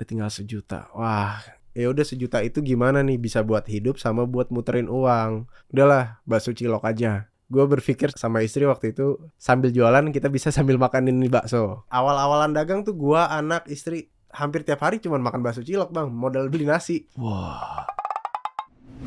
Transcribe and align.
udah 0.00 0.08
tinggal 0.08 0.32
sejuta. 0.32 0.88
Wah, 0.96 1.44
ya 1.76 1.92
udah 1.92 2.00
sejuta 2.08 2.40
itu 2.40 2.64
gimana 2.64 3.04
nih 3.04 3.20
bisa 3.20 3.44
buat 3.44 3.68
hidup 3.68 4.00
sama 4.00 4.24
buat 4.24 4.48
muterin 4.48 4.88
uang. 4.88 5.44
Udahlah, 5.68 6.24
bakso 6.24 6.56
cilok 6.56 6.88
aja. 6.88 7.28
Gue 7.52 7.68
berpikir 7.68 8.08
sama 8.16 8.40
istri 8.40 8.64
waktu 8.64 8.96
itu 8.96 9.20
sambil 9.36 9.68
jualan 9.68 10.08
kita 10.08 10.32
bisa 10.32 10.48
sambil 10.56 10.80
makan 10.80 11.12
ini 11.12 11.28
bakso. 11.28 11.84
Awal-awalan 11.92 12.56
dagang 12.56 12.80
tuh 12.80 12.96
gua 12.96 13.28
anak 13.28 13.68
istri 13.68 14.08
hampir 14.32 14.64
tiap 14.64 14.80
hari 14.80 15.04
cuma 15.04 15.20
makan 15.20 15.44
bakso 15.44 15.60
cilok 15.60 15.92
bang, 15.92 16.08
modal 16.08 16.48
beli 16.48 16.64
nasi. 16.64 17.04
Wah. 17.20 17.84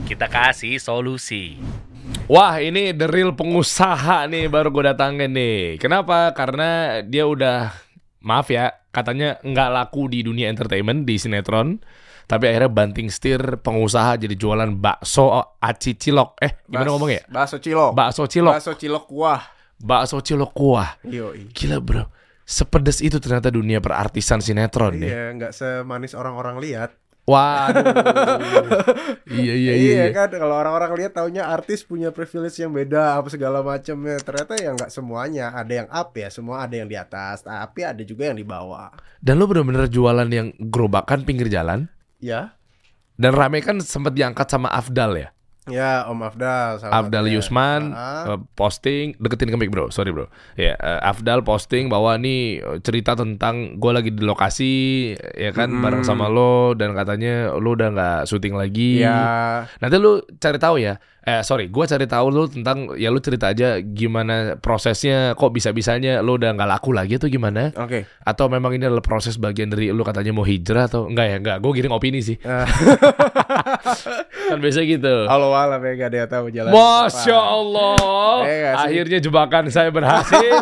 Kita 0.05 0.30
kasih 0.30 0.78
solusi. 0.78 1.57
Wah 2.30 2.62
ini 2.62 2.94
the 2.94 3.10
real 3.10 3.34
pengusaha 3.34 4.30
nih 4.30 4.46
baru 4.46 4.70
gue 4.70 4.94
datangin 4.94 5.34
nih. 5.34 5.82
Kenapa? 5.82 6.30
Karena 6.38 7.02
dia 7.02 7.25
udah 7.25 7.73
maaf 8.24 8.48
ya 8.50 8.71
katanya 8.90 9.38
nggak 9.44 9.70
laku 9.70 10.08
di 10.08 10.23
dunia 10.23 10.48
entertainment 10.50 11.04
di 11.04 11.20
sinetron. 11.20 11.80
Tapi 12.23 12.48
akhirnya 12.48 12.72
banting 12.72 13.12
setir 13.12 13.59
pengusaha 13.59 14.16
jadi 14.16 14.32
jualan 14.40 14.80
bakso 14.80 15.59
aci 15.59 15.99
cilok. 15.99 16.40
Eh 16.40 16.63
gimana 16.72 16.88
Bas- 16.88 16.94
ngomongnya? 16.96 17.22
Bakso 17.27 17.58
cilok. 17.59 17.91
Bakso 17.91 18.23
cilok. 18.32 18.54
Bakso 18.55 18.73
cilok 18.80 19.05
kuah. 19.12 19.41
Bakso 19.76 20.18
cilok 20.23 20.52
kuah. 20.55 20.90
Yoi. 21.04 21.52
Gila 21.52 21.84
bro. 21.84 22.08
Sepedes 22.48 23.04
itu 23.04 23.20
ternyata 23.20 23.52
dunia 23.52 23.84
perartisan 23.84 24.40
sinetron 24.40 24.99
nih. 24.99 25.12
Iya, 25.12 25.24
nggak 25.35 25.52
semanis 25.52 26.16
orang-orang 26.16 26.60
lihat. 26.63 26.96
Waduh. 27.23 27.88
iya 29.32 29.54
iya 29.55 29.73
iya. 29.73 29.94
iya. 30.04 30.05
kan 30.12 30.27
kalau 30.27 30.59
orang-orang 30.59 30.91
lihat 31.00 31.16
taunya 31.16 31.48
artis 31.48 31.88
punya 31.88 32.12
privilege 32.12 32.59
yang 32.59 32.76
beda 32.76 33.20
apa 33.20 33.32
segala 33.32 33.63
macamnya. 33.63 34.20
Ternyata 34.20 34.54
ya 34.59 34.76
nggak 34.76 34.91
semuanya. 34.91 35.55
Ada 35.55 35.73
yang 35.84 35.88
up 35.90 36.12
ya, 36.16 36.27
semua 36.30 36.63
ada 36.63 36.76
yang 36.76 36.88
di 36.88 36.96
atas, 36.99 37.44
tapi 37.48 37.84
ada 37.84 38.04
juga 38.04 38.32
yang 38.32 38.38
di 38.38 38.46
bawah. 38.46 38.91
Dan 39.23 39.40
lo 39.40 39.48
bener-bener 39.48 39.88
jualan 39.88 40.27
yang 40.27 40.52
gerobakan 40.59 41.23
pinggir 41.23 41.48
jalan. 41.48 41.88
Ya. 42.20 42.55
Dan 43.16 43.35
rame 43.35 43.63
kan 43.63 43.80
sempat 43.80 44.16
diangkat 44.16 44.48
sama 44.52 44.71
Afdal 44.71 45.16
ya. 45.18 45.32
Ya, 45.64 46.04
Om 46.12 46.20
Afdal 46.28 46.76
Afdal 46.84 47.24
satunya. 47.24 47.40
Yusman 47.40 47.82
eh, 47.96 48.36
posting 48.60 49.16
deketin 49.16 49.48
ke 49.48 49.56
mic 49.56 49.72
bro, 49.72 49.88
sorry 49.88 50.12
bro. 50.12 50.28
Ya 50.60 50.76
eh, 50.76 51.00
Afdal 51.00 51.40
posting 51.48 51.88
bahwa 51.88 52.20
nih 52.20 52.60
eh, 52.60 52.78
cerita 52.84 53.16
tentang 53.16 53.80
gue 53.80 53.91
lagi 53.96 54.12
di 54.12 54.28
lokasi 54.28 54.74
ya 55.40 55.56
kan 55.56 55.72
Mm-mm. 55.72 55.80
bareng 55.80 56.04
sama 56.04 56.28
lo 56.28 56.76
dan 56.76 56.91
katanya 56.91 57.56
lo 57.56 57.80
udah 57.80 57.90
nggak 57.96 58.20
syuting 58.28 58.60
lagi. 58.60 59.00
ya. 59.00 59.64
Nanti 59.80 59.96
lu 59.96 60.20
cari 60.36 60.60
tahu 60.60 60.84
ya. 60.84 61.00
Eh 61.24 61.40
sorry, 61.40 61.71
gue 61.71 61.85
cari 61.88 62.04
tahu 62.04 62.27
lu 62.27 62.43
tentang 62.46 62.91
ya 62.93 63.07
lu 63.07 63.16
cerita 63.18 63.48
aja 63.48 63.79
gimana 63.79 64.59
prosesnya 64.59 65.31
kok 65.34 65.50
bisa 65.50 65.72
bisanya 65.72 66.19
lo 66.19 66.35
udah 66.35 66.52
nggak 66.52 66.68
laku 66.68 66.91
lagi 66.91 67.16
atau 67.16 67.31
gimana? 67.31 67.72
Oke. 67.74 68.03
Atau 68.22 68.52
memang 68.52 68.75
ini 68.75 68.84
adalah 68.84 69.00
proses 69.00 69.40
bagian 69.40 69.72
dari 69.72 69.88
lu 69.88 70.03
katanya 70.03 70.35
mau 70.35 70.44
hijrah 70.44 70.91
atau 70.91 71.07
enggak 71.07 71.25
ya 71.25 71.35
enggak? 71.40 71.57
Gue 71.63 71.72
giring 71.74 71.96
opini 71.96 72.19
sih. 72.19 72.35
Ah, 72.44 72.68
kan 74.51 74.59
biasa 74.59 74.84
gitu. 74.84 75.16
Allah 75.25 75.47
alam 75.56 75.79
ya 75.79 75.91
gak 75.96 76.09
ada 76.12 76.18
yang 76.19 76.29
tahu 76.29 76.46
jalan. 76.51 76.72
Masya 76.75 77.31
apa. 77.34 77.51
Allah 77.56 78.38
Eh, 78.44 78.59
sih? 78.59 78.84
Akhirnya 78.84 79.19
jebakan 79.19 79.63
saya 79.72 79.90
berhasil 79.90 80.59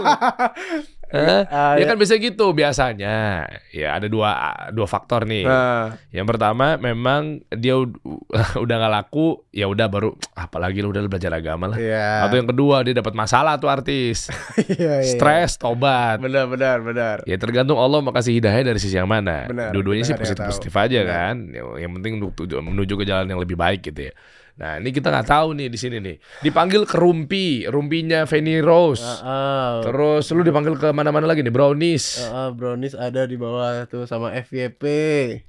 Ah, 1.12 1.76
Ya 1.76 1.84
kan 1.86 2.00
bisa 2.00 2.16
gitu 2.16 2.52
biasanya 2.52 3.44
Ya 3.70 3.96
ada 3.96 4.08
dua 4.08 4.32
dua 4.72 4.88
faktor 4.88 5.28
nih 5.28 5.44
Nah, 5.44 6.00
Yang 6.10 6.28
pertama 6.32 6.76
memang 6.76 7.44
dia 7.52 7.76
ud- 7.76 8.00
udah 8.64 8.76
nggak 8.80 8.94
laku 8.94 9.44
Ya 9.52 9.68
udah 9.68 9.92
baru 9.92 10.16
apalagi 10.34 10.80
lu 10.80 10.90
udah 10.90 11.04
belajar 11.06 11.36
agama 11.36 11.68
lah 11.68 11.78
iya. 11.78 12.24
Atau 12.26 12.40
yang 12.40 12.48
kedua 12.48 12.82
dia 12.82 12.96
dapat 12.96 13.12
masalah 13.12 13.60
tuh 13.60 13.68
artis 13.68 14.32
Iya, 14.72 15.04
iya. 15.04 15.12
Stres, 15.12 15.60
tobat 15.60 16.24
Benar, 16.24 16.48
benar, 16.48 16.78
benar. 16.80 17.18
Ya 17.28 17.36
tergantung 17.36 17.76
Allah 17.76 18.00
mau 18.00 18.14
kasih 18.14 18.38
hidayah 18.40 18.64
dari 18.64 18.80
sisi 18.80 18.96
yang 18.96 19.10
mana. 19.10 19.48
Dua-duanya 19.72 20.04
sih 20.04 20.16
positif-positif 20.16 20.72
aja 20.76 21.00
Benar. 21.04 21.12
kan. 21.12 21.36
Yang, 21.78 21.92
penting 22.00 22.14
menuju 22.62 22.94
ke 22.96 23.04
jalan 23.04 23.28
yang 23.28 23.40
lebih 23.42 23.58
baik 23.60 23.84
gitu 23.84 24.10
ya. 24.10 24.14
Nah 24.62 24.78
ini 24.78 24.94
kita 24.94 25.10
nggak 25.10 25.26
tahu 25.26 25.58
nih 25.58 25.74
di 25.74 25.78
sini 25.82 25.98
nih. 25.98 26.22
Dipanggil 26.46 26.86
ke 26.86 26.94
Rumpi, 26.94 27.66
Rumpinya 27.66 28.30
Fanny 28.30 28.62
Rose. 28.62 29.02
Ah, 29.02 29.18
ah. 29.26 29.74
Terus 29.82 30.30
lu 30.30 30.46
dipanggil 30.46 30.78
ke 30.78 30.94
mana-mana 30.94 31.26
lagi 31.26 31.42
nih, 31.42 31.50
Brownies. 31.50 32.22
Ah, 32.22 32.46
ah, 32.46 32.50
brownies 32.54 32.94
ada 32.94 33.26
di 33.26 33.42
bawah 33.42 33.90
tuh 33.90 34.06
sama 34.06 34.30
FYP. 34.38 34.84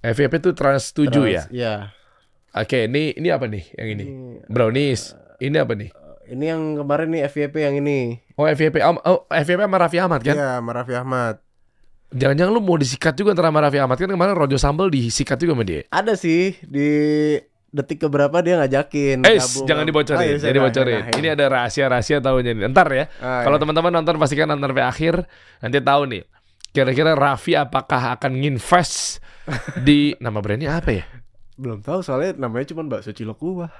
FYP 0.00 0.33
tuh 0.41 0.56
Trans 0.56 0.97
7 0.97 1.12
ya. 1.28 1.45
Trans- 1.45 1.53
Iya. 1.53 1.75
Oke, 2.56 2.89
ini 2.89 3.12
ini 3.12 3.28
apa 3.28 3.45
nih 3.45 3.65
yang 3.77 3.89
ini? 3.93 4.05
Ini, 4.09 4.49
Brownies. 4.49 5.12
Ini 5.37 5.61
apa 5.61 5.77
nih? 5.77 5.93
ini 6.33 6.49
yang 6.49 6.81
kemarin 6.81 7.12
nih 7.12 7.29
FYP 7.29 7.55
yang 7.61 7.77
ini. 7.84 8.17
Oh 8.41 8.49
FYP, 8.49 8.81
oh, 8.81 8.97
oh, 9.05 9.21
FYP 9.29 9.61
sama 9.69 9.77
Raffi 9.77 10.00
Ahmad 10.00 10.25
kan? 10.25 10.33
Iya, 10.33 10.49
sama 10.56 10.71
Raffi 10.73 10.94
Ahmad. 10.97 11.37
Jangan-jangan 12.12 12.53
lu 12.53 12.61
mau 12.65 12.81
disikat 12.81 13.12
juga 13.12 13.37
antara 13.37 13.53
sama 13.53 13.61
Raffi 13.61 13.77
Ahmad 13.77 13.97
kan 14.00 14.09
kemarin 14.09 14.33
Rojo 14.33 14.56
Sambal 14.56 14.89
disikat 14.89 15.37
juga 15.37 15.53
sama 15.53 15.65
dia. 15.69 15.84
Ada 15.93 16.17
sih 16.17 16.56
di 16.65 16.89
detik 17.72 18.05
keberapa 18.05 18.37
dia 18.38 18.60
ngajakin 18.60 19.25
Eh, 19.25 19.41
gabung. 19.41 19.65
jangan 19.65 19.83
Oh, 19.83 19.88
dibocorin, 19.88 20.28
iya, 20.28 20.37
jangan 20.38 20.56
dibocorin. 20.60 21.00
nah, 21.03 21.16
Ini 21.16 21.28
ada 21.33 21.44
rahasia-rahasia 21.49 22.19
tahunya 22.21 22.53
nih. 22.53 22.65
Ntar 22.69 22.88
ya. 22.93 23.05
Ah, 23.19 23.43
Kalau 23.43 23.56
iya. 23.56 23.62
teman-teman 23.65 23.91
nonton 23.91 24.15
pastikan 24.21 24.47
nonton 24.47 24.69
sampai 24.71 24.84
akhir. 24.84 25.15
Nanti 25.59 25.78
tahu 25.81 26.03
nih. 26.06 26.22
Kira-kira 26.71 27.12
Raffi 27.12 27.53
apakah 27.53 28.16
akan 28.16 28.32
nginvest 28.38 29.21
di 29.88 30.12
nama 30.21 30.38
brandnya 30.38 30.78
apa 30.78 30.93
ya? 30.93 31.05
belum 31.53 31.78
tahu 31.78 32.00
soalnya 32.03 32.34
namanya 32.41 32.72
cuma 32.75 32.82
bakso 32.82 33.12
cilok 33.12 33.38
kuah. 33.38 33.71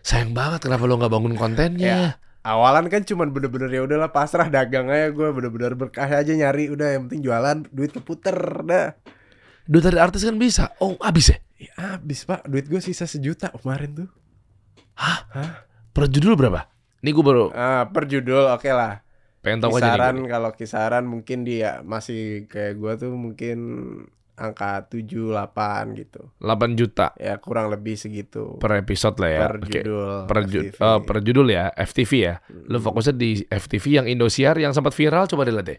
Sayang 0.00 0.32
banget 0.32 0.64
kenapa 0.64 0.84
lo 0.86 0.96
nggak 0.96 1.10
bangun 1.10 1.34
kontennya? 1.34 2.20
Awalan 2.46 2.86
kan 2.86 3.02
cuman 3.02 3.28
bener-bener 3.28 3.68
ya 3.68 3.82
udahlah 3.82 4.08
pasrah 4.08 4.46
dagang 4.46 4.86
aja 4.86 5.10
gue 5.10 5.26
bener-bener 5.32 5.74
berkah 5.74 6.06
aja 6.06 6.30
nyari 6.30 6.70
udah 6.70 6.94
yang 6.94 7.08
penting 7.08 7.24
jualan 7.24 7.64
duit 7.68 7.90
keputer 7.90 8.36
dah. 8.62 8.94
Duit 9.66 9.82
dari 9.82 9.98
artis 9.98 10.22
kan 10.22 10.36
bisa. 10.36 10.72
Oh, 10.78 10.94
habis 11.02 11.32
ya? 11.32 11.36
Ya 11.58 11.72
habis 11.76 12.22
pak 12.22 12.46
duit 12.46 12.64
gue 12.64 12.78
sisa 12.78 13.04
sejuta 13.04 13.50
kemarin 13.50 13.90
tuh. 13.96 14.08
Per 15.90 16.04
judul 16.06 16.34
berapa? 16.34 16.70
Ini 16.98 17.10
gue 17.10 17.24
baru 17.24 17.50
Ah, 17.50 17.86
per 17.86 18.06
judul 18.06 18.46
oke 18.48 18.68
lah. 18.68 19.02
pengen 19.38 19.62
tahu 19.62 19.78
aja 19.78 19.94
Kisaran 19.94 20.14
nih. 20.16 20.28
kalau 20.28 20.50
kisaran 20.52 21.04
mungkin 21.04 21.38
dia 21.42 21.78
masih 21.80 22.22
kayak 22.46 22.74
gue 22.74 22.92
tuh 22.98 23.12
mungkin 23.12 23.58
angka 24.34 24.86
7 24.88 25.30
8 25.30 25.94
gitu. 25.94 26.30
8 26.36 26.74
juta 26.74 27.14
Ya 27.16 27.38
kurang 27.38 27.66
lebih 27.68 27.94
segitu. 27.94 28.58
per 28.58 28.74
episode 28.76 29.14
lah 29.16 29.30
ya. 29.30 29.40
Per 29.40 29.54
Oke. 29.56 29.70
judul. 29.72 30.10
Per, 30.26 30.38
ju- 30.44 30.64
oh, 30.76 30.98
per 31.00 31.18
judul 31.20 31.46
ya, 31.48 31.70
FTV 31.72 32.10
ya. 32.20 32.34
Lu 32.66 32.78
fokusnya 32.78 33.14
di 33.14 33.30
FTV 33.44 33.84
yang 33.94 34.06
Indosiar 34.06 34.54
yang 34.56 34.70
sempat 34.70 34.90
viral 34.92 35.26
coba 35.26 35.42
dilihat 35.42 35.66
deh. 35.68 35.78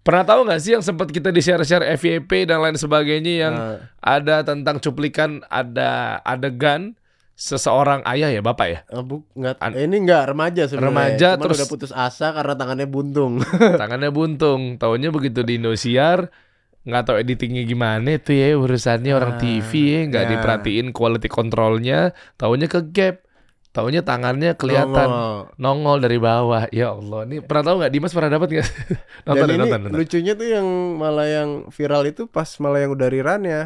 Pernah 0.00 0.24
tahu 0.24 0.40
nggak 0.42 0.58
sih 0.58 0.72
yang 0.72 0.80
sempat 0.80 1.08
kita 1.08 1.28
di 1.28 1.38
share-share 1.38 1.84
FYP 1.94 2.44
dan 2.44 2.58
lain 2.58 2.74
sebagainya 2.74 3.32
yang 3.38 3.54
Nah, 3.54 3.76
ada 3.98 4.40
tentang 4.40 4.78
cuplikan 4.78 5.44
ada 5.46 6.16
adegan 6.22 6.96
seseorang 7.34 8.02
ayah 8.04 8.28
ya 8.28 8.40
bapak 8.40 8.66
ya 8.66 8.78
eh, 8.84 8.98
bu, 8.98 9.22
nggak, 9.30 9.56
An- 9.58 9.70
eh, 9.72 9.84
ini 9.84 9.96
enggak 10.00 10.26
remaja 10.26 10.62
sebenarnya. 10.64 10.88
Remaja, 10.88 11.28
Cuman 11.30 11.42
terus- 11.44 11.56
udah 11.56 11.68
putus 11.68 11.92
asa 11.92 12.32
karena 12.32 12.54
tangannya 12.54 12.88
buntung. 12.88 13.38
tangannya 13.80 14.10
buntung 14.10 14.60
taunya 14.74 15.08
begitu 15.08 15.42
di 15.42 15.54
Indosiar 15.54 16.32
nggak 16.80 17.04
tahu 17.04 17.16
editingnya 17.18 17.62
gimana 17.62 18.16
itu 18.16 18.32
ya 18.32 18.56
urusannya 18.56 19.12
orang 19.12 19.32
Ah, 19.34 19.38
TV 19.38 19.70
ya 19.70 20.00
nggak 20.08 20.24
ya. 20.24 20.30
diperhatiin 20.32 20.88
quality 20.88 21.28
controlnya 21.28 21.98
taunya 22.34 22.64
ke 22.64 22.80
gap 22.88 23.27
taunya 23.78 24.02
tangannya 24.02 24.50
kelihatan 24.52 25.06
Nongol. 25.06 25.54
nongol 25.54 25.98
dari 26.00 26.18
bawah 26.18 26.66
ya 26.68 26.90
Allah 26.90 27.22
ini 27.24 27.38
pernah 27.38 27.62
tahu 27.64 27.76
nggak 27.78 27.92
Dimas 27.92 28.10
pernah 28.10 28.30
dapat 28.32 28.48
nggak 28.50 28.68
nonton 29.26 29.36
Dan 29.36 29.46
deh, 29.46 29.54
ini 29.54 29.62
nonton, 29.62 29.78
nonton. 29.80 29.94
lucunya 29.94 30.32
tuh 30.34 30.48
yang 30.48 30.66
malah 30.94 31.28
yang 31.28 31.50
viral 31.68 32.02
itu 32.04 32.26
pas 32.26 32.50
malah 32.58 32.80
yang 32.80 32.90
udah 32.90 33.06
rirannya. 33.06 33.62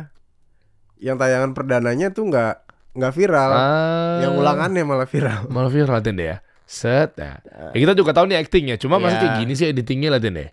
Yang 0.99 1.17
tayangan 1.19 1.50
perdananya 1.50 2.09
tuh 2.11 2.28
nggak 2.28 2.55
nggak 2.93 3.12
viral. 3.12 3.50
Ah, 3.50 4.21
Yang 4.21 4.33
ulangannya 4.37 4.83
malah 4.83 5.06
viral. 5.06 5.49
malah 5.49 5.67
viral 5.67 5.97
Latin 5.97 6.15
deh 6.15 6.29
ya 6.29 6.39
set 6.62 7.17
nah. 7.17 7.37
Ya, 7.71 7.79
kita 7.79 7.93
juga 7.93 8.12
tahu 8.12 8.25
nih 8.27 8.39
actingnya 8.39 8.77
cuma 8.77 8.97
masih 8.97 9.17
Ya. 9.17 9.23
kayak 9.23 9.34
gini 9.41 9.53
sih 9.53 9.67
editingnya 9.67 10.09
Latin 10.11 10.33
deh 10.34 10.49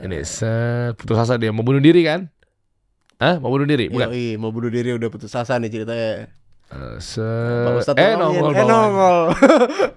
ini 0.00 0.22
set 0.22 0.94
putus 0.94 1.14
asa 1.16 1.34
dia 1.34 1.50
mau 1.50 1.62
bunuh 1.62 1.78
diri 1.78 2.02
kan 2.02 2.30
Hah? 3.16 3.38
Mau 3.38 3.48
bunuh 3.48 3.64
diri? 3.64 3.88
Bukan. 3.88 4.12
Yoi, 4.12 4.36
mau 4.36 4.50
bunuh 4.50 4.68
diri 4.68 4.92
udah 4.92 5.08
putus 5.08 5.32
asa 5.32 5.56
nih 5.56 5.72
ceritanya. 5.72 6.28
Eh, 6.66 6.98
set. 6.98 7.78
Ustadz 7.78 8.00
Eh 8.02 8.12
nongol 8.18 8.50
eh 8.50 8.66
nongol. 8.66 9.18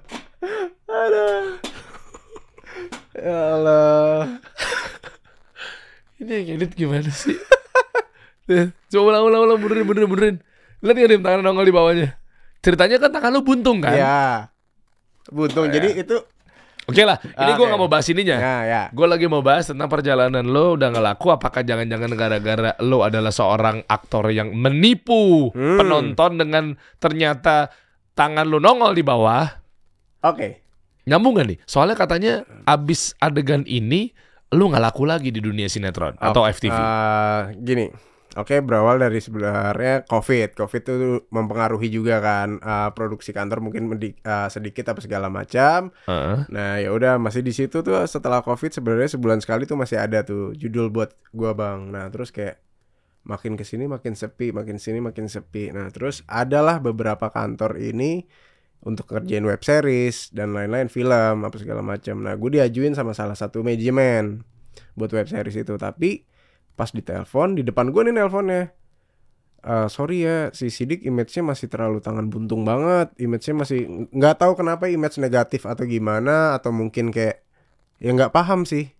Aduh. 1.01 1.43
Ya 3.17 3.37
Allah. 3.57 4.37
Ini 6.21 6.31
yang 6.45 6.47
edit 6.61 6.71
gimana 6.77 7.09
sih? 7.09 7.33
Coba 8.91 9.01
ulang 9.13 9.23
ulang 9.29 9.41
ulang 9.49 9.59
benerin 9.59 9.85
benerin 9.85 10.09
benerin. 10.09 10.35
Lihat 10.85 10.95
nggak 10.95 11.09
Dim 11.09 11.23
tangan 11.25 11.41
nongol 11.41 11.65
di 11.65 11.75
bawahnya. 11.75 12.09
Ceritanya 12.61 12.95
kan 13.01 13.11
tangan 13.11 13.31
lu 13.33 13.41
buntung 13.41 13.81
kan? 13.81 13.95
Ya. 13.97 14.21
Buntung. 15.31 15.67
Oh, 15.67 15.71
Jadi 15.71 15.89
ya. 15.95 16.03
itu 16.05 16.15
Oke 16.89 17.03
lah, 17.03 17.17
ini 17.19 17.37
Ah, 17.45 17.55
gue 17.55 17.65
nggak 17.65 17.77
mau 17.77 17.87
bahas 17.87 18.05
ininya. 18.05 18.35
ya 18.35 18.55
ya. 18.63 18.83
Gue 18.89 19.05
lagi 19.05 19.25
mau 19.25 19.39
bahas 19.39 19.65
tentang 19.65 19.85
perjalanan 19.85 20.41
lo 20.43 20.73
udah 20.73 20.89
nggak 20.89 21.05
laku. 21.05 21.29
Apakah 21.29 21.61
jangan-jangan 21.61 22.11
gara-gara 22.11 22.71
lo 22.79 23.01
adalah 23.01 23.29
seorang 23.29 23.85
aktor 23.85 24.27
yang 24.29 24.51
menipu 24.51 25.49
Hmm. 25.49 25.77
penonton 25.77 26.31
dengan 26.35 26.65
ternyata 26.97 27.69
tangan 28.11 28.43
lo 28.43 28.57
nongol 28.57 28.91
di 28.91 29.01
bawah? 29.01 29.45
Oke. 30.21 30.65
Nyambung 31.05 31.35
gak 31.35 31.47
nih? 31.47 31.57
Soalnya 31.63 31.95
katanya 31.95 32.33
abis 32.65 33.15
adegan 33.17 33.63
ini 33.63 34.11
lo 34.49 34.65
nggak 34.65 34.83
laku 34.83 35.05
lagi 35.05 35.29
di 35.29 35.39
dunia 35.39 35.65
sinetron 35.65 36.13
atau 36.15 36.41
Oh, 36.41 36.45
FTV. 36.45 36.69
eh, 36.69 37.39
gini. 37.55 37.85
Oke, 38.39 38.63
berawal 38.63 39.03
dari 39.03 39.19
sebenarnya 39.19 40.07
COVID. 40.07 40.55
COVID 40.55 40.81
itu 40.87 41.27
mempengaruhi 41.27 41.91
juga 41.91 42.23
kan 42.23 42.55
eh, 42.63 42.89
produksi 42.95 43.35
kantor 43.35 43.59
mungkin 43.59 43.91
eh, 43.99 44.47
sedikit 44.47 44.95
apa 44.95 45.03
segala 45.03 45.27
macam. 45.27 45.91
Heeh. 46.07 46.47
Nah, 46.47 46.79
ya 46.79 46.95
udah 46.95 47.19
masih 47.19 47.43
di 47.43 47.51
situ 47.51 47.83
tuh 47.83 47.99
setelah 48.07 48.39
Covid 48.39 48.71
sebenarnya 48.71 49.19
sebulan 49.19 49.43
sekali 49.43 49.67
tuh 49.67 49.75
masih 49.75 49.99
ada 49.99 50.23
tuh 50.23 50.55
judul 50.55 50.87
buat 50.87 51.11
gua, 51.35 51.51
Bang. 51.51 51.91
Nah, 51.91 52.07
terus 52.07 52.31
kayak 52.31 52.63
makin 53.27 53.59
ke 53.59 53.67
sini 53.67 53.91
makin 53.91 54.15
sepi, 54.15 54.55
makin 54.55 54.79
sini 54.79 55.03
makin 55.03 55.27
sepi. 55.27 55.75
Nah, 55.75 55.91
terus 55.91 56.23
adalah 56.23 56.79
beberapa 56.79 57.27
kantor 57.27 57.75
ini 57.75 58.23
untuk 58.79 59.11
ngerjain 59.11 59.43
web 59.43 59.59
series 59.59 60.31
dan 60.31 60.55
lain-lain 60.55 60.87
film 60.87 61.43
apa 61.43 61.57
segala 61.59 61.83
macam. 61.83 62.23
Nah, 62.23 62.39
gue 62.39 62.55
diajuin 62.55 62.95
sama 62.95 63.11
salah 63.11 63.35
satu 63.35 63.59
manajemen 63.59 64.47
buat 64.95 65.11
web 65.11 65.27
series 65.27 65.59
itu, 65.59 65.75
tapi 65.75 66.23
pas 66.79 66.95
ditelepon 66.95 67.59
di 67.59 67.67
depan 67.67 67.91
gue 67.91 68.07
nih 68.07 68.15
nelponnya. 68.15 68.71
Eh, 69.59 69.87
sorry 69.91 70.23
ya, 70.23 70.55
si 70.55 70.71
Sidik 70.71 71.03
image-nya 71.03 71.43
masih 71.43 71.67
terlalu 71.67 71.99
tangan 71.99 72.31
buntung 72.31 72.63
banget. 72.63 73.11
Image-nya 73.19 73.55
masih 73.59 74.07
nggak 74.15 74.39
tahu 74.39 74.55
kenapa 74.55 74.87
image 74.87 75.19
negatif 75.19 75.67
atau 75.67 75.83
gimana 75.83 76.55
atau 76.55 76.71
mungkin 76.71 77.11
kayak 77.11 77.43
ya 77.99 78.15
nggak 78.15 78.31
paham 78.31 78.63
sih. 78.63 78.95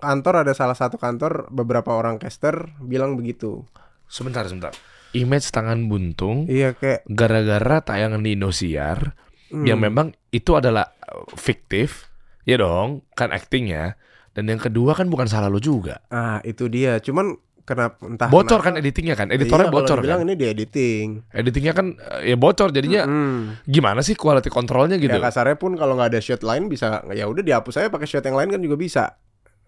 Kantor 0.00 0.48
ada 0.48 0.56
salah 0.56 0.78
satu 0.78 0.96
kantor 0.96 1.52
beberapa 1.52 1.92
orang 1.92 2.16
caster 2.16 2.72
bilang 2.80 3.20
begitu. 3.20 3.68
Sebentar, 4.08 4.48
sebentar. 4.48 4.72
Image 5.12 5.48
tangan 5.48 5.88
buntung 5.88 6.44
Iya 6.48 6.76
kayak 6.76 7.08
gara-gara 7.08 7.80
tayangan 7.80 8.20
di 8.20 8.36
Indosiar 8.36 9.16
hmm, 9.52 9.64
yang 9.64 9.80
memang 9.80 10.12
itu 10.32 10.52
adalah 10.56 10.92
uh, 11.04 11.28
fiktif, 11.36 12.08
ya 12.48 12.60
dong, 12.60 13.04
kan 13.12 13.32
actingnya. 13.32 13.96
Dan 14.30 14.44
yang 14.46 14.58
kedua 14.58 14.92
kan 14.92 15.06
bukan 15.06 15.24
salah 15.24 15.46
lo 15.46 15.58
juga. 15.58 16.00
ah 16.08 16.38
itu 16.42 16.66
dia. 16.66 16.98
Cuman 16.98 17.34
kenapa 17.60 18.00
entah 18.02 18.28
Bocor 18.28 18.58
kenapa- 18.58 18.64
kan 18.66 18.74
editingnya 18.76 19.12
kan, 19.12 19.28
editornya 19.28 19.66
Iya, 19.66 19.74
bocor 19.74 19.96
dibilang 19.98 20.20
kan. 20.20 20.26
ini 20.26 20.34
di 20.34 20.46
editing. 20.46 21.06
Editingnya 21.28 21.72
kan 21.72 21.86
uh, 21.94 22.22
ya 22.22 22.34
bocor 22.34 22.68
jadinya 22.70 23.02
Hmm. 23.02 23.60
gimana 23.62 24.00
sih 24.00 24.14
quality 24.14 24.48
controlnya 24.48 24.96
gitu? 24.96 25.10
Ya 25.10 25.20
kasarnya 25.20 25.54
pun 25.54 25.74
kalau 25.74 25.92
nggak 25.94 26.10
ada 26.10 26.20
shot 26.20 26.40
lain 26.40 26.66
bisa 26.66 27.04
ya 27.10 27.24
udah 27.24 27.42
dihapus 27.42 27.76
aja 27.76 27.88
pakai 27.88 28.06
shot 28.06 28.22
yang 28.22 28.34
lain 28.34 28.48
kan 28.48 28.60
juga 28.60 28.74
bisa. 28.74 29.04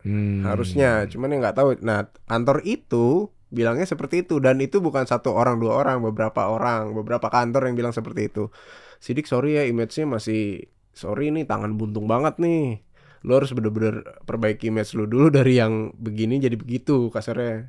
Hmm. 0.00 0.40
harusnya 0.42 1.04
cuman 1.04 1.28
yang 1.28 1.40
nggak 1.44 1.52
tahu 1.54 1.68
nah 1.78 2.08
kantor 2.24 2.64
itu 2.64 3.28
bilangnya 3.46 3.84
seperti 3.84 4.24
itu 4.24 4.40
dan 4.40 4.56
itu 4.56 4.80
bukan 4.80 5.04
satu 5.04 5.36
orang 5.36 5.60
dua 5.60 5.76
orang 5.76 6.00
beberapa 6.00 6.48
orang 6.48 6.96
beberapa 6.96 7.28
kantor 7.28 7.68
yang 7.68 7.76
bilang 7.76 7.92
seperti 7.92 8.32
itu 8.32 8.48
sidik 8.96 9.28
sorry 9.28 9.60
ya 9.60 9.68
image-nya 9.68 10.08
masih 10.08 10.64
sorry 10.90 11.28
nih 11.28 11.44
tangan 11.44 11.76
buntung 11.76 12.08
banget 12.08 12.40
nih 12.40 12.80
lo 13.20 13.36
harus 13.36 13.52
bener-bener 13.52 14.00
perbaiki 14.24 14.72
image 14.72 14.96
lu 14.96 15.04
dulu 15.04 15.28
dari 15.28 15.60
yang 15.60 15.92
begini 15.96 16.40
jadi 16.40 16.56
begitu 16.56 17.12
kasarnya. 17.12 17.68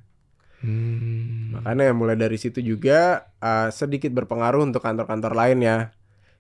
Hmm. 0.62 1.58
makanya 1.58 1.90
mulai 1.90 2.14
dari 2.14 2.38
situ 2.38 2.62
juga 2.62 3.26
uh, 3.42 3.74
sedikit 3.74 4.14
berpengaruh 4.14 4.62
untuk 4.62 4.86
kantor-kantor 4.86 5.34
lain 5.34 5.66
ya. 5.66 5.78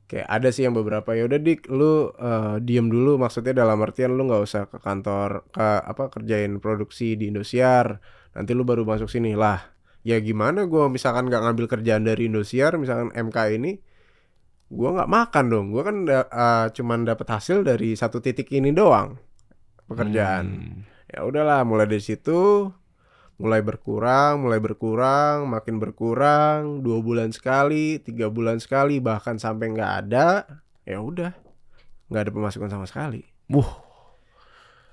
Kayak 0.05 0.27
ada 0.29 0.49
sih 0.53 0.67
yang 0.67 0.77
beberapa 0.77 1.17
ya 1.17 1.25
udah 1.25 1.39
dik 1.41 1.71
lu 1.73 2.13
uh, 2.13 2.61
diem 2.61 2.85
dulu. 2.85 3.17
Maksudnya 3.17 3.65
dalam 3.65 3.81
artian 3.81 4.13
lu 4.13 4.29
nggak 4.29 4.43
usah 4.45 4.69
ke 4.69 4.77
kantor 4.77 5.49
ke 5.49 5.65
apa 5.65 6.13
kerjain 6.13 6.61
produksi 6.61 7.17
di 7.17 7.33
Indosiar. 7.33 7.97
Nanti 8.37 8.53
lu 8.53 8.61
baru 8.61 8.85
masuk 8.85 9.09
sini. 9.09 9.33
Lah 9.33 9.57
ya 10.05 10.21
gimana 10.21 10.69
gua 10.69 10.85
misalkan 10.85 11.25
nggak 11.25 11.41
ngambil 11.41 11.65
kerjaan 11.65 12.05
dari 12.05 12.29
Indosiar 12.29 12.77
misalkan 12.77 13.09
MK 13.13 13.37
ini 13.57 13.81
gua 14.71 14.89
nggak 14.95 15.11
makan 15.11 15.45
dong 15.47 15.65
gua 15.69 15.83
kan 15.83 15.95
da- 16.03 16.25
uh, 16.25 16.65
cuman 16.71 17.03
dapat 17.03 17.27
hasil 17.29 17.61
dari 17.61 17.91
satu 17.93 18.17
titik 18.17 18.47
ini 18.49 18.71
doang 18.71 19.19
pekerjaan 19.85 20.45
Hmm. 20.47 20.77
ya 21.05 21.21
udahlah 21.21 21.61
mulai 21.61 21.85
dari 21.85 21.99
situ 21.99 22.71
mulai 23.35 23.59
berkurang 23.59 24.39
mulai 24.39 24.57
berkurang 24.57 25.43
makin 25.45 25.75
berkurang 25.75 26.79
dua 26.79 27.01
bulan 27.01 27.29
sekali 27.29 27.97
tiga 27.97 28.29
bulan 28.29 28.57
sekali 28.57 28.97
bahkan 28.97 29.35
sampai 29.35 29.69
nggak 29.69 29.91
ada 29.99 30.47
ya 30.81 30.97
udah 30.97 31.35
nggak 32.07 32.21
ada 32.21 32.31
pemasukan 32.31 32.69
sama 32.69 32.85
sekali 32.85 33.27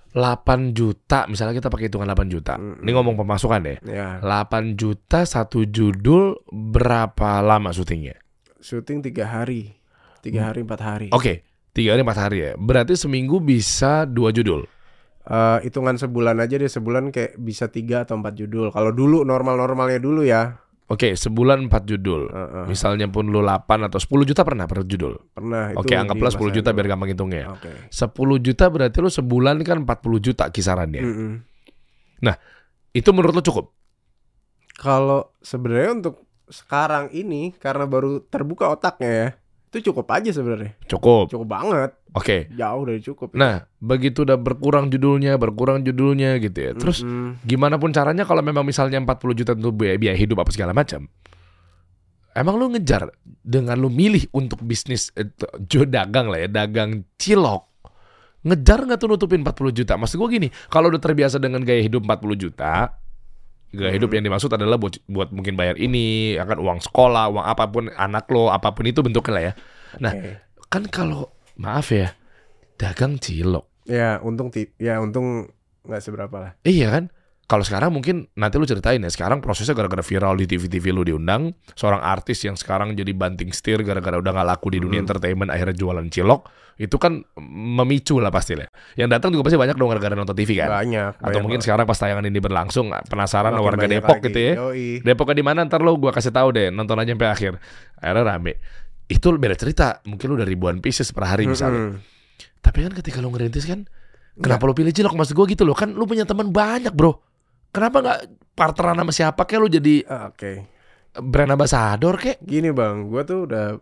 8 0.08 0.72
juta, 0.72 1.28
misalnya 1.28 1.52
kita 1.54 1.68
pakai 1.68 1.86
hitungan 1.86 2.08
8 2.08 2.26
juta. 2.26 2.56
Mm-mm. 2.56 2.80
Ini 2.80 2.90
ngomong 2.90 3.14
pemasukan 3.14 3.60
deh. 3.60 3.78
ya 3.84 4.18
8 4.18 4.74
juta 4.74 5.22
satu 5.22 5.62
judul 5.62 6.32
berapa 6.48 7.44
lama 7.44 7.70
syutingnya? 7.70 8.16
Syuting 8.58 9.02
tiga 9.02 9.26
hari 9.26 9.78
tiga 10.20 10.50
hari 10.50 10.66
empat 10.66 10.80
hari 10.82 11.08
Oke, 11.14 11.46
tiga 11.70 11.94
hari 11.94 12.02
empat 12.02 12.18
hari 12.18 12.38
ya. 12.42 12.52
Berarti 12.58 12.98
seminggu 12.98 13.38
bisa 13.38 14.02
dua 14.04 14.34
judul. 14.34 14.66
Eh, 15.28 15.58
hitungan 15.68 16.00
sebulan 16.00 16.40
aja 16.40 16.56
deh 16.56 16.72
sebulan 16.72 17.12
kayak 17.12 17.36
bisa 17.36 17.68
tiga 17.68 18.08
atau 18.08 18.16
empat 18.16 18.32
judul 18.32 18.72
kalau 18.72 18.96
dulu 18.96 19.28
normal 19.28 19.60
normalnya 19.60 20.00
dulu 20.00 20.24
ya 20.24 20.56
Oke, 20.88 21.12
sebulan 21.12 21.68
empat 21.68 21.84
judul. 21.84 22.32
Heeh. 22.32 22.64
Misalnya 22.64 23.12
pun 23.12 23.28
lu 23.28 23.44
8 23.44 23.92
atau 23.92 24.00
10 24.00 24.24
juta 24.24 24.40
pernah 24.40 24.64
per 24.64 24.88
judul. 24.88 25.20
pernah 25.36 25.76
Oke, 25.76 25.92
anggaplah 25.92 26.32
di 26.32 26.40
10 26.40 26.48
masa 26.48 26.56
juta 26.56 26.68
itu. 26.72 26.76
biar 26.80 26.86
gampang 26.88 27.10
hitungnya. 27.12 27.44
oke 27.52 27.92
10 27.92 28.40
juta 28.40 28.64
berarti 28.72 28.96
lu 29.04 29.10
sebulan 29.12 29.60
kan 29.68 29.84
40 29.84 30.16
juta 30.24 30.48
kisarannya. 30.48 31.02
Mm-mm. 31.04 31.32
Itu 32.96 33.12
menurut 33.12 33.36
lu 33.36 33.44
cukup? 33.44 33.68
Kalau 34.80 35.36
sebenarnya 35.44 36.00
untuk 36.00 36.24
sekarang 36.48 37.12
ini 37.12 37.54
karena 37.56 37.84
baru 37.84 38.20
terbuka 38.24 38.68
otaknya 38.68 39.10
ya, 39.12 39.28
itu 39.68 39.92
cukup 39.92 40.08
aja 40.16 40.32
sebenarnya. 40.32 40.72
Cukup. 40.88 41.28
Cukup 41.28 41.44
banget, 41.44 41.92
Oke. 42.16 42.48
jauh 42.56 42.82
dari 42.88 43.00
cukup. 43.04 43.36
Nah, 43.36 43.68
begitu 43.76 44.24
udah 44.24 44.40
berkurang 44.40 44.88
judulnya, 44.88 45.36
berkurang 45.36 45.84
judulnya 45.84 46.40
gitu 46.40 46.58
ya. 46.58 46.72
Terus 46.72 47.04
Mm-mm. 47.04 47.44
gimana 47.44 47.76
pun 47.76 47.92
caranya 47.92 48.24
kalau 48.24 48.40
memang 48.40 48.64
misalnya 48.64 48.96
40 49.04 49.38
juta 49.38 49.52
untuk 49.52 49.76
biaya, 49.76 50.00
biaya 50.00 50.16
hidup 50.16 50.40
apa 50.40 50.50
segala 50.56 50.72
macam. 50.72 51.04
Emang 52.32 52.54
lu 52.56 52.72
ngejar 52.72 53.12
dengan 53.24 53.76
lu 53.76 53.92
milih 53.92 54.30
untuk 54.32 54.64
bisnis 54.64 55.12
eh, 55.18 55.28
dagang 55.84 56.32
lah 56.32 56.46
ya, 56.46 56.48
dagang 56.48 57.04
cilok. 57.20 57.68
Ngejar 58.46 58.88
nggak 58.88 58.98
tuh 59.02 59.08
nutupin 59.10 59.42
40 59.44 59.74
juta? 59.84 59.98
Maksud 59.98 60.16
gua 60.16 60.30
gini, 60.30 60.48
kalau 60.72 60.88
udah 60.88 61.02
terbiasa 61.02 61.36
dengan 61.36 61.60
gaya 61.60 61.82
hidup 61.82 62.06
40 62.06 62.38
juta, 62.38 62.94
gaya 63.72 63.92
hidup 63.92 64.10
yang 64.16 64.24
dimaksud 64.24 64.48
adalah 64.48 64.80
buat, 64.80 64.96
buat 65.04 65.28
mungkin 65.28 65.54
bayar 65.56 65.76
ini, 65.76 66.36
akan 66.40 66.58
uang 66.60 66.80
sekolah, 66.84 67.28
uang 67.28 67.44
apa 67.44 67.64
pun 67.68 67.92
anak 67.92 68.24
lo, 68.32 68.48
apa 68.48 68.72
pun 68.72 68.88
itu 68.88 69.04
bentuknya 69.04 69.32
lah 69.34 69.44
ya. 69.44 69.52
Nah, 70.00 70.12
Oke. 70.16 70.32
kan 70.72 70.82
kalau 70.88 71.32
maaf 71.60 71.92
ya, 71.92 72.16
dagang 72.80 73.20
cilok. 73.20 73.66
ya 73.88 74.20
untung 74.20 74.52
ti 74.52 74.68
ya 74.76 75.00
untung 75.00 75.48
nggak 75.84 76.02
seberapa 76.04 76.36
lah. 76.36 76.52
Iya 76.64 76.92
kan? 76.92 77.04
Kalau 77.48 77.64
sekarang 77.64 77.96
mungkin 77.96 78.28
nanti 78.36 78.60
lu 78.60 78.68
ceritain 78.68 79.00
ya. 79.00 79.08
Sekarang 79.08 79.40
prosesnya 79.40 79.72
gara-gara 79.72 80.04
viral 80.04 80.36
di 80.36 80.44
TV-TV 80.44 80.92
lu 80.92 81.00
diundang. 81.00 81.56
Seorang 81.72 82.04
artis 82.04 82.44
yang 82.44 82.60
sekarang 82.60 82.92
jadi 82.92 83.08
banting 83.16 83.56
setir 83.56 83.80
gara-gara 83.80 84.20
udah 84.20 84.36
gak 84.36 84.46
laku 84.46 84.68
di 84.68 84.84
dunia 84.84 85.00
Hmm. 85.00 85.08
entertainment 85.08 85.48
akhirnya 85.48 85.72
jualan 85.72 86.04
cilok. 86.12 86.44
Itu 86.76 87.00
kan 87.00 87.24
memicu 87.40 88.20
lah 88.20 88.28
pasti 88.28 88.52
lah. 88.52 88.68
Yang 88.94 89.08
datang 89.16 89.32
juga 89.32 89.48
pasti 89.48 89.56
banyak 89.56 89.74
dong 89.74 89.88
gara-gara 89.88 90.12
nonton 90.12 90.36
TV 90.36 90.60
kan. 90.60 90.68
Banyak. 90.68 91.10
Atau 91.16 91.24
banyak 91.24 91.40
mungkin 91.40 91.56
banget. 91.56 91.66
sekarang 91.72 91.84
pas 91.88 91.98
tayangan 91.98 92.24
ini 92.28 92.38
berlangsung 92.38 92.86
penasaran 93.08 93.56
Makin 93.56 93.64
warga 93.64 93.86
Depok 93.88 94.12
lagi. 94.12 94.26
gitu 94.28 94.38
ya. 94.38 94.52
Yoi. 94.52 94.86
Depoknya 95.00 95.34
di 95.34 95.44
mana 95.48 95.58
ntar 95.64 95.80
lo 95.80 95.96
gua 95.96 96.12
kasih 96.12 96.30
tahu 96.30 96.52
deh 96.52 96.68
nonton 96.68 97.00
aja 97.00 97.10
sampai 97.10 97.28
akhir. 97.32 97.52
Akhirnya 97.96 98.24
rame. 98.28 98.52
Itu 99.08 99.32
beda 99.32 99.56
cerita. 99.56 100.04
Mungkin 100.04 100.26
lu 100.28 100.36
udah 100.36 100.44
ribuan 100.44 100.84
pieces 100.84 101.08
per 101.10 101.24
hari 101.24 101.48
misalnya. 101.48 101.96
Mm-mm. 101.96 102.04
Tapi 102.60 102.84
kan 102.84 102.92
ketika 102.92 103.18
lu 103.18 103.32
ngerintis 103.32 103.64
kan 103.64 103.88
Kenapa 104.38 104.68
lu 104.68 104.76
pilih 104.76 104.92
cilok 104.92 105.18
maksud 105.18 105.34
gue 105.34 105.46
gitu 105.50 105.66
loh 105.66 105.74
Kan 105.74 105.98
lu 105.98 106.06
punya 106.06 106.22
teman 106.22 106.54
banyak 106.54 106.94
bro 106.94 107.26
Kenapa 107.68 107.96
nggak 108.00 108.20
partneran 108.56 108.98
sama 108.98 109.12
siapa 109.14 109.40
kayak 109.46 109.60
lu 109.60 109.68
jadi 109.70 109.94
Ah, 110.08 110.32
Oke. 110.32 110.66
brand 111.18 111.52
ambassador 111.54 112.14
kek? 112.18 112.38
Gini 112.42 112.70
bang, 112.72 113.06
gue 113.10 113.22
tuh 113.22 113.38
udah 113.46 113.78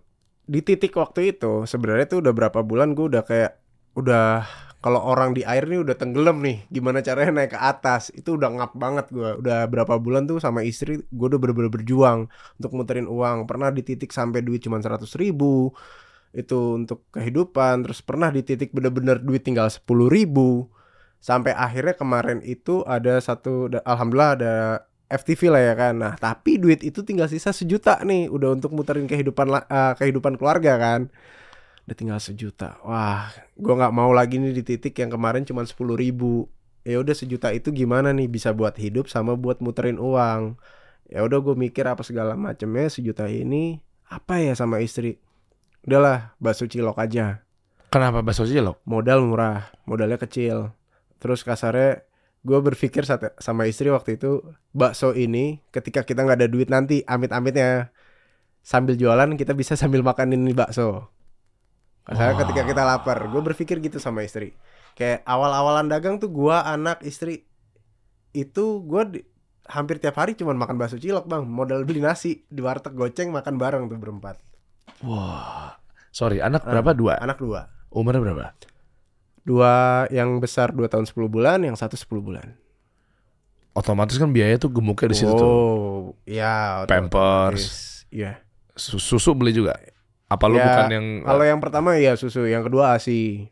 di 0.46 0.60
titik 0.62 0.94
waktu 0.94 1.34
itu 1.34 1.66
sebenarnya 1.66 2.06
tuh 2.06 2.18
udah 2.22 2.32
berapa 2.32 2.62
bulan 2.62 2.94
gue 2.94 3.06
udah 3.10 3.22
kayak 3.26 3.58
udah 3.98 4.46
kalau 4.78 5.02
orang 5.02 5.34
di 5.34 5.42
air 5.42 5.66
nih 5.66 5.82
udah 5.82 5.96
tenggelam 5.98 6.38
nih. 6.44 6.62
Gimana 6.70 7.02
caranya 7.02 7.42
naik 7.42 7.56
ke 7.56 7.60
atas? 7.60 8.14
Itu 8.14 8.38
udah 8.38 8.48
ngap 8.54 8.72
banget 8.78 9.06
gue 9.10 9.30
udah 9.42 9.66
berapa 9.66 9.98
bulan 9.98 10.30
tuh 10.30 10.38
sama 10.38 10.62
istri 10.62 11.02
gue 11.02 11.26
udah 11.26 11.40
bener-bener 11.42 11.72
berjuang 11.72 12.30
untuk 12.60 12.70
muterin 12.76 13.10
uang. 13.10 13.50
Pernah 13.50 13.74
di 13.74 13.82
titik 13.82 14.14
sampai 14.14 14.46
duit 14.46 14.62
cuma 14.62 14.78
seratus 14.78 15.18
ribu. 15.18 15.74
Itu 16.30 16.78
untuk 16.78 17.08
kehidupan. 17.10 17.82
Terus 17.88 17.98
pernah 18.04 18.30
di 18.30 18.46
titik 18.46 18.70
bener-bener 18.70 19.18
duit 19.18 19.42
tinggal 19.42 19.66
sepuluh 19.72 20.06
ribu 20.06 20.70
sampai 21.26 21.50
akhirnya 21.58 21.98
kemarin 21.98 22.38
itu 22.46 22.86
ada 22.86 23.18
satu 23.18 23.66
alhamdulillah 23.82 24.32
ada 24.38 24.54
FTV 25.10 25.50
lah 25.50 25.62
ya 25.62 25.74
kan. 25.74 25.94
Nah, 25.98 26.14
tapi 26.14 26.54
duit 26.62 26.86
itu 26.86 27.02
tinggal 27.02 27.26
sisa 27.26 27.50
sejuta 27.50 27.98
nih, 28.06 28.30
udah 28.30 28.54
untuk 28.54 28.70
muterin 28.70 29.10
kehidupan 29.10 29.50
eh, 29.50 29.92
kehidupan 29.98 30.38
keluarga 30.38 30.78
kan. 30.78 31.10
Udah 31.86 31.96
tinggal 31.98 32.18
sejuta. 32.22 32.78
Wah, 32.86 33.30
gua 33.58 33.74
nggak 33.74 33.94
mau 33.94 34.10
lagi 34.14 34.38
nih 34.38 34.54
di 34.54 34.62
titik 34.62 34.94
yang 35.02 35.10
kemarin 35.10 35.42
cuma 35.42 35.66
sepuluh 35.66 35.98
ribu. 35.98 36.46
Ya 36.86 37.02
udah 37.02 37.14
sejuta 37.18 37.50
itu 37.50 37.74
gimana 37.74 38.14
nih 38.14 38.30
bisa 38.30 38.54
buat 38.54 38.78
hidup 38.78 39.10
sama 39.10 39.34
buat 39.34 39.58
muterin 39.58 39.98
uang. 39.98 40.54
Ya 41.10 41.22
udah 41.22 41.38
gue 41.38 41.54
mikir 41.54 41.86
apa 41.86 42.02
segala 42.02 42.34
macamnya 42.38 42.86
sejuta 42.90 43.26
ini 43.30 43.82
apa 44.06 44.38
ya 44.38 44.54
sama 44.54 44.78
istri. 44.78 45.18
Udahlah, 45.86 46.34
bakso 46.42 46.66
cilok 46.66 46.98
aja 46.98 47.46
Kenapa 47.90 48.22
bakso 48.26 48.42
cilok? 48.42 48.82
modal 48.86 49.22
murah, 49.22 49.70
modalnya 49.86 50.18
kecil. 50.18 50.74
Terus 51.16 51.40
kasarnya 51.42 52.04
gue 52.46 52.58
berpikir 52.62 53.02
sama 53.42 53.66
istri 53.66 53.90
waktu 53.90 54.20
itu 54.20 54.38
bakso 54.70 55.10
ini 55.10 55.58
ketika 55.74 56.06
kita 56.06 56.22
nggak 56.22 56.38
ada 56.44 56.48
duit 56.48 56.70
nanti 56.70 57.02
amit-amitnya 57.02 57.90
sambil 58.62 58.94
jualan 58.94 59.34
kita 59.34 59.50
bisa 59.52 59.74
sambil 59.80 60.02
makan 60.02 60.34
ini 60.34 60.54
bakso. 60.54 61.10
Karena 62.06 62.30
Wah. 62.32 62.38
ketika 62.38 62.62
kita 62.62 62.82
lapar, 62.86 63.18
gue 63.26 63.42
berpikir 63.42 63.82
gitu 63.82 63.98
sama 63.98 64.22
istri. 64.22 64.54
Kayak 64.94 65.26
awal-awalan 65.26 65.90
dagang 65.90 66.22
tuh 66.22 66.30
gue 66.30 66.54
anak 66.54 67.02
istri 67.02 67.42
itu 68.30 68.84
gue 68.86 69.26
hampir 69.66 69.98
tiap 69.98 70.14
hari 70.14 70.38
cuman 70.38 70.54
makan 70.54 70.78
bakso 70.78 71.02
cilok 71.02 71.26
bang, 71.26 71.42
modal 71.42 71.82
beli 71.82 71.98
nasi 71.98 72.46
di 72.46 72.62
warteg 72.62 72.94
goceng 72.94 73.34
makan 73.34 73.58
bareng 73.58 73.82
tuh 73.90 73.98
berempat. 73.98 74.38
Wah. 75.02 75.74
Sorry, 76.14 76.38
anak 76.38 76.62
Ah. 76.64 76.78
berapa? 76.78 76.94
Dua. 76.94 77.18
Anak 77.18 77.42
dua, 77.42 77.68
Umurnya 77.90 78.22
berapa? 78.22 78.54
Dua 79.46 80.04
yang 80.10 80.42
besar 80.42 80.74
2 80.74 80.90
tahun 80.90 81.06
10 81.06 81.30
bulan, 81.30 81.62
yang 81.62 81.78
satu 81.78 81.94
10 81.94 82.18
bulan. 82.18 82.58
Otomatis 83.70 84.16
kan 84.16 84.32
biaya 84.32 84.58
tuh 84.58 84.72
gemuknya 84.72 85.12
di 85.12 85.16
situ 85.16 85.30
tuh. 85.30 85.46
Oh, 85.46 86.00
ya. 86.26 86.82
Pampers. 86.88 88.02
Iya. 88.10 88.40
Su- 88.74 88.98
Susu 88.98 89.36
beli 89.36 89.52
juga. 89.52 89.78
Apa 90.26 90.50
lu 90.50 90.58
Ya, 90.58 90.66
bukan 90.66 90.90
yang 90.90 91.06
Kalau 91.22 91.44
yang 91.46 91.60
pertama 91.62 91.94
ya 91.94 92.18
susu, 92.18 92.42
yang 92.44 92.66
kedua 92.66 92.98
ASI. 92.98 93.46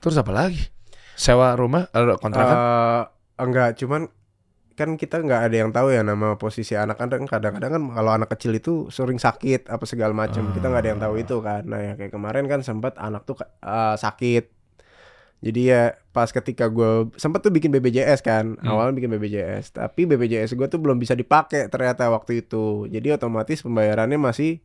terus 0.00 0.16
apa 0.16 0.32
lagi? 0.32 0.72
Sewa 1.12 1.52
rumah, 1.52 1.92
Eh, 1.92 2.16
kontrakan? 2.16 2.56
Eh, 2.56 3.02
enggak, 3.36 3.76
cuman 3.76 4.08
kan 4.72 4.96
kita 4.96 5.20
nggak 5.20 5.42
ada 5.44 5.56
yang 5.60 5.70
tahu 5.70 5.92
ya 5.92 6.00
nama 6.00 6.40
posisi 6.40 6.72
anak 6.72 6.96
kan 6.96 7.12
kadang-kadang 7.12 7.68
kan 7.68 7.82
kalau 7.92 8.16
anak 8.16 8.32
kecil 8.32 8.56
itu 8.56 8.88
sering 8.88 9.20
sakit 9.20 9.68
apa 9.68 9.84
segala 9.84 10.16
macam 10.16 10.48
kita 10.56 10.72
nggak 10.72 10.80
ada 10.80 10.90
yang 10.96 11.02
tahu 11.04 11.14
itu 11.20 11.36
kan 11.44 11.68
nah 11.68 11.76
ya 11.76 11.92
kayak 12.00 12.08
kemarin 12.08 12.48
kan 12.48 12.64
sempat 12.64 12.96
anak 12.96 13.28
tuh 13.28 13.36
eh, 13.44 13.94
sakit 13.94 14.44
jadi 15.40 15.60
ya 15.64 15.82
pas 16.12 16.28
ketika 16.28 16.68
gue 16.68 17.08
sempat 17.16 17.40
tuh 17.40 17.48
bikin 17.48 17.72
BPJS 17.72 18.20
kan 18.20 18.60
Hmm. 18.60 18.68
awalnya 18.68 18.92
bikin 18.92 19.08
BPJS 19.16 19.72
tapi 19.72 20.04
BPJS 20.04 20.52
gue 20.52 20.68
tuh 20.68 20.76
belum 20.76 21.00
bisa 21.00 21.16
dipakai 21.16 21.72
ternyata 21.72 22.12
waktu 22.12 22.44
itu. 22.44 22.84
Jadi 22.92 23.08
otomatis 23.16 23.64
pembayarannya 23.64 24.20
masih 24.20 24.60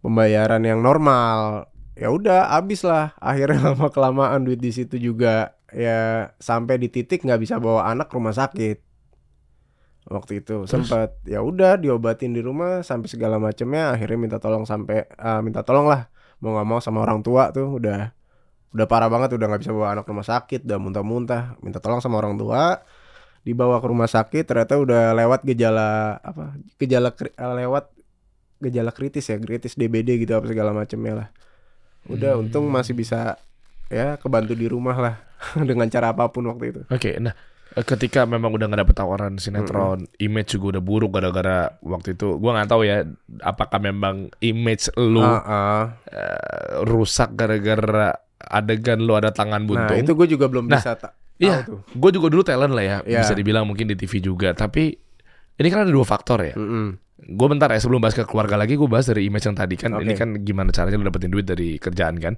pembayaran 0.00 0.64
yang 0.64 0.80
normal. 0.80 1.68
Ya 1.92 2.08
udah 2.08 2.56
habis 2.56 2.80
lah. 2.88 3.12
Akhirnya 3.20 3.60
lama 3.72 3.92
kelamaan 3.92 4.48
duit 4.48 4.64
di 4.64 4.72
situ 4.72 4.96
juga. 4.96 5.60
Ya 5.72 6.32
sampai 6.40 6.80
di 6.80 6.88
titik 6.88 7.20
nggak 7.24 7.40
bisa 7.44 7.60
bawa 7.60 7.92
anak 7.92 8.08
ke 8.08 8.16
rumah 8.16 8.32
sakit. 8.32 8.80
Waktu 10.08 10.42
itu 10.42 10.64
sempat 10.66 11.20
ya 11.28 11.44
udah 11.44 11.76
diobatin 11.78 12.32
di 12.32 12.40
rumah 12.42 12.80
sampai 12.82 13.06
segala 13.06 13.38
macamnya 13.38 13.94
akhirnya 13.94 14.18
minta 14.18 14.38
tolong 14.42 14.64
sampai 14.64 15.04
ah, 15.20 15.44
minta 15.44 15.60
tolong 15.62 15.84
lah. 15.84 16.08
Mau 16.40 16.56
nggak 16.56 16.66
mau 16.66 16.80
sama 16.80 17.04
orang 17.04 17.20
tua 17.20 17.52
tuh 17.52 17.76
udah 17.78 18.10
udah 18.72 18.86
parah 18.88 19.08
banget 19.08 19.36
udah 19.36 19.46
nggak 19.46 19.62
bisa 19.62 19.72
bawa 19.72 19.88
anak 19.92 20.04
ke 20.04 20.10
rumah 20.10 20.24
sakit 20.24 20.60
udah 20.64 20.78
muntah-muntah 20.80 21.42
minta 21.60 21.78
tolong 21.78 22.00
sama 22.00 22.16
orang 22.18 22.36
tua 22.36 22.80
dibawa 23.42 23.82
ke 23.82 23.86
rumah 23.86 24.08
sakit 24.08 24.44
ternyata 24.46 24.78
udah 24.78 25.12
lewat 25.12 25.44
gejala 25.44 26.16
apa 26.20 26.56
gejala 26.78 27.12
eh, 27.12 27.54
lewat 27.64 27.90
gejala 28.58 28.90
kritis 28.94 29.28
ya 29.28 29.36
kritis 29.36 29.74
DBD 29.74 30.22
gitu 30.22 30.32
apa 30.32 30.46
segala 30.46 30.70
macamnya 30.70 31.12
lah 31.12 31.28
udah 32.06 32.34
Hmm. 32.34 32.48
untung 32.48 32.66
masih 32.66 32.94
bisa 32.94 33.36
ya 33.86 34.16
kebantu 34.16 34.54
di 34.56 34.66
rumah 34.66 34.96
lah 34.96 35.14
dengan 35.68 35.90
cara 35.90 36.14
apa 36.14 36.30
pun 36.30 36.46
waktu 36.48 36.64
itu 36.70 36.80
Oke, 36.88 37.18
nah 37.18 37.34
eh, 37.74 37.84
ketika 37.84 38.24
memang 38.24 38.54
udah 38.54 38.70
nggak 38.70 38.82
dapet 38.86 38.96
tawaran 38.96 39.36
sinetron, 39.36 40.06
image 40.16 40.54
juga 40.54 40.78
udah 40.78 40.82
buruk 40.84 41.10
gara-gara 41.12 41.72
waktu 41.82 42.14
itu. 42.14 42.36
Gua 42.36 42.52
nggak 42.54 42.68
tahu 42.68 42.84
ya 42.84 43.02
apakah 43.42 43.80
memang 43.80 44.28
image 44.38 44.92
lu 44.96 45.24
ah. 45.24 45.98
eh, 46.06 46.84
rusak 46.86 47.34
gara-gara 47.34 48.21
adegan 48.44 48.98
lu 48.98 49.12
ada 49.12 49.30
tangan 49.30 49.62
nah 49.62 49.68
buntung. 49.86 49.98
itu 49.98 50.12
gue 50.12 50.26
juga 50.30 50.46
belum 50.46 50.66
Nah, 50.66 50.78
bisa 50.78 50.94
tak 50.94 51.12
iya. 51.36 51.66
Gue 51.90 52.10
juga 52.10 52.30
dulu 52.30 52.42
talent 52.42 52.70
lah 52.70 52.84
ya, 52.84 52.96
Iya. 53.02 53.20
bisa 53.22 53.34
dibilang 53.34 53.66
mungkin 53.66 53.86
di 53.86 53.94
TV 53.94 54.18
juga. 54.18 54.52
Tapi 54.52 54.94
ini 55.52 55.68
kan 55.68 55.82
ada 55.82 55.90
dua 55.90 56.02
faktor 56.02 56.38
ya. 56.40 56.54
Mm-mm. 56.54 56.94
Gue 57.34 57.46
bentar 57.46 57.66
ya 57.66 57.78
sebelum 57.78 57.98
bahas 57.98 58.14
ke 58.14 58.22
keluarga 58.22 58.54
lagi, 58.54 58.74
gue 58.74 58.86
bahas 58.86 59.06
dari 59.06 59.26
image 59.26 59.44
yang 59.44 59.54
tadi 59.54 59.74
kan. 59.74 59.90
Oke. 59.92 60.02
Ini 60.02 60.14
kan 60.14 60.28
gimana 60.38 60.70
caranya 60.70 60.96
lu 60.96 61.06
dapetin 61.06 61.30
duit 61.30 61.42
dari 61.42 61.76
kerjaan 61.76 62.16
kan. 62.16 62.34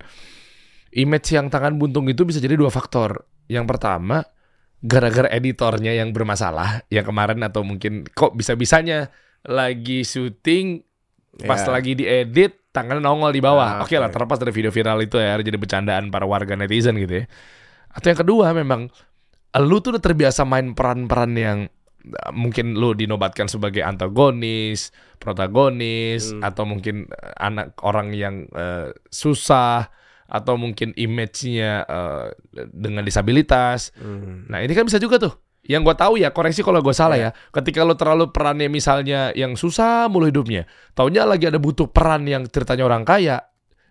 Image 0.91 1.29
yang 1.31 1.49
tangan 1.49 1.75
buntung 1.75 2.07
itu 2.07 2.23
bisa 2.23 2.39
jadi 2.39 2.55
dua 2.55 2.69
faktor. 2.69 3.27
Yang 3.45 3.67
pertama, 3.67 4.25
gara-gara 4.79 5.29
editornya 5.29 5.93
yang 5.93 6.13
bermasalah, 6.13 6.87
yang 6.89 7.03
kemarin 7.03 7.43
atau 7.43 7.61
mungkin 7.61 8.07
kok 8.07 8.33
bisa-bisanya 8.33 9.13
lagi 9.43 10.01
syuting 10.01 10.81
pas 11.43 11.61
Ya. 11.61 11.69
lagi 11.71 11.93
diedit 11.93 12.64
tangannya 12.75 12.99
nongol 12.99 13.31
di 13.31 13.39
bawah. 13.39 13.79
Ah, 13.79 13.83
Oke 13.87 13.95
lah, 13.95 14.11
oke. 14.11 14.19
terlepas 14.19 14.43
dari 14.43 14.51
video 14.51 14.75
viral 14.75 14.99
itu 14.99 15.15
ya, 15.15 15.39
jadi 15.39 15.55
bercandaan 15.55 16.11
para 16.11 16.27
warga 16.27 16.59
netizen 16.59 16.99
gitu 16.99 17.23
ya. 17.23 17.25
Atau 17.95 18.11
yang 18.11 18.19
kedua 18.19 18.51
memang 18.51 18.91
lu 19.63 19.79
tuh 19.79 19.95
udah 19.95 20.03
terbiasa 20.03 20.43
main 20.43 20.75
peran-peran 20.75 21.33
yang 21.39 21.59
uh, 22.11 22.33
mungkin 22.35 22.75
lu 22.75 22.91
dinobatkan 22.99 23.47
sebagai 23.47 23.87
antagonis, 23.87 24.91
protagonis, 25.23 26.35
Hmm. 26.35 26.43
atau 26.43 26.67
mungkin 26.67 27.07
uh, 27.07 27.33
anak 27.39 27.79
orang 27.87 28.11
yang 28.11 28.51
uh, 28.51 28.91
susah, 29.07 29.87
atau 30.25 30.59
mungkin 30.59 30.91
image-nya 30.99 31.87
uh, 31.87 32.35
dengan 32.75 33.07
disabilitas. 33.07 33.95
Hmm. 33.95 34.51
Nah 34.51 34.59
ini 34.65 34.75
kan 34.75 34.89
bisa 34.89 34.99
juga 34.99 35.23
tuh. 35.23 35.37
Yang 35.65 35.81
gue 35.89 35.95
tahu 35.97 36.15
ya, 36.21 36.29
koreksi 36.29 36.61
kalau 36.61 36.85
gue 36.85 36.93
salah 36.93 37.17
ya. 37.17 37.31
Ketika 37.49 37.81
lo 37.83 37.97
terlalu 37.97 38.29
perannya 38.29 38.69
misalnya 38.69 39.33
yang 39.33 39.57
susah 39.57 40.13
mulu 40.13 40.29
hidupnya, 40.29 40.69
taunya 40.93 41.25
lagi 41.25 41.49
ada 41.49 41.57
butuh 41.57 41.89
peran 41.89 42.29
yang 42.29 42.45
ceritanya 42.45 42.85
orang 42.85 43.01
kaya, 43.03 43.41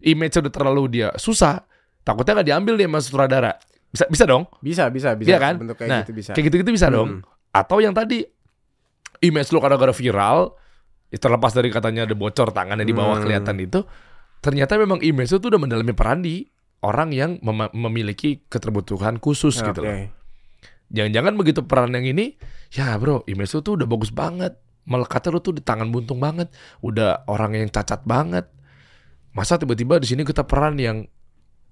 image 0.05 0.37
udah 0.37 0.53
terlalu 0.53 0.83
dia 0.87 1.09
susah, 1.17 1.65
takutnya 2.05 2.37
nggak 2.37 2.47
diambil 2.47 2.73
dia 2.77 2.85
sama 2.85 2.99
sutradara. 3.01 3.53
Bisa 3.89 4.05
bisa 4.05 4.25
dong, 4.25 4.45
bisa 4.57 4.89
bisa 4.89 5.17
bisa 5.17 5.29
Iya 5.29 5.37
kan? 5.37 5.53
bentuk 5.57 5.77
kayak 5.77 5.89
Nah, 5.89 6.01
gitu 6.01 6.13
bisa 6.13 6.31
kayak 6.33 6.45
gitu-gitu 6.49 6.71
bisa 6.71 6.87
dong. 6.89 7.21
Hmm. 7.21 7.21
Atau 7.49 7.77
yang 7.77 7.93
tadi 7.93 8.21
image 9.21 9.49
lo 9.49 9.57
kadang-kadang 9.57 9.93
viral, 9.93 10.53
ya 11.09 11.17
terlepas 11.17 11.53
dari 11.53 11.69
katanya 11.69 12.05
ada 12.05 12.13
bocor 12.13 12.49
tangannya 12.49 12.83
di 12.83 12.93
bawah 12.93 13.17
Hmm. 13.17 13.23
kelihatan 13.23 13.57
itu, 13.57 13.81
ternyata 14.41 14.77
memang 14.77 14.97
image 14.99 15.29
lo 15.29 15.37
tuh 15.37 15.49
udah 15.53 15.61
mendalami 15.61 15.93
peran 15.93 16.21
di 16.21 16.45
orang 16.83 17.09
yang 17.13 17.31
mem- 17.39 17.71
memiliki 17.71 18.43
keterbutuhan 18.45 19.17
khusus 19.17 19.57
gitu 19.57 19.81
Oke. 19.81 19.87
loh. 19.87 20.21
Jangan-jangan 20.93 21.33
begitu 21.33 21.65
peran 21.65 21.91
yang 21.91 22.05
ini, 22.05 22.37
ya 22.69 22.93
bro, 22.95 23.25
image 23.25 23.51
lu 23.51 23.59
tuh 23.59 23.73
udah 23.75 23.87
bagus 23.89 24.13
banget. 24.13 24.53
Melekatnya 24.85 25.29
lu 25.33 25.39
tuh 25.39 25.57
di 25.57 25.61
tangan 25.61 25.89
buntung 25.89 26.21
banget. 26.21 26.53
Udah 26.79 27.25
orang 27.25 27.57
yang 27.57 27.67
cacat 27.67 28.05
banget. 28.05 28.45
Masa 29.33 29.57
tiba-tiba 29.57 29.97
di 29.97 30.05
sini 30.05 30.21
kita 30.21 30.45
peran 30.45 30.77
yang 30.77 31.09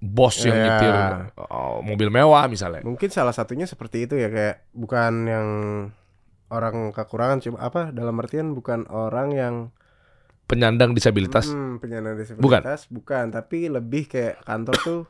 bos 0.01 0.41
yang 0.41 0.57
Ya. 0.57 0.65
nyetir 0.65 0.93
oh, 1.37 1.85
mobil 1.85 2.09
mewah 2.09 2.49
misalnya. 2.49 2.81
mungkin 2.81 3.13
salah 3.13 3.37
satunya 3.37 3.69
seperti 3.69 4.09
itu 4.09 4.17
ya 4.17 4.33
kayak 4.33 4.65
bukan 4.73 5.13
yang 5.29 5.47
orang 6.49 6.89
kekurangan 6.89 7.37
cuma 7.39 7.61
apa 7.61 7.93
dalam 7.93 8.17
artian 8.17 8.51
bukan 8.51 8.89
orang 8.89 9.29
yang 9.31 9.55
Penyandang 10.49 10.91
disabilitas. 10.91 11.47
Hmm, 11.47 11.77
penyandang 11.79 12.17
disabilitas 12.17 12.89
bukan. 12.91 13.31
tapi 13.31 13.69
lebih 13.69 14.09
kayak 14.09 14.41
kantor 14.43 14.75
tuh 14.81 15.01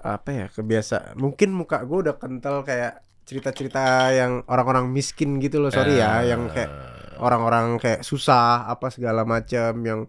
apa 0.00 0.30
ya 0.30 0.46
kebiasa 0.48 1.14
mungkin 1.14 1.52
muka 1.52 1.80
gue 1.82 1.98
udah 2.04 2.16
kental 2.16 2.62
kayak 2.62 3.00
cerita-cerita 3.22 3.82
yang 4.12 4.46
orang-orang 4.46 4.86
miskin 4.88 5.38
gitu 5.38 5.58
loh 5.58 5.68
sorry 5.68 5.98
ya 5.98 6.22
Eh, 6.22 6.30
yang 6.30 6.46
kayak 6.46 6.70
orang-orang 7.16 7.76
kayak 7.76 8.00
susah 8.00 8.66
apa 8.66 8.86
segala 8.88 9.24
macam 9.24 9.72
yang 9.82 10.00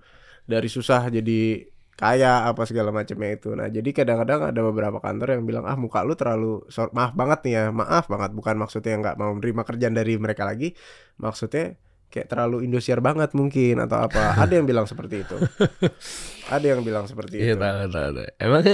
dari 0.44 0.68
susah 0.68 1.08
jadi 1.08 1.66
kaya 1.98 2.46
apa 2.46 2.62
segala 2.64 2.94
macamnya 2.94 3.34
itu 3.34 3.58
nah 3.58 3.66
jadi 3.66 3.90
kadang-kadang 3.90 4.54
ada 4.54 4.62
beberapa 4.62 5.02
kantor 5.02 5.34
yang 5.34 5.44
bilang 5.50 5.66
ah 5.66 5.74
muka 5.74 6.06
lu 6.06 6.14
terlalu 6.14 6.62
sor- 6.70 6.94
maaf 6.94 7.18
banget 7.18 7.42
nih 7.42 7.54
ya 7.58 7.64
maaf 7.74 8.06
banget 8.06 8.38
bukan 8.38 8.54
maksudnya 8.54 8.94
nggak 9.02 9.16
mau 9.18 9.34
menerima 9.34 9.66
kerjaan 9.66 9.98
dari 9.98 10.14
mereka 10.22 10.46
lagi 10.46 10.78
maksudnya 11.18 11.74
kayak 12.08 12.30
terlalu 12.30 12.64
Indosiar 12.64 13.02
banget 13.02 13.34
mungkin 13.34 13.82
atau 13.82 13.98
apa 14.06 14.30
ada 14.46 14.54
yang 14.54 14.70
bilang 14.70 14.86
seperti 14.86 15.26
itu 15.26 15.36
ada 16.48 16.66
yang 16.70 16.86
bilang 16.86 17.10
seperti 17.10 17.42
Iya 17.42 17.58
itu 17.58 17.66
tahu 17.66 17.90
tahu. 17.90 18.10
tahu. 18.14 18.26
Emang 18.38 18.62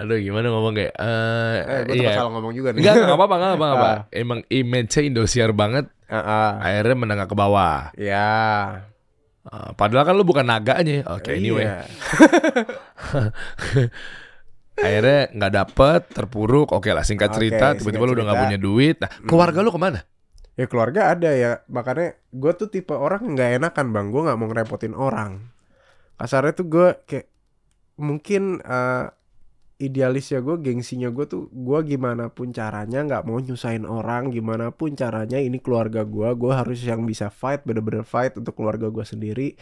aduh 0.00 0.16
gimana 0.16 0.48
ngomong 0.48 0.72
kayak 0.72 0.94
eh 0.96 1.56
eh 1.60 1.80
gue 1.84 1.96
iya. 2.00 2.16
salah 2.16 2.32
ngomong 2.32 2.52
juga 2.56 2.72
nih 2.72 2.80
Enggak, 2.80 2.94
enggak 3.04 3.18
apa-apa, 3.20 3.34
enggak 3.36 3.52
apa-apa. 3.60 3.88
Ah. 3.90 3.98
Emang 4.16 4.40
image-nya 4.48 5.02
Indosiar 5.04 5.50
banget, 5.52 5.86
Ah, 6.08 6.16
ah. 6.16 6.50
akhirnya 6.64 6.96
menengah 6.96 7.26
ke 7.28 7.36
bawah. 7.36 7.92
ya 7.98 8.32
Ah, 9.40 9.72
padahal 9.72 10.04
kan 10.04 10.14
lu 10.14 10.24
bukan 10.24 10.44
naganya. 10.44 11.00
Oke, 11.10 11.32
anyway. 11.32 11.64
Iya. 11.64 11.80
akhirnya 14.80 15.20
nggak 15.36 15.52
dapet 15.52 16.00
terpuruk 16.08 16.72
oke 16.72 16.88
lah 16.88 17.04
singkat 17.04 17.30
cerita 17.36 17.76
tiba-tiba 17.76 18.04
lu 18.08 18.12
udah 18.16 18.24
nggak 18.32 18.42
punya 18.48 18.58
duit 18.58 18.96
nah 18.96 19.10
keluarga 19.28 19.60
lu 19.60 19.70
ke 19.70 19.80
mana 19.80 20.00
Ya 20.58 20.68
keluarga 20.68 21.16
ada 21.16 21.30
ya 21.32 21.64
makanya 21.72 22.20
gue 22.36 22.52
tuh 22.52 22.68
tipe 22.68 22.92
orang 22.92 23.32
nggak 23.32 23.60
enakan 23.62 23.96
bang 23.96 24.06
gue 24.12 24.20
nggak 24.28 24.36
mau 24.36 24.46
ngerepotin 24.50 24.92
orang 24.92 25.48
kasarnya 26.20 26.52
tuh 26.52 26.66
gue 26.68 26.88
kayak 27.08 27.32
mungkin 27.96 28.60
eh, 28.60 29.04
idealis 29.80 30.30
ya 30.30 30.44
gue 30.44 30.60
gengsinya 30.60 31.08
gue 31.08 31.24
tuh 31.24 31.48
gue 31.48 31.78
gimana 31.88 32.28
pun 32.28 32.52
caranya 32.52 33.00
nggak 33.00 33.24
mau 33.24 33.40
nyusahin 33.40 33.88
orang 33.88 34.28
gimana 34.28 34.68
pun 34.70 34.92
caranya 34.92 35.40
ini 35.40 35.56
keluarga 35.58 36.04
gue 36.04 36.28
gue 36.36 36.52
harus 36.52 36.84
yang 36.84 37.08
bisa 37.08 37.32
fight 37.32 37.64
bener-bener 37.64 38.04
fight 38.04 38.36
untuk 38.36 38.52
keluarga 38.52 38.92
gue 38.92 39.02
sendiri 39.02 39.56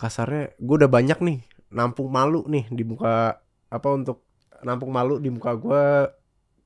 kasarnya 0.00 0.56
gue 0.56 0.74
udah 0.80 0.90
banyak 0.90 1.18
nih 1.20 1.38
nampung 1.70 2.08
malu 2.08 2.48
nih 2.48 2.66
di 2.72 2.82
muka 2.88 3.36
apa 3.68 3.88
untuk 3.92 4.24
nampung 4.64 4.94
malu 4.94 5.20
di 5.20 5.28
muka 5.28 5.52
gue 5.58 5.82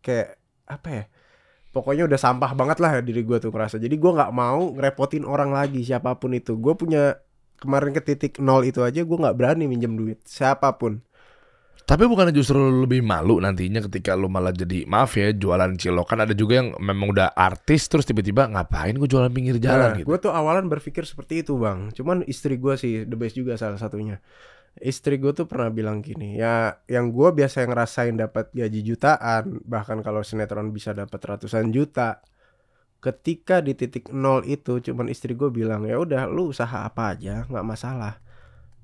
kayak 0.04 0.38
apa 0.68 0.88
ya? 0.88 1.04
Pokoknya 1.68 2.08
udah 2.08 2.20
sampah 2.20 2.52
banget 2.56 2.78
lah 2.80 3.00
diri 3.04 3.24
gue 3.24 3.38
tuh 3.40 3.52
ngerasa. 3.52 3.76
Jadi 3.76 3.96
gue 3.96 4.12
nggak 4.12 4.32
mau 4.32 4.72
ngerepotin 4.72 5.24
orang 5.24 5.52
lagi 5.52 5.84
siapa 5.84 6.16
pun 6.16 6.32
itu. 6.32 6.56
Gue 6.56 6.76
punya 6.76 7.20
kemarin 7.58 7.90
ke 7.92 8.00
titik 8.00 8.38
nol 8.38 8.62
itu 8.64 8.80
aja 8.80 9.02
gue 9.02 9.18
nggak 9.18 9.36
berani 9.36 9.64
minjem 9.68 9.96
duit 9.96 10.20
siapa 10.24 10.76
pun. 10.76 11.04
Tapi 11.88 12.04
bukannya 12.04 12.36
justru 12.36 12.60
lebih 12.84 13.00
malu 13.00 13.40
nantinya 13.40 13.80
ketika 13.88 14.12
lu 14.12 14.28
malah 14.28 14.52
jadi 14.52 14.84
maaf 14.84 15.16
ya 15.16 15.32
jualan 15.32 15.72
cilok 15.72 16.04
kan 16.04 16.20
ada 16.20 16.36
juga 16.36 16.60
yang 16.60 16.76
memang 16.76 17.16
udah 17.16 17.32
artis 17.32 17.88
terus 17.88 18.04
tiba-tiba 18.04 18.44
ngapain 18.44 18.92
gue 18.92 19.08
jualan 19.08 19.32
pinggir 19.32 19.56
jalan 19.56 19.96
Nah, 19.96 19.96
gitu. 19.96 20.04
gue 20.12 20.18
tuh 20.20 20.28
awalan 20.28 20.68
berpikir 20.68 21.08
seperti 21.08 21.40
itu 21.40 21.56
bang. 21.56 21.88
Cuman 21.96 22.28
istri 22.28 22.60
gue 22.60 22.76
sih 22.76 23.08
the 23.08 23.16
best 23.16 23.40
juga 23.40 23.56
salah 23.56 23.80
satunya. 23.80 24.20
Istri 24.76 25.16
gue 25.16 25.32
tuh 25.32 25.48
pernah 25.48 25.72
bilang 25.72 26.04
gini, 26.04 26.36
ya 26.36 26.76
yang 26.92 27.08
gue 27.08 27.32
biasa 27.32 27.64
ngerasain 27.64 28.14
dapat 28.20 28.52
gaji 28.52 28.84
jutaan, 28.84 29.64
bahkan 29.64 30.04
kalau 30.04 30.20
sinetron 30.20 30.70
bisa 30.76 30.92
dapat 30.92 31.18
ratusan 31.24 31.72
juta. 31.72 32.20
Ketika 33.00 33.64
di 33.64 33.72
titik 33.72 34.12
nol 34.12 34.44
itu, 34.44 34.78
cuman 34.84 35.08
istri 35.08 35.32
gue 35.32 35.48
bilang 35.48 35.88
ya 35.88 35.96
udah 35.96 36.28
lu 36.28 36.52
usaha 36.52 36.84
apa 36.84 37.16
aja 37.16 37.48
nggak 37.48 37.64
masalah. 37.66 38.20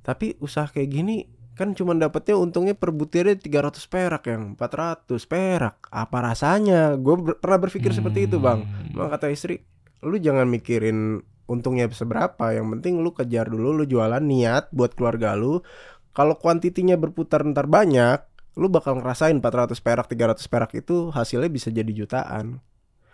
Tapi 0.01 0.41
usaha 0.41 0.67
kayak 0.67 0.89
gini 0.89 1.44
kan 1.55 1.71
cuman 1.71 2.03
dapetnya 2.03 2.35
untungnya 2.35 2.75
per 2.75 2.91
butirnya 2.91 3.39
300 3.39 3.87
perak 3.87 4.23
yang 4.27 4.59
400 4.59 5.07
perak. 5.31 5.87
Apa 5.89 6.19
rasanya? 6.19 6.99
Gue 6.99 7.39
pernah 7.39 7.59
berpikir 7.63 7.95
seperti 7.95 8.27
itu 8.27 8.43
bang. 8.43 8.67
Hmm. 8.67 8.91
Maka 8.99 9.19
kata 9.19 9.31
istri, 9.31 9.63
lu 10.03 10.19
jangan 10.19 10.51
mikirin 10.51 11.23
untungnya 11.47 11.87
seberapa, 11.95 12.51
yang 12.51 12.67
penting 12.75 12.99
lu 12.99 13.15
kejar 13.15 13.47
dulu, 13.47 13.71
lu 13.71 13.85
jualan 13.87 14.21
niat 14.21 14.75
buat 14.75 14.99
keluarga 14.99 15.39
lu. 15.39 15.63
Kalau 16.11 16.35
kuantitinya 16.35 16.99
berputar 16.99 17.47
ntar 17.47 17.71
banyak, 17.71 18.19
lu 18.59 18.67
bakal 18.67 18.99
ngerasain 18.99 19.39
400 19.39 19.79
perak, 19.79 20.07
300 20.11 20.51
perak 20.51 20.71
itu 20.75 21.15
hasilnya 21.15 21.51
bisa 21.51 21.71
jadi 21.71 21.91
jutaan. 21.95 22.59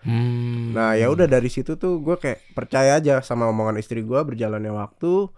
Hmm. 0.01 0.73
Nah 0.73 0.97
ya 0.97 1.13
udah 1.13 1.29
dari 1.29 1.53
situ 1.53 1.77
tuh 1.77 2.01
gue 2.01 2.17
kayak 2.17 2.57
percaya 2.57 2.97
aja 2.97 3.21
sama 3.21 3.45
omongan 3.53 3.77
istri 3.77 4.01
gue 4.01 4.17
berjalannya 4.17 4.73
waktu, 4.73 5.29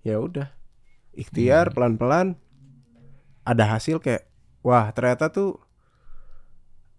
ya 0.00 0.16
udah 0.16 0.61
ikhtiar 1.12 1.68
Hmm. 1.68 1.74
pelan-pelan 1.74 2.26
ada 3.42 3.64
hasil 3.68 3.98
kayak 3.98 4.24
wah 4.60 4.88
ternyata 4.90 5.28
tuh 5.28 5.58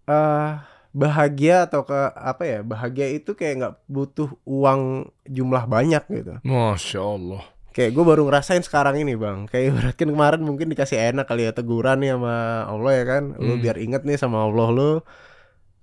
eh 0.04 0.50
bahagia 0.94 1.66
atau 1.66 1.82
ke 1.82 1.96
apa 2.14 2.42
ya 2.44 2.58
bahagia 2.62 3.10
itu 3.10 3.34
kayak 3.34 3.54
nggak 3.58 3.74
butuh 3.88 4.30
uang 4.44 4.80
jumlah 5.26 5.66
banyak 5.66 6.04
gitu 6.06 6.38
Masya 6.40 7.00
Allah. 7.02 7.42
kayak 7.74 7.90
gue 7.90 8.04
baru 8.06 8.22
ngerasain 8.22 8.62
sekarang 8.62 8.94
ini 8.96 9.18
bang 9.18 9.50
kayak 9.50 9.74
ibaratkan 9.74 10.06
kemarin 10.06 10.40
mungkin 10.40 10.70
dikasih 10.70 11.10
enak 11.10 11.26
kali 11.26 11.42
ya 11.42 11.52
teguran 11.52 11.98
nih 11.98 12.14
sama 12.14 12.34
Allah 12.64 12.92
ya 12.94 13.04
kan 13.04 13.22
lu 13.34 13.52
Hmm. 13.52 13.60
biar 13.60 13.76
inget 13.76 14.06
nih 14.06 14.14
sama 14.14 14.38
Allah 14.40 14.68
lu 14.70 14.90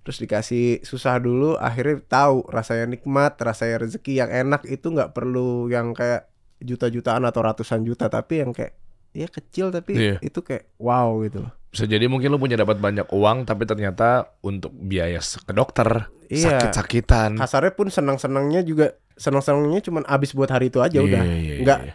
terus 0.01 0.17
dikasih 0.17 0.79
susah 0.81 1.19
dulu 1.19 1.59
akhirnya 1.59 1.99
tahu 2.01 2.47
rasanya 2.47 2.87
nikmat 2.87 3.35
rasanya 3.35 3.83
rezeki 3.83 4.17
yang 4.17 4.31
enak 4.31 4.63
itu 4.65 4.87
nggak 4.87 5.11
perlu 5.11 5.67
yang 5.67 5.91
kayak 5.91 6.30
juta-jutaan 6.61 7.25
atau 7.25 7.41
ratusan 7.41 7.81
juta 7.81 8.05
tapi 8.05 8.39
yang 8.39 8.53
kayak 8.53 8.77
ya 9.11 9.27
kecil 9.27 9.69
tapi 9.69 9.91
Iya. 9.91 10.15
itu 10.21 10.39
kayak 10.39 10.71
wow 10.77 11.19
gitu 11.21 11.43
loh 11.43 11.51
Bisa 11.67 11.83
jadi 11.83 12.03
mungkin 12.05 12.27
lu 12.27 12.37
punya 12.37 12.55
dapat 12.55 12.77
banyak 12.77 13.07
uang 13.09 13.43
tapi 13.43 13.63
ternyata 13.63 14.35
untuk 14.39 14.71
biaya 14.71 15.19
ke 15.19 15.51
dokter, 15.51 16.11
Iya. 16.27 16.59
sakit-sakitan. 16.59 17.35
kasarnya 17.35 17.71
pun 17.71 17.87
senang-senangnya 17.87 18.59
juga 18.61 18.91
senang-senangnya 19.15 19.79
cuman 19.81 20.03
abis 20.03 20.31
buat 20.31 20.47
hari 20.47 20.67
itu 20.67 20.79
aja 20.79 20.99
Iya, 20.99 21.07
udah 21.07 21.21
iya, 21.23 21.35
iya, 21.37 21.55
nggak 21.59 21.79
iya. 21.81 21.93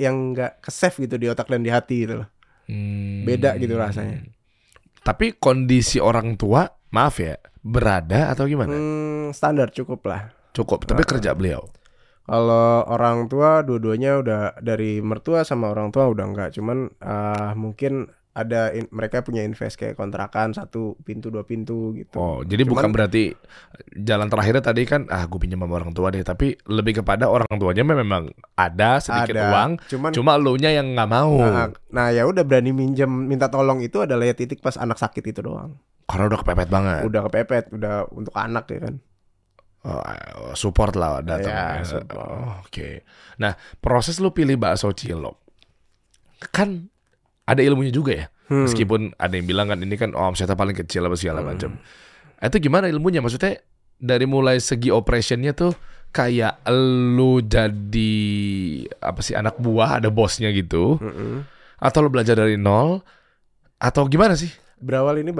yang 0.00 0.34
nggak 0.34 0.52
ke 0.58 0.70
save 0.70 0.96
gitu 1.00 1.14
di 1.16 1.26
otak 1.26 1.46
dan 1.46 1.62
di 1.62 1.70
hati 1.70 2.02
gitu 2.02 2.22
loh 2.22 2.28
Hmm. 2.62 3.22
beda 3.22 3.58
gitu 3.58 3.74
rasanya. 3.74 4.22
Tapi 5.02 5.34
kondisi 5.34 5.98
orang 5.98 6.38
tua, 6.38 6.62
maaf 6.90 7.18
ya, 7.18 7.34
berada 7.58 8.30
atau 8.30 8.46
gimana? 8.46 8.70
Hmm, 8.70 9.30
standar 9.30 9.70
cukup 9.70 9.98
lah. 10.06 10.30
Cukup, 10.52 10.86
tapi 10.86 11.02
kerja 11.02 11.34
beliau. 11.34 11.66
Kalau 12.22 12.86
orang 12.86 13.26
tua 13.26 13.66
dua-duanya 13.66 14.22
udah 14.22 14.40
dari 14.62 15.02
mertua 15.02 15.42
sama 15.42 15.74
orang 15.74 15.90
tua 15.90 16.06
udah 16.06 16.24
enggak, 16.24 16.54
cuman 16.54 16.88
ah, 17.02 17.52
mungkin 17.58 18.06
ada 18.32 18.72
in- 18.72 18.88
mereka 18.88 19.20
punya 19.20 19.44
invest 19.44 19.76
kayak 19.76 19.92
kontrakan 19.92 20.56
satu 20.56 20.96
pintu 21.04 21.28
dua 21.28 21.44
pintu 21.44 21.92
gitu. 21.92 22.16
Oh, 22.16 22.40
jadi 22.40 22.64
Cuman- 22.64 22.72
bukan 22.72 22.90
berarti 22.96 23.36
jalan 23.92 24.32
terakhirnya 24.32 24.64
tadi 24.64 24.88
kan 24.88 25.04
ah 25.12 25.28
gue 25.28 25.36
pinjam 25.36 25.60
sama 25.60 25.76
orang 25.76 25.92
tua 25.92 26.08
deh, 26.08 26.24
tapi 26.24 26.56
lebih 26.64 27.04
kepada 27.04 27.28
orang 27.28 27.44
tuanya 27.60 27.84
memang 27.84 28.32
ada 28.56 29.04
sedikit 29.04 29.36
Ada, 29.36 29.52
uang, 29.52 29.70
Cuman 29.84 30.10
cuma 30.16 30.32
lu 30.40 30.56
nya 30.56 30.72
yang 30.72 30.96
nggak 30.96 31.10
mau 31.12 31.36
nah, 31.36 31.68
nah 31.92 32.08
ya 32.08 32.24
udah 32.24 32.40
berani 32.40 32.72
minjem 32.72 33.10
minta 33.10 33.52
tolong 33.52 33.84
itu 33.84 34.00
adalah 34.00 34.24
ya 34.24 34.32
titik 34.32 34.64
pas 34.64 34.80
anak 34.80 34.96
sakit 34.96 35.24
itu 35.28 35.44
doang. 35.44 35.76
karena 36.08 36.28
udah 36.28 36.38
kepepet 36.44 36.68
banget. 36.68 37.00
Udah 37.08 37.20
kepepet, 37.28 37.64
udah 37.72 38.04
untuk 38.12 38.32
anak 38.36 38.68
ya 38.68 38.80
kan. 38.84 38.94
Oh, 39.82 39.98
support 40.54 40.94
lah 40.94 41.26
datang. 41.26 41.50
Ya, 41.50 41.66
ya. 41.78 41.84
support. 41.84 42.22
Oh, 42.22 42.62
Oke. 42.62 43.02
Nah, 43.36 43.58
proses 43.78 44.22
lu 44.22 44.30
pilih 44.30 44.54
bakso 44.54 44.90
cilok 44.90 45.42
kan 46.50 46.90
ada 47.44 47.62
ilmunya 47.62 47.90
juga 47.90 48.12
ya. 48.14 48.26
Hmm. 48.46 48.66
Meskipun 48.66 49.14
ada 49.14 49.34
yang 49.34 49.46
bilang 49.46 49.70
kan 49.70 49.78
ini 49.78 49.94
kan 49.94 50.10
omsetnya 50.12 50.54
paling 50.54 50.74
kecil 50.74 51.06
apa 51.06 51.14
segala 51.14 51.42
Hmm. 51.42 51.48
macam. 51.50 51.70
Itu 52.38 52.58
gimana 52.58 52.86
ilmunya? 52.86 53.22
Maksudnya 53.22 53.58
dari 53.98 54.26
mulai 54.26 54.58
segi 54.58 54.90
operationnya 54.90 55.54
tuh 55.54 55.70
kayak 56.10 56.66
lu 57.14 57.40
jadi 57.40 58.14
apa 58.98 59.22
sih 59.22 59.32
anak 59.32 59.56
buah 59.56 60.02
ada 60.02 60.10
bosnya 60.10 60.50
gitu 60.50 60.98
Mm-mm. 60.98 61.46
atau 61.78 61.98
lu 62.04 62.10
belajar 62.12 62.36
dari 62.36 62.58
nol 62.58 63.00
atau 63.78 64.04
gimana 64.06 64.34
sih? 64.34 64.50
Berawal 64.82 65.22
ini 65.22 65.30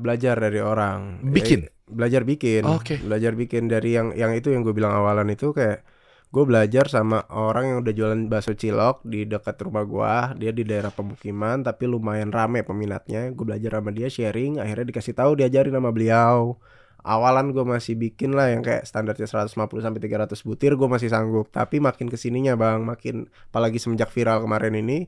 belajar 0.00 0.40
dari 0.40 0.58
orang. 0.58 1.20
Bikin? 1.22 1.68
Belajar 1.86 2.26
bikin. 2.26 2.66
Oke. 2.66 2.98
Belajar 2.98 3.38
bikin 3.38 3.70
dari 3.70 3.94
yang 3.94 4.10
yang 4.12 4.34
itu 4.34 4.50
yang 4.50 4.66
gue 4.66 4.74
bilang 4.74 4.94
awalan 4.94 5.30
itu 5.30 5.54
kayak 5.54 5.86
gue 6.26 6.44
belajar 6.44 6.90
sama 6.90 7.22
orang 7.30 7.70
yang 7.70 7.78
udah 7.86 7.94
jualan 7.94 8.22
bakso 8.26 8.58
cilok 8.58 9.06
di 9.06 9.24
dekat 9.24 9.56
rumah 9.62 9.86
gua. 9.86 10.14
Dia 10.34 10.50
di 10.50 10.66
daerah 10.66 10.90
pemukiman 10.90 11.62
tapi 11.62 11.86
lumayan 11.86 12.34
rame 12.34 12.66
peminatnya. 12.66 13.30
Gue 13.32 13.54
belajar 13.54 13.78
sama 13.78 13.94
dia 13.94 14.10
sharing. 14.10 14.58
Akhirnya 14.58 14.90
dikasih 14.90 15.14
tahu 15.14 15.38
diajarin 15.38 15.74
sama 15.74 15.94
beliau. 15.94 16.58
Awalan 17.06 17.54
gue 17.54 17.62
masih 17.62 17.94
bikin 17.94 18.34
lah 18.34 18.50
yang 18.50 18.66
kayak 18.66 18.82
standarnya 18.82 19.30
150 19.30 19.54
sampai 19.78 20.00
300 20.02 20.42
butir 20.42 20.74
gue 20.74 20.88
masih 20.90 21.06
sanggup. 21.06 21.46
Tapi 21.54 21.78
makin 21.78 22.10
ke 22.10 22.18
sininya 22.18 22.58
bang, 22.58 22.82
makin 22.82 23.30
apalagi 23.54 23.78
semenjak 23.78 24.10
viral 24.10 24.42
kemarin 24.42 24.74
ini 24.74 25.06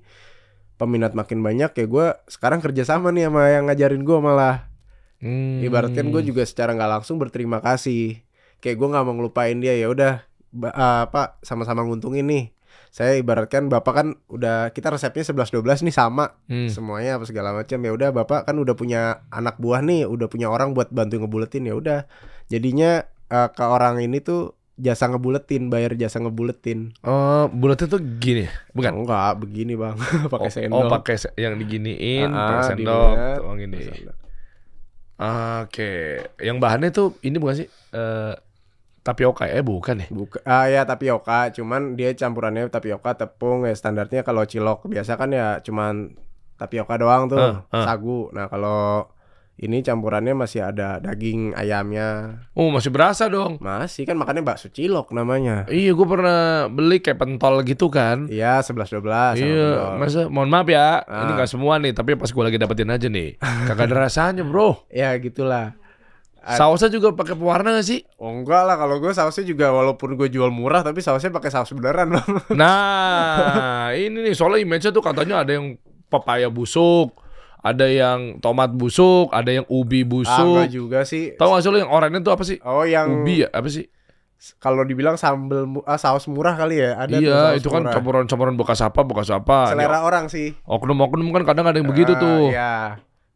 peminat 0.78 1.12
makin 1.12 1.42
banyak 1.42 1.74
ya 1.74 1.86
gue 1.90 2.06
sekarang 2.30 2.62
kerja 2.62 2.86
sama 2.86 3.10
nih 3.10 3.26
sama 3.26 3.50
yang 3.50 3.66
ngajarin 3.66 4.06
gue 4.06 4.18
malah 4.22 4.70
Hmm. 5.18 5.58
ibaratkan 5.58 6.08
gue 6.08 6.22
juga 6.22 6.42
secara 6.42 6.70
nggak 6.72 6.90
langsung 6.94 7.18
berterima 7.18 7.58
kasih 7.58 8.22
kayak 8.58 8.76
gue 8.76 8.88
nggak 8.88 9.02
mau 9.02 9.12
ngelupain 9.12 9.58
dia 9.58 9.74
ya 9.74 9.86
udah 9.86 10.22
ah, 10.68 11.04
apa 11.04 11.38
sama-sama 11.40 11.82
nguntungin 11.82 12.22
nih 12.22 12.44
saya 12.88 13.14
ibaratkan 13.14 13.66
bapak 13.66 13.92
kan 13.92 14.08
udah 14.28 14.70
kita 14.70 14.88
resepnya 14.88 15.20
11 15.22 15.50
12 15.52 15.84
nih 15.84 15.92
sama 15.92 16.38
Hmm. 16.46 16.70
semuanya 16.70 17.18
apa 17.18 17.26
segala 17.26 17.50
macam 17.50 17.76
ya 17.76 17.90
udah 17.90 18.08
bapak 18.12 18.46
kan 18.46 18.56
udah 18.56 18.72
punya 18.72 19.00
anak 19.28 19.58
buah 19.58 19.82
nih 19.82 20.06
udah 20.06 20.26
punya 20.26 20.48
orang 20.48 20.70
buat 20.70 20.88
bantu 20.88 21.18
ngebuletin 21.18 21.66
ya 21.66 21.74
udah 21.74 22.06
jadinya 22.46 23.02
eh, 23.26 23.48
ke 23.50 23.60
orang 23.60 23.98
ini 23.98 24.18
tuh 24.18 24.54
jasa 24.74 25.10
ngebuletin 25.10 25.66
bayar 25.66 25.98
jasa 25.98 26.22
ngebuletin 26.22 26.94
Oh, 27.02 27.50
bulatnya 27.50 27.90
tuh 27.90 27.98
gini, 27.98 28.46
bukan? 28.70 29.02
enggak 29.02 29.34
begini 29.42 29.74
bang 29.74 29.98
pakai 30.32 30.46
Oh, 30.46 30.54
sendok 30.54 30.78
Oh, 30.78 30.86
pakai 30.88 31.16
yang 31.34 31.58
diginiin, 31.58 32.30
Ah, 32.30 32.62
pakai 32.62 32.78
di 32.78 32.86
sendok, 32.86 33.14
tuang 33.36 33.58
ini. 33.58 33.78
Sendok. 33.82 34.16
Oke, 35.18 36.22
yang 36.38 36.62
bahannya 36.62 36.94
tuh 36.94 37.18
ini 37.26 37.42
bukan 37.42 37.56
sih? 37.58 37.68
Eh 37.90 38.34
tapioka 39.02 39.50
eh 39.50 39.64
bukan 39.66 40.06
ya? 40.06 40.08
Buka, 40.14 40.38
ah 40.46 40.70
ya 40.70 40.86
tapioka, 40.86 41.50
cuman 41.52 41.98
dia 41.98 42.14
campurannya 42.14 42.70
tapioka, 42.70 43.18
tepung 43.18 43.66
ya 43.66 43.74
standarnya 43.74 44.22
kalau 44.22 44.46
cilok 44.46 44.86
biasa 44.86 45.18
kan 45.20 45.30
ya 45.34 45.58
cuman 45.66 46.14
tapioka 46.54 46.94
doang 47.02 47.26
tuh, 47.26 47.42
Ah, 47.42 47.66
ah. 47.74 47.84
sagu. 47.84 48.30
Nah, 48.30 48.46
kalau 48.46 49.10
ini 49.58 49.82
campurannya 49.82 50.38
masih 50.38 50.62
ada 50.62 51.02
daging 51.02 51.50
ayamnya. 51.52 52.38
Oh, 52.54 52.70
masih 52.70 52.94
berasa 52.94 53.26
dong. 53.26 53.58
Masih 53.58 54.06
kan 54.06 54.14
makannya 54.14 54.46
bakso 54.46 54.70
cilok 54.70 55.10
namanya. 55.10 55.66
Iya, 55.66 55.98
gue 55.98 56.06
pernah 56.06 56.40
beli 56.66 57.02
kayak 57.02 57.18
pentol 57.18 57.66
gitu 57.66 57.90
kan. 57.90 58.30
Iya, 58.30 58.62
11 58.62 58.86
12 59.02 59.34
sama 59.34 59.42
Iya, 59.42 59.70
masa 59.98 60.20
mohon 60.30 60.46
maaf 60.46 60.66
ya, 60.66 61.02
ini 61.02 61.30
Ah. 61.30 61.34
nggak 61.34 61.50
semua 61.50 61.74
nih, 61.76 61.90
tapi 61.90 62.14
pas 62.14 62.30
gue 62.30 62.44
lagi 62.44 62.54
dapetin 62.56 62.86
aja 62.88 63.10
nih, 63.10 63.34
kagak 63.66 63.90
ada 63.90 64.06
rasanya 64.06 64.46
bro. 64.46 64.86
Ya 64.94 65.10
gitulah. 65.18 65.74
Ah. 66.38 66.54
Sausnya 66.54 66.88
juga 66.88 67.12
pakai 67.12 67.34
pewarna 67.34 67.76
gak 67.76 67.84
sih? 67.84 68.06
Oh 68.16 68.30
enggak 68.30 68.62
lah 68.62 68.78
kalau 68.78 68.96
gue 68.96 69.10
sausnya 69.10 69.42
juga 69.42 69.68
walaupun 69.68 70.14
gue 70.14 70.30
jual 70.30 70.48
murah 70.48 70.80
tapi 70.80 71.02
sausnya 71.02 71.28
pakai 71.28 71.50
saus 71.50 71.74
beneran. 71.74 72.08
Nah, 72.54 73.90
ini 73.92 74.22
nih 74.22 74.32
soalnya 74.32 74.62
image-nya 74.62 74.92
tuh 74.94 75.02
katanya 75.02 75.42
ada 75.44 75.58
yang 75.58 75.76
papaya 76.08 76.48
busuk, 76.48 77.12
ada 77.68 77.84
yang 77.84 78.38
tomat 78.38 78.72
busuk, 78.72 79.28
ada 79.30 79.52
yang 79.52 79.66
ubi 79.68 80.00
Ah, 80.00 80.08
busuk. 80.08 80.64
juga 80.68 81.04
sih. 81.04 81.36
Tahu 81.36 81.48
gak 81.50 81.60
sih 81.60 81.68
lo 81.68 81.78
yang 81.78 81.88
oranye 81.88 82.18
tuh 82.18 82.32
apa 82.32 82.42
sih? 82.42 82.56
Oh 82.62 82.82
yang 82.82 83.20
Ubi 83.20 83.44
ya? 83.44 83.48
Apa 83.52 83.68
sih? 83.68 83.86
kalau 84.62 84.86
dibilang 84.86 85.18
sambel 85.18 85.82
ah, 85.82 85.98
saus 85.98 86.30
murah 86.30 86.54
kali 86.54 86.78
ya 86.78 86.94
ada 86.94 87.18
iya, 87.18 87.58
itu 87.58 87.66
kan 87.66 87.82
campuran-campuran 87.82 88.54
bekas 88.54 88.78
apa, 88.78 89.02
bekas 89.02 89.28
apa. 89.28 89.74
selera 89.74 90.06
orang 90.06 90.30
sih. 90.30 90.54
Oknum-oknum 90.62 91.34
kan 91.34 91.42
kadang 91.42 91.66
ada 91.66 91.74
yang 91.74 91.90
begitu 91.90 92.14
Ah, 92.14 92.20
tuh. 92.22 92.42
Iya. 92.48 92.74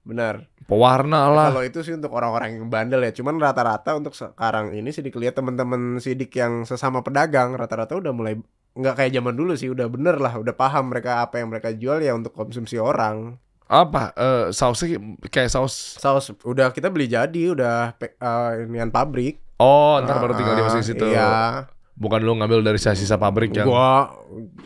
benar. 0.03 0.47
pewarna 0.63 1.27
lah. 1.27 1.51
Kalau 1.51 1.67
itu 1.67 1.83
sih 1.83 1.93
untuk 1.93 2.15
orang-orang 2.15 2.55
yang 2.55 2.71
bandel 2.71 3.03
ya. 3.03 3.11
Cuman 3.11 3.35
rata-rata 3.37 3.93
untuk 3.93 4.15
sekarang 4.15 4.71
ini 4.73 4.89
sidik 4.89 5.19
lihat 5.19 5.35
teman-teman 5.35 5.99
sidik 5.99 6.31
yang 6.33 6.63
sesama 6.63 7.03
pedagang 7.03 7.53
rata-rata 7.53 7.99
udah 7.99 8.15
mulai 8.15 8.39
nggak 8.73 8.95
kayak 8.95 9.11
zaman 9.13 9.35
dulu 9.35 9.53
sih. 9.53 9.69
Udah 9.69 9.91
bener 9.91 10.17
lah, 10.17 10.39
udah 10.39 10.55
paham 10.55 10.87
mereka 10.89 11.19
apa 11.21 11.43
yang 11.43 11.51
mereka 11.51 11.75
jual 11.75 11.99
ya 11.99 12.15
untuk 12.15 12.31
konsumsi 12.31 12.79
orang. 12.79 13.43
Apa? 13.73 14.13
Eh, 14.13 14.45
sausnya 14.53 15.01
kayak 15.33 15.49
saus. 15.49 15.97
Saus 15.97 16.29
udah 16.45 16.69
kita 16.77 16.93
beli 16.93 17.09
jadi, 17.09 17.57
udah 17.57 17.97
eh, 17.97 18.69
inian 18.69 18.93
pabrik. 18.93 19.41
Oh, 19.57 19.97
ntar 20.05 20.21
baru 20.21 20.37
tinggal 20.37 20.53
Ah, 20.53 20.59
dimasukin 20.61 20.85
situ. 20.85 21.05
Iya. 21.09 21.65
Bukan 21.97 22.21
lu 22.21 22.37
ngambil 22.37 22.61
dari 22.61 22.77
sisa-sisa 22.77 23.17
pabrik 23.17 23.55
yang. 23.57 23.65
Gua 23.65 24.13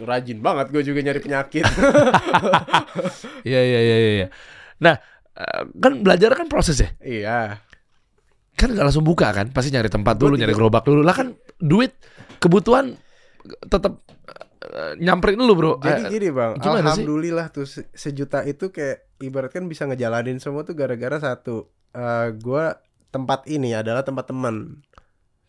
rajin 0.02 0.42
banget 0.42 0.74
gue 0.74 0.82
juga 0.82 1.00
nyari 1.06 1.20
penyakit. 1.22 1.62
Iya 3.46 3.60
iya 3.62 3.80
iya 3.80 3.96
iya. 3.96 4.12
iya. 4.24 4.28
Nah, 4.82 4.94
eh, 5.38 5.62
kan 5.78 6.02
belajar 6.02 6.34
kan 6.34 6.50
proses 6.50 6.80
ya. 6.82 6.88
iya. 7.04 7.38
Kan 8.56 8.72
nggak 8.72 8.88
langsung 8.88 9.04
buka 9.06 9.30
kan. 9.30 9.52
Pasti 9.52 9.70
nyari 9.70 9.86
tempat 9.92 10.16
dulu, 10.18 10.34
nyari 10.34 10.50
gerobak 10.56 10.82
dulu. 10.82 11.04
Lah 11.04 11.14
kan 11.14 11.36
duit 11.60 11.94
kebutuhan 12.42 12.96
tetap 13.70 14.02
nyamperin 14.96 15.36
lu, 15.36 15.52
Bro. 15.52 15.72
Jadi 15.78 16.02
Eh, 16.02 16.10
gini 16.10 16.28
bang, 16.28 16.56
gimana 16.56 16.66
sih? 16.88 17.02
alhamdulillah 17.02 17.46
tuh 17.48 17.64
se- 17.64 17.88
sejuta 17.90 18.42
itu 18.42 18.68
kayak 18.68 19.06
ibaratkan 19.18 19.64
bisa 19.64 19.84
ngejalanin 19.84 20.36
semua 20.36 20.62
tuh 20.62 20.72
gara-gara 20.72 21.16
satu. 21.16 21.68
eh 21.90 22.28
gua 22.36 22.76
tempat 23.08 23.46
ini 23.46 23.72
adalah 23.72 24.02
tempat 24.02 24.26
teman. 24.26 24.84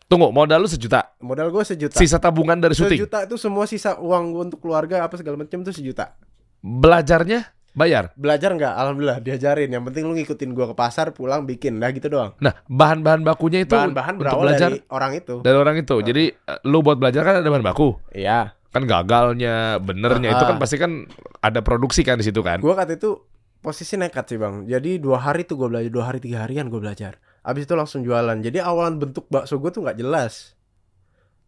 Tunggu, 0.04 0.32
modal 0.32 0.58
lu 0.58 0.66
sejuta. 0.66 1.12
Modal 1.18 1.50
gue 1.50 1.60
sejuta. 1.62 1.92
Sisa 1.92 2.16
tabungan 2.16 2.56
dari 2.56 2.72
syuting. 2.72 2.96
Sejuta 2.96 3.20
itu 3.22 3.36
semua 3.36 3.64
sisa 3.64 3.94
uang 3.94 4.32
gua 4.32 4.42
untuk 4.42 4.56
keluarga 4.58 5.02
apa 5.02 5.12
segala 5.14 5.36
macam 5.36 5.60
tuh 5.60 5.70
sejuta. 5.70 6.16
Belajarnya 6.58 7.44
bayar. 7.72 8.10
Belajar 8.14 8.50
nggak? 8.50 8.72
Alhamdulillah 8.72 9.18
diajarin. 9.20 9.68
Yang 9.68 9.84
penting 9.86 10.02
lu 10.02 10.16
ngikutin 10.16 10.50
gua 10.50 10.66
ke 10.66 10.74
pasar, 10.74 11.12
pulang 11.12 11.44
bikin, 11.44 11.76
dah 11.76 11.92
gitu 11.92 12.08
doang. 12.08 12.32
Nah, 12.38 12.56
bahan-bahan 12.66 13.20
bakunya 13.20 13.62
itu 13.62 13.76
Bahan-bahan 13.76 14.14
untuk 14.16 14.40
belajar 14.40 14.70
dari 14.72 14.80
orang 14.88 15.12
itu. 15.14 15.34
dari 15.38 15.56
orang 15.56 15.76
itu. 15.76 15.96
Jadi 16.00 16.24
eh, 16.32 16.58
lu 16.64 16.80
buat 16.80 16.96
belajar 16.96 17.22
kan 17.22 17.34
ada 17.38 17.46
bahan 17.46 17.62
baku. 17.62 17.94
Iya. 18.10 18.56
Kan 18.68 18.84
gagalnya, 18.84 19.80
benernya 19.80 20.28
itu 20.30 20.44
Ah. 20.44 20.48
kan 20.52 20.56
pasti 20.60 20.76
kan 20.76 21.04
ada 21.40 21.60
produksi 21.60 22.02
kan 22.02 22.16
di 22.16 22.24
situ 22.24 22.40
kan. 22.40 22.60
Gua 22.60 22.76
kata 22.76 22.94
itu 22.94 23.16
posisi 23.58 23.96
nekat 23.96 24.24
sih 24.28 24.36
bang. 24.36 24.64
Jadi 24.64 24.98
dua 24.98 25.18
hari 25.18 25.42
tuh 25.42 25.56
gue 25.56 25.66
belajar, 25.66 25.90
dua 25.90 26.04
hari 26.06 26.18
tiga 26.20 26.44
harian 26.44 26.68
gue 26.68 26.78
belajar. 26.78 27.16
Abis 27.42 27.64
itu 27.64 27.74
langsung 27.74 28.00
jualan. 28.02 28.36
Jadi 28.38 28.60
awalan 28.60 28.96
bentuk 28.96 29.24
bakso 29.26 29.56
gue 29.56 29.68
tuh 29.68 29.82
nggak 29.82 29.98
jelas. 29.98 30.54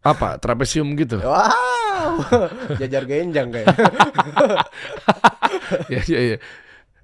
Apa? 0.01 0.37
Trapesium 0.37 0.93
gitu. 0.97 1.21
Wow, 1.91 2.17
jajar 2.81 3.05
genjang 3.05 3.53
kayak. 3.53 3.67
ya 5.93 6.01
iya 6.07 6.19
iya. 6.19 6.37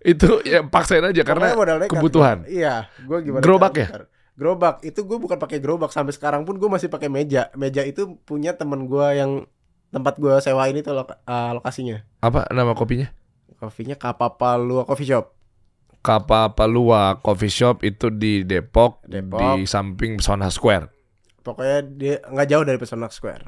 Itu 0.01 0.41
ya 0.41 0.63
paksain 0.65 1.03
aja 1.03 1.21
karena 1.21 1.53
nekat. 1.53 1.93
kebutuhan. 1.93 2.47
Iya, 2.47 2.89
gue 3.03 3.17
gimana? 3.21 3.43
Gerobak 3.43 3.73
ya? 3.77 3.88
Gerobak 4.34 4.82
itu 4.82 5.01
gue 5.01 5.17
bukan 5.17 5.38
pakai 5.38 5.58
gerobak 5.58 5.89
sampai 5.89 6.13
sekarang 6.13 6.45
pun 6.45 6.58
gue 6.58 6.65
masih 6.65 6.89
pakai 6.89 7.10
meja. 7.10 7.49
Meja 7.53 7.82
itu 7.82 8.17
punya 8.23 8.53
temen 8.53 8.86
gue 8.86 9.08
yang 9.13 9.32
tempat 9.88 10.15
gue 10.15 10.34
sewa 10.38 10.67
ini 10.67 10.80
tuh 10.80 10.93
loka- 10.93 11.19
eh, 11.19 11.52
lokasinya. 11.52 12.04
apa 12.19 12.47
nama 12.50 12.73
kopinya? 12.73 13.08
Kopinya 13.58 13.95
Kapapalua 13.95 14.86
Coffee 14.86 15.08
Shop. 15.08 15.34
Kapa 15.97 16.54
Palua 16.54 17.17
Coffee 17.17 17.50
Shop 17.50 17.82
itu 17.82 18.08
di 18.08 18.43
Depok, 18.43 19.02
Depok. 19.04 19.58
di 19.58 19.65
samping 19.65 20.21
Pesona 20.21 20.47
Square. 20.47 20.88
Pokoknya 21.41 21.80
dia 21.84 22.15
nggak 22.21 22.47
jauh 22.47 22.63
dari 22.63 22.78
Pesona 22.78 23.10
Square. 23.10 23.43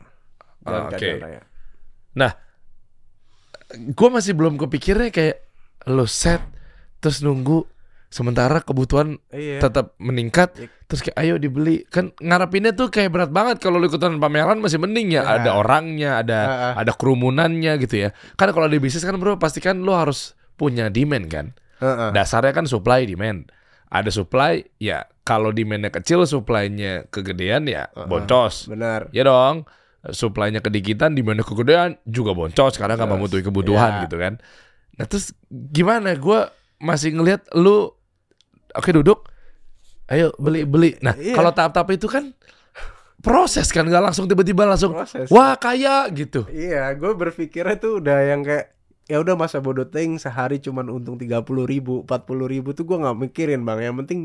Jalan 0.66 0.82
Ah, 0.82 0.90
oke. 0.90 1.10
Raya. 1.20 1.42
Gue 3.70 4.10
masih 4.10 4.34
belum 4.34 4.58
kepikirnya 4.58 5.14
kayak 5.14 5.46
lo 5.86 6.04
set 6.04 6.42
terus 7.00 7.22
nunggu 7.22 7.64
sementara 8.10 8.60
kebutuhan 8.60 9.22
Iya. 9.30 9.62
tetap 9.62 9.94
meningkat 9.98 10.58
Iya. 10.58 10.68
terus 10.86 11.02
kayak 11.02 11.18
ayo 11.18 11.38
dibeli 11.38 11.86
kan 11.86 12.10
ngarepinnya 12.16 12.74
tuh 12.74 12.90
kayak 12.90 13.10
berat 13.10 13.30
banget 13.30 13.58
kalau 13.58 13.78
ikutan 13.80 14.18
pameran 14.18 14.58
masih 14.58 14.78
mending 14.78 15.14
ya 15.14 15.22
Ya. 15.22 15.38
ada 15.38 15.50
orangnya 15.54 16.12
ada 16.18 16.40
Ah, 16.42 16.52
ah. 16.52 16.74
ada 16.82 16.92
kerumunannya 16.92 17.78
gitu 17.80 18.04
ya 18.04 18.10
kan 18.34 18.50
kalau 18.50 18.66
di 18.66 18.78
bisnis 18.78 19.02
kan 19.02 19.14
bro 19.16 19.38
pasti 19.38 19.58
kan 19.58 19.78
lu 19.78 19.94
harus 19.94 20.34
punya 20.54 20.90
demand 20.90 21.26
kan 21.26 21.46
Heeh. 21.78 22.10
dasarnya 22.12 22.52
kan 22.52 22.66
supply 22.66 23.06
demand 23.06 23.54
ada 23.88 24.10
supply 24.10 24.60
ya 24.78 25.02
kalau 25.22 25.50
demandnya 25.50 25.90
kecil 25.90 26.26
supply-nya 26.26 27.06
kegedean 27.08 27.64
ya 27.64 27.86
Heeh. 27.88 28.06
boncos 28.06 28.66
Benar. 28.68 29.08
ya 29.10 29.22
dong 29.24 29.70
supply-nya 30.06 30.60
kedikitan 30.60 31.14
demandnya 31.14 31.44
kegedean 31.44 32.02
juga 32.04 32.34
boncos 32.34 32.74
karena 32.74 32.98
nggak 32.98 33.06
memenuhi 33.08 33.44
kebutuhan 33.44 33.92
Ya. 33.92 34.02
gitu 34.06 34.18
kan 34.18 34.34
nah 34.98 35.06
terus 35.06 35.32
gimana 35.50 36.12
gue 36.12 36.40
masih 36.80 37.14
ngelihat 37.14 37.46
lu 37.54 37.92
oke 38.74 38.90
duduk 38.92 39.26
ayo 40.08 40.34
beli 40.38 40.66
beli 40.66 40.98
nah 41.00 41.14
Iya. 41.14 41.34
kalau 41.34 41.52
tahap-tahap 41.52 41.90
itu 41.94 42.10
kan 42.10 42.34
proses 43.20 43.68
kan 43.70 43.84
nggak 43.84 44.00
langsung 44.12 44.26
tiba-tiba 44.26 44.64
langsung 44.64 44.96
Proses. 44.96 45.28
wah 45.28 45.60
kaya 45.60 46.08
gitu 46.10 46.48
Iya, 46.48 46.96
gue 46.96 47.12
berpikirnya 47.14 47.76
tuh 47.76 48.00
udah 48.00 48.18
yang 48.24 48.42
kayak 48.42 48.74
ya 49.10 49.18
udah 49.20 49.34
masa 49.36 49.58
bodoh 49.60 49.90
ting 49.90 50.16
sehari 50.16 50.62
cuman 50.62 50.86
untung 50.88 51.18
tiga 51.18 51.42
puluh 51.42 51.66
ribu, 51.66 52.06
empat 52.06 52.30
puluh 52.30 52.46
ribu 52.46 52.72
tuh 52.72 52.86
gue 52.86 52.94
nggak 52.96 53.18
mikirin 53.20 53.66
bang. 53.66 53.90
Yang 53.90 53.96
penting 54.06 54.20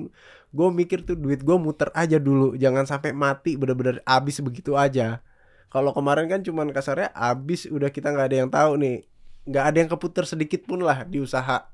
gue 0.52 0.68
mikir 0.70 1.02
tuh 1.02 1.16
duit 1.16 1.40
gue 1.40 1.56
muter 1.56 1.88
aja 1.90 2.20
dulu, 2.20 2.52
jangan 2.54 2.84
sampai 2.84 3.16
mati 3.16 3.56
bener-bener 3.56 4.04
abis 4.04 4.44
begitu 4.44 4.76
aja. 4.76 5.24
Kalau 5.72 5.90
kemarin 5.90 6.28
kan 6.28 6.44
cuman 6.44 6.68
kasarnya 6.70 7.10
abis 7.16 7.64
udah 7.66 7.88
kita 7.88 8.12
nggak 8.12 8.26
ada 8.28 8.36
yang 8.44 8.50
tahu 8.52 8.76
nih, 8.76 9.08
nggak 9.48 9.64
ada 9.64 9.76
yang 9.80 9.90
keputer 9.90 10.28
sedikit 10.28 10.68
pun 10.68 10.84
lah 10.84 11.02
di 11.02 11.18
usaha. 11.18 11.64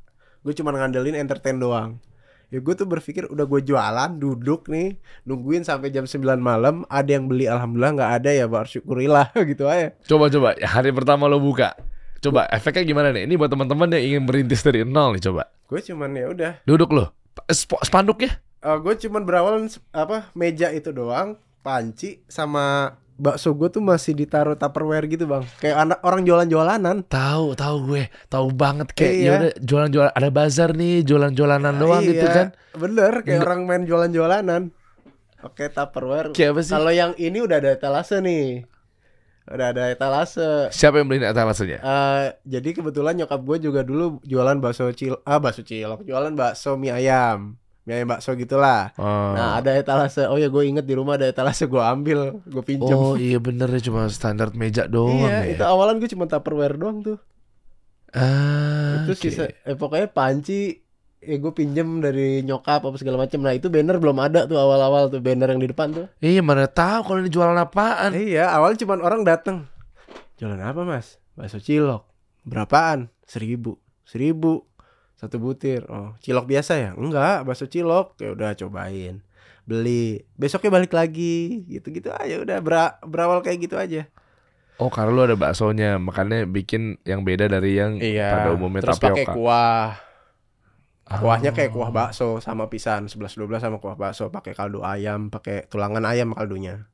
Gue 0.40 0.54
cuman 0.54 0.78
ngandelin 0.78 1.18
entertain 1.18 1.58
doang. 1.58 1.98
Ya 2.50 2.58
gue 2.58 2.74
tuh 2.74 2.82
berpikir 2.82 3.30
udah 3.30 3.46
gue 3.46 3.62
jualan 3.62 4.10
duduk 4.18 4.66
nih 4.66 4.98
nungguin 5.22 5.62
sampai 5.62 5.94
jam 5.94 6.02
9 6.02 6.18
malam 6.42 6.82
ada 6.90 7.06
yang 7.06 7.30
beli 7.30 7.46
alhamdulillah 7.46 7.94
nggak 7.94 8.12
ada 8.22 8.30
ya 8.34 8.50
bersyukurilah 8.50 9.30
gitu 9.50 9.70
aja. 9.70 9.94
coba 10.02 10.26
coba 10.26 10.58
ya, 10.58 10.66
hari 10.66 10.90
pertama 10.90 11.30
lo 11.30 11.38
buka. 11.38 11.78
Coba 12.20 12.50
efeknya 12.50 12.84
gimana 12.84 13.14
nih? 13.14 13.24
Ini 13.24 13.38
buat 13.38 13.48
teman-teman 13.48 13.96
yang 13.96 14.04
ingin 14.04 14.22
merintis 14.28 14.60
dari 14.60 14.82
nol 14.84 15.16
nih 15.16 15.30
coba. 15.30 15.48
Gue 15.70 15.80
cuman 15.80 16.10
ya 16.12 16.26
udah. 16.28 16.52
Duduk 16.66 16.90
lo. 16.92 17.14
Sp- 17.48 17.80
spanduknya? 17.86 18.42
Gue 18.60 18.98
cuman 18.98 19.24
berawal 19.24 19.70
apa 19.94 20.28
meja 20.36 20.68
itu 20.68 20.92
doang 20.92 21.40
panci 21.64 22.20
sama 22.28 22.98
bakso 23.20 23.52
gue 23.52 23.68
tuh 23.68 23.78
masih 23.78 24.16
ditaruh 24.16 24.56
tupperware 24.56 25.04
gitu 25.04 25.24
bang. 25.24 25.44
Kayak 25.60 25.76
anak 25.78 25.98
orang 26.00 26.24
jualan-jualanan. 26.24 26.96
Tahu, 27.04 27.52
tahu 27.52 27.76
gue, 27.86 28.04
tahu 28.26 28.48
banget. 28.50 28.88
Kayak 28.90 29.12
Iya. 29.12 29.22
ya 29.22 29.30
udah 29.36 29.52
jualan-jualan 29.60 30.12
ada 30.12 30.28
bazar 30.30 30.70
nih, 30.72 31.04
jualan-jualanan 31.04 31.74
doang 31.76 32.00
gitu 32.02 32.24
Iya, 32.24 32.32
kan. 32.32 32.46
bener 32.72 33.12
kayak 33.20 33.28
Nggak- 33.30 33.44
orang 33.44 33.60
main 33.62 33.82
jualan-jualanan. 33.84 34.62
Oke 35.40 35.68
tupperware. 35.68 36.32
Kayak 36.32 36.64
kalau 36.66 36.90
yang 36.90 37.12
ini 37.14 37.38
udah 37.38 37.56
ada 37.58 37.70
etalase 37.70 38.18
nih. 38.18 38.64
Udah 39.46 39.72
ada 39.72 39.88
etalase. 39.88 40.70
Siapa 40.70 40.96
yang 40.96 41.08
beliin 41.08 41.26
etalasenya? 41.26 41.78
Eh, 41.78 42.24
jadi 42.46 42.70
kebetulan 42.72 43.18
nyokap 43.18 43.40
gue 43.40 43.56
juga 43.60 43.80
dulu 43.82 44.22
jualan 44.22 44.56
bakso 44.56 44.86
cil 44.92 45.18
ah 45.24 45.36
bakso 45.36 45.60
cilok 45.60 46.04
jualan 46.04 46.30
bakso 46.32 46.76
mie 46.76 46.94
ayam 46.94 47.56
mie 47.82 47.96
ayam 47.96 48.08
bakso 48.08 48.32
gitulah 48.32 48.92
Oh. 48.94 49.32
Nah 49.32 49.56
ada 49.56 49.72
etalase 49.72 50.24
Oh 50.24 50.36
ya 50.36 50.46
gue 50.46 50.62
inget 50.62 50.82
di 50.82 50.92
rumah 50.92 51.14
ada 51.14 51.24
etalase 51.24 51.64
Gue 51.64 51.80
ambil 51.80 52.38
Gue 52.42 52.60
pinjem 52.60 52.92
Oh 52.92 53.14
iya 53.14 53.36
bener 53.36 53.66
ya 53.68 53.80
cuma 53.82 54.04
standar 54.06 54.52
meja 54.52 54.84
doang 54.84 55.16
Iya 55.18 55.32
ya. 55.42 55.50
itu 55.50 55.64
awalan 55.64 55.96
gue 55.96 56.08
cuma 56.08 56.24
tupperware 56.24 56.74
doang 56.74 57.00
tuh 57.00 57.16
Ah, 58.10 59.02
Itu 59.02 59.12
oke. 59.12 59.22
sisa 59.22 59.46
eh, 59.46 59.74
Pokoknya 59.74 60.08
panci 60.08 60.76
Ya 61.20 61.36
gue 61.36 61.52
pinjem 61.52 62.00
dari 62.00 62.40
nyokap 62.40 62.80
apa 62.80 62.96
segala 62.96 63.16
macam 63.18 63.40
Nah 63.40 63.52
itu 63.52 63.68
banner 63.68 63.96
belum 63.96 64.18
ada 64.18 64.44
tuh 64.44 64.56
awal-awal 64.56 65.08
tuh 65.08 65.20
Banner 65.20 65.48
yang 65.48 65.60
di 65.60 65.68
depan 65.68 65.88
tuh 65.90 66.06
Iya 66.18 66.40
mana 66.40 66.64
tahu 66.64 67.00
kalau 67.02 67.18
ini 67.18 67.28
jualan 67.28 67.54
apaan. 67.54 68.12
Iya 68.12 68.48
awalnya 68.50 68.78
cuma 68.78 68.98
orang 68.98 69.22
dateng 69.22 69.68
Jualan 70.36 70.56
apa 70.58 70.80
mas? 70.82 71.16
Bakso 71.32 71.56
cilok 71.56 72.04
Berapaan? 72.42 73.12
Seribu 73.22 73.76
Seribu 74.02 74.64
Satu 75.20 75.36
butir 75.36 75.84
Oh 75.92 76.16
cilok 76.24 76.48
biasa 76.48 76.80
ya? 76.80 76.90
Enggak 76.96 77.44
bakso 77.44 77.68
cilok 77.68 78.16
Ya 78.16 78.32
udah 78.32 78.56
cobain 78.56 79.20
Beli 79.68 80.24
Besoknya 80.34 80.72
balik 80.72 80.96
lagi 80.96 81.60
Gitu-gitu 81.68 82.08
aja 82.08 82.40
Udah 82.40 82.58
bera- 82.64 82.96
berawal 83.04 83.44
kayak 83.44 83.68
gitu 83.68 83.76
aja 83.76 84.08
Oh 84.80 84.88
karena 84.88 85.12
lu 85.12 85.20
ada 85.28 85.36
baksonya, 85.36 86.00
makanya 86.00 86.48
bikin 86.48 86.96
yang 87.04 87.20
beda 87.20 87.52
dari 87.52 87.76
yang 87.76 88.00
pada 88.00 88.48
umumnya 88.56 88.80
Iya, 88.80 88.84
Terus 88.88 88.96
pakai 88.96 89.24
tapioka. 89.28 89.32
kuah. 89.36 89.88
Kuahnya 91.04 91.52
kayak 91.52 91.68
kuah 91.76 91.92
bakso 91.92 92.40
sama 92.40 92.72
pisan 92.72 93.04
11 93.04 93.36
12 93.36 93.60
sama 93.60 93.76
kuah 93.76 93.92
bakso, 93.92 94.32
pakai 94.32 94.56
kaldu 94.56 94.80
ayam, 94.80 95.28
pakai 95.28 95.68
tulangan 95.68 96.00
ayam 96.08 96.32
kaldunya. 96.32 96.88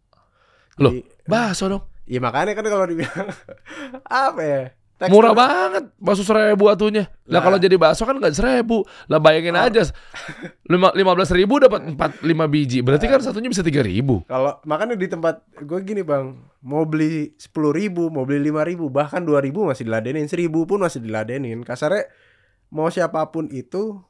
Loh, 0.82 0.90
Jadi, 0.98 1.30
Bakso 1.30 1.70
dong. 1.70 1.84
Iya 2.10 2.18
makanya 2.18 2.58
kan 2.58 2.66
kalau 2.66 2.90
dibilang 2.90 3.30
apa 4.26 4.42
ya? 4.42 4.62
Tekstur- 4.96 5.12
Murah 5.12 5.36
banget 5.36 5.92
bakso 6.00 6.24
seribu 6.24 6.72
atunya. 6.72 7.04
Lah 7.28 7.44
kalau 7.44 7.60
jadi 7.60 7.76
bakso 7.76 8.08
kan 8.08 8.16
nggak 8.16 8.32
seribu. 8.32 8.80
Lah 9.06 9.20
bayangin 9.20 9.52
Oh. 9.52 9.60
aja 9.60 9.84
lima 10.72 10.88
lima 10.96 11.12
belas 11.12 11.28
ribu 11.28 11.60
dapat 11.60 11.84
empat 11.84 12.24
lima 12.24 12.48
biji. 12.48 12.80
Berarti 12.80 13.04
kan 13.04 13.20
satunya 13.20 13.52
bisa 13.52 13.60
tiga 13.60 13.84
ribu. 13.84 14.24
Kalau 14.24 14.56
makanya 14.64 14.96
di 14.96 15.04
tempat 15.04 15.44
gue 15.52 15.80
gini 15.84 16.00
bang, 16.00 16.32
mau 16.62 16.88
beli 16.88 17.36
sepuluh 17.36 17.76
ribu, 17.76 18.08
mau 18.08 18.24
beli 18.24 18.48
lima 18.48 18.64
ribu, 18.64 18.88
bahkan 18.88 19.20
dua 19.20 19.44
ribu 19.44 19.68
masih 19.68 19.84
diladenin, 19.84 20.24
seribu 20.26 20.64
pun 20.64 20.80
masih 20.80 21.04
diladenin. 21.04 21.60
Kasarnya 21.60 22.08
mau 22.72 22.88
siapa 22.88 23.20
pun 23.28 23.52
itu 23.52 24.00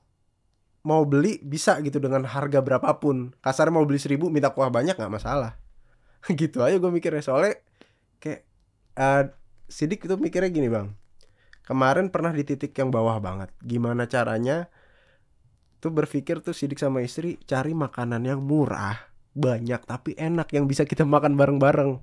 mau 0.81 1.03
beli 1.03 1.43
bisa 1.43 1.83
gitu 1.83 1.99
dengan 1.99 2.23
harga 2.23 2.63
berapapun 2.63 3.35
kasar 3.43 3.75
mau 3.75 3.83
beli 3.83 3.99
seribu 3.99 4.31
minta 4.31 4.55
kuah 4.55 4.71
banyak 4.71 4.95
nggak 4.95 5.11
masalah 5.11 5.59
gitu 6.31 6.63
aja 6.63 6.79
gue 6.79 6.91
mikirnya 6.95 7.19
soalnya 7.19 7.59
kayak 8.17 8.47
eh 8.95 9.23
Sidik 9.67 10.07
itu 10.07 10.15
mikirnya 10.15 10.51
gini 10.51 10.71
bang. 10.71 10.95
Kemarin 11.67 12.15
pernah 12.15 12.31
di 12.31 12.47
titik 12.47 12.71
yang 12.79 12.95
bawah 12.95 13.19
banget. 13.19 13.51
Gimana 13.59 14.07
caranya 14.07 14.71
tuh 15.83 15.91
berpikir 15.91 16.39
tuh 16.39 16.55
Sidik 16.55 16.79
sama 16.79 17.03
istri 17.03 17.43
cari 17.43 17.75
makanan 17.75 18.23
yang 18.23 18.41
murah 18.47 19.11
banyak 19.37 19.83
tapi 19.85 20.17
enak 20.17 20.49
yang 20.55 20.71
bisa 20.71 20.87
kita 20.87 21.03
makan 21.03 21.35
bareng-bareng. 21.35 21.99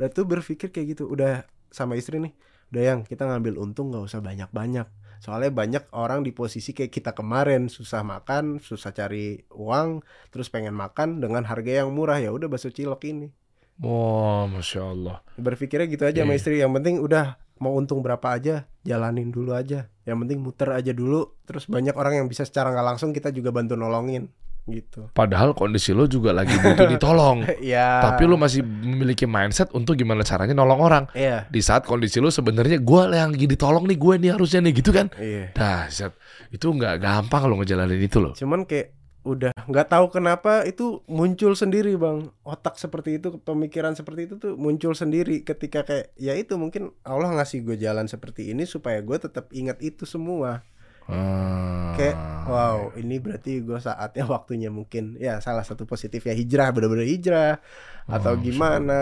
Dan 0.00 0.08
tuh 0.16 0.24
berpikir 0.24 0.72
kayak 0.72 0.96
gitu. 0.96 1.12
Udah 1.12 1.44
sama 1.68 2.00
istri 2.00 2.20
nih 2.20 2.32
udah 2.72 2.82
yang 2.82 3.00
kita 3.04 3.28
ngambil 3.28 3.60
untung 3.60 3.92
nggak 3.92 4.08
usah 4.08 4.24
banyak-banyak. 4.24 4.88
Soalnya 5.20 5.52
banyak 5.52 5.84
orang 5.92 6.24
di 6.24 6.32
posisi 6.32 6.72
kayak 6.72 6.90
kita 6.90 7.12
kemarin 7.12 7.68
susah 7.68 8.00
makan 8.02 8.58
susah 8.58 8.96
cari 8.96 9.44
uang 9.52 10.00
terus 10.32 10.48
pengen 10.48 10.72
makan 10.72 11.20
dengan 11.20 11.44
harga 11.44 11.84
yang 11.84 11.92
murah. 11.92 12.16
Ya 12.16 12.32
udah 12.32 12.48
bakso 12.48 12.72
cilok 12.72 13.04
ini 13.12 13.41
Wah, 13.82 14.46
masya 14.46 14.82
Allah. 14.86 15.18
berpikirnya 15.34 15.86
gitu 15.86 16.04
aja 16.04 16.22
sama 16.22 16.32
Iya. 16.32 16.38
istri 16.38 16.54
yang 16.56 16.70
penting 16.72 16.98
udah 16.98 17.34
mau 17.58 17.74
untung 17.74 17.98
berapa 17.98 18.22
aja 18.28 18.66
jalanin 18.80 19.28
dulu 19.28 19.52
aja 19.52 19.86
yang 20.02 20.18
penting 20.18 20.38
muter 20.38 20.66
aja 20.68 20.90
dulu 20.90 21.38
terus 21.42 21.66
banyak 21.66 21.92
orang 21.92 22.14
yang 22.16 22.26
bisa 22.26 22.42
secara 22.42 22.70
nggak 22.70 22.86
langsung 22.88 23.10
kita 23.10 23.30
juga 23.30 23.50
bantu 23.50 23.74
nolongin 23.74 24.26
gitu 24.64 25.10
Padahal 25.10 25.50
kondisi 25.52 25.90
lo 25.90 26.06
juga 26.06 26.30
lagi 26.30 26.54
butuh 26.54 26.86
ditolong. 26.86 27.42
ya 27.64 27.98
Tapi 28.00 28.22
lo 28.24 28.38
masih 28.38 28.62
memiliki 28.62 29.26
mindset 29.26 29.70
untuk 29.72 29.94
gimana 29.96 30.22
caranya 30.22 30.54
nolong 30.54 30.78
orang. 30.78 31.04
iya 31.12 31.50
Di 31.50 31.58
saat 31.58 31.82
kondisi 31.82 32.22
lo 32.22 32.30
sebenarnya 32.30 32.78
gue 32.78 33.02
yang 33.10 33.30
lagi 33.32 33.46
ditolong 33.48 33.82
nih 33.84 33.98
gue 33.98 34.14
nih 34.18 34.30
harusnya 34.30 34.62
nih 34.62 34.72
gitu 34.72 34.90
kan. 34.90 35.10
iya 35.18 35.50
Dahsyat. 35.50 36.14
Itu 36.48 36.70
nggak 36.70 36.94
gampang 36.96 37.42
lo 37.44 37.58
ngejalanin 37.58 37.98
itu 37.98 38.22
loh. 38.22 38.38
cuman 38.38 38.62
kayak 38.62 38.94
udah 39.22 39.54
nggak 39.54 39.86
tahu 39.86 40.10
kenapa 40.10 40.62
itu 40.62 40.98
muncul 41.06 41.54
sendiri 41.54 41.94
bang 41.94 42.26
otak 42.42 42.74
seperti 42.74 43.16
itu 43.16 43.38
pemikiran 43.38 43.94
seperti 43.94 44.26
itu 44.26 44.34
tuh 44.36 44.52
muncul 44.54 44.92
sendiri 44.92 45.40
ketika 45.40 45.82
kayak 45.82 46.10
ya 46.16 46.34
itu 46.34 46.54
mungkin 46.54 46.90
Allah 47.02 47.30
ngasih 47.32 47.62
gue 47.62 47.76
jalan 47.76 48.04
seperti 48.04 48.50
ini 48.50 48.66
supaya 48.66 48.98
gue 48.98 49.14
tetap 49.16 49.46
ingat 49.50 49.78
itu 49.78 50.02
semua 50.04 50.66
Ah. 51.02 51.98
kayak 51.98 52.14
wow 52.46 52.94
ini 52.94 53.18
berarti 53.18 53.58
gue 53.58 53.74
saatnya 53.76 54.22
waktunya 54.24 54.70
mungkin 54.70 55.18
ya 55.18 55.38
salah 55.38 55.62
satu 55.62 55.82
positifnya 55.82 56.30
hijrah 56.30 56.70
bener-bener 56.70 57.02
hijrah 57.04 57.58
atau 58.06 58.32
Oh, 58.32 58.38
Masya 58.38 58.46
gimana 58.46 59.00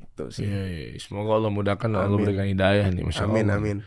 itu 0.00 0.24
sih 0.30 0.46
Iya, 0.46 0.62
iya. 0.66 0.86
Semoga 0.98 1.34
Allah 1.34 1.50
mudahkan 1.50 1.90
Allah 1.90 2.06
Amin. 2.08 2.22
berikan 2.22 2.46
hidayah 2.46 2.86
nih, 2.88 3.02
masya 3.02 3.26
amin 3.26 3.46
Allah. 3.46 3.58
amin 3.58 3.78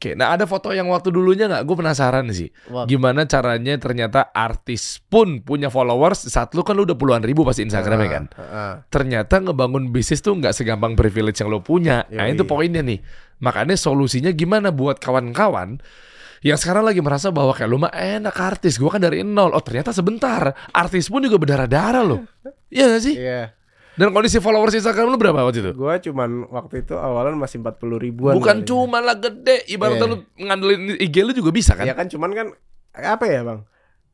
Oke, 0.00 0.16
nah 0.16 0.32
ada 0.32 0.48
foto 0.48 0.72
yang 0.72 0.88
waktu 0.88 1.12
dulunya 1.12 1.44
nggak? 1.44 1.68
Gue 1.68 1.76
penasaran 1.76 2.24
sih. 2.32 2.48
Wah, 2.72 2.88
Gimana 2.88 3.28
caranya 3.28 3.76
ternyata 3.76 4.32
artis 4.32 4.96
pun 4.96 5.44
punya 5.44 5.68
followers 5.68 6.24
saat 6.24 6.56
lu 6.56 6.64
kan 6.64 6.72
lu 6.72 6.88
udah 6.88 6.96
puluhan 6.96 7.20
ribu 7.20 7.44
pasti 7.44 7.68
Instagramnya 7.68 8.08
kan. 8.08 8.24
ah, 8.32 8.40
ah. 8.40 8.72
Ternyata 8.88 9.44
ngebangun 9.44 9.92
bisnis 9.92 10.24
tuh 10.24 10.40
nggak 10.40 10.56
segampang 10.56 10.96
privilege 10.96 11.44
yang 11.44 11.52
lo 11.52 11.60
punya. 11.60 12.08
Nah 12.08 12.32
Yoi. 12.32 12.32
itu 12.32 12.48
poinnya 12.48 12.80
nih. 12.80 12.96
Makanya 13.44 13.76
solusinya 13.76 14.32
gimana 14.32 14.72
buat 14.72 14.96
kawan-kawan 15.04 15.84
yang 16.40 16.56
sekarang 16.56 16.88
lagi 16.88 17.04
merasa 17.04 17.28
bahwa 17.28 17.52
kayak 17.52 17.68
lu 17.68 17.76
mah 17.76 17.92
enak 17.92 18.32
artis, 18.40 18.80
gue 18.80 18.88
kan 18.88 19.04
dari 19.04 19.20
nol. 19.20 19.52
Oh 19.52 19.60
ternyata 19.60 19.92
sebentar, 19.92 20.56
artis 20.72 21.12
pun 21.12 21.20
juga 21.20 21.36
berdarah-darah 21.36 22.00
loh. 22.00 22.24
Iya 22.72 22.88
gak 22.96 23.02
sih? 23.04 23.20
iya 23.20 23.52
Dan 24.00 24.10
kondisi 24.10 24.40
followers 24.40 24.72
Instagram 24.72 25.06
lu 25.06 25.16
berapa 25.16 25.36
waktu 25.38 25.60
itu? 25.60 25.70
gue 25.70 25.94
cuman 26.02 26.48
waktu 26.48 26.80
itu 26.80 26.96
awalan 26.96 27.36
masih 27.36 27.60
40 27.60 28.00
ribuan 28.00 28.32
Bukan 28.32 28.64
cuma 28.64 28.98
lah 28.98 29.12
gede, 29.14 29.68
ibaratnya 29.68 30.00
Iya. 30.00 30.08
lu 30.08 30.16
ngandelin 30.40 30.80
IG 30.96 31.16
lu 31.20 31.32
juga 31.32 31.52
bisa 31.52 31.76
kan? 31.76 31.84
ya 31.84 31.92
kan 31.92 32.08
cuman 32.08 32.30
kan 32.30 32.46
apa 32.92 33.24
ya 33.24 33.44
bang 33.44 33.60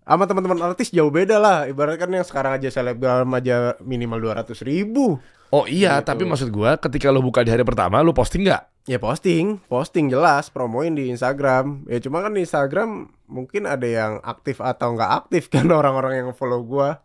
sama 0.03 0.23
teman-teman 0.25 0.59
artis 0.61 0.91
jauh 0.91 1.09
beda 1.09 1.37
lah 1.37 1.65
ibarat 1.65 1.97
kan 1.97 2.07
yang 2.09 2.23
sekarang 2.23 2.55
aja 2.55 2.67
selebgram 2.69 3.31
aja 3.33 3.75
minimal 3.81 4.19
200 4.35 4.59
ribu 4.61 5.23
Oh 5.47 5.63
iya, 5.65 5.99
Gitu. 5.99 6.11
tapi 6.11 6.23
maksud 6.23 6.51
gua 6.51 6.75
ketika 6.75 7.07
lu 7.07 7.23
buka 7.23 7.41
di 7.41 7.55
hari 7.55 7.63
pertama 7.63 8.03
lu 8.03 8.11
posting 8.11 8.43
nggak? 8.43 8.67
Ya 8.85 8.99
posting, 8.99 9.63
posting 9.65 10.07
jelas, 10.07 10.51
promoin 10.51 10.91
di 10.91 11.07
Instagram. 11.07 11.87
Ya 11.87 12.03
cuma 12.03 12.19
kan 12.19 12.35
di 12.35 12.43
Instagram 12.43 12.91
mungkin 13.25 13.63
ada 13.63 13.87
yang 13.87 14.19
aktif 14.21 14.59
atau 14.59 14.91
nggak 14.93 15.07
aktif 15.17 15.47
kan 15.55 15.71
orang-orang 15.71 16.19
yang 16.19 16.29
follow 16.33 16.67
gua. 16.67 16.99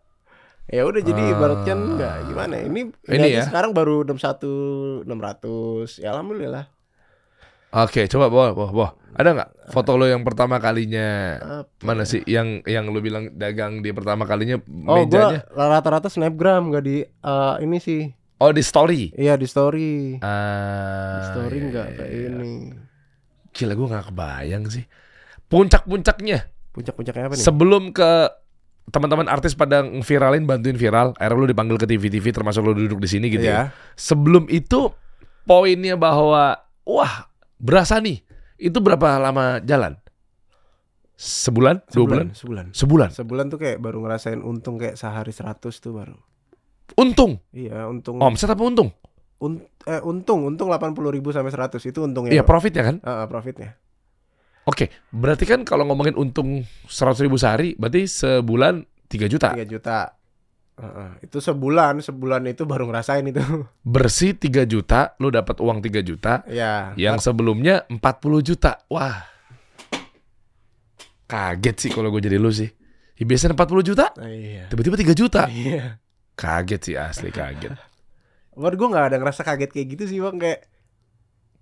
Ya 0.72 0.82
udah 0.84 1.02
jadi 1.02 1.22
Ah. 1.22 1.32
ibaratkan 1.32 1.78
nggak 1.92 2.16
gimana. 2.26 2.54
ya, 2.56 2.66
Ini 2.66 2.82
Ini 3.06 3.28
ya? 3.30 3.44
sekarang 3.44 3.72
baru 3.72 4.04
61 4.04 5.04
600. 5.04 6.00
Ya 6.00 6.12
alhamdulillah. 6.12 6.72
Oke, 7.74 8.04
coba 8.06 8.28
bawa, 8.28 8.52
bawa, 8.52 8.70
bawa. 8.70 8.90
Ada 9.12 9.30
nggak 9.32 9.50
foto 9.70 9.96
lo 9.96 10.04
yang 10.04 10.24
pertama 10.24 10.58
kalinya? 10.58 11.40
Apa 11.64 11.72
Mana 11.82 12.04
ya? 12.04 12.10
sih 12.10 12.22
yang 12.26 12.64
yang 12.66 12.88
lu 12.88 13.00
bilang 13.00 13.32
dagang 13.34 13.80
di 13.80 13.92
pertama 13.92 14.24
kalinya 14.24 14.60
Oh 14.86 15.04
mejanya? 15.04 15.44
rata-rata 15.50 16.08
snapgram 16.08 16.68
nggak 16.68 16.82
di 16.82 17.04
eh, 17.04 17.56
ini 17.60 17.78
sih. 17.78 18.08
Oh 18.38 18.50
di 18.50 18.60
story. 18.60 19.12
Iya 19.14 19.36
di 19.36 19.46
story. 19.46 20.18
Ah, 20.20 21.14
Di 21.14 21.24
story 21.30 21.58
iya, 21.58 21.68
nggak 21.70 21.86
iya, 21.86 21.98
kayak 21.98 22.12
iya. 22.12 22.28
ini. 22.30 22.54
Gila 23.52 23.74
gue 23.74 23.88
nggak 23.88 24.06
kebayang 24.10 24.64
sih. 24.68 24.84
Puncak-puncaknya 25.46 26.48
Puncak-puncaknya 26.72 27.24
apa 27.26 27.36
nih? 27.36 27.44
sebelum 27.44 27.92
ke 27.92 28.12
teman-teman 28.92 29.26
artis 29.32 29.56
pada 29.56 29.82
viralin 29.82 30.44
bantuin 30.44 30.76
viral, 30.76 31.16
akhirnya 31.16 31.40
lu 31.40 31.48
dipanggil 31.48 31.78
ke 31.80 31.88
TV-TV 31.88 32.36
termasuk 32.36 32.62
lu 32.62 32.76
duduk 32.76 33.00
di 33.00 33.10
sini 33.10 33.32
gitu 33.32 33.48
ya. 33.48 33.72
Iya. 33.72 33.96
Sebelum 33.96 34.52
itu 34.52 34.92
poinnya 35.48 35.96
bahwa 35.96 36.60
wah 36.84 37.32
berasa 37.58 37.98
nih. 37.98 38.22
Itu 38.62 38.78
berapa 38.78 39.18
lama 39.18 39.58
jalan? 39.66 39.98
Sebulan? 41.18 41.86
Dua 41.90 42.06
bulan? 42.06 42.28
Sebulan. 42.34 42.66
Sebulan. 42.74 43.10
Sebulan 43.14 43.46
tuh 43.50 43.60
kayak 43.62 43.78
baru 43.82 44.06
ngerasain 44.06 44.42
untung 44.42 44.78
kayak 44.78 44.98
sehari 44.98 45.34
100 45.34 45.70
tuh 45.82 45.94
baru. 45.94 46.18
Untung. 46.98 47.42
Iya, 47.54 47.90
untung. 47.90 48.22
Omset 48.22 48.50
apa 48.54 48.62
untung? 48.62 48.94
Un- 49.42 49.66
eh, 49.90 50.02
untung, 50.06 50.46
untung 50.46 50.70
80.000 50.70 50.98
ribu 51.10 51.34
sampai 51.34 51.50
100 51.50 51.82
itu 51.82 52.06
untungnya. 52.06 52.34
Iya 52.34 52.46
Bang. 52.46 52.50
profit 52.54 52.74
ya 52.78 52.84
kan? 52.86 52.96
Ah, 53.02 53.26
profitnya. 53.26 53.81
Oke, 54.72 54.88
berarti 55.12 55.44
kan 55.44 55.68
kalau 55.68 55.84
ngomongin 55.84 56.16
untung 56.16 56.64
100 56.88 57.20
ribu 57.20 57.36
sehari, 57.36 57.76
berarti 57.76 58.08
sebulan 58.08 58.88
3 59.12 59.28
juta. 59.28 59.52
3 59.52 59.68
juta. 59.68 60.16
Ah. 60.80 61.20
Itu 61.20 61.44
sebulan, 61.44 62.00
sebulan 62.00 62.48
itu 62.48 62.64
baru 62.64 62.88
ngerasain 62.88 63.28
itu. 63.28 63.44
Bersih 63.84 64.32
3 64.34 64.64
juta, 64.64 65.14
lu 65.20 65.28
dapat 65.28 65.60
uang 65.60 65.84
3 65.84 66.00
juta. 66.02 66.48
ya. 66.48 66.96
Yang 66.96 67.28
sebelumnya 67.28 67.84
40 67.92 68.00
juta. 68.42 68.80
Wah. 68.88 69.28
Kaget 71.28 71.76
sih 71.78 71.92
kalau 71.92 72.08
gue 72.12 72.24
jadi 72.24 72.40
lu 72.40 72.52
sih. 72.52 72.72
Ya, 73.20 73.24
biasanya 73.28 73.54
40 73.54 73.84
juta, 73.86 74.06
Ah, 74.18 74.32
iya. 74.32 74.66
tiba-tiba 74.72 74.96
3 74.98 75.14
juta. 75.14 75.46
Iya. 75.52 76.00
Kaget 76.34 76.82
sih 76.82 76.96
asli 76.98 77.30
kaget. 77.30 77.76
Buat 78.56 78.74
gue 78.80 78.88
nggak 78.88 79.06
ada 79.14 79.18
ngerasa 79.20 79.44
kaget 79.44 79.70
kayak 79.70 79.88
gitu 79.94 80.04
sih 80.08 80.18
bang 80.18 80.40
kayak 80.40 80.60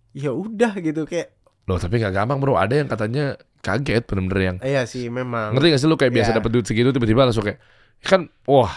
ya 0.10 0.32
udah 0.34 0.74
gitu 0.80 1.04
kayak 1.06 1.38
Loh, 1.70 1.78
tapi 1.78 2.02
gak 2.02 2.12
gampang 2.12 2.42
bro. 2.42 2.58
Ada 2.58 2.82
yang 2.82 2.90
katanya 2.90 3.38
kaget 3.60 4.08
bener-bener 4.08 4.40
yang 4.40 4.58
iya 4.64 4.88
sih 4.88 5.12
memang 5.12 5.52
Ngerti 5.52 5.68
gak 5.70 5.82
sih 5.84 5.90
lu 5.92 6.00
kayak 6.00 6.16
biasa 6.16 6.32
Iya. 6.32 6.38
dapat 6.40 6.50
duit 6.50 6.64
segitu 6.64 6.90
tiba-tiba 6.90 7.28
langsung 7.28 7.44
kayak 7.44 7.60
kan 8.00 8.32
wah 8.48 8.72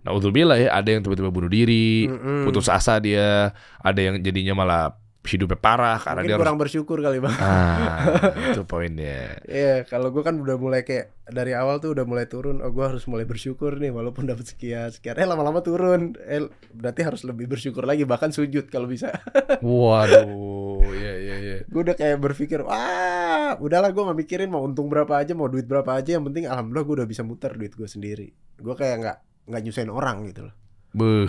nah 0.00 0.16
bilang 0.32 0.56
ya 0.56 0.72
ada 0.72 0.88
yang 0.88 1.04
tiba-tiba 1.04 1.28
bunuh 1.28 1.46
diri 1.46 2.08
Mm-mm. 2.08 2.48
putus 2.48 2.72
asa 2.72 2.96
dia 2.98 3.52
ada 3.76 4.00
yang 4.00 4.16
jadinya 4.18 4.56
malah 4.56 4.96
hidupnya 5.28 5.60
parah 5.60 6.00
karena 6.00 6.24
mungkin 6.24 6.32
dia 6.32 6.40
kurang 6.40 6.56
bersyukur 6.56 7.04
kali 7.04 7.20
bang 7.20 7.36
harus 7.36 7.36
ah 7.36 8.00
itu 8.48 8.64
poinnya 8.70 9.36
Iya, 9.44 9.84
kalau 9.84 10.08
gue 10.08 10.24
kan 10.24 10.40
udah 10.40 10.56
mulai 10.56 10.88
kayak 10.88 11.12
dari 11.28 11.52
awal 11.52 11.76
tuh 11.76 11.92
udah 11.92 12.08
mulai 12.08 12.24
turun. 12.24 12.64
Oh, 12.64 12.72
gue 12.72 12.80
harus 12.80 13.04
mulai 13.04 13.28
bersyukur 13.28 13.76
nih, 13.76 13.92
walaupun 13.92 14.24
dapat 14.24 14.48
sekian 14.48 14.88
sekian. 14.88 15.20
Eh 15.20 15.28
lama-lama 15.28 15.60
turun. 15.60 16.16
Eh 16.24 16.48
berarti 16.72 17.04
harus 17.04 17.20
lebih 17.22 17.44
bersyukur 17.44 17.84
lagi, 17.84 18.08
bahkan 18.08 18.32
sujud 18.32 18.72
kalau 18.72 18.88
bisa. 18.88 19.12
waduh 19.60 20.80
iya 20.96 21.12
iya 21.12 21.12
iya 21.20 21.27
gue 21.66 21.80
udah 21.82 21.96
kayak 21.96 22.18
berpikir, 22.20 22.62
wah, 22.62 23.58
udahlah 23.58 23.90
gue 23.90 24.02
gak 24.04 24.18
mikirin 24.18 24.46
mau 24.46 24.62
untung 24.62 24.86
berapa 24.86 25.10
aja, 25.10 25.34
mau 25.34 25.50
duit 25.50 25.66
berapa 25.66 25.98
aja. 25.98 26.14
Yang 26.14 26.30
penting, 26.30 26.44
alhamdulillah 26.46 26.84
gue 26.86 26.96
udah 27.02 27.08
bisa 27.08 27.22
muter 27.26 27.56
duit 27.56 27.74
gue 27.74 27.88
sendiri. 27.88 28.30
Gue 28.54 28.74
kayak 28.74 28.96
nggak 29.02 29.16
nggak 29.48 29.60
nyusahin 29.64 29.90
orang 29.90 30.28
gitu 30.28 30.46
loh. 30.46 30.54
Beuh. 30.92 31.28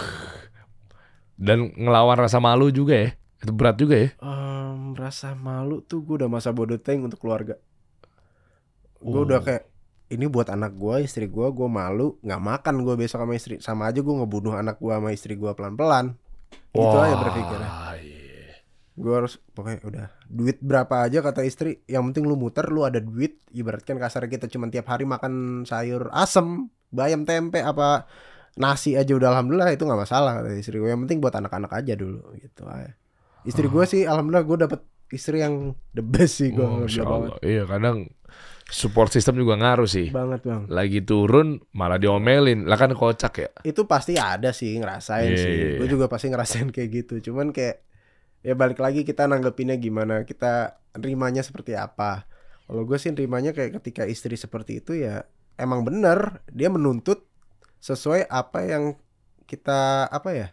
dan 1.40 1.72
ngelawan 1.72 2.20
rasa 2.20 2.44
malu 2.44 2.68
juga 2.68 2.96
ya 2.96 3.10
itu 3.40 3.52
berat 3.56 3.80
juga 3.80 3.96
ya 3.96 4.10
Em, 4.20 4.92
rasa 4.92 5.32
malu 5.32 5.80
tuh 5.80 6.04
gue 6.04 6.20
udah 6.20 6.28
masa 6.28 6.52
bodoh 6.52 6.76
teng 6.76 7.08
untuk 7.08 7.24
keluarga. 7.24 7.56
Gue 9.00 9.20
Oh. 9.20 9.24
udah 9.24 9.40
kayak 9.40 9.64
ini 10.10 10.28
buat 10.28 10.52
anak 10.52 10.76
gue, 10.76 11.06
istri 11.06 11.32
gue, 11.32 11.48
gue 11.48 11.70
malu 11.72 12.20
nggak 12.20 12.42
makan 12.42 12.84
gue 12.84 12.96
besok 12.98 13.24
sama 13.24 13.34
istri. 13.38 13.56
Sama 13.64 13.88
aja 13.88 14.04
gue 14.04 14.12
ngebunuh 14.12 14.60
anak 14.60 14.84
gue 14.84 14.92
sama 14.92 15.16
istri 15.16 15.40
gue 15.40 15.48
pelan-pelan. 15.56 16.20
Gitu 16.76 16.98
aja 16.98 17.16
berpikirnya. 17.16 17.70
Gue 19.00 19.14
harus 19.16 19.40
pokoknya 19.56 19.80
udah 19.88 20.08
duit 20.28 20.60
berapa 20.60 21.08
aja 21.08 21.24
kata 21.24 21.48
istri. 21.48 21.80
Yang 21.88 22.12
penting 22.12 22.24
lu 22.28 22.36
muter, 22.36 22.68
lu 22.68 22.84
ada 22.84 23.00
duit. 23.00 23.40
Ibaratkan 23.56 23.96
kasar 23.96 24.28
kita 24.28 24.52
cuma 24.52 24.68
tiap 24.68 24.92
hari 24.92 25.08
makan 25.08 25.64
sayur 25.64 26.12
asem, 26.12 26.68
bayam 26.92 27.24
tempe 27.24 27.64
apa 27.64 28.04
nasi 28.60 29.00
aja 29.00 29.16
udah 29.16 29.32
alhamdulillah 29.32 29.72
itu 29.72 29.88
nggak 29.88 30.02
masalah 30.04 30.44
kata 30.44 30.52
istri 30.60 30.84
gue. 30.84 30.92
Yang 30.92 31.08
penting 31.08 31.20
buat 31.24 31.32
anak-anak 31.32 31.72
aja 31.72 31.94
dulu 31.96 32.36
gitu 32.36 32.68
aja. 32.68 32.92
Istri 33.48 33.72
gue 33.72 33.84
sih 33.88 34.02
alhamdulillah 34.04 34.44
gue 34.44 34.58
dapet 34.68 34.82
istri 35.16 35.40
yang 35.40 35.72
the 35.96 36.04
best 36.04 36.44
sih 36.44 36.52
gue. 36.52 36.60
Oh, 36.60 36.84
Allah. 36.84 37.40
Iya 37.40 37.64
kadang 37.64 38.12
Support 38.70 39.10
system 39.10 39.34
juga 39.42 39.58
ngaruh 39.58 39.90
sih. 39.90 40.14
banget 40.14 40.46
bang 40.46 40.70
Lagi 40.70 41.02
turun 41.02 41.58
malah 41.74 41.98
diomelin. 41.98 42.70
Lah 42.70 42.78
kan 42.78 42.94
kocak 42.94 43.34
ya. 43.42 43.50
itu 43.66 43.82
pasti 43.90 44.14
ada 44.14 44.54
sih 44.54 44.78
ngerasain 44.78 45.26
Iya, 45.34 45.42
sih 45.42 45.54
iya, 45.58 45.70
gue 45.82 45.88
iya. 45.90 45.94
juga 45.98 46.06
pasti 46.06 46.30
ngerasain 46.30 46.70
kayak 46.70 46.90
gitu 46.94 47.34
cuman 47.34 47.50
kayak 47.50 47.82
ya 48.42 48.54
balik 48.54 48.78
lagi 48.78 49.02
kita 49.02 49.26
nanggepinnya 49.26 49.76
gimana 49.76 50.24
kita 50.24 50.74
nerimanya 50.94 51.40
seperti 51.40 51.74
apa 51.74 52.24
kalau 52.64 52.84
gue 52.84 52.96
sih 52.96 53.10
nerimanya 53.10 53.52
kayak 53.52 53.78
ketika 53.78 54.04
istri 54.04 54.34
seperti 54.34 54.80
itu 54.80 54.96
ya 54.96 55.26
emang 55.56 55.82
bener 55.82 56.40
dia 56.48 56.68
menuntut 56.68 57.26
sesuai 57.78 58.26
apa 58.26 58.60
yang 58.64 58.84
kita 59.44 60.06
apa 60.06 60.30
ya 60.32 60.48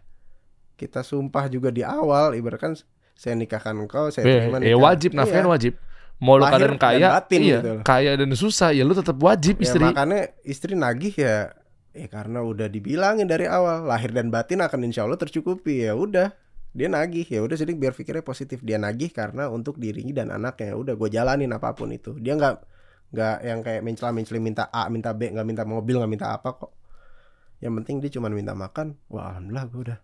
kita 0.75 1.01
sumpah 1.01 1.46
juga 1.46 1.68
di 1.68 1.81
awal 1.81 2.33
ibaratkan 2.33 2.77
saya 3.12 3.33
nikahkan 3.33 3.72
engkau 3.75 4.09
saya 4.09 4.25
Eh, 4.25 4.35
terima 4.42 4.59
eh, 4.59 4.70
nikah. 4.70 4.81
wajib 4.83 5.11
nafkahin 5.12 5.42
Iya. 5.42 5.51
wajib. 5.51 5.72
Mau 6.16 6.40
lu 6.40 6.44
dan 6.44 6.81
kaya, 6.81 7.09
batin 7.12 7.40
iya, 7.42 7.59
gitu. 7.61 7.72
kaya 7.83 8.16
dan 8.16 8.33
susah 8.33 8.72
ya 8.72 8.83
lu 8.83 8.92
tetap 8.92 9.16
wajib 9.16 9.57
Ya, 9.57 9.68
istri. 9.68 9.85
makanya 9.85 10.20
istri 10.42 10.72
nagih 10.72 11.12
ya 11.12 11.53
ya 11.92 12.09
karena 12.09 12.40
udah 12.40 12.68
dibilangin 12.68 13.25
dari 13.25 13.44
awal 13.44 13.85
lahir 13.85 14.11
dan 14.11 14.29
batin 14.29 14.61
akan 14.61 14.81
insya 14.83 15.05
Allah 15.05 15.16
tercukupi 15.16 15.85
ya 15.85 15.92
udah 15.92 16.33
dia 16.77 16.93
nagih. 16.93 17.25
Ya 17.25 17.41
udah 17.41 17.57
jadi 17.57 17.73
biar 17.73 17.97
pikirnya 17.97 18.21
positif. 18.21 18.61
Dia 18.61 18.77
nagih 18.77 19.09
karena 19.09 19.49
untuk 19.49 19.81
dirinya 19.81 20.21
dan 20.21 20.29
anaknya. 20.31 20.73
Ya 20.73 20.77
udah 20.77 20.95
gue 20.95 21.09
jalanin 21.09 21.49
apa 21.51 21.73
pun 21.73 21.89
itu. 21.89 22.12
Dia 22.21 22.37
nggak 22.37 22.55
nggak 23.07 23.37
yang 23.41 23.61
kayak 23.65 23.81
mencela 23.81 24.11
mencela 24.12 24.37
minta 24.37 24.69
A 24.69 24.91
minta 24.93 25.17
B 25.17 25.33
nggak 25.33 25.47
minta 25.47 25.65
mobil 25.65 25.97
nggak 25.97 26.12
minta 26.12 26.29
apa 26.31 26.53
kok. 26.53 26.77
Yang 27.57 27.73
penting 27.81 27.97
dia 28.05 28.11
cuma 28.12 28.29
minta 28.29 28.53
makan. 28.53 29.01
Wah 29.09 29.33
alhamdulillah 29.33 29.65
gue 29.73 29.81
udah. 29.89 29.99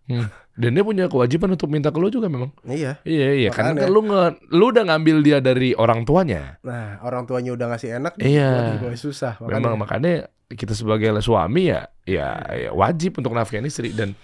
Dan 0.56 0.70
dia 0.72 0.80
punya 0.80 1.04
kewajiban 1.04 1.52
untuk 1.52 1.68
minta 1.68 1.92
ke 1.92 2.00
lu 2.00 2.08
juga 2.08 2.32
memang. 2.32 2.48
iya. 2.64 2.96
Iya 3.04 3.28
iya. 3.36 3.50
Karena 3.52 3.76
Makanya. 3.76 3.84
kan 3.84 3.88
lu 3.92 4.00
nge, 4.08 4.22
lu 4.56 4.64
udah 4.72 4.84
ngambil 4.88 5.16
dia 5.20 5.38
dari 5.44 5.76
orang 5.76 6.08
tuanya. 6.08 6.56
nah 6.64 6.96
orang 7.04 7.28
tuanya 7.28 7.52
udah 7.52 7.76
ngasih 7.76 8.00
enak 8.00 8.16
Iya. 8.16 8.80
gue 8.80 8.96
susah. 8.96 9.36
Memang 9.44 9.76
makanya 9.76 10.32
kita 10.48 10.72
sebagai 10.72 11.12
suami 11.20 11.68
ya 11.68 11.84
ya, 12.08 12.40
ya 12.56 12.70
wajib 12.72 13.20
untuk 13.20 13.36
nafkahin 13.36 13.68
istri. 13.68 13.92
Dan 13.92 14.16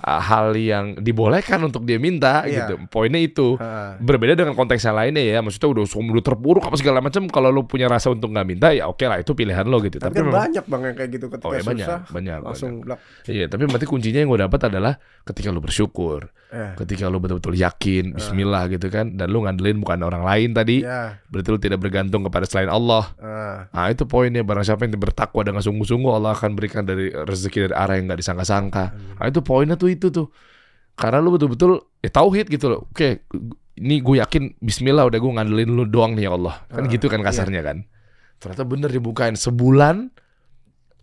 uh, 0.00 0.20
hal 0.20 0.52
yang 0.52 0.96
dibolehkan 0.96 1.60
untuk 1.62 1.84
dia 1.84 1.96
minta 1.96 2.42
Iya. 2.44 2.64
gitu. 2.66 2.74
Poinnya 2.88 3.20
itu. 3.20 3.54
Ah, 3.56 3.94
Berbeda 4.00 4.34
dengan 4.34 4.52
konteks 4.52 4.80
yang 4.82 4.96
lainnya 4.96 5.20
ya, 5.20 5.38
maksudnya 5.40 5.70
udah 5.70 5.84
udah 5.86 6.24
terpuruk 6.24 6.64
apa 6.64 6.76
segala 6.76 6.98
macam. 6.98 7.28
Kalau 7.28 7.48
lu 7.48 7.64
punya 7.64 7.86
rasa 7.86 8.10
untuk 8.10 8.32
nggak 8.32 8.46
minta 8.46 8.68
ya 8.72 8.88
oke 8.88 9.04
lah 9.04 9.20
itu 9.20 9.32
pilihan 9.32 9.64
lo 9.64 9.78
gitu. 9.80 10.00
tapi, 10.00 10.12
Tapi, 10.12 10.16
kan 10.16 10.24
memang 10.26 10.40
banyak 10.48 10.64
bang 10.66 10.82
yang 10.82 10.96
kayak 10.96 11.10
gitu 11.12 11.26
ketika 11.28 11.48
oh 11.48 11.52
ya 11.52 11.62
banyak 11.62 11.86
susah 11.86 12.00
banyak 12.10 12.38
langsung 12.40 12.72
blak 12.80 12.98
banyak. 12.98 13.28
Iya, 13.30 13.44
tapi 13.46 13.62
berarti 13.68 13.86
kuncinya 13.86 14.18
yang 14.24 14.30
gue 14.30 14.40
dapat 14.40 14.60
adalah 14.66 14.92
ketika 15.22 15.48
lu 15.52 15.60
bersyukur, 15.60 16.20
eh, 16.50 16.72
ketika 16.76 17.06
lu 17.06 17.20
betul-betul 17.20 17.54
yakin, 17.54 18.16
Bismillah 18.16 18.66
gitu 18.72 18.88
kan, 18.88 19.14
dan 19.14 19.28
lu 19.30 19.44
ngandelin 19.44 19.78
bukan 19.78 20.00
orang 20.02 20.24
lain 20.24 20.50
tadi, 20.50 20.82
ya 20.82 21.20
berarti 21.28 21.48
lu 21.52 21.58
tidak 21.60 21.78
bergantung 21.78 22.24
kepada 22.26 22.48
selain 22.48 22.70
Allah. 22.72 23.12
ah. 23.20 23.68
Nah 23.70 23.86
itu 23.90 24.08
poinnya 24.08 24.42
barang 24.42 24.64
siapa 24.64 24.86
yang 24.86 24.96
bertakwa 24.96 25.44
dengan 25.46 25.62
sungguh-sungguh 25.62 26.10
Allah 26.10 26.32
akan 26.34 26.56
berikan 26.56 26.82
dari 26.82 27.12
rezeki 27.12 27.70
dari 27.70 27.74
arah 27.76 27.94
yang 28.00 28.08
nggak 28.08 28.20
disangka-sangka. 28.20 28.84
Nah 29.20 29.26
itu 29.28 29.40
poinnya 29.44 29.76
tuh 29.76 29.89
itu 29.90 30.10
tuh. 30.10 30.28
Karena 30.94 31.18
lu 31.18 31.32
betul-betul 31.32 31.80
ya 31.98 32.10
tauhid 32.10 32.46
gitu 32.46 32.68
loh. 32.68 32.80
Oke, 32.88 33.24
ini 33.74 33.98
gue 33.98 34.20
yakin 34.20 34.58
Bismillah 34.58 35.08
udah 35.08 35.16
gue 35.16 35.32
ngandelin 35.32 35.70
lu 35.70 35.84
doang 35.84 36.12
nih 36.12 36.28
ya 36.28 36.36
Allah. 36.36 36.54
Kan 36.66 36.84
Ah, 36.84 36.90
gitu 36.90 37.06
kan 37.06 37.20
kasarnya 37.20 37.62
kan. 37.62 37.78
Ternyata 38.36 38.64
bener 38.64 38.88
dibukain 38.88 39.34
sebulan 39.34 40.12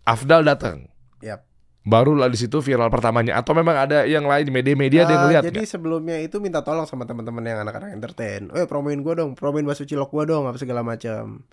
Afdal 0.02 0.40
datang. 0.42 0.88
Yap. 1.20 1.44
Barulah 1.82 2.28
di 2.28 2.36
situ 2.36 2.58
viral 2.58 2.88
pertamanya 2.88 3.36
atau 3.36 3.52
memang 3.52 3.76
ada 3.78 4.04
yang 4.04 4.24
lain 4.24 4.44
di 4.44 4.52
media-media 4.52 5.02
ada 5.02 5.08
yang 5.08 5.14
Ah, 5.14 5.24
ngeliat 5.24 5.42
jadi 5.46 5.58
nggak? 5.58 5.68
sebelumnya 5.68 6.16
itu 6.18 6.36
minta 6.36 6.60
tolong 6.60 6.84
sama 6.84 7.04
teman-teman 7.04 7.40
yang 7.40 7.60
anak-anak 7.60 7.92
entertain. 7.92 8.48
Eh 8.52 8.64
promoin 8.64 9.00
gua 9.00 9.16
dong, 9.16 9.32
promoin 9.32 9.64
bakso 9.64 9.82
cilok 9.82 10.08
gua 10.08 10.24
dong, 10.24 10.44
apa 10.44 10.56
segala 10.56 10.80
macam. 10.80 11.44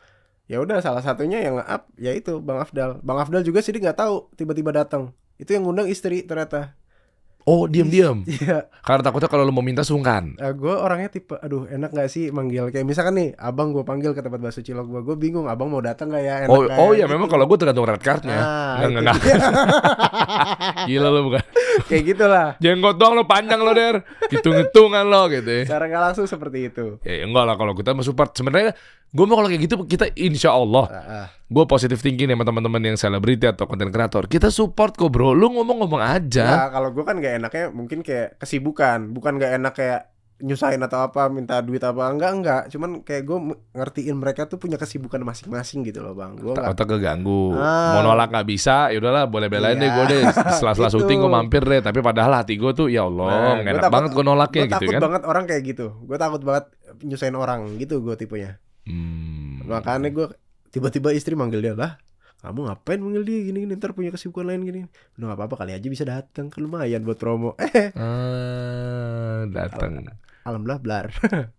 Ya 0.45 0.61
udah 0.61 0.77
salah 0.77 1.01
satunya 1.01 1.39
yang 1.39 1.57
up 1.57 1.89
ya 1.95 2.11
itu 2.11 2.37
Bang 2.37 2.59
Afdal. 2.59 2.99
Bang 3.01 3.17
Afdal 3.17 3.41
juga 3.41 3.59
sih 3.59 3.71
dia 3.71 3.81
nggak 3.81 3.97
tahu 3.97 4.29
tiba-tiba 4.33 4.69
datang. 4.71 5.09
Itu 5.35 5.51
yang 5.51 5.65
ngundang 5.65 5.87
istri 5.87 6.21
ternyata. 6.21 6.75
Oh 7.45 7.65
diam-diam. 7.65 8.25
Iya, 8.35 8.65
Karena 8.81 9.01
takutnya 9.01 9.25
kalau 9.25 9.41
lu 9.41 9.49
mau 9.49 9.61
minta 9.61 9.81
sungkan. 9.81 10.33
eh, 10.35 10.49
gua 10.51 10.81
orangnya 10.81 11.09
tipe 11.09 11.33
aduh 11.35 11.65
enak 11.67 11.89
nggak 11.89 12.05
sih 12.07 12.29
manggil 12.29 12.67
kayak 12.67 12.81
misalkan 12.83 13.13
nih 13.15 13.29
abang 13.35 13.69
gua 13.69 13.81
panggil 13.81 14.11
ke 14.11 14.19
tempat 14.19 14.37
bakso 14.39 14.59
cilok 14.59 14.81
gua, 14.83 15.01
gua 15.01 15.15
bingung 15.15 15.45
abang 15.45 15.69
mau 15.69 15.77
datang 15.77 16.09
nggak 16.09 16.21
ya? 16.21 16.35
Enak 16.41 16.49
Oh, 16.49 16.59
nggak 16.59 16.75
oh 16.75 16.89
ya? 16.91 16.97
iya 16.97 17.05
memang 17.05 17.25
kalau 17.25 17.45
gue 17.45 17.53
tergantung 17.55 17.85
red 17.85 17.97
cardnya. 17.99 18.37
Ah, 18.37 18.81
Nggak, 18.83 19.13
dia. 19.15 19.35
Gila 20.87 21.07
lu 21.07 21.21
bukan. 21.23 21.43
kayak 21.89 22.03
gitulah. 22.07 22.47
Jenggot 22.57 22.95
doang 22.95 23.13
lo 23.13 23.23
panjang 23.23 23.59
lo 23.59 23.71
der 23.71 24.01
Hitung-hitungan 24.27 25.05
lo 25.05 25.27
gitu 25.27 25.45
ya 25.45 25.63
Cara 25.67 25.85
nggak 25.85 26.03
langsung 26.03 26.25
seperti 26.25 26.71
itu. 26.71 26.97
Ya 27.01 27.25
enggak 27.25 27.43
lah 27.43 27.55
kalau 27.55 27.73
kita 27.73 27.91
mau 27.91 28.01
support 28.01 28.31
Sebenarnya 28.31 28.73
gue 29.07 29.23
mau 29.23 29.35
kalau 29.35 29.47
kayak 29.47 29.61
gitu 29.61 29.75
Kita 29.83 30.05
insya 30.13 30.51
Allah 30.51 30.85
Ah, 30.87 30.97
ah. 31.21 31.27
Gue 31.45 31.63
positif 31.65 31.99
thinking 31.99 32.27
sama 32.27 32.41
teman-teman 32.41 32.81
yang 32.83 32.95
selebriti 32.95 33.45
atau 33.45 33.63
konten 33.63 33.87
kreator 33.87 34.25
Kita 34.25 34.49
support 34.49 34.93
kok 34.93 35.07
bro 35.07 35.31
Lu 35.31 35.51
ngomong-ngomong 35.51 35.99
aja 35.99 36.45
Nah, 36.47 36.69
kalau 36.69 36.89
gue 36.89 37.03
kan 37.03 37.15
gak 37.15 37.37
enaknya 37.37 37.65
mungkin 37.69 37.99
kayak 37.99 38.37
kesibukan, 38.37 39.09
bukan 39.09 39.35
gak 39.35 39.51
enak 39.53 39.73
kayak 39.73 40.01
nyusahin 40.35 40.83
atau 40.83 40.99
apa, 41.01 41.31
minta 41.31 41.63
duit 41.63 41.79
apa 41.79 42.11
enggak 42.11 42.31
enggak. 42.33 42.61
Cuman 42.67 42.99
kayak 43.01 43.23
gue 43.23 43.37
ngertiin 43.71 44.11
mereka 44.13 44.43
tuh 44.43 44.57
punya 44.57 44.75
kesibukan 44.75 45.23
masing-masing 45.23 45.79
gitu 45.81 46.03
loh 46.03 46.11
bang. 46.11 46.35
Gue 46.35 46.51
Otak, 46.51 46.59
nggak 46.59 46.75
otak 46.75 46.87
keganggu 46.91 47.55
Ah. 47.55 47.95
Mau 47.95 48.11
nolak 48.11 48.33
gak 48.33 48.43
bisa 48.43 48.91
ya 48.91 48.99
udahlah 48.99 49.25
boleh 49.25 49.47
belain 49.47 49.79
deh 49.79 49.87
Iya. 49.87 49.95
gue 49.95 50.05
deh 50.09 50.21
Setelah-setelah 50.59 50.91
Gitu. 50.91 50.99
syuting 50.99 51.17
gue 51.17 51.31
mampir 51.31 51.63
deh 51.63 51.79
Tapi 51.79 51.99
padahal 52.01 52.33
hati 52.35 52.59
gue 52.59 52.71
tuh 52.73 52.91
Ya 52.91 53.07
Allah 53.07 53.31
Nah, 53.31 53.39
gua 53.55 53.63
enak 53.63 53.79
takut- 53.79 53.93
banget 53.93 54.09
gue 54.11 54.25
nolaknya 54.25 54.51
gue 54.51 54.67
gitu 54.67 54.75
takut 54.75 54.91
kan 54.91 55.01
banget 55.01 55.23
orang 55.23 55.43
kayak 55.45 55.61
gitu. 55.63 55.85
Gue 56.01 56.17
takut 56.19 56.41
banget 56.43 56.65
nyusahin 56.99 57.35
orang 57.35 57.59
gitu 57.77 57.95
gue 58.01 58.15
tipenya. 58.15 58.59
Hmm. 58.87 59.65
Makanya 59.67 60.09
gue 60.13 60.27
tiba-tiba 60.69 61.11
istri 61.11 61.33
manggil 61.37 61.61
dia 61.61 61.75
lah. 61.75 61.97
Kamu 62.45 62.69
ngapain 62.69 63.01
manggil 63.01 63.25
dia 63.25 63.39
gini 63.41 63.65
gini 63.65 63.73
ntar 63.73 63.97
punya 63.97 64.13
kesibukan 64.13 64.45
lain 64.45 64.61
gini. 64.65 64.79
Udah 65.17 65.33
gak 65.33 65.39
apa-apa 65.41 65.65
kali 65.65 65.71
aja 65.73 65.87
bisa 65.89 66.05
datang 66.05 66.53
kan 66.53 66.61
lumayan 66.61 67.01
buat 67.01 67.17
promo. 67.17 67.57
Eh, 67.65 67.91
ah, 67.97 69.45
Datang 69.49 70.05
alhamdulillah 70.45 70.81
blar. 70.81 71.05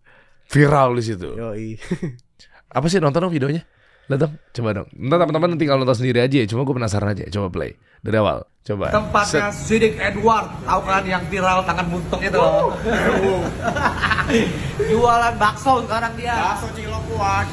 Viral 0.53 0.95
di 0.95 1.03
situ 1.03 1.35
Yoi. 1.35 1.75
Apa 2.77 2.87
sih 2.87 3.03
nonton 3.03 3.27
dong 3.27 3.35
videonya? 4.07 4.14
Datang, 4.14 4.33
coba 4.55 4.69
dong. 4.73 4.88
Ntar 4.95 5.19
teman-teman 5.27 5.59
tinggal 5.59 5.77
nonton 5.83 5.97
sendiri 5.99 6.19
aja. 6.23 6.37
ya. 6.38 6.47
Cuma 6.47 6.62
gue 6.62 6.75
penasaran 6.75 7.11
aja. 7.11 7.27
Coba 7.29 7.51
play 7.51 7.75
dari 8.01 8.16
awal. 8.16 8.47
Coba. 8.62 8.90
Tempatnya 8.90 9.51
Sidik 9.51 9.95
Edward, 9.99 10.47
tahu 10.66 10.81
kan 10.83 11.03
yang 11.07 11.23
viral 11.31 11.62
tangan 11.62 11.87
buntung 11.87 12.19
itu 12.19 12.35
loh. 12.35 12.75
Jualan 14.90 15.35
bakso 15.38 15.83
sekarang 15.87 16.12
dia. 16.19 16.35
Bakso 16.35 16.66
cilok 16.75 17.03
kuat. 17.14 17.47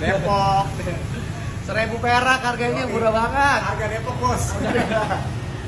Depok. 0.00 0.66
Seribu 1.64 1.96
perak 2.00 2.40
harganya 2.44 2.84
murah 2.88 3.12
banget. 3.12 3.60
Harga 3.62 3.86
Depok 3.88 4.16
bos. 4.20 4.44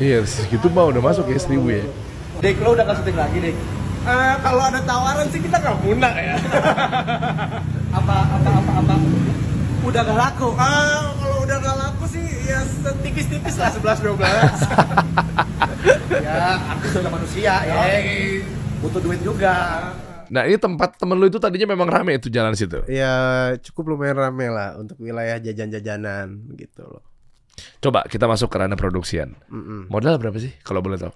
Iya, 0.02 0.24
segitu 0.26 0.66
mah 0.72 0.90
udah 0.90 0.98
masuk 0.98 1.30
ya 1.30 1.38
seribu 1.38 1.70
ya. 1.70 1.84
Dik, 2.42 2.58
lo 2.58 2.74
udah 2.74 2.90
gak 2.90 2.98
syuting 2.98 3.14
lagi, 3.14 3.38
Dik? 3.38 3.54
Eh, 4.02 4.34
kalau 4.42 4.62
ada 4.66 4.82
tawaran 4.82 5.30
sih 5.30 5.38
kita 5.38 5.62
nggak 5.62 5.78
munak 5.78 6.10
ya. 6.18 6.34
Apa, 8.02 8.16
apa, 8.34 8.50
apa, 8.50 8.72
apa? 8.82 8.94
Udah 9.82 10.06
gak 10.06 10.14
laku? 10.14 10.54
Ah, 10.54 11.10
kalau 11.18 11.42
udah 11.42 11.58
gak 11.58 11.74
laku 11.74 12.04
sih 12.06 12.22
ya 12.46 12.62
tipis-tipis 13.02 13.58
lah 13.58 13.70
11 13.74 14.14
12. 14.14 14.22
ya, 16.22 16.54
artis 16.78 16.90
juga 16.94 17.10
manusia 17.10 17.54
ya. 17.66 17.82
Butuh 18.78 19.02
duit 19.02 19.18
juga. 19.26 19.90
Nah 20.30 20.46
ini 20.46 20.54
tempat 20.54 21.02
temen 21.02 21.18
lu 21.18 21.26
itu 21.26 21.42
tadinya 21.42 21.74
memang 21.74 21.90
rame 21.90 22.14
itu 22.16 22.30
jalan 22.30 22.54
situ. 22.54 22.78
ya 22.86 23.52
cukup 23.58 23.98
lumayan 23.98 24.22
rame 24.22 24.48
lah 24.48 24.78
untuk 24.78 25.02
wilayah 25.02 25.42
jajan-jajanan 25.42 26.54
gitu 26.54 26.86
loh. 26.86 27.02
Coba 27.82 28.06
kita 28.06 28.30
masuk 28.30 28.54
ke 28.54 28.56
ranah 28.62 28.78
produksian. 28.78 29.34
Mm-mm. 29.50 29.90
Modal 29.90 30.16
berapa 30.22 30.38
sih 30.38 30.54
kalau 30.62 30.78
boleh 30.78 30.96
tahu? 30.96 31.12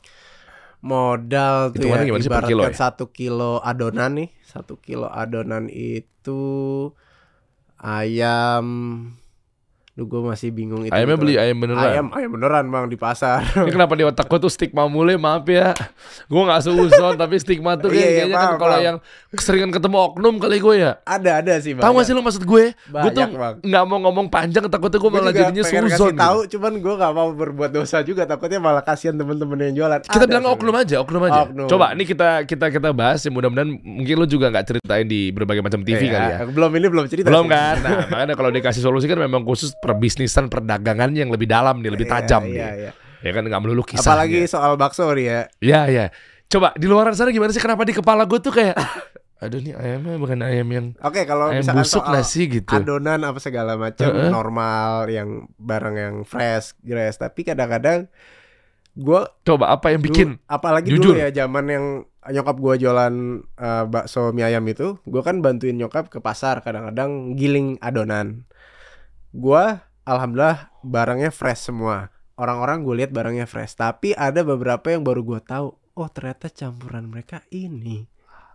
Modal 0.82 1.70
tuh 1.70 1.86
ya 1.86 2.02
sih 2.18 2.28
per 2.28 2.44
kilo 2.50 2.66
ibaratkan 2.66 2.74
ya? 2.74 2.82
satu 2.82 3.14
kilo 3.14 3.62
adonan 3.62 4.20
nih, 4.20 4.28
satu 4.44 4.74
kilo 4.82 5.06
adonan 5.08 5.70
itu 5.70 6.42
ayam. 7.86 8.66
Duh 9.96 10.04
gue 10.04 10.20
masih 10.20 10.52
bingung 10.52 10.84
itu. 10.84 10.92
Ayamnya 10.92 11.16
beli 11.16 11.34
ayam 11.34 11.56
beneran. 11.56 11.80
Ayam, 11.82 12.06
ayam 12.12 12.30
beneran 12.30 12.68
bang 12.68 12.84
di 12.84 13.00
pasar. 13.00 13.40
Ini 13.64 13.72
kenapa 13.72 13.96
di 13.96 14.04
otak 14.04 14.28
gue 14.28 14.38
tuh 14.38 14.52
stigma 14.52 14.84
mulai 14.86 15.16
maaf 15.16 15.48
ya 15.48 15.72
Gue 16.26 16.42
gak 16.42 16.60
seuzon 16.62 17.16
tapi 17.18 17.40
stigma 17.40 17.74
tuh 17.74 17.88
kayak- 17.88 17.96
Iya, 17.96 18.04
iya, 18.04 18.16
kayaknya 18.22 18.36
kan 18.36 18.52
kalau 18.60 18.76
yang 18.78 18.96
keseringan 19.32 19.72
ketemu 19.72 19.96
oknum 20.04 20.36
kali 20.36 20.60
gue 20.60 20.74
ya 20.76 21.00
ada 21.02 21.40
ada 21.40 21.56
sih 21.56 21.72
bang. 21.72 21.80
Tahu 21.80 21.92
gak 21.94 22.04
sih 22.04 22.12
lu 22.12 22.20
maksud 22.20 22.44
gue? 22.44 22.64
Gue 22.76 23.10
tuh 23.10 23.24
Bang. 23.26 23.56
gak 23.58 23.84
mau 23.84 23.98
ngomong 23.98 24.26
panjang 24.28 24.68
takutnya 24.68 24.98
gue 24.98 25.04
Gue 25.06 25.16
malah 25.16 25.32
jadinya 25.32 25.62
kasih 25.64 25.80
gitu. 25.80 26.04
tahu, 26.12 26.38
cuman 26.46 26.72
gue 26.76 26.94
gak 26.94 27.12
mau 27.12 27.28
berbuat 27.32 27.70
dosa 27.72 27.96
juga. 28.02 28.22
Takutnya 28.26 28.60
malah 28.60 28.84
kasihan 28.84 29.16
temen-temen 29.16 29.56
yang 29.64 29.74
jualan. 29.78 29.98
Kita 30.02 30.12
Ada 30.12 30.26
bilang 30.26 30.44
oknum 30.50 30.76
aja, 30.76 30.96
oknum 31.00 31.22
aja. 31.24 31.40
Oknum. 31.42 31.66
Coba 31.66 31.96
ini 31.96 32.04
kita 32.04 32.44
kita 32.44 32.68
kita 32.68 32.92
bahas 32.92 33.24
ya 33.24 33.32
mudah-mudahan 33.32 33.72
mungkin 33.72 34.14
lu 34.14 34.26
juga 34.26 34.52
nggak 34.52 34.66
ceritain 34.66 35.06
di 35.06 35.32
berbagai 35.32 35.64
macam 35.64 35.80
TV 35.80 36.04
Iya, 36.04 36.12
kali 36.12 36.26
ya. 36.26 36.38
Belum 36.46 36.70
ini 36.74 36.86
belum 36.86 37.04
cerita. 37.06 37.26
Belum 37.26 37.46
sih. 37.46 37.54
kan? 37.54 37.74
Nah, 37.78 37.96
makanya 38.06 38.34
kalau 38.34 38.50
dikasih 38.50 38.82
solusi 38.82 39.06
kan 39.06 39.16
memang 39.16 39.40
khusus 39.40 39.72
perbisnisan 39.86 40.46
perdagangan 40.46 41.10
yang 41.10 41.30
lebih 41.30 41.46
dalam 41.46 41.78
nih, 41.78 41.90
lebih 41.90 42.04
Iya, 42.04 42.14
tajam 42.18 42.42
iya, 42.44 42.50
nih. 42.50 42.74
iya. 42.80 42.92
Ya 43.20 43.30
kan 43.30 43.42
nggak 43.42 43.60
melulu 43.60 43.82
kisah. 43.82 44.02
Apalagi 44.02 44.44
soal 44.44 44.74
bakso 44.74 45.06
nih 45.10 45.26
ya. 45.26 45.40
Ya 45.58 45.80
ya. 45.86 46.06
Coba 46.46 46.74
di 46.74 46.86
luar 46.86 47.10
sana 47.12 47.30
gimana 47.30 47.50
sih 47.50 47.58
kenapa 47.58 47.82
di 47.82 47.90
kepala 47.90 48.22
gue 48.22 48.38
tuh 48.38 48.50
kayak 48.50 48.78
Aduh 49.36 49.60
nih 49.60 49.76
ayamnya 49.76 50.16
bukan 50.16 50.40
ayam 50.40 50.64
yang 50.66 50.86
Oke, 50.98 51.28
kalau 51.28 51.52
ayam 51.52 51.60
busuk 51.76 52.00
soal 52.00 52.24
sih 52.24 52.48
gitu. 52.48 52.72
adonan 52.72 53.20
apa 53.20 53.36
segala 53.36 53.76
macam 53.76 54.08
Heeh. 54.08 54.32
normal 54.32 55.06
yang 55.08 55.28
barang 55.54 55.92
yang 55.94 56.14
fresh, 56.22 56.72
grass, 56.80 57.20
tapi 57.20 57.44
kadang-kadang 57.44 58.08
gua 58.94 59.28
Coba 59.42 59.68
apa 59.70 59.92
yang 59.92 60.00
dulu- 60.00 60.08
bikin? 60.08 60.28
apalagi 60.46 60.88
Jujur. 60.88 61.12
dulu 61.12 61.20
ya 61.20 61.28
zaman 61.28 61.64
yang 61.68 61.84
nyokap 62.26 62.56
gua 62.56 62.74
jualan 62.74 63.14
eh, 63.44 63.84
bakso 63.86 64.32
mie 64.32 64.48
ayam 64.48 64.64
itu, 64.64 64.96
gua 65.04 65.20
kan 65.20 65.44
bantuin 65.44 65.76
nyokap 65.76 66.08
ke 66.08 66.16
pasar 66.16 66.64
kadang-kadang 66.64 67.36
giling 67.36 67.76
adonan. 67.80 68.48
Gua 69.36 69.84
alhamdulillah 70.02 70.72
barangnya 70.80 71.28
fresh 71.28 71.68
semua. 71.68 72.08
Orang-orang 72.36 72.84
gue 72.84 73.04
lihat 73.04 73.12
barangnya 73.12 73.44
fresh, 73.44 73.76
tapi 73.76 74.12
ada 74.12 74.40
beberapa 74.40 74.88
yang 74.88 75.04
baru 75.04 75.20
gua 75.24 75.40
tahu, 75.40 75.72
oh 75.72 76.08
ternyata 76.08 76.48
campuran 76.48 77.08
mereka 77.08 77.44
ini. 77.48 78.04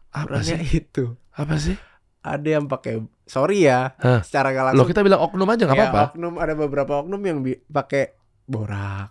Apa 0.10 0.42
Campurannya 0.42 0.58
sih? 0.66 0.82
itu. 0.82 1.06
Apa 1.34 1.56
sih? 1.58 1.78
Ada 2.22 2.62
yang 2.62 2.66
pakai 2.70 3.02
sorry 3.26 3.66
ya, 3.66 3.98
Hah? 3.98 4.22
secara 4.22 4.54
gak 4.54 4.62
Loh 4.62 4.86
langsung 4.86 4.90
kita 4.90 5.02
bilang 5.02 5.22
oknum 5.26 5.50
aja 5.50 5.66
nggak 5.66 5.78
Ya, 5.78 5.90
apa-apa. 5.90 6.04
oknum 6.14 6.34
ada 6.38 6.54
beberapa 6.54 6.94
oknum 7.02 7.22
yang 7.26 7.38
pakai 7.66 8.14
borak. 8.46 9.10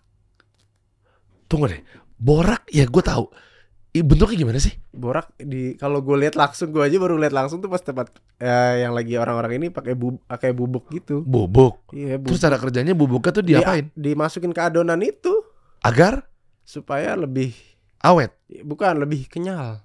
Tunggu 1.50 1.66
deh. 1.66 1.82
Borak 2.14 2.70
ya 2.70 2.86
gue 2.86 3.02
tahu. 3.02 3.26
Bentuknya 3.90 4.46
gimana 4.46 4.62
sih? 4.62 4.70
Borak 4.94 5.34
di 5.34 5.74
kalau 5.74 5.98
gue 5.98 6.14
lihat 6.14 6.38
langsung 6.38 6.70
gue 6.70 6.78
aja 6.78 6.94
baru 6.94 7.18
lihat 7.18 7.34
langsung 7.34 7.58
tuh 7.58 7.66
pas 7.66 7.82
tempat 7.82 8.14
eh, 8.38 8.86
yang 8.86 8.94
lagi 8.94 9.18
orang-orang 9.18 9.58
ini 9.58 9.66
pakai 9.74 9.98
bu 9.98 10.14
pakai 10.22 10.54
bubuk 10.54 10.86
gitu. 10.94 11.26
Bubuk. 11.26 11.90
Iya, 11.90 12.22
Terus 12.22 12.38
bubuk. 12.38 12.44
cara 12.46 12.56
kerjanya 12.62 12.94
bubuknya 12.94 13.30
tuh 13.34 13.42
diapain? 13.42 13.90
dimasukin 13.98 14.54
ke 14.54 14.62
adonan 14.62 15.02
itu 15.02 15.42
Agar 15.82 16.22
supaya 16.62 17.18
lebih 17.18 17.50
awet. 17.98 18.30
bukan 18.62 18.94
lebih 19.02 19.26
kenyal. 19.26 19.82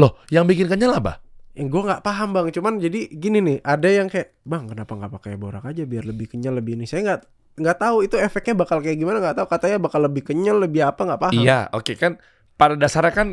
Loh, 0.00 0.16
yang 0.32 0.48
bikin 0.48 0.64
kenyal 0.64 0.96
apa? 0.96 1.20
Yang 1.56 1.68
gue 1.72 1.82
nggak 1.88 2.02
paham 2.04 2.36
bang, 2.36 2.52
cuman 2.52 2.76
jadi 2.76 3.08
gini 3.08 3.40
nih, 3.40 3.58
ada 3.64 3.88
yang 3.88 4.08
kayak 4.12 4.32
bang 4.44 4.68
kenapa 4.68 4.92
nggak 4.92 5.12
pakai 5.20 5.40
borak 5.40 5.64
aja 5.64 5.84
biar 5.88 6.04
lebih 6.04 6.28
kenyal 6.28 6.56
lebih 6.56 6.76
ini. 6.76 6.84
Saya 6.84 7.00
nggak 7.04 7.20
nggak 7.56 7.78
tahu 7.80 8.04
itu 8.04 8.20
efeknya 8.20 8.52
bakal 8.52 8.84
kayak 8.84 9.00
gimana 9.00 9.16
nggak 9.24 9.36
tahu 9.40 9.46
katanya 9.48 9.76
bakal 9.80 10.00
lebih 10.04 10.20
kenyal 10.24 10.56
lebih 10.60 10.84
apa 10.84 11.00
nggak 11.04 11.20
paham. 11.20 11.40
Iya, 11.40 11.68
oke 11.72 11.96
kan 11.96 12.20
pada 12.56 12.74
dasarnya 12.74 13.12
kan 13.12 13.28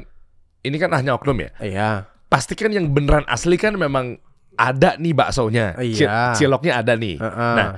ini 0.64 0.78
kan 0.80 0.92
hanya 0.96 1.16
oknum 1.16 1.40
ya. 1.40 1.50
Iya. 1.60 1.90
Pasti 2.28 2.56
kan 2.56 2.72
yang 2.72 2.92
beneran 2.92 3.28
asli 3.28 3.56
kan 3.56 3.76
memang 3.76 4.20
ada 4.56 4.96
nih 4.96 5.12
baksonya. 5.12 5.76
Iya. 5.80 6.36
Ciloknya 6.36 6.80
ada 6.80 6.94
nih. 6.96 7.18
Heeh. 7.20 7.56
Nah, 7.58 7.70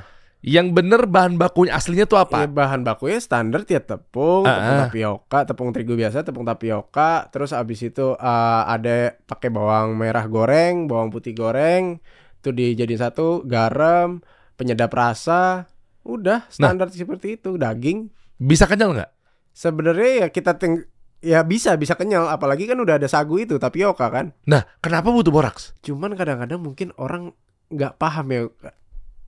yang 0.45 0.77
bener 0.77 1.09
bahan 1.09 1.41
bakunya 1.41 1.73
aslinya 1.73 2.05
tuh 2.05 2.21
Ya, 2.21 2.29
apa? 2.29 2.45
bahan 2.45 2.85
bakunya 2.85 3.17
standar 3.17 3.65
ya 3.65 3.81
tepung, 3.81 4.45
tepung 4.45 4.45
Ah, 4.45 4.61
ah. 4.61 4.79
tapioka, 4.85 5.39
tepung 5.41 5.69
terigu 5.73 5.97
biasa, 5.97 6.21
tepung 6.21 6.45
tapioka, 6.45 7.33
terus 7.33 7.49
abis 7.49 7.81
itu 7.81 8.13
eh, 8.13 8.61
ada 8.69 9.17
pakai 9.25 9.49
bawang 9.49 9.97
merah 9.97 10.29
goreng, 10.29 10.85
bawang 10.85 11.09
putih 11.09 11.33
goreng, 11.33 11.97
itu 12.37 12.53
dijadiin 12.53 13.01
satu, 13.01 13.41
garam, 13.41 14.21
penyedap 14.53 14.93
rasa, 14.93 15.65
udah 16.05 16.45
standar 16.53 16.93
seperti 16.93 17.41
itu, 17.41 17.57
daging. 17.57 18.13
Bisa 18.37 18.69
kenyal 18.69 18.93
nggak? 18.93 19.11
Sebenarnya 19.49 20.11
ya 20.21 20.27
kita 20.29 20.61
ting 20.61 20.85
ya 21.25 21.41
bisa 21.41 21.73
bisa 21.73 21.97
kenyal, 21.97 22.29
apalagi 22.29 22.69
kan 22.69 22.77
udah 22.77 23.01
ada 23.01 23.09
sagu 23.09 23.41
itu 23.41 23.57
tapioka 23.57 24.05
kan. 24.13 24.37
Nah, 24.45 24.61
kenapa 24.77 25.09
butuh 25.09 25.33
boraks? 25.33 25.73
Cuman 25.81 26.13
kadang-kadang 26.13 26.61
mungkin 26.61 26.93
orang 27.01 27.33
nggak 27.73 27.97
paham 27.97 28.25
ya. 28.29 28.41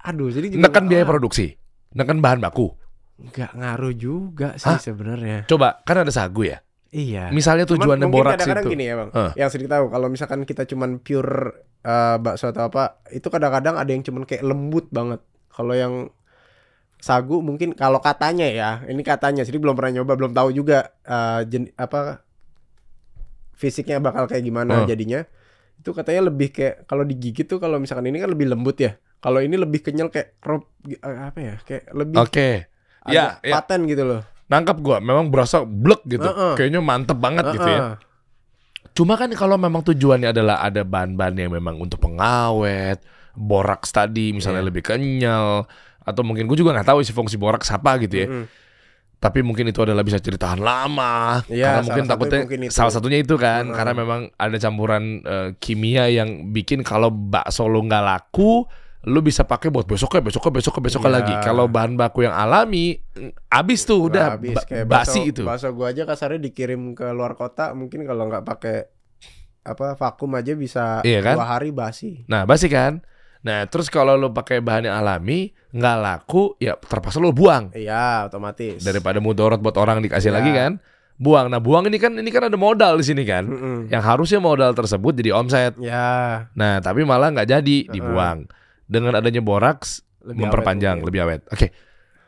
Aduh, 0.05 0.29
jadi 0.29 0.53
juga 0.53 0.69
Nekan 0.69 0.85
biaya 0.85 1.03
produksi. 1.09 1.57
Nekan 1.97 2.21
bahan 2.21 2.37
baku. 2.37 2.77
nggak 3.17 3.57
ngaruh 3.57 3.97
juga 3.97 4.53
sih 4.61 4.77
sebenarnya. 4.77 5.49
Coba, 5.49 5.81
kan 5.81 6.05
ada 6.05 6.13
sagu 6.13 6.45
ya. 6.45 6.61
Iya. 6.93 7.33
Misalnya 7.33 7.65
mungkin 7.65 8.13
boraks 8.13 8.37
kadang-kadang 8.37 8.65
itu. 8.69 8.73
gini 8.77 8.85
ya 8.85 8.95
bang, 8.95 9.09
Hah. 9.09 9.31
yang 9.33 9.49
sering 9.49 9.65
tahu 9.65 9.89
kalau 9.89 10.07
misalkan 10.07 10.45
kita 10.45 10.63
cuman 10.69 11.01
pure 11.01 11.65
eh, 11.81 12.15
bakso 12.21 12.53
atau 12.53 12.69
apa, 12.69 13.01
itu 13.09 13.25
kadang-kadang 13.27 13.73
ada 13.75 13.89
yang 13.89 14.05
cuman 14.05 14.23
kayak 14.23 14.45
lembut 14.45 14.85
banget. 14.93 15.19
Kalau 15.49 15.73
yang 15.73 16.13
sagu 16.97 17.39
mungkin 17.39 17.71
kalau 17.71 18.01
katanya 18.01 18.45
ya, 18.45 18.69
ini 18.85 19.01
katanya, 19.01 19.45
jadi 19.45 19.57
belum 19.57 19.77
pernah 19.77 20.01
nyoba, 20.01 20.17
belum 20.17 20.33
tahu 20.33 20.49
juga 20.51 20.91
eh, 21.03 21.41
jen- 21.45 21.73
apa 21.75 22.25
fisiknya 23.53 23.97
bakal 23.97 24.25
kayak 24.25 24.43
gimana 24.43 24.83
Hah. 24.83 24.87
jadinya. 24.87 25.25
Itu 25.77 25.93
katanya 25.93 26.29
lebih 26.29 26.49
kayak 26.49 26.85
kalau 26.85 27.05
digigit 27.05 27.45
tuh 27.45 27.57
kalau 27.57 27.77
misalkan 27.77 28.09
ini 28.09 28.17
kan 28.17 28.29
lebih 28.29 28.49
lembut 28.49 28.77
ya. 28.77 28.97
Kalau 29.17 29.41
ini 29.41 29.57
lebih 29.57 29.81
kenyal 29.81 30.09
kayak 30.09 30.37
krop 30.37 30.69
eh, 30.85 30.97
apa 31.01 31.39
ya, 31.41 31.55
kayak 31.61 31.83
lebih 31.93 32.17
Oke. 32.21 32.49
ada 33.01 33.13
Ya, 33.13 33.25
ya. 33.41 33.53
paten 33.61 33.85
gitu 33.85 34.03
loh. 34.03 34.21
Nangkap 34.47 34.77
gua, 34.79 34.97
memang 34.99 35.27
berasa 35.27 35.63
blek 35.63 36.05
gitu. 36.05 36.23
Heeh. 36.23 36.53
Kayaknya 36.55 36.81
mantep 36.81 37.17
banget 37.17 37.45
gitu 37.51 37.67
ya. 37.67 37.97
Cuma 38.93 39.13
kan 39.13 39.29
kalau 39.33 39.57
memang 39.57 39.85
tujuannya 39.85 40.33
adalah 40.33 40.65
ada 40.65 40.81
bahan-bahan 40.81 41.37
yang 41.37 41.51
memang 41.53 41.77
untuk 41.77 42.01
pengawet, 42.01 42.97
boraks 43.37 43.93
tadi 43.93 44.33
misalnya 44.33 44.65
Iya. 44.65 44.69
lebih 44.73 44.83
kenyal, 44.83 45.69
atau 46.08 46.24
mungkin 46.24 46.47
gue 46.47 46.55
juga 46.55 46.72
nggak 46.72 46.88
tahu 46.88 47.03
sih 47.03 47.12
fungsi 47.12 47.36
boraks 47.36 47.68
apa 47.70 47.99
gitu 47.99 48.16
ya. 48.24 48.28
Mm-mm. 48.32 48.47
Tapi 49.18 49.41
mungkin 49.41 49.66
itu 49.66 49.82
adalah 49.82 50.05
bisa 50.05 50.22
jadi 50.22 50.38
tahan 50.38 50.62
lama. 50.62 51.41
Iya, 51.49 51.66
karena 51.68 51.82
mungkin 51.84 52.03
takutnya 52.05 52.41
mungkin 52.45 52.62
itu. 52.64 52.74
salah 52.74 52.93
satunya 52.93 53.18
itu 53.20 53.34
kan, 53.36 53.66
Mm-mm. 53.66 53.76
karena 53.76 53.93
memang 53.93 54.22
ada 54.32 54.55
campuran 54.55 55.03
eh, 55.20 55.49
kimia 55.58 56.05
yang 56.08 56.53
bikin 56.53 56.86
kalau 56.86 57.10
bakso 57.10 57.66
lo 57.66 57.82
nggak 57.82 58.03
laku, 58.05 58.62
lo 59.10 59.20
bisa 59.20 59.41
pakai 59.41 59.74
buat 59.74 59.89
besoknya, 59.89 60.22
besoknya, 60.22 60.53
besoknya, 60.53 60.84
besoknya 60.86 61.12
Iya. 61.12 61.18
lagi. 61.18 61.34
Kalau 61.41 61.66
bahan 61.66 61.97
baku 61.97 62.30
yang 62.30 62.38
alami, 62.38 62.93
mm, 63.18 63.49
abis 63.49 63.89
tuh 63.89 64.05
udah 64.05 64.38
habis 64.38 64.53
ba- 64.53 64.66
kayak 64.70 64.86
basi 64.86 65.20
bakso, 65.26 65.30
itu. 65.34 65.41
Bakso 65.43 65.68
gua 65.74 65.89
aja 65.89 66.05
kasarnya 66.05 66.38
dikirim 66.38 66.93
ke 66.93 67.10
luar 67.10 67.34
kota 67.34 67.74
mungkin 67.74 68.05
kalau 68.05 68.30
nggak 68.30 68.45
pakai 68.45 68.78
apa 69.66 69.99
vakum 69.99 70.32
aja 70.32 70.53
bisa 70.53 71.01
Iya 71.01 71.20
kan? 71.26 71.36
dua 71.36 71.58
hari 71.58 71.74
basi. 71.74 72.22
Nah, 72.30 72.45
basi 72.45 72.70
kan? 72.70 73.01
Nah, 73.39 73.65
terus 73.65 73.88
kalau 73.88 74.13
lo 74.13 74.29
pakai 74.29 74.59
bahan 74.59 74.89
yang 74.89 74.97
alami, 74.97 75.49
nggak 75.69 75.97
laku, 75.97 76.57
ya 76.57 76.73
terpaksa 76.75 77.17
lo 77.17 77.29
buang. 77.29 77.69
Iya, 77.71 78.25
otomatis. 78.25 78.81
Daripada 78.81 79.17
mudorot 79.17 79.59
buat 79.59 79.75
orang 79.75 80.01
dikasih 80.01 80.31
Ya. 80.31 80.35
lagi 80.41 80.51
kan? 80.51 80.81
Buang. 81.17 81.49
Nah, 81.49 81.57
buang 81.57 81.85
ini 81.85 81.97
kan 81.97 82.13
ini 82.13 82.29
kan 82.29 82.45
ada 82.45 82.53
modal 82.55 82.97
di 82.97 83.05
sini 83.05 83.25
kan. 83.25 83.45
Mm-mm. 83.45 83.77
Yang 83.89 84.03
harusnya 84.05 84.39
modal 84.39 84.73
tersebut 84.73 85.13
jadi 85.13 85.33
omset. 85.33 85.73
Ya, 85.81 86.45
Nah, 86.53 86.77
tapi 86.77 87.01
malah 87.01 87.33
nggak 87.33 87.49
jadi, 87.49 87.77
dibuang. 87.89 88.45
Dengan 88.85 89.17
adanya 89.17 89.41
boraks 89.41 90.05
lebih 90.21 90.45
memperpanjang, 90.45 90.97
awet 90.97 91.01
mungkin. 91.01 91.09
lebih 91.09 91.21
awet. 91.25 91.41
Oke. 91.49 91.67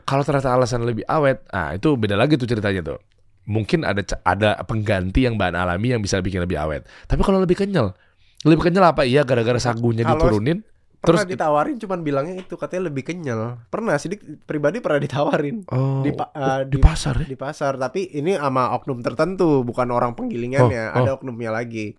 Kalau 0.03 0.25
ternyata 0.25 0.49
alasan 0.49 0.81
lebih 0.83 1.05
awet, 1.05 1.45
ah 1.49 1.69
itu 1.71 1.93
beda 1.93 2.17
lagi 2.17 2.33
tuh 2.33 2.49
ceritanya 2.49 2.81
tuh. 2.81 2.99
Mungkin 3.45 3.85
ada 3.85 4.01
ada 4.23 4.57
pengganti 4.61 5.25
yang 5.25 5.37
bahan 5.37 5.53
alami 5.53 5.93
yang 5.93 6.01
bisa 6.01 6.17
bikin 6.17 6.41
lebih 6.41 6.57
awet. 6.57 6.81
Tapi 7.05 7.21
kalau 7.21 7.37
lebih 7.37 7.53
kenyal, 7.55 7.93
lebih 8.41 8.61
kenyal 8.63 8.89
apa? 8.89 9.05
Iya 9.05 9.21
gara-gara 9.21 9.57
sagunya 9.57 10.01
Kalau 10.01 10.17
diturunin. 10.17 10.65
Pernah 10.99 11.23
Terus 11.23 11.31
ditawarin 11.31 11.79
cuman 11.79 11.99
bilangnya 12.03 12.35
itu 12.43 12.59
katanya 12.59 12.91
lebih 12.91 13.07
kenyal. 13.07 13.63
Pernah 13.71 13.95
sih 13.95 14.11
pribadi 14.43 14.83
pernah 14.83 14.99
ditawarin 14.99 15.63
oh, 15.71 16.03
di, 16.03 16.11
pa- 16.11 16.35
eh, 16.35 16.67
di 16.67 16.75
di, 16.75 16.79
pasar 16.83 17.23
ya? 17.23 17.27
di 17.31 17.37
pasar, 17.39 17.79
tapi 17.79 18.11
ini 18.19 18.35
sama 18.35 18.75
oknum 18.75 18.99
tertentu, 18.99 19.63
bukan 19.63 19.95
orang 19.95 20.11
penggilingannya. 20.19 20.91
Oh, 20.91 20.95
oh. 20.99 20.99
Ada 20.99 21.09
oknumnya 21.15 21.55
lagi. 21.55 21.95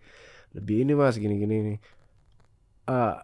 Lebih 0.52 0.84
ini 0.84 0.92
Mas 0.92 1.16
gini-gini 1.16 1.56
nih. 1.64 1.78
Eh 2.92 3.14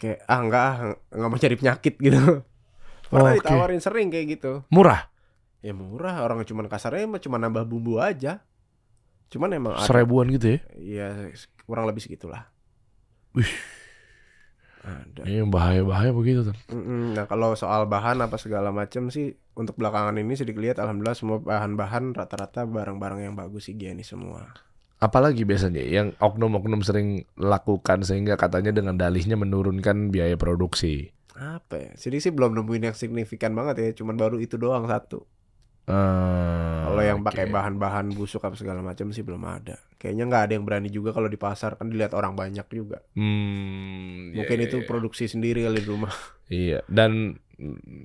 kayak 0.00 0.18
ah 0.24 0.40
enggak 0.40 0.64
ah 0.64 0.76
nggak 1.12 1.28
mau 1.28 1.40
cari 1.40 1.56
penyakit 1.60 1.94
gitu. 2.00 2.20
Pernah 3.12 3.32
Oke. 3.36 3.44
ditawarin 3.44 3.80
sering 3.84 4.08
kayak 4.08 4.40
gitu. 4.40 4.64
Murah. 4.72 5.12
Ya 5.60 5.76
murah, 5.76 6.24
orang 6.24 6.40
cuman 6.48 6.64
kasarnya 6.64 7.04
cuma 7.20 7.36
nambah 7.36 7.68
bumbu 7.68 8.00
aja. 8.00 8.40
Cuman 9.28 9.52
emang 9.52 9.76
ada, 9.76 9.84
Seribuan 9.84 10.32
gitu 10.32 10.56
ya. 10.56 10.60
ya 10.80 11.08
kurang 11.68 11.84
lebih 11.84 12.00
segitulah. 12.00 12.48
Wih. 13.36 13.52
Ada. 14.84 15.24
Ini 15.24 15.48
bahaya-bahaya 15.48 16.12
begitu 16.12 16.52
tuh. 16.52 16.56
Nah 16.76 17.24
kalau 17.24 17.56
soal 17.56 17.88
bahan 17.88 18.20
apa 18.20 18.36
segala 18.36 18.68
macam 18.68 19.08
sih 19.08 19.32
untuk 19.56 19.80
belakangan 19.80 20.20
ini 20.20 20.36
sedikit 20.36 20.60
lihat 20.60 20.76
alhamdulillah 20.76 21.16
semua 21.16 21.40
bahan-bahan 21.40 22.12
rata-rata 22.12 22.68
barang-barang 22.68 23.24
yang 23.24 23.34
bagus 23.34 23.72
higienis 23.72 24.12
semua. 24.12 24.52
Apalagi 25.00 25.48
biasanya 25.48 25.80
yang 25.84 26.12
oknum-oknum 26.20 26.84
sering 26.84 27.24
lakukan 27.40 28.04
sehingga 28.04 28.36
katanya 28.36 28.76
dengan 28.76 29.00
dalihnya 29.00 29.40
menurunkan 29.40 30.12
biaya 30.12 30.36
produksi. 30.36 31.12
Apa 31.34 31.80
ya? 31.80 31.90
Jadi 31.98 32.16
sih 32.20 32.32
belum 32.32 32.54
nemuin 32.54 32.92
yang 32.92 32.96
signifikan 32.96 33.56
banget 33.58 33.74
ya, 33.82 33.90
cuman 34.04 34.14
baru 34.14 34.38
itu 34.38 34.54
doang 34.54 34.86
satu. 34.86 35.26
Eh, 35.84 36.80
Kalau 36.82 37.02
yang 37.02 37.20
oke. 37.20 37.28
pakai 37.28 37.44
bahan-bahan 37.46 38.08
busuk 38.10 38.40
apa 38.40 38.56
segala 38.56 38.80
macam 38.80 39.12
sih 39.12 39.20
belum 39.20 39.44
ada. 39.44 39.76
Kayaknya 39.96 40.24
nggak 40.24 40.42
ada 40.42 40.52
yang 40.52 40.64
berani 40.64 40.88
juga 40.88 41.12
kalau 41.12 41.28
di 41.28 41.36
pasar 41.36 41.76
kan 41.76 41.88
dilihat 41.88 42.12
orang 42.12 42.32
banyak 42.32 42.64
juga. 42.68 43.04
Hmm, 43.12 44.32
iya, 44.32 44.36
Mungkin 44.38 44.58
iya, 44.58 44.66
itu 44.66 44.76
iya. 44.80 44.86
produksi 44.86 45.24
sendiri 45.26 45.60
kali 45.60 45.78
di 45.78 45.84
rumah. 45.84 46.12
Iya, 46.46 46.80
dan 46.88 47.36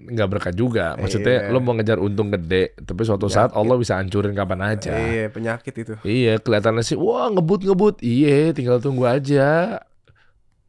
nggak 0.06 0.28
berkah 0.28 0.52
juga. 0.52 0.96
Maksudnya 0.96 1.48
Iya. 1.48 1.52
lo 1.52 1.60
mau 1.60 1.72
ngejar 1.74 1.98
untung 1.98 2.30
gede, 2.30 2.76
tapi 2.78 3.02
suatu 3.02 3.26
saat 3.26 3.50
Penyakit. 3.50 3.60
Allah 3.62 3.76
bisa 3.78 3.94
hancurin 3.96 4.36
kapan 4.36 4.60
aja. 4.62 4.92
Iya 4.92 5.26
penyakit 5.30 5.74
itu. 5.74 5.94
Iya, 6.04 6.34
kelihatannya 6.38 6.84
sih, 6.84 6.96
wah 6.96 7.28
ngebut-ngebut. 7.30 8.00
Iya, 8.00 8.52
tinggal 8.52 8.78
tunggu 8.78 9.08
aja. 9.08 9.80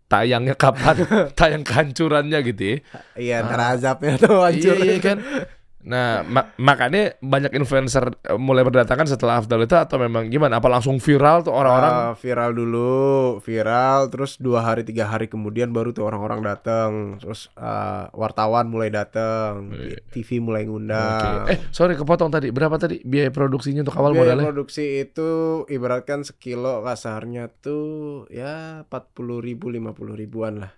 Tayangnya 0.07 0.55
kapan? 0.55 0.95
Tayang 1.39 1.63
kehancurannya 1.63 2.39
gitu 2.45 2.63
ya. 2.63 2.77
Iya, 3.15 3.35
ntar 3.47 3.61
azabnya 3.75 4.15
tuh 4.17 4.39
hancur. 4.39 4.75
Iya, 4.79 4.95
iya 4.95 4.99
kan. 4.99 5.19
Nah, 5.81 6.21
ma- 6.29 6.53
makanya 6.61 7.17
banyak 7.25 7.57
influencer 7.57 8.13
eh, 8.21 8.37
mulai 8.37 8.61
berdatangan 8.61 9.09
setelah 9.09 9.41
Afdal 9.41 9.65
itu 9.65 9.73
atau 9.73 9.97
memang 9.97 10.29
gimana? 10.29 10.61
Apa 10.61 10.69
langsung 10.69 11.01
viral 11.01 11.41
tuh 11.41 11.57
orang-orang? 11.57 11.93
Ah, 11.93 12.13
viral 12.13 12.53
dulu, 12.53 13.41
viral, 13.41 14.13
terus 14.13 14.37
dua 14.37 14.61
hari 14.61 14.85
tiga 14.85 15.09
hari 15.09 15.33
kemudian 15.33 15.73
baru 15.73 15.97
tuh 15.97 16.05
orang-orang 16.05 16.45
datang, 16.45 17.17
terus 17.17 17.49
ah, 17.57 18.13
wartawan 18.13 18.69
mulai 18.69 18.93
datang, 18.93 19.73
TV 20.13 20.45
mulai 20.45 20.69
ngundang. 20.69 21.49
Eh, 21.49 21.59
sorry 21.73 21.97
kepotong 21.97 22.29
tadi. 22.29 22.53
Berapa 22.53 22.77
tadi 22.77 23.01
biaya 23.01 23.33
produksinya 23.33 23.81
untuk 23.81 23.97
awal 23.97 24.13
Biaya 24.13 24.37
modalnya? 24.37 24.47
produksi 24.53 25.01
itu 25.01 25.65
ibaratkan 25.65 26.29
sekilo 26.29 26.85
kasarnya 26.85 27.49
tuh 27.49 28.29
ya 28.29 28.85
40 28.85 29.41
ribu 29.41 29.73
50 29.73 29.97
ribuan 30.13 30.61
lah 30.61 30.73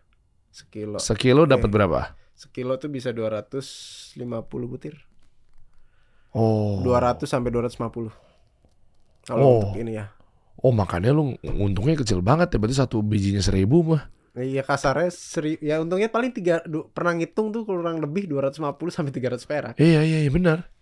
sekilo. 0.55 1.03
Sekilo 1.03 1.43
dapat 1.43 1.67
Oke. 1.67 1.75
berapa? 1.75 2.01
Sekilo 2.33 2.77
tuh 2.77 2.91
bisa 2.91 3.15
250 3.15 4.19
butir. 4.67 4.95
Oh. 6.33 6.81
200 6.81 7.29
sampai 7.29 7.53
250. 7.53 8.11
Kalau 9.23 9.45
Oh. 9.45 9.55
untuk 9.61 9.79
ini 9.79 10.01
ya. 10.01 10.11
Oh, 10.63 10.71
makanya 10.71 11.11
lu 11.13 11.35
untungnya 11.43 11.95
kecil 11.95 12.23
banget 12.23 12.55
ya. 12.55 12.59
Berarti 12.59 12.77
satu 12.79 13.03
bijinya 13.03 13.43
seribu 13.43 13.83
mah. 13.85 14.09
Iya 14.33 14.65
kasarnya 14.65 15.13
seri, 15.13 15.61
ya 15.61 15.77
untungnya 15.77 16.09
paling 16.09 16.33
tiga 16.33 16.65
du- 16.65 16.89
pernah 16.89 17.13
ngitung 17.13 17.53
tuh 17.53 17.69
kurang 17.69 18.01
lebih 18.01 18.25
250 18.25 18.89
sampai 18.89 19.13
300 19.13 19.45
perak. 19.45 19.75
Iya, 19.77 20.01
iya, 20.01 20.19
iya 20.25 20.31
benar. 20.33 20.73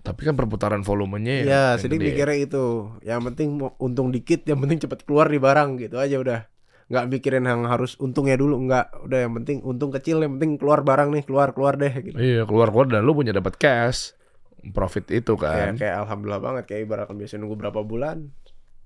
Tapi 0.00 0.24
kan 0.24 0.32
perputaran 0.32 0.80
volumenya 0.80 1.44
ya. 1.44 1.44
Iya, 1.44 1.64
gede. 1.76 2.00
mikirnya 2.00 2.38
itu. 2.40 2.64
Yang 3.04 3.20
penting 3.28 3.48
untung 3.76 4.08
dikit, 4.08 4.48
yang 4.48 4.56
penting 4.56 4.80
cepet 4.80 5.04
keluar 5.04 5.28
di 5.28 5.36
barang 5.36 5.76
gitu 5.76 6.00
aja 6.00 6.16
udah. 6.16 6.40
Nggak 6.90 7.04
mikirin 7.06 7.46
yang 7.46 7.62
harus 7.70 7.94
untungnya 8.02 8.34
dulu, 8.34 8.58
nggak. 8.66 9.06
Udah 9.06 9.18
yang 9.22 9.32
penting 9.38 9.62
untung 9.62 9.94
kecil, 9.94 10.18
yang 10.26 10.36
penting 10.36 10.58
keluar 10.58 10.82
barang 10.82 11.14
nih, 11.14 11.22
keluar 11.22 11.54
keluar 11.54 11.78
deh 11.78 11.94
gitu. 12.02 12.18
Iya, 12.18 12.42
keluar-keluar 12.50 12.90
dan 12.90 13.06
lu 13.06 13.14
punya 13.14 13.30
dapat 13.30 13.54
cash. 13.56 14.18
Profit 14.60 15.08
itu 15.08 15.40
Kayak, 15.40 15.56
kan. 15.56 15.74
kayak 15.80 15.96
alhamdulillah 16.04 16.42
banget 16.42 16.64
kayak 16.68 16.80
ibaratkan 16.84 17.16
biasa 17.16 17.40
nunggu 17.40 17.56
berapa 17.56 17.80
bulan. 17.80 18.28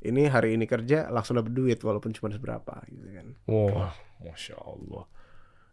Ini 0.04 0.28
hari 0.30 0.54
ini 0.54 0.68
kerja 0.68 1.08
langsung 1.08 1.40
dapat 1.40 1.50
duit 1.50 1.80
walaupun 1.80 2.12
cuma 2.12 2.28
seberapa 2.30 2.76
gitu 2.92 3.08
kan. 3.10 3.26
Wah, 3.48 3.96
masya 4.20 4.54
Allah. 4.60 5.08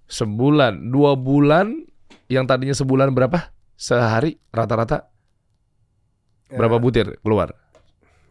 Sebulan, 0.08 0.90
dua 0.90 1.14
bulan, 1.20 1.86
yang 2.32 2.48
tadinya 2.48 2.74
sebulan 2.74 3.12
berapa? 3.14 3.52
Sehari 3.76 4.40
rata-rata 4.50 5.12
berapa 6.48 6.80
Ya, 6.80 6.84
butir 6.84 7.08
keluar? 7.22 7.61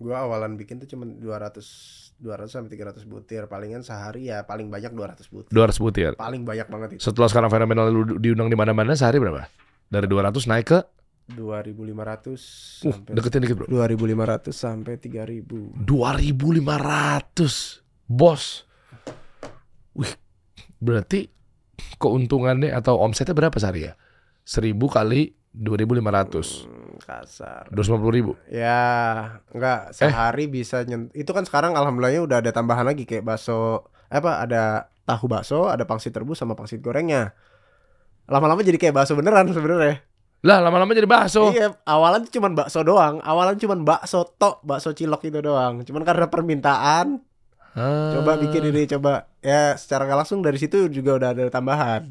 Gua 0.00 0.24
awalan 0.24 0.56
bikin 0.56 0.80
tuh 0.80 0.88
cuma 0.88 1.04
200 1.04 2.10
200 2.20 2.48
sampai 2.48 2.72
300 2.72 3.04
butir. 3.04 3.44
Palingan 3.48 3.84
sehari 3.84 4.32
ya 4.32 4.44
paling 4.48 4.72
banyak 4.72 4.92
200 4.92 5.28
butir. 5.28 5.52
200 5.52 5.76
butir. 5.76 6.12
Paling 6.16 6.42
banyak 6.44 6.68
banget 6.68 6.88
itu. 6.96 7.00
Setelah 7.04 7.28
sekarang 7.28 7.52
fenomenal 7.52 7.92
lu 7.92 8.16
diundang 8.20 8.48
di 8.48 8.56
mana-mana 8.56 8.96
sehari 8.96 9.20
berapa? 9.20 9.48
Dari 9.92 10.06
200 10.08 10.32
naik 10.48 10.66
ke 10.72 10.78
2500 11.30 12.34
uh, 12.34 12.38
sampai 12.90 13.12
deketin 13.14 13.40
dikit, 13.46 13.56
Bro. 13.62 13.66
2500 13.70 14.50
sampai 14.50 14.94
3000. 14.98 15.86
2500. 15.86 17.84
Bos. 18.10 18.66
Wih, 19.94 20.12
berarti 20.82 21.30
keuntungannya 22.02 22.74
atau 22.74 22.98
omsetnya 22.98 23.34
berapa 23.34 23.54
sehari 23.60 23.86
ya? 23.90 23.94
1000 24.42 24.74
kali 24.74 25.38
2500. 25.54 26.66
Hmm, 26.66 26.79
kasar. 27.10 27.66
250 27.74 28.14
ribu. 28.14 28.32
Ya, 28.46 28.78
enggak 29.50 29.90
sehari 29.90 30.46
bisa 30.46 30.86
nyent 30.86 31.10
Itu 31.10 31.34
kan 31.34 31.42
sekarang 31.42 31.74
alhamdulillahnya 31.74 32.22
udah 32.22 32.38
ada 32.38 32.50
tambahan 32.54 32.86
lagi 32.86 33.02
kayak 33.02 33.26
bakso 33.26 33.90
eh, 34.06 34.22
apa 34.22 34.46
ada 34.46 34.62
tahu 35.02 35.26
bakso, 35.26 35.66
ada 35.66 35.82
pangsit 35.82 36.14
rebus 36.14 36.38
sama 36.38 36.54
pangsit 36.54 36.78
gorengnya. 36.78 37.34
Lama-lama 38.30 38.62
jadi 38.62 38.78
kayak 38.78 38.94
bakso 38.94 39.18
beneran 39.18 39.50
sebenarnya. 39.50 40.06
Lah 40.40 40.62
lama-lama 40.62 40.94
jadi 40.94 41.10
bakso. 41.10 41.50
Iya, 41.50 41.74
awalan 41.84 42.24
tuh 42.30 42.38
cuman 42.38 42.54
bakso 42.54 42.80
doang. 42.86 43.18
Awalan 43.20 43.58
cuman 43.58 43.82
bakso 43.82 44.24
tok, 44.38 44.62
bakso 44.62 44.94
cilok 44.94 45.26
itu 45.26 45.42
doang. 45.42 45.82
Cuman 45.82 46.06
karena 46.06 46.30
permintaan, 46.30 47.20
Ah. 47.70 48.18
coba 48.18 48.34
bikin 48.34 48.66
ini, 48.66 48.82
coba 48.90 49.30
ya 49.38 49.78
secara 49.78 50.02
nggak 50.02 50.18
langsung 50.26 50.42
dari 50.42 50.58
situ 50.58 50.90
juga 50.90 51.14
udah 51.22 51.28
ada 51.38 51.44
tambahan. 51.54 52.02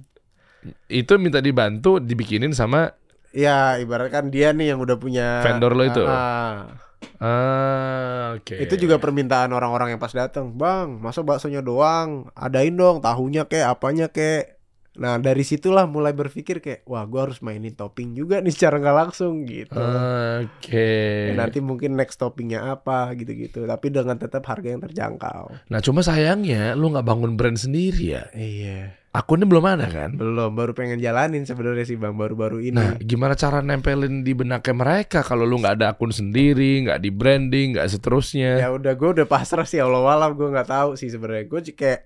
Itu 0.87 1.19
minta 1.19 1.43
dibantu 1.43 1.99
dibikinin 1.99 2.51
sama 2.55 2.91
Iya, 3.29 3.77
ibaratkan 3.81 4.33
dia 4.33 4.49
nih 4.53 4.73
yang 4.73 4.79
udah 4.81 4.97
punya 4.97 5.45
Vendor 5.45 5.77
lo 5.77 5.83
itu? 5.85 6.03
Ah, 6.03 6.81
ah 7.21 8.33
oke. 8.33 8.57
Itu 8.57 8.75
juga 8.81 8.97
permintaan 8.97 9.53
orang-orang 9.53 9.93
yang 9.93 10.01
pas 10.01 10.13
datang, 10.13 10.53
Bang. 10.57 10.97
Masa 10.97 11.21
baksonya 11.21 11.61
doang? 11.61 12.33
Adain 12.33 12.73
dong 12.73 13.05
tahunya 13.05 13.45
kek, 13.45 13.65
apanya 13.65 14.09
kek. 14.09 14.59
Nah 14.99 15.15
dari 15.15 15.47
situlah 15.47 15.87
mulai 15.87 16.11
berpikir 16.11 16.59
kayak, 16.59 16.83
wah 16.83 17.07
gua 17.07 17.31
harus 17.31 17.39
mainin 17.39 17.71
topping 17.71 18.19
juga 18.19 18.43
nih 18.43 18.51
secara 18.51 18.83
nggak 18.83 18.97
langsung 19.07 19.47
gitu. 19.47 19.79
Oke. 19.79 21.31
Ya, 21.31 21.33
nanti 21.39 21.63
mungkin 21.63 21.95
next 21.95 22.19
toppingnya 22.19 22.67
apa 22.67 23.15
gitu-gitu. 23.15 23.63
Tapi 23.63 23.87
dengan 23.95 24.19
tetap 24.19 24.43
harga 24.43 24.67
yang 24.67 24.83
terjangkau. 24.83 25.71
Nah 25.71 25.79
cuma 25.79 26.03
sayangnya 26.03 26.75
lu 26.75 26.91
nggak 26.91 27.07
bangun 27.07 27.39
brand 27.39 27.55
sendiri 27.55 28.19
ya. 28.19 28.23
Iya. 28.35 28.98
Akunnya 29.09 29.49
belum 29.49 29.65
ada 29.65 29.89
kan? 29.89 30.13
Belum, 30.13 30.53
baru 30.53 30.77
pengen 30.77 31.01
jalanin 31.01 31.41
sebenarnya 31.41 31.81
sih 31.81 31.97
bang, 31.97 32.13
baru-baru 32.13 32.61
ini. 32.61 32.77
Nah, 32.77 32.93
gimana 33.01 33.33
cara 33.33 33.57
nempelin 33.57 34.21
di 34.21 34.37
benaknya 34.37 34.75
mereka 34.77 35.25
kalau 35.25 35.49
lu 35.49 35.57
nggak 35.57 35.81
ada 35.81 35.97
akun 35.97 36.13
sendiri, 36.13 36.85
nggak 36.85 37.01
di 37.01 37.09
branding, 37.09 37.73
nggak 37.73 37.89
seterusnya? 37.89 38.61
ya 38.61 38.69
udah 38.69 38.93
gue 38.93 39.09
udah 39.17 39.25
pasrah 39.25 39.65
sih 39.65 39.81
Allah 39.81 40.05
alam 40.05 40.37
gue 40.37 40.45
nggak 40.45 40.69
tahu 40.69 40.89
sih 40.93 41.09
sebenarnya. 41.09 41.49
Gue 41.49 41.65
kayak 41.73 42.05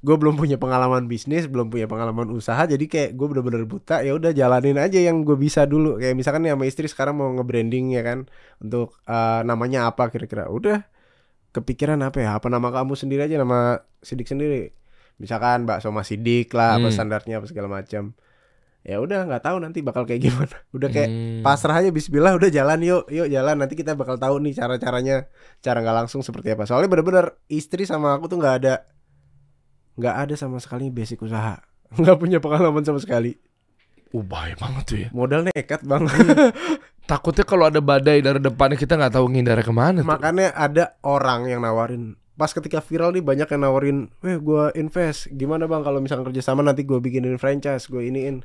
gue 0.00 0.16
belum 0.16 0.40
punya 0.40 0.56
pengalaman 0.56 1.04
bisnis, 1.12 1.44
belum 1.44 1.68
punya 1.68 1.84
pengalaman 1.84 2.32
usaha, 2.32 2.64
jadi 2.64 2.84
kayak 2.88 3.10
gue 3.20 3.26
bener-bener 3.28 3.68
buta. 3.68 4.00
Ya 4.00 4.16
udah 4.16 4.32
jalanin 4.32 4.80
aja 4.80 4.96
yang 5.04 5.28
gue 5.28 5.36
bisa 5.36 5.68
dulu. 5.68 6.00
Kayak 6.00 6.16
misalkan 6.16 6.48
nih 6.48 6.56
sama 6.56 6.64
istri 6.64 6.88
sekarang 6.88 7.20
mau 7.20 7.28
nge-branding 7.36 8.00
ya 8.00 8.02
kan, 8.04 8.24
untuk 8.64 8.96
eh, 9.04 9.40
namanya 9.44 9.92
apa 9.92 10.08
kira-kira. 10.08 10.48
Udah 10.48 10.88
kepikiran 11.52 12.00
apa 12.00 12.24
ya? 12.24 12.40
Apa 12.40 12.48
nama 12.48 12.72
kamu 12.72 12.96
sendiri 12.96 13.28
aja, 13.28 13.36
nama 13.36 13.84
Sidik 14.00 14.28
sendiri. 14.28 14.83
Misalkan 15.16 15.64
bakso 15.64 15.88
Mas 15.88 16.06
Sidik 16.06 16.50
lah, 16.50 16.76
apa 16.76 16.86
Hmm. 16.86 16.94
standarnya 16.94 17.38
apa 17.38 17.46
segala 17.46 17.68
macam. 17.68 18.12
Ya 18.80 18.98
udah 18.98 19.24
nggak 19.24 19.40
tahu 19.42 19.56
nanti 19.58 19.80
bakal 19.80 20.04
kayak 20.04 20.20
gimana. 20.22 20.56
Udah 20.76 20.88
kayak 20.88 21.08
Hmm. 21.08 21.40
pasrah 21.40 21.72
aja 21.74 21.88
Bismillah 21.88 22.34
udah 22.34 22.48
jalan 22.48 22.78
yuk 22.80 23.08
yuk 23.08 23.26
jalan 23.26 23.56
nanti 23.56 23.74
kita 23.74 23.92
bakal 23.92 24.14
tahu 24.14 24.38
nih 24.38 24.52
cara 24.52 24.76
caranya 24.76 25.24
cara 25.58 25.80
nggak 25.80 25.96
langsung 25.98 26.20
seperti 26.20 26.50
apa 26.50 26.64
soalnya 26.64 26.88
bener-bener 26.88 27.32
istri 27.46 27.84
sama 27.84 28.12
aku 28.12 28.26
tuh 28.26 28.36
nggak 28.36 28.54
ada 28.58 28.74
nggak 29.94 30.16
ada 30.18 30.34
sama 30.34 30.58
sekali 30.58 30.88
basic 30.88 31.16
usaha 31.18 31.62
nggak 31.96 32.16
punya 32.18 32.38
pengalaman 32.38 32.82
sama 32.82 32.98
sekali 32.98 33.40
Uh, 34.10 34.22
bahaya 34.22 34.54
banget 34.54 34.84
tuh 34.84 34.96
ya. 34.96 35.08
modal 35.10 35.42
nekat 35.42 35.82
bang 35.82 36.06
Takutnya 37.10 37.42
kalau 37.42 37.66
ada 37.66 37.80
badai 37.80 38.20
dari 38.20 38.38
depannya 38.38 38.76
kita 38.76 38.94
nggak 38.94 39.10
tahu 39.12 39.26
ngindar 39.26 39.58
ke 39.58 39.68
mana 39.68 40.00
tuh. 40.00 40.06
makanya 40.06 40.54
ada 40.54 40.84
orang 41.02 41.44
yang 41.46 41.60
nawarin 41.60 42.14
pas 42.34 42.50
ketika 42.50 42.82
viral 42.82 43.14
nih 43.14 43.22
banyak 43.22 43.46
yang 43.46 43.62
nawarin 43.62 43.98
weh 44.20 44.38
gua 44.42 44.74
invest. 44.74 45.30
Gimana 45.30 45.70
bang 45.70 45.86
kalau 45.86 46.02
misalkan 46.02 46.26
kerjasama 46.30 46.66
nanti 46.66 46.82
gue 46.82 46.98
bikinin 46.98 47.38
franchise 47.38 47.86
gue 47.86 48.02
iniin. 48.02 48.42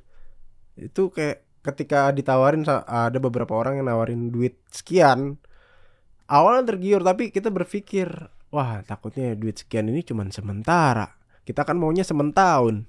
Itu 0.77 1.09
kayak 1.09 1.45
ketika 1.65 2.13
ditawarin 2.13 2.63
ada 2.87 3.17
beberapa 3.17 3.51
orang 3.57 3.81
yang 3.81 3.91
nawarin 3.91 4.31
duit 4.31 4.55
sekian 4.71 5.35
awalnya 6.31 6.71
tergiur 6.71 7.03
tapi 7.03 7.35
kita 7.35 7.51
berpikir 7.51 8.07
wah 8.53 8.79
takutnya 8.85 9.35
duit 9.35 9.57
sekian 9.57 9.89
ini 9.89 10.05
cuman 10.05 10.29
sementara. 10.29 11.17
Kita 11.41 11.65
kan 11.65 11.81
maunya 11.81 12.05
sementahun. 12.05 12.85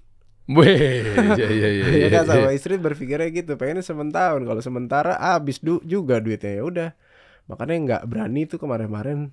Weh, 0.50 1.06
iya 1.38 1.48
iya 1.48 1.68
iya. 1.70 1.84
ya 2.04 2.08
kan 2.10 2.24
sama 2.26 2.50
iya. 2.50 2.58
istri 2.58 2.76
berpikirnya 2.76 3.32
gitu 3.32 3.56
pengennya 3.56 3.80
sementahun. 3.80 4.44
Kalau 4.44 4.60
sementara 4.60 5.16
habis 5.16 5.64
du 5.64 5.80
juga 5.88 6.20
duitnya. 6.20 6.60
Ya 6.60 6.62
udah. 6.66 6.90
Makanya 7.48 7.76
nggak 7.80 8.02
berani 8.04 8.44
tuh 8.44 8.60
kemarin-kemarin 8.60 9.32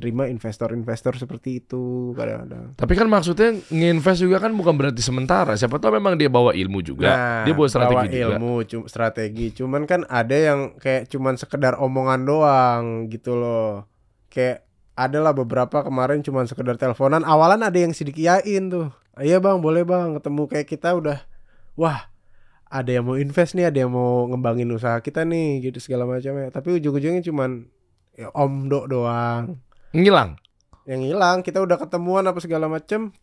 terima 0.00 0.24
investor-investor 0.26 1.20
seperti 1.20 1.60
itu 1.60 2.16
kadang-kadang. 2.16 2.72
Tapi 2.74 2.92
kan 2.96 3.06
maksudnya 3.06 3.54
nginvest 3.68 4.24
juga 4.24 4.40
kan 4.40 4.56
bukan 4.56 4.74
berarti 4.74 5.04
sementara. 5.04 5.52
Siapa 5.54 5.76
tahu 5.76 6.00
memang 6.00 6.16
dia 6.16 6.32
bawa 6.32 6.56
ilmu 6.56 6.80
juga. 6.80 7.12
Nah, 7.12 7.44
dia 7.44 7.52
bawa 7.52 7.68
strategi 7.68 7.94
bawa 7.94 8.04
juga. 8.08 8.24
ilmu 8.40 8.52
cum- 8.64 8.88
strategi. 8.88 9.46
Cuman 9.52 9.84
kan 9.84 10.08
ada 10.08 10.34
yang 10.34 10.74
kayak 10.80 11.12
cuman 11.12 11.36
sekedar 11.36 11.76
omongan 11.76 12.24
doang 12.24 12.82
gitu 13.12 13.36
loh. 13.36 13.84
Kayak 14.32 14.64
ada 14.96 15.20
lah 15.20 15.36
beberapa 15.36 15.84
kemarin 15.84 16.24
cuman 16.24 16.48
sekedar 16.48 16.80
teleponan. 16.80 17.22
Awalan 17.22 17.60
ada 17.60 17.76
yang 17.76 17.92
sidik 17.92 18.16
iyain 18.16 18.72
tuh. 18.72 18.88
Iya 19.20 19.38
bang 19.38 19.60
boleh 19.60 19.84
bang. 19.84 20.16
Ketemu 20.16 20.42
kayak 20.48 20.66
kita 20.66 20.96
udah 20.96 21.20
wah 21.76 22.10
ada 22.70 22.90
yang 22.94 23.04
mau 23.04 23.18
invest 23.18 23.58
nih 23.58 23.66
ada 23.66 23.82
yang 23.82 23.90
mau 23.90 24.30
ngembangin 24.30 24.70
usaha 24.70 25.02
kita 25.02 25.26
nih 25.26 25.58
gitu 25.68 25.82
segala 25.82 26.06
macam 26.06 26.38
ya 26.38 26.48
tapi 26.54 26.78
ujung-ujungnya 26.78 27.18
cuman 27.26 27.66
ya 28.14 28.30
omdo 28.30 28.86
doang 28.86 29.58
Ngilang. 29.90 30.38
yang 30.84 31.02
hilang 31.02 31.36
kita 31.40 31.60
udah 31.60 31.76
ketemuan 31.76 32.24
apa 32.24 32.38
segala 32.38 32.66
macem 32.66 33.14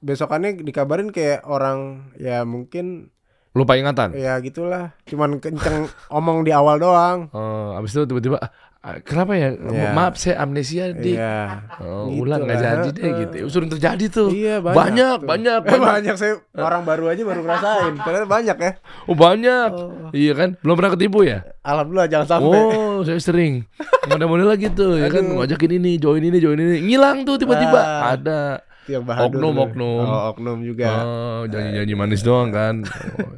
besokannya 0.00 0.58
dikabarin 0.58 1.10
kayak 1.10 1.42
orang 1.42 2.10
ya 2.14 2.42
mungkin 2.44 3.10
Lupa 3.50 3.74
ingatan. 3.74 4.14
ya 4.14 4.38
gitulah 4.38 4.94
cuman 5.04 5.38
kenceng 5.38 5.86
omong 6.08 6.42
di 6.42 6.50
awal 6.50 6.78
doang 6.78 7.26
Eh, 7.28 7.70
abis 7.74 7.94
itu 7.94 8.06
tiba-tiba 8.06 8.38
"Ah, 8.38 8.46
Ah, 8.46 8.50
Kenapa 8.80 9.36
ya? 9.36 9.52
Ya. 9.60 9.92
Maaf 9.92 10.16
saya 10.16 10.40
amnesia 10.40 10.88
dik. 10.96 11.12
Iya. 11.20 11.68
Oh, 11.84 12.08
Gitu 12.08 12.24
ulang 12.24 12.48
nggak 12.48 12.58
jadi 12.64 12.88
deh 12.96 13.10
gitu. 13.20 13.36
Sering 13.52 13.68
terjadi 13.68 14.04
tuh. 14.08 14.32
Iya 14.32 14.64
banyak. 14.64 14.76
banyak, 14.80 15.16
tuh. 15.20 15.28
banyak, 15.28 15.58
Eh, 15.60 15.68
banyak. 15.68 15.90
banyak 16.00 16.14
saya 16.16 16.34
orang 16.56 16.88
baru 16.88 17.12
aja 17.12 17.22
baru 17.28 17.40
ngerasain. 17.44 17.92
Ternyata 18.00 18.24
banyak 18.24 18.56
ya. 18.56 18.70
Oh 19.04 19.12
banyak. 19.12 19.70
Iya 20.16 20.32
kan? 20.32 20.48
Belum 20.64 20.74
pernah 20.80 20.92
ketipu 20.96 21.28
ya? 21.28 21.44
Alhamdulillah 21.60 22.08
jangan 22.08 22.26
sampai. 22.40 22.56
Oh, 22.56 23.04
saya 23.04 23.20
sering. 23.20 23.68
Model-model 24.08 24.48
lagi 24.48 24.72
tuh, 24.72 24.96
ya 24.96 25.12
kan 25.12 25.28
ngajakin 25.28 25.76
ini, 25.76 26.00
join 26.00 26.24
ini, 26.24 26.40
join 26.40 26.56
ini, 26.56 26.80
ngilang 26.80 27.28
tuh 27.28 27.36
tiba-tiba. 27.36 27.76
Ah. 27.76 28.16
Ada. 28.16 28.40
Yang. 28.88 29.04
Oknum, 29.06 29.54
tuh. 29.54 29.64
oknum. 29.68 30.04
Oh, 30.08 30.22
oknum 30.32 30.58
juga. 30.64 30.88
Oh, 31.04 31.40
janji-janji 31.44 31.94
manis 31.94 32.24
doang 32.24 32.48
kan. 32.48 32.80
Oh. 33.20 33.36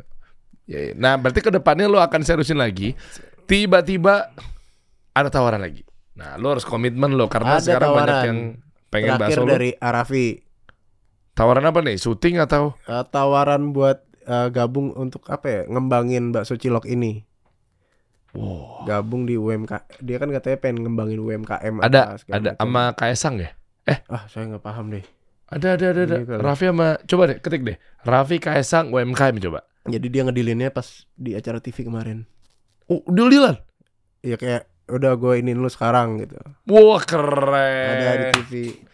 Ya, 0.70 0.78
ya. 0.78 0.92
Nah, 0.94 1.18
berarti 1.18 1.42
ke 1.42 1.50
depannya 1.50 1.90
lo 1.90 1.98
akan 1.98 2.22
seriusin 2.22 2.54
lagi. 2.54 2.94
Tiba-tiba 3.50 4.30
ada 5.12 5.28
tawaran 5.28 5.60
lagi. 5.60 5.84
Nah, 6.12 6.36
lo 6.36 6.52
harus 6.52 6.64
komitmen 6.64 7.16
lo 7.16 7.28
karena 7.28 7.56
Ada 7.56 7.64
sekarang 7.64 7.90
banyak 7.92 8.04
tawaran. 8.08 8.24
yang 8.28 8.38
pengen 8.92 9.10
Terakhir 9.16 9.22
bakso 9.32 9.40
lo. 9.44 9.48
dari 9.48 9.70
Arafi. 9.76 10.26
Tawaran 11.32 11.64
apa 11.64 11.80
nih? 11.80 11.96
Syuting 11.96 12.36
atau? 12.36 12.76
Eh, 12.84 13.04
tawaran 13.08 13.72
buat 13.72 14.04
eh, 14.22 14.48
gabung 14.52 14.92
untuk 14.92 15.24
apa 15.32 15.46
ya? 15.48 15.60
Ngembangin 15.68 16.32
bakso 16.32 16.60
cilok 16.60 16.84
ini. 16.84 17.24
Wow. 18.32 18.88
Gabung 18.88 19.28
di 19.28 19.36
UMK. 19.36 20.00
Dia 20.00 20.16
kan 20.16 20.32
katanya 20.32 20.56
pengen 20.56 20.88
ngembangin 20.88 21.20
UMKM 21.20 21.84
Ada 21.84 22.16
ada 22.32 22.56
sama 22.56 22.96
Kaisang 22.96 23.36
ya? 23.36 23.52
Ah, 24.08 24.24
saya 24.24 24.48
nggak 24.48 24.64
paham 24.64 24.88
deh. 24.88 25.04
Ada 25.52 25.76
ada 25.76 25.86
ada, 25.92 26.02
ada. 26.24 26.34
Raffi 26.40 26.64
sama 26.72 26.96
coba 27.04 27.22
deh 27.28 27.38
ketik 27.44 27.60
deh. 27.60 27.76
Raffi 28.08 28.40
Kaisang 28.40 28.88
UMKM 28.88 29.36
coba. 29.36 29.68
Jadi 29.84 30.06
dia 30.08 30.24
ngedilinnya 30.24 30.72
pas 30.72 31.04
di 31.12 31.36
acara 31.36 31.60
TV 31.60 31.84
kemarin. 31.84 32.24
Oh, 32.88 33.04
deal-dealan. 33.04 33.60
Ya 34.24 34.40
kayak 34.40 34.71
udah 34.86 35.12
gue 35.14 35.34
ini 35.36 35.52
lu 35.52 35.66
sekarang 35.66 36.18
gitu. 36.18 36.38
Wah, 36.66 37.00
keren. 37.00 37.86
Ada 37.92 38.10
di 38.12 38.26
TV. 38.34 38.52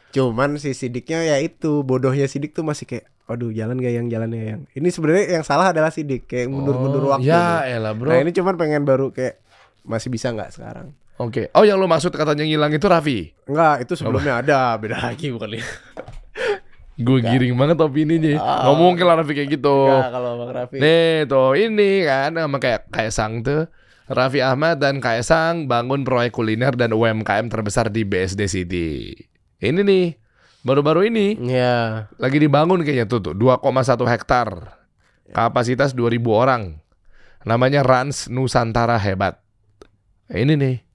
Cuman 0.09 0.57
si 0.57 0.73
Sidiknya 0.73 1.21
ya 1.23 1.37
itu 1.37 1.81
bodohnya 1.83 2.25
Sidik 2.25 2.53
tuh 2.53 2.65
masih 2.65 2.85
kayak 2.85 3.07
Waduh 3.25 3.53
jalan 3.53 3.77
gak 3.77 3.93
yang 3.93 4.09
jalannya 4.09 4.41
yang 4.41 4.61
Ini 4.73 4.89
sebenarnya 4.89 5.25
yang 5.31 5.45
salah 5.45 5.69
adalah 5.69 5.93
Sidik 5.93 6.25
Kayak 6.25 6.49
mundur-mundur 6.49 7.05
Oh, 7.05 7.13
waktu 7.13 7.29
Ya 7.29 7.61
nih. 7.61 7.77
elah 7.77 7.93
bro. 7.93 8.09
Nah 8.09 8.19
ini 8.19 8.33
cuman 8.33 8.57
pengen 8.57 8.83
baru 8.83 9.13
kayak 9.13 9.37
Masih 9.85 10.09
bisa 10.09 10.33
nggak 10.33 10.49
sekarang 10.51 10.97
Oke. 11.19 11.53
Oh 11.53 11.61
yang 11.61 11.77
lo 11.77 11.85
maksud 11.85 12.09
katanya 12.11 12.41
ngilang 12.41 12.73
itu 12.73 12.89
Raffi. 12.89 13.37
Enggak 13.45 13.85
itu 13.85 13.93
sebelumnya 13.95 14.41
ada 14.41 14.81
Beda 14.81 14.97
lagi 15.03 15.29
bukan 15.29 15.51
lihat 15.61 15.77
Gue 16.97 17.21
giring 17.21 17.53
banget 17.55 17.79
opininya. 17.79 18.33
Ah. 18.39 18.65
Ngomong 18.67 18.97
ke 18.97 19.05
Raffi 19.05 19.33
kayak 19.35 19.51
gitu. 19.53 19.77
Enggak 19.87 20.09
kalau 20.11 20.31
Bang 20.41 20.51
Raffi 20.51 20.77
Nih 20.81 21.29
tuh 21.29 21.53
ini 21.53 21.91
kan 22.03 22.33
sama 22.33 22.57
kayak 22.57 22.89
Kaisang 22.89 23.45
tuh. 23.45 23.69
Raffi 24.09 24.41
Ahmad 24.41 24.81
dan 24.81 25.05
Kaisang 25.05 25.69
bangun 25.69 26.01
proyek 26.01 26.33
kuliner 26.33 26.73
dan 26.73 26.97
UMKM 26.97 27.53
terbesar 27.53 27.93
di 27.93 28.09
BSD 28.09 28.41
City. 28.49 29.13
Ini 29.61 29.85
nih 29.85 30.17
baru-baru 30.65 31.13
ini 31.13 31.37
Ya 31.45 32.09
lagi 32.17 32.41
dibangun 32.41 32.81
kayaknya 32.83 33.05
tuh 33.05 33.21
tuh 33.21 33.35
2,1 33.37 34.09
hektar. 34.09 34.81
Kapasitas 35.29 35.93
2000 35.93 36.25
orang. 36.33 36.81
Namanya 37.45 37.85
Rans 37.85 38.33
Nusantara 38.33 38.97
Hebat. 38.97 39.45
Ini 40.33 40.57
nih. 40.57 40.88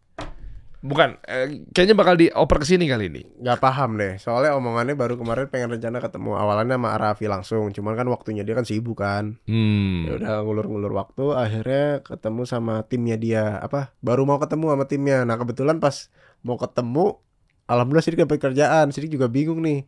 Bukan, 0.83 1.15
eh, 1.23 1.63
kayaknya 1.71 1.95
bakal 1.95 2.13
dioper 2.13 2.59
ke 2.59 2.67
sini 2.67 2.85
kali 2.85 3.07
ini. 3.07 3.23
nggak 3.39 3.55
paham 3.57 3.95
deh 3.95 4.19
Soalnya 4.19 4.51
omongannya 4.53 4.93
baru 4.93 5.15
kemarin 5.15 5.47
pengen 5.47 5.71
rencana 5.71 5.97
ketemu 5.97 6.35
Awalannya 6.35 6.75
sama 6.75 6.91
Raffi 6.93 7.25
langsung 7.25 7.71
Cuman 7.71 7.95
kan 7.95 8.03
waktunya 8.05 8.43
dia 8.43 8.51
kan 8.51 8.63
sibuk 8.63 8.99
kan 8.99 9.39
Hmm. 9.43 10.03
ya 10.03 10.19
udah 10.19 10.43
ngulur-ngulur 10.43 10.91
waktu 10.91 11.23
akhirnya 11.31 11.85
ketemu 12.01 12.43
sama 12.43 12.83
timnya 12.83 13.15
dia 13.15 13.57
apa 13.57 13.95
baru 13.99 14.23
mau 14.23 14.35
ketemu 14.37 14.65
sama 14.69 14.85
timnya 14.85 15.23
nah 15.23 15.35
kebetulan 15.35 15.79
pas 15.79 16.11
mau 16.41 16.55
ketemu 16.55 17.15
alhamdulillah 17.63 18.03
Sidik 18.03 18.19
dapat 18.19 18.43
kerjaan 18.43 18.91
Sidik 18.91 19.07
juga 19.09 19.25
bingung 19.25 19.63
nih 19.63 19.87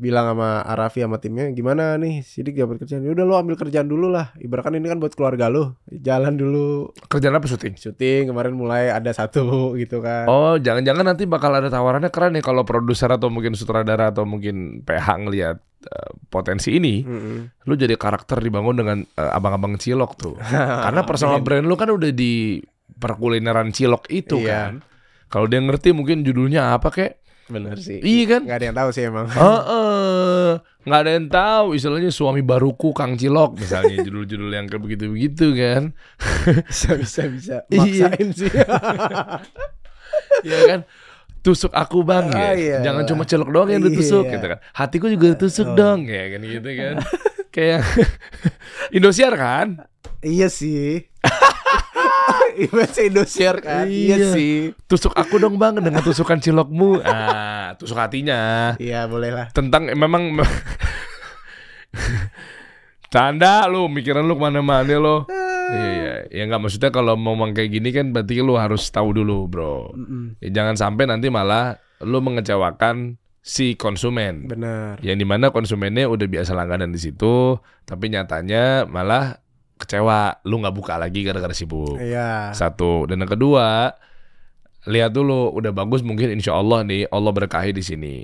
bilang 0.00 0.32
sama 0.32 0.64
Arafi 0.64 0.98
sama 0.98 1.16
timnya 1.16 1.46
gimana 1.50 1.94
nih 1.94 2.20
Sidik 2.20 2.56
dapat 2.56 2.80
kerjaan 2.80 3.04
"Ya 3.04 3.12
udah 3.12 3.22
lo 3.22 3.36
ambil 3.36 3.54
kerjaan 3.54 3.84
dulu 3.84 4.08
lah 4.08 4.32
ibaratkan 4.34 4.72
ini 4.72 4.88
kan 4.88 4.96
buat 4.96 5.12
keluarga 5.12 5.46
lo 5.46 5.76
jalan 5.86 6.34
dulu 6.34 6.88
Kerjaan 7.04 7.36
apa 7.36 7.44
syuting? 7.44 7.76
syuting 7.76 8.26
kemarin 8.26 8.52
mulai 8.52 8.88
ada 8.88 9.10
satu 9.10 9.44
gitu 9.76 10.00
kan 10.00 10.24
Oh, 10.24 10.56
jangan-jangan 10.56 11.04
nanti 11.04 11.24
bakal 11.24 11.52
ada 11.52 11.68
tawarannya 11.68 12.08
keren 12.08 12.32
nih 12.32 12.42
kalau 12.42 12.64
produser 12.64 13.06
atau 13.08 13.28
mungkin 13.28 13.52
sutradara 13.52 14.08
atau 14.08 14.24
mungkin 14.24 14.80
PH 14.80 15.06
ngelihat 15.20 15.56
eh, 15.82 16.10
potensi 16.26 16.72
ini, 16.72 17.00
Mm-mm. 17.00 17.64
lu 17.64 17.74
jadi 17.74 17.92
karakter 17.94 18.38
dibangun 18.38 18.76
dengan 18.76 18.98
eh, 19.02 19.30
abang-abang 19.30 19.76
cilok 19.76 20.12
tuh. 20.14 20.34
Karena 20.84 21.02
personal 21.02 21.40
brand 21.40 21.62
lu 21.62 21.74
kan 21.74 21.88
udah 21.88 22.08
di 22.08 22.60
perkulineran 22.94 23.68
cilok 23.70 24.08
itu 24.08 24.38
Iya. 24.38 24.48
kan. 24.48 24.72
Kalau 25.26 25.46
dia 25.46 25.58
ngerti 25.58 25.90
mungkin 25.90 26.20
judulnya 26.20 26.74
apa 26.74 26.90
kek? 26.90 27.12
Bener 27.50 27.76
sih 27.76 27.98
Iya 27.98 28.24
kan? 28.26 28.40
nggak 28.46 28.56
ada 28.56 28.66
yang 28.66 28.76
tahu 28.76 28.90
sih 28.90 29.02
emang 29.04 29.26
Heeh. 29.26 30.48
nggak 30.80 31.00
ada 31.02 31.10
yang 31.12 31.26
tahu 31.28 31.66
istilahnya 31.74 32.08
suami 32.08 32.40
baruku 32.40 32.90
Kang 32.90 33.14
Cilok 33.14 33.58
misalnya 33.58 34.00
judul-judul 34.06 34.48
yang 34.48 34.64
kayak 34.64 34.80
begitu-begitu 34.80 35.46
kan. 35.52 35.82
bisa 36.64 36.94
bisa 36.94 37.22
bisa 37.26 37.56
Iya. 37.68 38.08
maksain 38.08 38.28
sih 38.32 38.50
Iya 40.46 40.58
kan? 40.66 40.80
Tusuk 41.40 41.72
aku 41.72 42.04
bang 42.04 42.28
ya. 42.28 42.36
Ah, 42.36 42.52
iya. 42.52 42.76
Jangan 42.80 43.04
cuma 43.04 43.24
celok 43.24 43.48
doang 43.48 43.68
yang 43.68 43.80
ditusuk 43.80 44.28
Iya. 44.28 44.32
gitu 44.36 44.46
kan. 44.46 44.58
Hatiku 44.70 45.06
juga 45.08 45.32
tusuk 45.34 45.72
dong 45.72 46.04
ya 46.04 46.24
kan 46.30 46.40
gitu 46.40 46.70
kan. 46.70 46.94
Kayak 47.50 47.80
Indosiar 48.90 49.34
kan? 49.34 49.84
iya 50.20 50.52
sih 50.52 51.08
Bahasa 52.68 53.00
Indosiar 53.00 53.62
kan 53.62 53.88
Iya, 53.88 54.16
Iya. 54.20 54.28
sih 54.36 54.54
Tusuk 54.84 55.16
aku 55.16 55.40
dong 55.40 55.56
bang 55.56 55.80
dengan 55.80 56.04
tusukan 56.04 56.36
cilokmu. 56.36 57.00
Ah, 57.00 57.72
tusuk 57.80 57.96
hatinya. 57.96 58.74
Iya 58.76 59.08
boleh 59.08 59.30
lah 59.32 59.46
Tentang 59.56 59.88
eh, 59.88 59.96
memang 59.96 60.36
Canda 63.10 63.66
lu, 63.66 63.90
mikiran 63.90 64.22
lu 64.22 64.38
ke 64.38 64.42
mana-mana 64.46 64.86
lo. 64.94 65.26
Iya, 65.26 65.88
iya. 65.90 66.14
Ya 66.30 66.42
nggak 66.46 66.62
maksudnya 66.62 66.90
kalau 66.94 67.18
mau 67.18 67.34
ngomong 67.34 67.58
kayak 67.58 67.70
gini 67.74 67.90
kan 67.90 68.14
berarti 68.14 68.38
lu 68.38 68.54
harus 68.54 68.86
tahu 68.86 69.10
dulu, 69.10 69.50
bro. 69.50 69.90
Mm-mm. 69.98 70.38
Ya, 70.38 70.62
jangan 70.62 70.78
sampai 70.78 71.10
nanti 71.10 71.26
malah 71.26 71.74
lu 71.98 72.22
mengecewakan 72.22 73.18
si 73.42 73.74
konsumen. 73.74 74.46
Benar 74.46 75.02
Yang 75.02 75.16
di 75.18 75.26
mana 75.26 75.50
konsumennya 75.50 76.06
udah 76.06 76.26
biasa 76.30 76.54
langganan 76.54 76.94
di 76.94 77.02
situ, 77.02 77.58
tapi 77.82 78.14
nyatanya 78.14 78.86
malah 78.86 79.42
kecewa, 79.80 80.44
lu 80.44 80.60
nggak 80.60 80.76
buka 80.76 81.00
lagi 81.00 81.24
gara-gara 81.24 81.56
sibuk. 81.56 81.96
Iya 81.96 82.52
Satu 82.52 83.08
dan 83.08 83.24
yang 83.24 83.32
kedua, 83.32 83.96
lihat 84.84 85.12
dulu 85.12 85.52
udah 85.56 85.72
bagus 85.72 86.04
mungkin 86.04 86.32
insya 86.32 86.56
Allah 86.56 86.84
nih 86.84 87.08
Allah 87.08 87.32
berkahi 87.32 87.72
di 87.72 87.80
sini. 87.80 88.16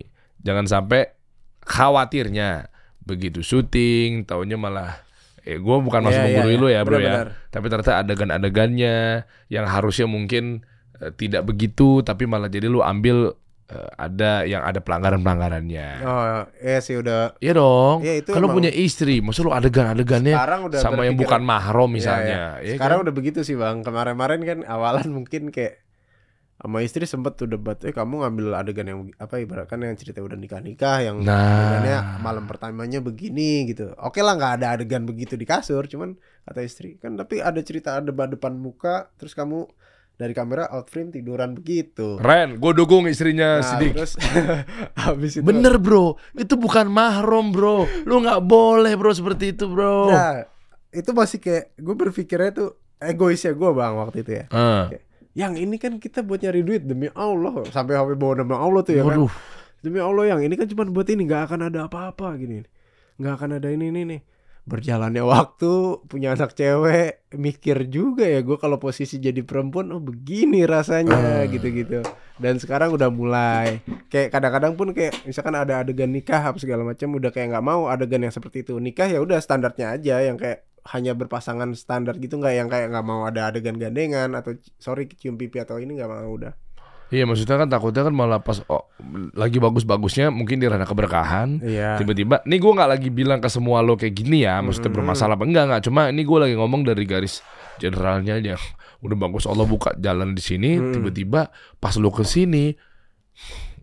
Jangan 0.45 0.69
sampai 0.69 1.09
khawatirnya 1.67 2.69
begitu 3.03 3.41
syuting, 3.43 4.25
taunya 4.27 4.59
malah 4.59 5.03
eh 5.47 5.63
gue 5.63 5.77
bukan 5.79 6.03
masuk 6.03 6.19
Iya, 6.19 6.27
iya, 6.27 6.35
menggurui 6.43 6.55
iya. 6.55 6.63
lu 6.63 6.69
ya 6.69 6.81
bro 6.83 6.97
ya, 6.99 7.03
Benar-benar. 7.23 7.29
tapi 7.55 7.67
ternyata 7.71 7.93
adegan-adegannya 8.03 8.95
yang 9.47 9.67
harusnya 9.71 10.07
mungkin 10.11 10.67
eh, 10.99 11.13
tidak 11.15 11.47
begitu, 11.47 12.03
tapi 12.03 12.27
malah 12.27 12.51
jadi 12.51 12.67
lu 12.67 12.83
ambil 12.83 13.39
eh, 13.69 13.91
ada 13.97 14.43
yang 14.43 14.63
ada 14.63 14.79
pelanggaran-pelanggarannya. 14.79 15.89
Oh 16.01 16.23
iya 16.59 16.79
sih 16.79 16.95
udah 16.95 17.35
Iya 17.39 17.53
dong. 17.53 18.01
Iya, 18.01 18.23
itu 18.23 18.31
Kalau 18.31 18.49
punya 18.49 18.69
istri, 18.69 19.19
maksud 19.19 19.43
lu 19.43 19.53
adegan-adegannya 19.53 20.33
Sekarang 20.33 20.61
udah 20.67 20.79
sama 20.79 21.03
yang 21.03 21.15
bukan 21.15 21.41
mahrom 21.41 21.91
Iya, 21.91 21.97
misalnya. 21.97 22.39
iya. 22.61 22.65
ya 22.65 22.75
Sekarang 22.79 22.99
kan? 22.99 23.05
udah 23.05 23.15
begitu 23.15 23.41
sih 23.43 23.55
bang 23.55 23.83
Kemarin-kemarin 23.83 24.41
kan 24.43 24.59
awalan 24.65 25.09
mungkin 25.13 25.51
kayak 25.51 25.83
sama 26.57 26.81
istri 26.81 27.05
sempet 27.05 27.37
tuh 27.37 27.45
debat 27.45 27.77
eh 27.85 27.93
kamu 27.93 28.25
ngambil 28.25 28.57
adegan 28.57 28.89
yang 28.89 29.01
apa 29.15 29.37
ibaratkan 29.37 29.77
yang 29.77 29.93
cerita 29.93 30.25
udah 30.25 30.35
nikah 30.35 30.57
nikah 30.59 31.05
yang 31.05 31.21
Nah. 31.21 31.37
adegannya 31.77 31.99
malam 32.19 32.49
pertamanya 32.49 32.99
begini 32.99 33.69
gitu 33.69 33.93
oke 33.93 34.17
lah 34.19 34.33
nggak 34.35 34.53
ada 34.57 34.67
adegan 34.73 35.05
begitu 35.05 35.37
di 35.37 35.45
kasur 35.45 35.85
cuman 35.85 36.17
kata 36.43 36.65
istri 36.65 36.97
kan 36.97 37.13
tapi 37.13 37.45
ada 37.45 37.61
cerita 37.61 38.01
ada 38.01 38.09
debat 38.09 38.25
depan 38.27 38.57
muka 38.57 39.13
terus 39.15 39.37
kamu 39.37 39.69
dari 40.17 40.33
kamera 40.33 40.73
out 40.73 40.89
frame 40.89 41.13
tiduran 41.13 41.53
begitu 41.53 42.17
Ren, 42.17 42.57
gue 42.57 42.73
dukung 42.73 43.05
istrinya 43.05 43.61
Nah, 43.61 43.69
Sidik. 43.69 43.93
terus 43.93 44.17
habis 45.05 45.37
itu 45.37 45.45
Bener 45.45 45.77
bro, 45.77 46.17
itu 46.33 46.57
bukan 46.57 46.89
mahrom 46.89 47.53
bro. 47.53 47.85
Lu 48.09 48.25
nggak 48.25 48.41
boleh 48.43 48.97
bro 48.97 49.13
seperti 49.13 49.53
itu 49.53 49.69
bro. 49.69 50.09
Nah, 50.09 50.49
itu 50.89 51.11
masih 51.13 51.39
kayak 51.39 51.77
gue 51.77 51.95
berpikirnya 51.95 52.51
tuh 52.57 52.69
egois 52.97 53.45
ya 53.45 53.53
gue 53.53 53.71
bang 53.77 53.93
waktu 53.93 54.25
itu 54.25 54.33
ya. 54.41 54.45
Ah. 54.49 54.89
Yang 55.37 55.69
ini 55.69 55.77
kan 55.77 56.01
kita 56.01 56.25
buat 56.25 56.41
nyari 56.41 56.65
duit 56.65 56.89
demi 56.89 57.13
Allah 57.13 57.69
sampai 57.69 57.93
sampai 57.93 58.17
bawa 58.17 58.41
nama 58.41 58.57
Allah 58.57 58.81
tuh 58.81 58.97
ya 58.97 59.05
kan. 59.05 59.21
Waduh. 59.21 59.33
Demi 59.85 60.01
Allah 60.01 60.33
yang 60.33 60.41
ini 60.41 60.57
kan 60.57 60.65
cuma 60.65 60.89
buat 60.89 61.05
ini 61.13 61.29
nggak 61.29 61.53
akan 61.53 61.69
ada 61.69 61.93
apa-apa 61.93 62.33
gini. 62.41 62.65
Nggak 63.21 63.33
akan 63.37 63.51
ada 63.61 63.69
ini 63.69 63.93
ini 63.93 64.01
nih. 64.17 64.21
Berjalannya 64.67 65.23
waktu 65.23 66.03
punya 66.11 66.35
anak 66.35 66.59
cewek 66.59 67.23
mikir 67.39 67.87
juga 67.87 68.27
ya 68.27 68.43
gue 68.43 68.59
kalau 68.59 68.83
posisi 68.83 69.23
jadi 69.23 69.47
perempuan 69.47 69.95
oh 69.95 70.03
begini 70.03 70.67
rasanya 70.67 71.15
Ah. 71.15 71.47
gitu-gitu. 71.47 72.03
Dan 72.43 72.59
sekarang 72.59 72.91
udah 72.91 73.07
mulai 73.07 73.79
kayak 74.11 74.35
kadang-kadang 74.35 74.75
pun 74.75 74.91
kayak 74.91 75.23
misalkan 75.23 75.55
ada 75.55 75.87
adegan 75.87 76.11
nikah 76.11 76.43
apa 76.43 76.59
segala 76.59 76.83
macam 76.83 77.15
udah 77.15 77.31
kayak 77.31 77.55
nggak 77.55 77.63
mau 77.65 77.87
adegan 77.87 78.27
yang 78.27 78.35
seperti 78.35 78.67
itu 78.67 78.75
nikah 78.83 79.07
ya 79.07 79.23
udah 79.23 79.39
standarnya 79.39 79.95
aja 79.95 80.19
yang 80.19 80.35
kayak 80.35 80.67
hanya 80.91 81.15
berpasangan 81.15 81.71
standar 81.79 82.19
gitu 82.19 82.39
nggak 82.39 82.55
yang 82.59 82.69
kayak 82.71 82.91
nggak 82.91 83.07
mau 83.07 83.23
ada 83.27 83.51
adegan 83.51 83.79
gandengan 83.79 84.35
atau 84.35 84.59
sorry 84.79 85.07
cium 85.07 85.39
pipi 85.39 85.63
atau 85.63 85.79
ini 85.79 85.95
nggak 85.95 86.11
mau 86.11 86.31
udah 86.35 86.55
Iya 87.07 87.23
maksudnya 87.23 87.55
kan 87.57 87.69
takutnya 87.69 88.03
kan 88.03 88.11
malah 88.11 88.39
pas 88.39 88.59
oh, 88.67 88.83
lagi 89.33 89.57
bagus-bagusnya 89.57 90.29
mungkin 90.29 90.59
di 90.59 90.67
ranah 90.67 90.85
keberkahan 90.85 91.63
Iya. 91.63 91.95
tiba-tiba 91.97 92.43
nih 92.43 92.59
gue 92.59 92.73
nggak 92.73 92.91
lagi 92.91 93.09
bilang 93.09 93.39
ke 93.39 93.47
semua 93.47 93.79
lo 93.79 93.95
kayak 93.95 94.11
gini 94.13 94.43
ya 94.43 94.59
maksudnya 94.59 94.91
Hmm. 94.91 94.99
bermasalah 94.99 95.35
apa 95.35 95.45
enggak 95.45 95.65
enggak 95.67 95.83
cuma 95.85 96.11
ini 96.11 96.23
gue 96.23 96.39
lagi 96.41 96.55
ngomong 96.55 96.83
dari 96.83 97.05
garis 97.05 97.47
generalnya 97.77 98.37
aja 98.37 98.55
udah 99.01 99.17
bagus 99.17 99.45
Allah 99.45 99.63
buka 99.65 99.95
jalan 99.97 100.35
di 100.35 100.43
sini 100.43 100.71
Hmm. 100.75 100.93
tiba-tiba 100.93 101.47
pas 101.77 101.95
lo 101.95 102.11
ke 102.11 102.23
sini 102.23 102.75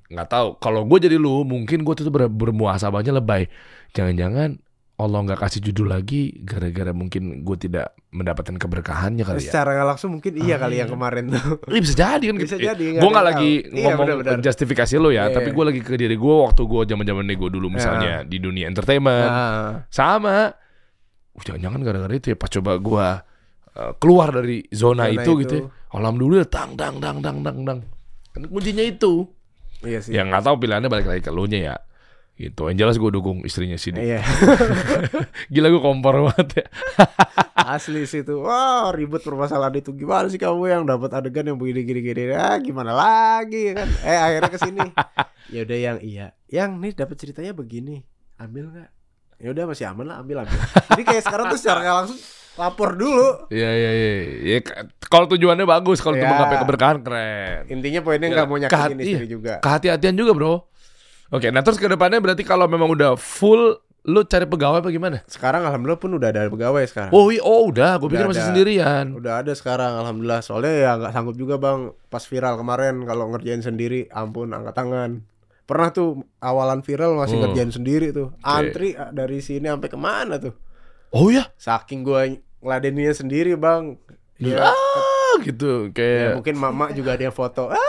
nggak 0.08 0.28
tahu 0.28 0.48
kalau 0.60 0.84
gue 0.84 0.98
jadi 1.02 1.16
lu 1.16 1.42
mungkin 1.42 1.82
gue 1.82 1.94
tuh 1.96 2.08
ber 2.08 2.28
bermuasabahnya 2.28 3.18
lebay 3.18 3.48
jangan-jangan 3.92 4.60
Allah 4.94 5.26
nggak 5.26 5.42
kasih 5.42 5.60
judul 5.66 5.90
lagi 5.90 6.38
gara-gara 6.46 6.94
mungkin 6.94 7.42
gue 7.42 7.58
tidak 7.58 7.98
mendapatkan 8.14 8.54
keberkahannya 8.62 9.26
kali 9.26 9.42
ya 9.42 9.50
Secara 9.50 9.82
langsung 9.82 10.22
mungkin 10.22 10.38
iya 10.38 10.62
kali 10.62 10.78
yang 10.78 10.90
kemarin 10.94 11.34
tuh. 11.34 11.58
Iya 11.74 11.80
bisa 11.82 11.96
jadi 11.98 12.24
kan 12.30 12.36
Bisa 12.38 12.58
jadi, 12.62 12.84
Gue 13.02 13.10
nggak 13.10 13.26
yang 13.26 13.32
lagi. 13.34 13.52
Iya, 13.74 13.84
ngomong 13.90 14.06
benar-benar. 14.22 14.38
justifikasi 14.46 14.94
lo 15.02 15.10
ya 15.10 15.34
Iya. 15.34 15.34
Tapi 15.34 15.50
gue 15.50 15.64
lagi 15.66 15.82
ke 15.82 15.98
diri 15.98 16.14
gue 16.14 16.36
Waktu 16.46 16.62
gue 16.62 16.82
zaman 16.94 17.06
zaman 17.10 17.26
nego 17.26 17.50
dulu 17.50 17.74
misalnya 17.74 18.22
Di 18.22 18.38
dunia 18.38 18.70
entertainment 18.70 19.30
Nah, 19.34 19.90
Sama 19.90 20.30
uh, 20.30 21.42
Jangan-jangan 21.42 21.80
gara-gara 21.82 22.14
itu 22.14 22.28
ya 22.30 22.38
Pas 22.38 22.50
coba 22.54 22.72
gue 22.78 23.08
uh, 23.74 23.92
keluar 23.98 24.30
dari 24.30 24.62
zona, 24.70 25.10
Zona 25.10 25.14
itu, 25.18 25.22
itu. 25.26 25.42
gitu 25.42 25.56
ya. 25.58 25.64
Alhamdulillah 25.98 26.46
Tang 26.46 26.78
dang 26.78 27.02
dang 27.02 27.18
dang 27.18 27.42
dang 27.42 27.58
dang 27.66 27.80
Kan 28.30 28.46
kuncinya 28.46 28.86
itu 28.86 29.26
iya 29.84 30.00
sih. 30.00 30.14
Ya 30.16 30.24
nggak 30.24 30.48
tahu 30.48 30.56
pilihannya 30.64 30.88
balik 30.88 31.10
lagi 31.10 31.22
ke 31.22 31.32
lu 31.34 31.44
nya 31.44 31.60
ya 31.60 31.76
Gitu 32.34 32.66
Yang 32.66 32.78
jelas 32.82 32.96
gue 32.98 33.12
dukung 33.14 33.46
istrinya 33.46 33.78
sini 33.78 34.02
Iya. 34.02 34.26
Gila 35.54 35.70
gue 35.70 35.82
kompor 35.82 36.34
banget 36.34 36.64
ya 36.64 36.66
Asli 37.64 38.04
sih 38.04 38.28
itu. 38.28 38.44
Wah, 38.44 38.92
ribet 38.92 39.24
permasalahan 39.24 39.80
itu. 39.80 39.96
Gimana 39.96 40.28
sih 40.28 40.36
kamu 40.42 40.68
yang 40.68 40.84
dapat 40.84 41.16
adegan 41.16 41.48
yang 41.48 41.56
begini 41.56 41.88
gini 41.88 42.00
gini? 42.04 42.24
Ah, 42.36 42.60
gimana 42.60 42.92
lagi 42.92 43.72
kan? 43.72 43.88
Eh, 44.04 44.20
akhirnya 44.20 44.52
ke 44.52 44.60
sini. 44.60 44.84
ya 45.56 45.64
udah 45.64 45.78
yang 45.80 45.98
iya. 46.04 46.28
Yang 46.52 46.70
nih 46.82 46.92
dapat 46.98 47.16
ceritanya 47.16 47.52
begini. 47.56 48.04
Ambil 48.36 48.68
nggak? 48.68 48.90
Ya 49.40 49.48
udah 49.56 49.64
masih 49.70 49.86
aman 49.88 50.06
lah, 50.12 50.18
ambil 50.20 50.44
ambil. 50.44 50.60
Jadi 50.92 51.04
kayak 51.08 51.24
sekarang 51.24 51.46
tuh 51.52 51.60
secara 51.60 52.04
langsung 52.04 52.20
lapor 52.60 53.00
dulu. 53.00 53.48
Iya 53.48 53.70
iya 53.72 53.92
iya 53.96 54.12
ya, 54.44 54.60
Kalau 55.10 55.26
tujuannya 55.30 55.66
bagus 55.66 56.02
Kalau 56.02 56.18
Ya. 56.18 56.26
menggapai 56.26 56.58
keberkahan 56.66 56.98
keren 57.06 57.70
Intinya 57.70 58.02
poinnya 58.02 58.30
Ya, 58.30 58.34
nggak 58.34 58.48
mau 58.50 58.58
nyakitin 58.58 58.98
istri 59.02 59.26
iya. 59.26 59.30
juga. 59.30 59.54
Kehati-hatian 59.62 60.16
juga 60.18 60.32
bro 60.36 60.54
Oke 61.30 61.48
nah 61.50 61.62
terus 61.62 61.78
ke 61.78 61.88
depannya 61.88 62.20
berarti 62.20 62.44
kalau 62.44 62.66
memang 62.66 62.90
udah 62.90 63.16
full 63.16 63.80
Lu 64.04 64.20
cari 64.28 64.44
pegawai 64.44 64.84
apa 64.84 64.92
gimana? 64.92 65.24
Sekarang 65.32 65.64
alhamdulillah 65.64 65.96
pun 65.96 66.12
udah 66.12 66.28
ada 66.28 66.52
pegawai 66.52 66.84
sekarang. 66.84 67.16
Oh, 67.16 67.32
oh 67.40 67.72
udah, 67.72 67.96
gue 67.96 68.12
pikir 68.12 68.28
Udah 68.28 68.32
masih 68.36 68.44
ada. 68.44 68.50
sendirian. 68.52 69.06
Udah 69.16 69.34
ada 69.40 69.56
sekarang 69.56 69.96
alhamdulillah. 69.96 70.44
Soalnya 70.44 70.74
ya 70.76 70.92
nggak 71.00 71.16
sanggup 71.16 71.40
juga 71.40 71.56
bang. 71.56 71.88
Pas 72.12 72.20
viral 72.20 72.60
kemarin 72.60 73.08
kalau 73.08 73.32
ngerjain 73.32 73.64
sendiri, 73.64 74.12
ampun 74.12 74.52
angkat 74.52 74.76
tangan. 74.76 75.24
Pernah 75.64 75.96
tuh 75.96 76.20
awalan 76.44 76.84
viral 76.84 77.16
masih 77.16 77.40
Hmm. 77.40 77.48
ngerjain 77.48 77.72
sendiri 77.72 78.12
tuh. 78.12 78.36
Antri 78.44 78.92
ah, 78.92 79.08
dari 79.08 79.40
sini 79.40 79.72
sampai 79.72 79.88
ke 79.88 79.96
mana 79.96 80.36
tuh? 80.36 80.52
Oh 81.16 81.32
ya? 81.32 81.48
Saking 81.56 82.04
gua 82.04 82.28
ngeladeninnya 82.60 83.16
sendiri 83.16 83.56
bang. 83.56 83.96
Ya, 84.36 84.68
Ah 84.68 85.40
gitu 85.40 85.88
ya 85.88 85.96
kayak. 85.96 86.44
mungkin 86.44 86.60
mama 86.60 86.92
juga 86.92 87.16
ada 87.16 87.24
yang 87.24 87.32
foto. 87.32 87.72
Ah. 87.72 87.80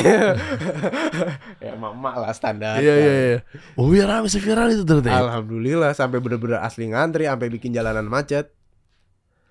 ya 1.64 1.72
mama 1.74 2.16
lah 2.16 2.32
standar. 2.32 2.78
Iya 2.78 2.94
iya 2.94 3.12
iya. 3.14 3.38
Oh 3.74 3.90
ya 3.90 4.04
rame 4.04 4.26
viral 4.26 4.68
itu 4.70 4.82
ternyata. 4.82 5.10
ya? 5.10 5.18
Alhamdulillah 5.20 5.92
sampai 5.92 6.18
bener-bener 6.18 6.58
asli 6.58 6.88
ngantri 6.88 7.24
sampai 7.24 7.48
bikin 7.48 7.70
jalanan 7.70 8.04
macet. 8.04 8.50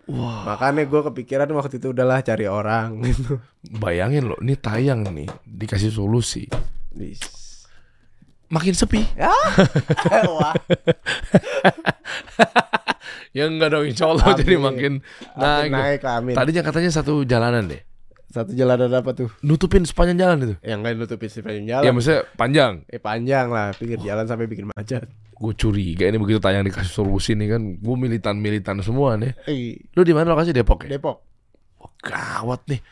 Wah, 0.05 0.41
Makanya 0.43 0.83
gue 0.83 1.01
kepikiran 1.05 1.45
waktu 1.53 1.77
itu 1.77 1.93
udahlah 1.93 2.19
cari 2.19 2.45
orang 2.45 2.97
gitu. 3.05 3.37
bayangin 3.77 4.25
loh, 4.25 4.41
ini 4.41 4.57
tayang 4.57 5.05
nih, 5.05 5.29
dikasih 5.45 5.93
solusi. 5.93 6.49
Dis. 6.89 7.21
Makin 8.49 8.73
sepi. 8.73 9.05
Wah. 10.33 10.57
Ya 13.29 13.45
enggak 13.45 13.69
dong, 13.69 13.85
insya 13.85 14.09
Allah 14.09 14.33
jadi 14.33 14.57
Amin. 14.57 14.65
makin 14.65 14.93
Naik, 15.37 15.69
naik. 15.69 16.01
naik 16.01 16.01
amin. 16.01 16.33
Tadinya 16.33 16.61
katanya 16.65 16.89
satu 16.89 17.21
jalanan 17.21 17.69
deh. 17.69 17.81
Satu 18.29 18.53
jalanan 18.53 18.93
apa 18.93 19.09
tuh? 19.11 19.33
Nutupin 19.41 19.81
sepanjang 19.81 20.17
jalan 20.17 20.37
itu. 20.39 20.55
Yang 20.61 20.77
nggak 20.79 20.93
nutupin 20.97 21.29
sepanjang 21.29 21.65
Ya 21.65 21.69
jalan. 21.81 21.91
maksudnya 21.91 22.21
panjang. 22.33 22.73
eh 22.85 23.01
panjang 23.01 23.47
lah, 23.49 23.73
pinggir 23.73 23.97
jalan 23.99 24.25
sampai 24.25 24.45
bikin 24.45 24.69
macet. 24.69 25.09
Gue 25.33 25.53
curiga 25.53 26.05
ini 26.05 26.15
begitu 26.15 26.37
tayang 26.37 26.61
dikasih 26.61 26.93
solusi 26.93 27.33
nih 27.33 27.47
kan, 27.49 27.61
gue 27.75 27.95
militan-militan 27.95 28.77
semua 28.79 29.15
nih. 29.15 29.33
Eh, 29.45 29.81
Lu 29.91 30.03
di 30.03 30.13
mana 30.13 30.29
lokasi 30.29 30.51
Depok 30.51 30.85
ya? 30.85 30.93
Depok. 30.93 31.17
Oh, 31.79 31.89
gawat 31.99 32.67
nih. 32.67 32.83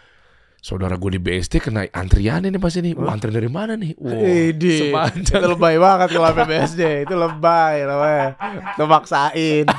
Saudara 0.58 0.98
gue 0.98 1.12
di 1.14 1.22
BSD 1.22 1.62
kena 1.62 1.86
antrian 1.88 2.42
ini 2.42 2.58
pasti 2.58 2.82
nih. 2.82 2.98
Wah, 2.98 3.14
antrian 3.14 3.32
dari 3.32 3.48
mana 3.48 3.78
nih? 3.78 3.94
Wah, 3.94 4.16
Idi. 4.18 4.90
sepanjang. 4.90 5.38
Itu 5.38 5.48
lebay 5.54 5.78
banget 5.78 6.10
kalau 6.10 6.34
PBSD. 6.34 6.82
Itu 7.06 7.14
lebay 7.14 7.86
namanya. 7.86 8.28
Itu 8.74 8.84
maksain. 8.84 9.70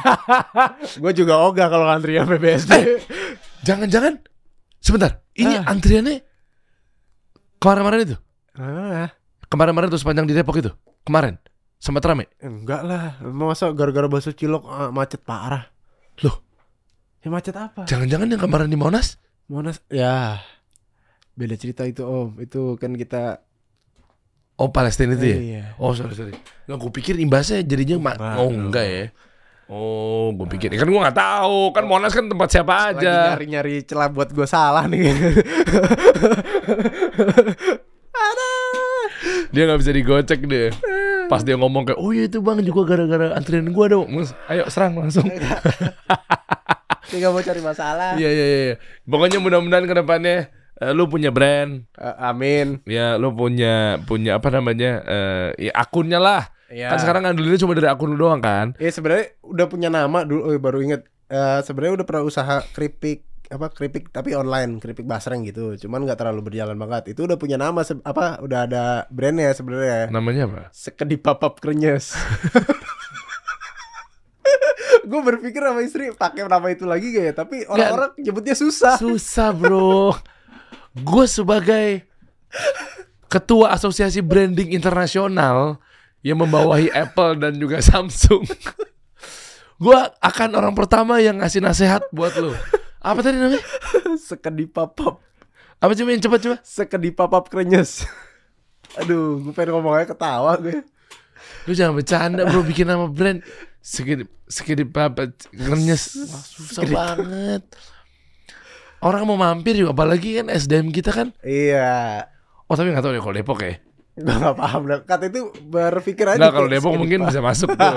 Gue 1.02 1.12
juga 1.12 1.42
ogah 1.42 1.66
kalau 1.66 1.82
ngantri 1.84 2.14
yang 2.14 2.30
PBSD. 2.30 2.72
Jangan-jangan 3.64 4.22
sebentar, 4.78 5.22
ini 5.32 5.54
Ah. 5.54 5.66
antriannya 5.66 6.22
kemarin-kemarin 7.58 8.00
itu? 8.04 8.16
Ah, 8.54 9.10
Kemarin-kemarin 9.48 9.88
tuh 9.88 9.96
sepanjang 9.96 10.24
di 10.24 10.32
Depok 10.32 10.56
itu? 10.56 10.68
Kemarin? 11.02 11.40
Sempat 11.76 12.04
rame? 12.04 12.26
enggak 12.38 12.82
lah. 12.82 13.16
Masa 13.22 13.70
gara-gara 13.70 14.04
bakso 14.04 14.30
cilok 14.30 14.66
ah, 14.66 14.90
macet 14.90 15.22
parah. 15.22 15.70
Loh, 16.20 16.42
Ya 17.18 17.28
macet 17.28 17.54
apa? 17.54 17.82
jangan-jangan 17.84 18.28
yang 18.28 18.38
kemarin 18.38 18.66
di 18.66 18.74
Monas? 18.74 19.18
Monas 19.46 19.80
ya 19.88 20.38
beda 21.32 21.54
cerita 21.54 21.82
itu 21.82 22.02
om 22.02 22.34
itu 22.36 22.74
kan 22.76 22.92
kita 22.92 23.40
Oh, 24.54 24.68
Palestina 24.68 25.14
itu 25.14 25.22
ya? 25.24 25.38
Iya. 25.38 25.64
Oh, 25.78 25.94
sorry, 25.94 26.12
sorry. 26.12 26.34
Nggak, 26.66 26.76
gue 26.76 26.90
pikir 26.92 27.14
imbasnya 27.14 27.62
jadinya 27.62 28.10
ma-. 28.10 28.18
Oh, 28.36 28.50
enggak 28.50 28.84
ya. 28.84 29.04
Oh, 29.68 30.32
gue 30.32 30.48
pikir. 30.48 30.72
Kan 30.72 30.88
gue 30.88 30.96
nggak 30.96 31.12
tahu. 31.12 31.76
Kan 31.76 31.84
Monas 31.84 32.16
kan 32.16 32.24
tempat 32.24 32.48
siapa 32.48 32.72
lagi 32.90 33.04
aja. 33.04 33.36
nyari-nyari 33.36 33.84
celah 33.84 34.08
buat 34.08 34.32
gue 34.32 34.48
salah 34.48 34.88
nih 34.88 35.12
Dia 39.48 39.64
nggak 39.64 39.80
bisa 39.80 39.92
digocek 39.92 40.40
deh. 40.44 40.68
Pas 41.28 41.44
dia 41.44 41.56
ngomong 41.56 41.84
kayak, 41.84 42.00
oh 42.00 42.12
iya 42.12 42.24
itu 42.24 42.40
bang 42.40 42.64
juga 42.64 42.88
gara-gara 42.88 43.36
antrian 43.36 43.68
gue 43.68 43.86
dong. 43.88 44.08
Mus, 44.08 44.32
Ayo 44.48 44.64
serang 44.68 44.96
langsung. 44.96 45.28
tinggal 47.08 47.32
mau 47.32 47.40
cari 47.40 47.64
masalah 47.64 48.20
Iya 48.20 48.28
iya 48.28 48.44
iya. 48.44 48.74
Pokoknya 49.08 49.40
mudah-mudahan 49.40 49.88
ke 49.88 49.94
depannya 49.96 50.36
eh, 50.76 50.92
lu 50.92 51.08
punya 51.08 51.32
brand, 51.32 51.88
Eh, 51.96 52.14
amin 52.20 52.84
ya 52.84 53.16
lu 53.16 53.32
punya 53.32 53.96
punya 54.04 54.36
apa 54.36 54.52
namanya 54.52 55.00
eh 55.04 55.68
ya 55.68 55.72
akunnya 55.72 56.20
lah. 56.20 56.52
Ya 56.68 56.92
Kan 56.92 56.98
sekarang 57.00 57.22
ngandelinnya 57.24 57.60
cuma 57.60 57.72
dari 57.76 57.88
akun 57.88 58.14
lu 58.14 58.18
doang 58.20 58.40
kan. 58.40 58.76
ya 58.76 58.90
sebenarnya 58.92 59.36
udah 59.42 59.66
punya 59.68 59.88
nama 59.88 60.24
dulu 60.24 60.52
oh, 60.52 60.56
baru 60.60 60.80
inget 60.84 61.08
Eh, 61.28 61.60
sebenarnya 61.60 62.00
udah 62.00 62.06
pernah 62.08 62.24
usaha 62.24 62.56
keripik 62.72 63.28
apa 63.48 63.72
keripik 63.72 64.12
tapi 64.12 64.32
online 64.32 64.80
keripik 64.80 65.04
basreng 65.04 65.44
gitu. 65.44 65.76
Cuman 65.76 66.08
nggak 66.08 66.16
terlalu 66.24 66.48
berjalan 66.48 66.80
banget. 66.80 67.12
Itu 67.12 67.28
udah 67.28 67.36
punya 67.36 67.60
nama 67.60 67.84
apa 67.84 68.40
udah 68.40 68.64
ada 68.64 69.04
brandnya 69.12 69.52
sebenarnya. 69.52 70.08
Namanya 70.08 70.48
apa? 70.48 70.62
sekedip 70.72 71.20
papap 71.20 71.60
krenyes 71.60 72.16
gue 75.08 75.20
berpikir 75.24 75.64
sama 75.64 75.80
istri 75.80 76.12
pakai 76.12 76.44
nama 76.44 76.68
itu 76.68 76.84
lagi 76.84 77.12
gak 77.16 77.24
ya? 77.24 77.32
Tapi 77.32 77.64
orang-orang 77.64 78.12
nyebutnya 78.20 78.52
susah. 78.56 78.96
Susah 79.00 79.52
bro. 79.56 80.12
Gue 80.96 81.24
sebagai 81.24 82.04
ketua 83.28 83.72
asosiasi 83.76 84.20
branding 84.24 84.72
internasional 84.72 85.80
yang 86.22 86.38
membawahi 86.42 86.90
Apple 87.04 87.38
dan 87.38 87.56
juga 87.56 87.78
Samsung. 87.82 88.44
Gue 89.82 89.98
akan 90.18 90.58
orang 90.58 90.74
pertama 90.74 91.22
yang 91.22 91.38
ngasih 91.38 91.62
nasihat 91.62 92.02
buat 92.10 92.34
lo. 92.34 92.50
Apa 92.98 93.22
tadi 93.22 93.38
namanya? 93.38 93.62
sekedip 94.28 94.74
papap. 94.74 95.22
Apa 95.78 95.94
coba 95.94 96.10
yang 96.10 96.22
cepat 96.22 96.40
coba? 96.42 96.56
sekedip 96.66 97.14
papap 97.14 97.46
krenyes. 97.46 98.02
Aduh 98.98 99.38
gue 99.38 99.54
pengen 99.54 99.78
ngomongnya 99.78 100.10
ketawa 100.10 100.58
gue. 100.58 100.82
Lu 101.70 101.72
jangan 101.78 101.94
bercanda 101.94 102.42
bro. 102.42 102.66
Bikin 102.66 102.90
nama 102.90 103.06
brand. 103.06 103.38
Sekedip 103.78 104.26
Sekedip 104.50 104.90
apa 104.98 105.30
Ngenyes 105.54 106.18
Wah, 106.26 106.42
Susah 106.42 106.82
banget. 106.82 107.62
Orang 108.98 109.30
mau 109.30 109.38
mampir 109.38 109.78
juga 109.78 109.94
Apalagi 109.94 110.42
kan 110.42 110.50
SDM 110.50 110.90
kita 110.90 111.14
kan. 111.14 111.30
Iya. 111.46 112.26
Oh 112.66 112.74
tapi 112.74 112.90
gak 112.90 113.06
tahu 113.06 113.14
deh 113.14 113.22
kalau 113.22 113.38
Depok 113.38 113.62
ya 113.62 113.78
gue 114.18 114.34
gak 114.34 114.56
paham 114.56 114.82
dah. 114.84 114.98
kata 115.00 115.30
itu 115.30 115.40
berpikir 115.64 116.26
aja 116.26 116.38
Nggak 116.38 116.52
kalau 116.52 116.68
Depok 116.68 116.92
mungkin 116.94 117.22
bisa 117.24 117.38
masuk 117.38 117.70
tuh. 117.70 117.94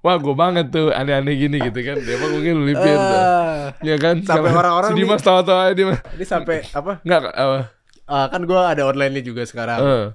Wah 0.00 0.16
gue 0.16 0.34
banget 0.34 0.66
tuh 0.68 0.88
Aneh-aneh 0.90 1.36
gini 1.36 1.60
gitu 1.60 1.80
kan. 1.82 1.96
Depok 1.98 2.30
mungkin 2.32 2.52
lu 2.56 2.64
lipir 2.64 2.96
tuh. 2.96 3.20
Ya 3.80 3.96
kan? 3.96 4.24
Sampai 4.24 4.50
orang-orang 4.50 4.90
Si 4.90 4.94
nih- 4.94 5.02
Dimas 5.04 5.20
tawa-tawa 5.20 5.60
aja 5.68 5.74
Dimas. 5.74 6.00
Ini 6.12 6.24
sampai 6.24 6.56
apa? 6.68 6.92
Enggak 7.02 7.20
apa? 7.30 7.58
Ah, 8.04 8.26
kan 8.26 8.40
gue 8.42 8.56
ada 8.58 8.82
online 8.82 9.12
nya 9.14 9.22
juga 9.22 9.42
sekarang. 9.44 9.78
Eh. 9.80 10.06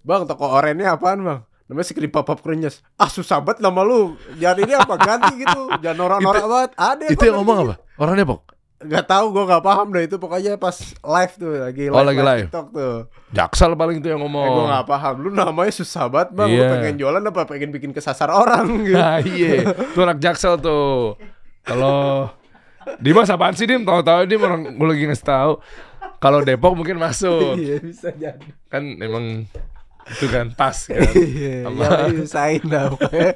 bang 0.00 0.24
toko 0.24 0.48
orennya 0.48 0.96
apaan 0.96 1.20
bang? 1.20 1.40
Namanya 1.68 1.86
sekedip 1.86 2.10
papap 2.10 2.40
krenyes 2.40 2.82
ah 2.96 3.06
susah 3.06 3.38
banget 3.38 3.62
nama 3.62 3.84
lu. 3.84 4.16
Jangan 4.34 4.58
ini 4.58 4.72
apa? 4.74 4.94
Ganti 4.96 5.34
gitu. 5.38 5.62
Jangan 5.78 5.96
norak-norak 5.96 6.44
banget. 6.44 6.70
Ada 6.74 7.04
Itu 7.08 7.22
yang 7.22 7.38
ngomong 7.38 7.56
apa? 7.62 7.74
Orang 7.94 8.16
Depok? 8.16 8.49
Gak 8.80 9.06
tahu 9.06 9.26
gue 9.30 9.44
gak 9.44 9.60
paham 9.60 9.92
deh 9.92 10.02
itu 10.02 10.16
pokoknya 10.16 10.56
pas 10.56 10.72
live 10.96 11.34
tuh 11.34 11.52
lagi 11.54 11.84
live, 11.84 11.92
Oh, 11.92 12.00
lagi 12.00 12.22
live. 12.22 12.46
TikTok 12.48 12.66
tuh. 12.70 12.96
Jaksel 13.30 13.72
paling 13.74 14.00
tuh 14.00 14.08
yang 14.08 14.16
Eh, 14.16 14.24
gue 14.24 14.32
ngomong. 14.32 14.72
gak 14.72 14.88
paham. 14.88 15.14
Lu 15.18 15.28
namanya 15.30 15.68
susah 15.70 16.04
banget 16.06 16.32
bang. 16.32 16.48
Lu 16.48 16.56
Iya. 16.56 16.68
pengen 16.72 16.94
jualan 16.96 17.20
apa 17.22 17.40
pengen 17.44 17.70
bikin 17.70 17.92
kesasar 17.92 18.28
orang 18.28 18.64
gitu. 18.82 18.96
Nah, 18.96 19.20
iya, 19.20 19.68
tuh 19.68 20.00
anak 20.00 20.18
Jaksel 20.18 20.56
tuh. 20.58 21.20
Kalau 21.60 22.32
Dimas 22.96 23.28
apaan 23.28 23.52
sih 23.52 23.64
Dim? 23.64 23.84
Tahu-tahu 23.84 24.24
Dim 24.24 24.40
orang 24.40 24.72
gue 24.72 24.86
lagi 24.88 25.04
ngasih 25.04 25.28
tahu. 25.28 25.52
Kalau 26.16 26.40
Depok 26.40 26.72
mungkin 26.72 26.96
masuk. 26.96 27.56
Iya 27.60 27.76
bisa 27.78 28.08
jadi. 28.10 28.48
Kan 28.66 28.96
emang 28.96 29.44
itu 30.10 30.24
kan 30.26 30.48
pas 30.50 30.72
kan. 30.88 31.04
Iya. 31.04 31.68
Sama- 31.68 31.84
Ya 31.84 32.16
usahain 32.18 32.64
dah 32.64 32.88
pokoknya. 32.88 33.30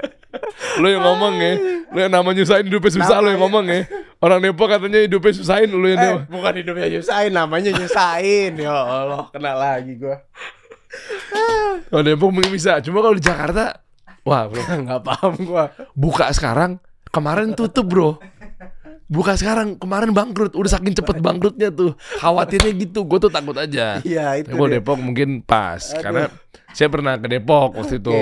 Lu 0.80 0.88
yang 0.88 1.04
ngomong 1.04 1.34
ya. 1.36 1.52
Lu 1.86 1.98
yang 1.98 2.10
nama 2.10 2.26
nyusahin 2.26 2.64
hidupnya 2.64 2.90
susah 2.94 3.20
lu 3.20 3.28
yang 3.28 3.40
ngomong 3.40 3.68
ya. 3.68 3.84
Orang 4.24 4.40
Depok 4.40 4.72
katanya 4.72 5.04
hidupnya 5.04 5.36
susahin 5.36 5.68
lu 5.68 5.84
yang 5.84 6.00
Eh, 6.00 6.16
bukan 6.32 6.52
hidupnya 6.56 6.88
nyusahin, 6.88 7.32
namanya 7.36 7.76
nyusahin. 7.76 8.56
Ya 8.56 8.72
Allah, 8.72 9.28
kena 9.28 9.52
lagi 9.52 10.00
gue. 10.00 10.16
Kalau 11.92 12.00
Depok 12.00 12.32
mungkin 12.32 12.48
bisa. 12.48 12.80
Cuma 12.80 13.04
kalau 13.04 13.12
di 13.12 13.20
Jakarta 13.20 13.84
wah, 14.24 14.48
bro. 14.48 14.64
Gak 14.88 15.02
paham 15.04 15.32
gue. 15.36 15.64
Buka 15.92 16.32
sekarang, 16.32 16.80
kemarin 17.12 17.52
tutup, 17.52 17.84
Bro. 17.84 18.16
Buka 19.04 19.36
sekarang, 19.36 19.76
kemarin 19.76 20.16
bangkrut. 20.16 20.56
Udah 20.56 20.80
saking 20.80 20.96
cepet 20.96 21.20
bangkrutnya 21.20 21.68
tuh. 21.68 21.92
Khawatirnya 22.16 22.72
gitu. 22.80 23.04
Gue 23.04 23.20
tuh 23.20 23.28
takut 23.28 23.52
aja. 23.60 24.00
Iya 24.00 24.40
itu. 24.40 24.56
Kalau 24.56 24.72
dia. 24.72 24.80
Depok 24.80 24.96
mungkin 24.96 25.44
pas 25.44 25.92
Aduh. 25.92 26.00
karena 26.00 26.22
saya 26.72 26.88
pernah 26.88 27.20
ke 27.20 27.28
Depok 27.28 27.76
waktu 27.76 28.00
itu. 28.00 28.16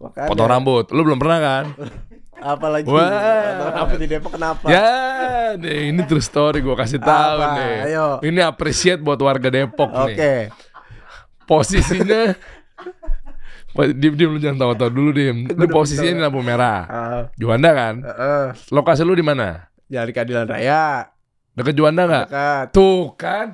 Makanya, 0.00 0.28
Potong 0.32 0.48
rambut. 0.48 0.88
Lu 0.96 1.04
belum 1.04 1.20
pernah 1.20 1.38
kan? 1.44 1.64
Apalagi. 2.36 2.86
Wah. 2.86 3.72
Rambut 3.72 3.98
di 3.98 4.06
Depok 4.06 4.32
kenapa? 4.32 4.66
Ya, 4.66 4.90
nih, 5.54 5.90
ini 5.90 6.00
true 6.04 6.20
story 6.20 6.60
gue 6.60 6.72
kasih 6.72 6.98
tahu 6.98 7.38
Apa? 7.38 7.56
nih. 7.56 7.76
Ayo. 7.88 8.06
Ini 8.20 8.40
appreciate 8.42 9.00
buat 9.00 9.16
warga 9.18 9.48
Depok 9.48 9.88
Oke. 9.88 10.14
nih. 10.14 10.40
Posisinya 11.44 12.34
Wah, 13.72 13.86
Dim, 13.86 14.16
dim 14.16 14.30
lu 14.30 14.40
jangan 14.40 14.56
tahu-tahu 14.58 14.88
dulu 14.88 15.10
dim. 15.12 15.44
Lu 15.46 15.68
posisinya 15.68 16.08
di 16.10 16.22
lampu 16.22 16.40
merah. 16.40 16.80
Ah, 16.82 17.20
Juanda 17.36 17.70
kan? 17.70 18.00
Heeh. 18.00 18.44
Lokasi 18.72 19.04
lu 19.04 19.12
di 19.12 19.20
mana? 19.20 19.68
Jalan 19.86 20.10
keadilan 20.10 20.48
raya. 20.48 21.12
Deket 21.52 21.76
Juanda 21.76 22.02
nggak? 22.04 22.26
Dekat. 22.26 22.66
Tuh 22.72 23.12
kan. 23.14 23.52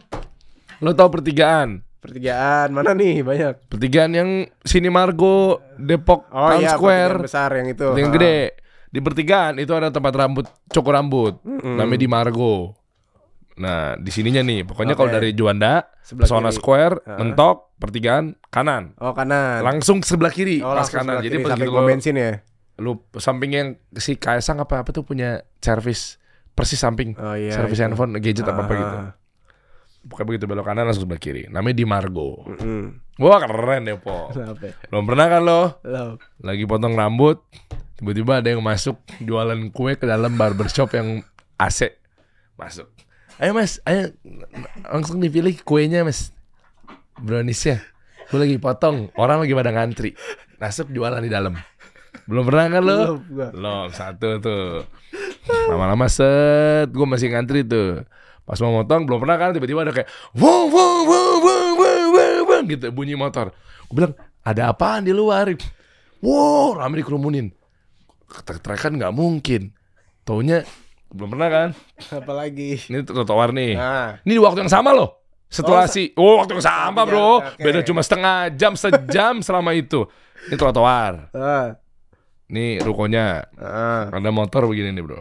Lu 0.79 0.95
tahu 0.95 1.11
pertigaan? 1.13 1.83
Pertigaan 1.99 2.71
mana 2.71 2.95
nih 2.95 3.19
banyak? 3.21 3.67
Pertigaan 3.67 4.11
yang 4.11 4.31
sini 4.61 4.87
Margo, 4.89 5.59
Depok, 5.75 6.27
Oh 6.29 6.51
Town 6.51 6.59
iya, 6.61 6.75
Square. 6.75 7.15
besar 7.21 7.51
yang 7.53 7.67
itu. 7.69 7.89
yang 7.93 8.11
Ah. 8.11 8.15
gede 8.15 8.39
di 8.93 9.01
pertigaan 9.01 9.57
itu 9.57 9.73
ada 9.73 9.89
tempat 9.89 10.13
rambut 10.13 10.45
cukur 10.69 10.93
rambut 10.93 11.41
Mm-mm. 11.41 11.75
namanya 11.75 11.99
di 11.99 12.07
Margo 12.07 12.77
nah 13.53 13.95
di 13.95 14.09
sininya 14.09 14.41
nih 14.41 14.63
pokoknya 14.63 14.93
kalau 14.93 15.09
Oke. 15.09 15.17
dari 15.19 15.31
Juanda 15.33 15.85
Sebelah 16.01 16.25
Pesona 16.25 16.49
kiri. 16.49 16.57
Square 16.57 16.95
Ah. 17.03 17.17
mentok 17.17 17.57
pertigaan 17.77 18.25
kanan 18.47 18.97
Oh 18.97 19.13
kanan. 19.13 19.61
langsung 19.61 20.01
sebelah 20.01 20.29
kiri 20.29 20.61
oh, 20.61 20.71
pas 20.71 20.85
kanan 20.87 21.21
jadi 21.21 21.37
begitu 21.37 21.51
sampai 21.51 21.67
lo, 21.67 21.85
bensin 21.85 22.15
ya. 22.15 22.41
lu 22.77 23.01
samping 23.15 23.51
yang 23.51 23.69
si 23.95 24.15
Kaisang 24.15 24.57
apa 24.57 24.81
apa 24.81 24.91
tuh 24.91 25.03
punya 25.03 25.41
servis 25.59 26.17
persis 26.51 26.77
samping 26.77 27.13
Oh 27.15 27.33
iya. 27.33 27.53
servis 27.55 27.77
itu. 27.77 27.85
handphone 27.87 28.17
gadget 28.19 28.45
apa 28.45 28.61
apa 28.63 28.73
Ah, 28.73 28.79
gitu 28.79 28.97
pokoknya 30.05 30.27
begitu 30.27 30.45
belok 30.47 30.65
kanan 30.65 30.85
langsung 30.85 31.05
sebelah 31.05 31.17
kiri 31.19 31.43
namanya 31.47 31.77
di 31.77 31.85
Margo 31.85 32.43
Mm-mm. 32.47 33.17
wah 33.19 33.37
keren 33.39 33.85
deh 33.85 33.97
po 33.97 34.33
ya? 34.33 34.73
belum 34.87 35.05
pernah 35.05 35.27
kan 35.29 35.41
lo 35.41 35.61
Lo. 35.83 36.05
lagi 36.41 36.65
potong 36.65 36.93
rambut 36.93 37.37
tiba-tiba 38.03 38.43
ada 38.43 38.51
yang 38.51 38.67
masuk 38.67 38.99
jualan 39.23 39.71
kue 39.71 39.95
ke 39.95 40.11
dalam 40.11 40.35
barbershop 40.35 40.91
yang 40.99 41.23
AC 41.55 41.95
masuk. 42.59 42.91
Ayo 43.39 43.55
mas 43.55 43.79
ayo. 43.87 44.11
Langsung 44.91 45.23
dipilih 45.23 45.55
kuenya 45.63 46.03
mas. 46.03 46.35
Browniesnya. 47.23 47.79
Gue 48.27 48.43
lagi 48.43 48.59
potong 48.59 49.15
orang 49.15 49.47
lagi 49.47 49.55
pada 49.55 49.71
ngantri. 49.71 50.19
Masuk 50.59 50.91
jualan 50.91 51.23
di 51.23 51.31
dalam. 51.31 51.55
Belum 52.27 52.43
pernah 52.43 52.67
kan 52.67 52.83
lo? 52.83 53.23
Belum, 53.23 53.87
satu 53.95 54.43
tuh. 54.43 54.83
Lama-lama 55.71 56.11
set 56.11 56.91
gue 56.91 57.07
masih 57.07 57.31
ngantri 57.31 57.63
tuh. 57.63 58.03
Pas 58.43 58.59
mau 58.59 58.83
motong 58.83 59.07
belum 59.07 59.23
pernah 59.23 59.39
kan? 59.39 59.55
Tiba-tiba 59.55 59.87
ada 59.87 59.95
kayak 59.95 60.11
wow 60.35 60.67
wow 60.67 60.97
wow 61.07 61.33
wow 61.39 61.71
wow 61.79 62.05
wow, 62.11 62.39
wow 62.51 62.61
gitu 62.67 62.91
bunyi 62.91 63.15
motor. 63.15 63.55
Gue 63.87 63.95
bilang 63.95 64.15
ada 64.43 64.75
apaan 64.75 65.07
di 65.07 65.15
luar? 65.15 65.47
Wow 66.19 66.83
rame 66.83 66.99
dikerumunin 66.99 67.62
ketrek-trekan 68.33 68.97
nggak 68.97 69.13
mungkin. 69.13 69.77
Taunya 70.25 70.65
belum 71.13 71.37
pernah 71.37 71.49
kan? 71.53 71.69
Apalagi. 72.25 72.81
ini 72.89 73.05
trotoar 73.05 73.53
nih. 73.53 73.77
Nah. 73.77 74.19
ini 74.25 74.33
di 74.37 74.43
waktu 74.43 74.65
yang 74.65 74.73
sama 74.73 74.97
loh 74.97 75.23
setelah 75.53 75.85
Oh, 75.85 75.93
si 75.93 76.03
oh 76.17 76.41
waktu 76.41 76.57
yang 76.57 76.65
sama 76.65 77.05
bro. 77.05 77.45
Oke. 77.45 77.61
beda 77.61 77.85
cuma 77.85 78.01
setengah 78.01 78.49
jam 78.57 78.73
sejam 78.73 79.45
selama 79.45 79.77
itu. 79.77 80.09
Ini 80.49 80.57
trotoar. 80.57 81.29
Ah. 81.37 81.77
ini 82.49 82.81
rukonya. 82.81 83.45
Ah. 83.61 84.09
ada 84.09 84.33
motor 84.33 84.65
begini 84.65 84.97
nih 84.97 85.05
bro. 85.05 85.21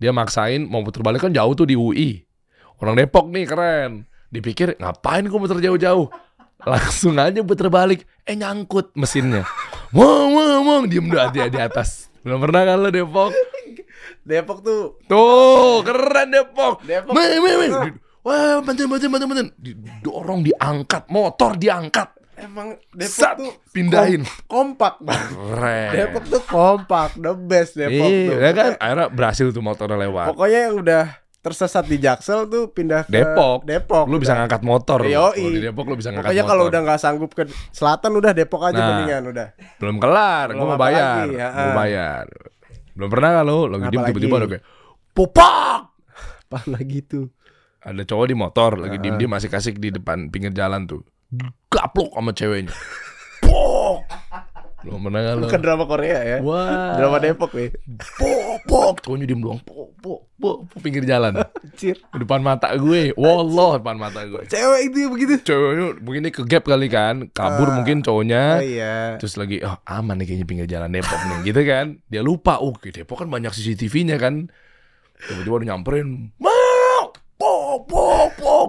Dia 0.00 0.16
maksain 0.16 0.64
mau 0.64 0.80
puter 0.80 1.04
balik 1.04 1.28
kan 1.28 1.32
jauh 1.34 1.52
tuh 1.52 1.68
di 1.68 1.76
UI 1.76 2.24
orang 2.80 2.96
Depok 2.96 3.28
nih 3.28 3.44
keren. 3.44 4.08
Dipikir 4.28 4.76
ngapain 4.80 5.24
gue 5.24 5.38
muter 5.40 5.60
jauh-jauh 5.60 6.08
langsung 6.62 7.14
aja 7.16 7.40
puter 7.42 7.68
balik. 7.68 8.02
Eh 8.22 8.34
nyangkut 8.34 8.92
mesinnya. 8.94 9.46
Wow 9.90 10.28
wow 10.30 10.58
wow 10.62 10.80
diem 10.84 11.06
dah 11.06 11.30
di, 11.30 11.40
di 11.46 11.58
atas. 11.58 12.10
Belum 12.20 12.42
pernah 12.42 12.66
kan 12.66 12.76
lo 12.78 12.88
Depok? 12.88 13.32
Depok 14.20 14.58
tuh. 14.60 15.00
Tuh 15.08 15.80
keren 15.80 16.28
Depok. 16.28 16.84
Depok. 16.84 17.12
Men, 17.16 17.40
men, 17.40 17.70
wah 18.20 18.60
bantuin 18.60 18.84
bantuin 18.84 19.08
bantuin 19.08 19.28
bantuin 19.30 19.50
didorong 19.56 20.44
diangkat. 20.44 21.08
Motor 21.08 21.56
diangkat. 21.56 22.08
Emang 22.38 22.78
Depok 22.94 23.18
Sat, 23.18 23.34
tuh 23.34 23.50
pindahin. 23.74 24.22
kom- 24.46 24.76
kompak 24.76 25.00
bang. 25.02 25.26
keren. 25.32 25.90
Depok 25.90 26.24
tuh 26.28 26.42
kompak, 26.44 27.10
the 27.16 27.32
best 27.34 27.74
Depok 27.74 28.06
iya 28.06 28.28
tuh. 28.30 28.38
ya 28.38 28.50
kan? 28.52 28.70
Akhirnya 28.78 29.06
berhasil 29.08 29.46
tuh 29.50 29.62
motornya 29.64 29.96
lewat. 29.98 30.26
Pokoknya 30.30 30.58
yang 30.68 30.74
udah 30.78 31.04
tersesat 31.38 31.86
di 31.86 32.02
Jaksel 32.02 32.50
tuh 32.50 32.74
pindah 32.74 33.06
ke 33.06 33.14
Depok. 33.14 33.62
Depok. 33.62 34.04
lu 34.10 34.18
bisa 34.18 34.34
ngangkat 34.34 34.62
motor. 34.66 35.00
Kalau 35.06 35.32
di 35.34 35.60
Depok 35.62 35.86
lu 35.86 35.94
bisa 35.94 36.10
ngangkat 36.10 36.34
Pokoknya 36.34 36.44
motor 36.44 36.52
kalau 36.52 36.64
udah 36.66 36.80
nggak 36.82 37.00
sanggup 37.00 37.30
ke 37.32 37.42
selatan 37.70 38.10
udah 38.18 38.32
Depok 38.34 38.62
aja 38.66 38.78
Nah. 38.78 38.86
mendingan 38.90 39.22
udah. 39.30 39.48
belum 39.78 39.96
kelar 40.02 40.46
Belum 40.50 40.60
gua 40.60 40.68
mau 40.74 40.78
bayar 40.78 41.26
lagi, 41.26 41.38
ya, 41.38 41.48
mau 41.54 41.70
ah. 41.70 41.74
bayar 41.78 42.26
belum 42.98 43.08
pernah 43.14 43.30
kan 43.30 43.44
lu 43.46 43.58
lagi 43.70 43.84
diem 43.94 44.02
tiba-tiba 44.10 44.34
ada 44.42 44.46
kayak 44.50 44.64
popak 45.14 45.80
Apa 46.50 46.58
lagi 46.66 46.98
tuh? 47.06 47.30
ada 47.78 48.02
cowok 48.02 48.26
di 48.26 48.34
motor 48.34 48.70
lagi 48.74 48.98
diem 48.98 49.14
diem 49.14 49.30
masih 49.30 49.46
kasih 49.46 49.78
di 49.78 49.94
depan 49.94 50.26
pinggir 50.34 50.50
jalan 50.50 50.82
tuh 50.90 51.06
gaplok 51.70 52.10
sama 52.10 52.34
ceweknya 52.34 52.74
pok 53.46 54.02
belum 54.88 55.00
pernah 55.04 55.20
kan 55.22 55.36
Bukan 55.38 55.60
drama 55.60 55.84
Korea 55.84 56.18
ya. 56.18 56.38
wah. 56.40 56.96
Drama 56.96 57.16
Depok 57.18 57.52
nih. 57.52 57.68
pok 58.16 58.58
pok. 58.64 58.94
Cowoknya 59.04 59.24
diem 59.24 59.38
doang. 59.38 59.60
Pok 59.60 59.90
pok 60.00 60.20
pok. 60.34 60.56
Pinggir 60.80 61.04
jalan. 61.04 61.44
Anjir. 61.44 62.00
di 62.00 62.18
depan 62.18 62.40
mata 62.40 62.72
gue. 62.72 63.12
Wallah 63.14 63.76
depan 63.76 63.96
mata 63.96 64.24
gue. 64.24 64.42
Cewek 64.44 64.80
itu 64.88 64.96
ya 64.98 65.08
begitu. 65.08 65.32
ceweknya 65.44 65.86
begini 65.98 66.28
ke 66.28 66.42
gap 66.42 66.64
kali 66.64 66.88
kan. 66.88 67.28
Kabur 67.30 67.68
Ah. 67.68 67.74
mungkin 67.76 68.00
cowoknya. 68.00 68.42
Oh 68.56 68.64
iya. 68.64 68.96
terus 69.16 69.36
lagi 69.36 69.60
oh 69.60 69.76
aman 69.84 70.16
nih 70.16 70.26
kayaknya 70.26 70.46
pinggir 70.46 70.66
jalan 70.66 70.88
Depok 70.88 71.20
nih. 71.20 71.38
Gitu 71.44 71.60
kan. 71.62 71.86
Dia 72.08 72.24
lupa 72.24 72.56
oh 72.58 72.72
Depok 72.74 73.20
kan 73.20 73.28
banyak 73.28 73.52
CCTV-nya 73.52 74.16
kan. 74.16 74.48
Tiba-tiba 75.18 75.54
udah 75.58 75.68
nyamperin 75.68 76.30
mau 76.38 77.10
pok 77.36 77.86
pok 77.86 78.30
pok 78.34 78.68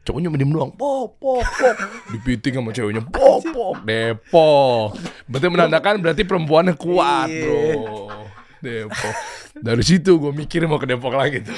cowoknya 0.00 0.28
mendiem 0.28 0.50
doang. 0.50 0.72
Pok 0.72 1.16
pok 1.16 1.44
pok 1.44 1.76
dipiting 2.10 2.58
sama 2.58 2.70
ceweknya. 2.70 3.02
Pok 3.04 3.40
pok 3.50 3.74
Depok. 3.84 4.96
Berarti 5.26 5.46
menandakan 5.46 5.94
berarti 6.00 6.22
perempuannya 6.24 6.74
kuat 6.74 7.28
Iya. 7.28 7.42
bro. 7.44 7.68
Depok. 8.60 9.14
Dari 9.60 9.82
situ 9.84 10.16
gue 10.16 10.32
mikir 10.32 10.64
mau 10.64 10.80
ke 10.80 10.86
Depok 10.86 11.12
lagi 11.12 11.44
tuh 11.44 11.56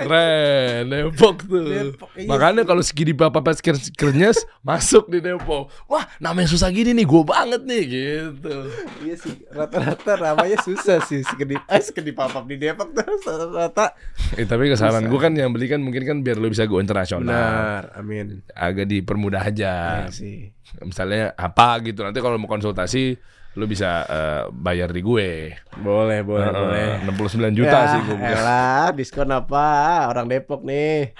Keren, 0.00 0.82
Depok 0.88 1.36
tuh. 1.44 1.64
Depok, 1.68 2.10
iya 2.16 2.28
Makanya 2.28 2.62
kalau 2.64 2.80
segini 2.80 3.12
bapak 3.12 3.42
pas 3.44 3.58
kernyes 3.96 4.40
masuk 4.68 5.12
di 5.12 5.20
Depok. 5.20 5.68
Wah, 5.86 6.08
namanya 6.16 6.48
susah 6.48 6.72
gini 6.72 6.96
nih, 6.96 7.04
gue 7.04 7.22
banget 7.22 7.62
nih 7.68 7.82
gitu. 7.84 8.56
Iya 9.04 9.14
sih, 9.20 9.34
rata-rata 9.52 10.16
namanya 10.16 10.56
susah 10.64 11.04
sih 11.04 11.20
sekedip 11.20 11.60
eh 11.68 11.82
sekedip 11.84 12.16
papap 12.16 12.48
di 12.48 12.56
Depok 12.56 12.96
tuh 12.96 13.04
rata-rata. 13.04 13.92
Eh, 14.40 14.48
tapi 14.48 14.72
kesalahan 14.72 15.04
gue 15.04 15.20
kan 15.20 15.32
yang 15.36 15.52
beli 15.52 15.68
kan 15.68 15.84
mungkin 15.84 16.02
kan 16.08 16.16
biar 16.24 16.40
lu 16.40 16.48
bisa 16.48 16.64
go 16.64 16.80
internasional. 16.80 17.28
Benar, 17.28 17.82
amin. 18.00 18.40
Agak 18.56 18.88
dipermudah 18.88 19.44
aja. 19.44 20.06
Iya 20.08 20.12
sih. 20.12 20.50
Misalnya 20.80 21.34
apa 21.36 21.82
gitu. 21.84 22.00
Nanti 22.06 22.22
kalau 22.22 22.40
mau 22.40 22.48
konsultasi 22.48 23.18
lu 23.54 23.66
bisa 23.66 24.06
eh, 24.06 24.42
bayar 24.54 24.94
di 24.94 25.02
gue. 25.02 25.58
Boleh, 25.76 26.22
boleh, 26.22 26.46
Eh, 26.46 26.54
boleh. 26.54 26.86
69 27.02 27.50
juta 27.58 27.76
Ya, 27.76 27.90
sih 27.90 28.00
gue. 28.06 28.16
Elah, 28.16 28.86
diskon 28.94 29.30
apa? 29.30 29.68
Orang 30.06 30.30
Depok 30.30 30.62
nih. 30.62 31.10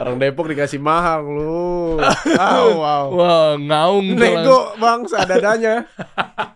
Orang 0.00 0.16
Depok 0.16 0.48
dikasih 0.48 0.80
mahal 0.80 1.20
lu. 1.20 2.00
Wow, 2.00 2.66
wow. 2.80 3.04
Wah, 3.12 3.52
ngaung 3.60 4.16
Nego 4.16 4.72
bang 4.80 5.04
seadadanya. 5.04 5.84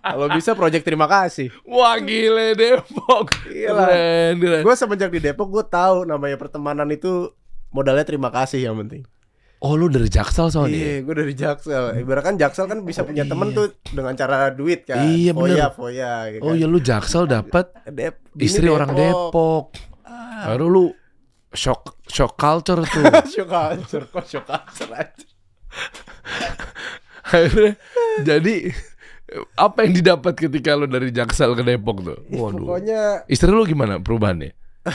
Kalau 0.00 0.32
bisa 0.32 0.56
project 0.56 0.80
terima 0.80 1.04
kasih. 1.04 1.52
Wah 1.68 2.00
gile 2.00 2.56
Depok. 2.56 3.36
Keren. 3.44 4.40
Gue 4.40 4.74
semenjak 4.74 5.12
di 5.12 5.20
Depok 5.20 5.52
gue 5.52 5.64
tahu 5.68 6.08
namanya 6.08 6.40
pertemanan 6.40 6.88
itu 6.88 7.36
modalnya 7.68 8.08
terima 8.08 8.32
kasih 8.32 8.64
yang 8.64 8.80
penting. 8.80 9.04
Oh 9.64 9.74
lu 9.74 9.88
dari 9.88 10.06
Jaksel 10.06 10.46
soalnya. 10.46 10.76
Iya, 10.76 10.94
gue 11.00 11.14
dari 11.16 11.32
Jaksel. 11.32 11.96
Ibarat 11.96 12.22
kan 12.22 12.34
Jaksel 12.36 12.66
kan 12.66 12.78
bisa 12.80 13.00
punya 13.00 13.24
temen 13.24 13.50
tuh 13.50 13.72
dengan 13.88 14.12
cara 14.12 14.52
duit 14.52 14.84
kan. 14.84 15.00
Iya, 15.00 15.32
foya, 15.32 15.48
bener. 15.48 15.70
foya. 15.72 16.12
gitu 16.28 16.40
Oh 16.42 16.52
kan. 16.52 16.54
iya 16.54 16.66
lu 16.68 16.78
Jaksel 16.78 17.24
dapat 17.24 17.72
Dep- 17.86 18.20
istri 18.36 18.68
orang 18.68 18.92
Depok. 18.92 19.72
Baru 20.44 20.66
lu 20.68 20.84
shock 21.50 21.96
shock 22.04 22.36
culture 22.36 22.84
tuh. 22.84 23.02
Shock 23.32 23.48
culture, 23.48 24.04
kok 24.04 24.24
shock 24.26 24.44
culture 24.44 24.90
aja. 24.92 25.24
Akhirnya 27.24 27.72
jadi 28.20 28.68
apa 29.56 29.78
yang 29.82 29.92
didapat 29.96 30.36
ketika 30.36 30.76
lu 30.76 30.84
dari 30.84 31.08
Jaksel 31.08 31.56
ke 31.56 31.64
Depok 31.64 32.04
tuh? 32.04 32.20
Waduh. 32.28 32.68
Pokoknya 32.68 33.24
Istri 33.24 33.48
lu 33.48 33.64
gimana 33.64 33.96
perubahannya? 33.96 34.52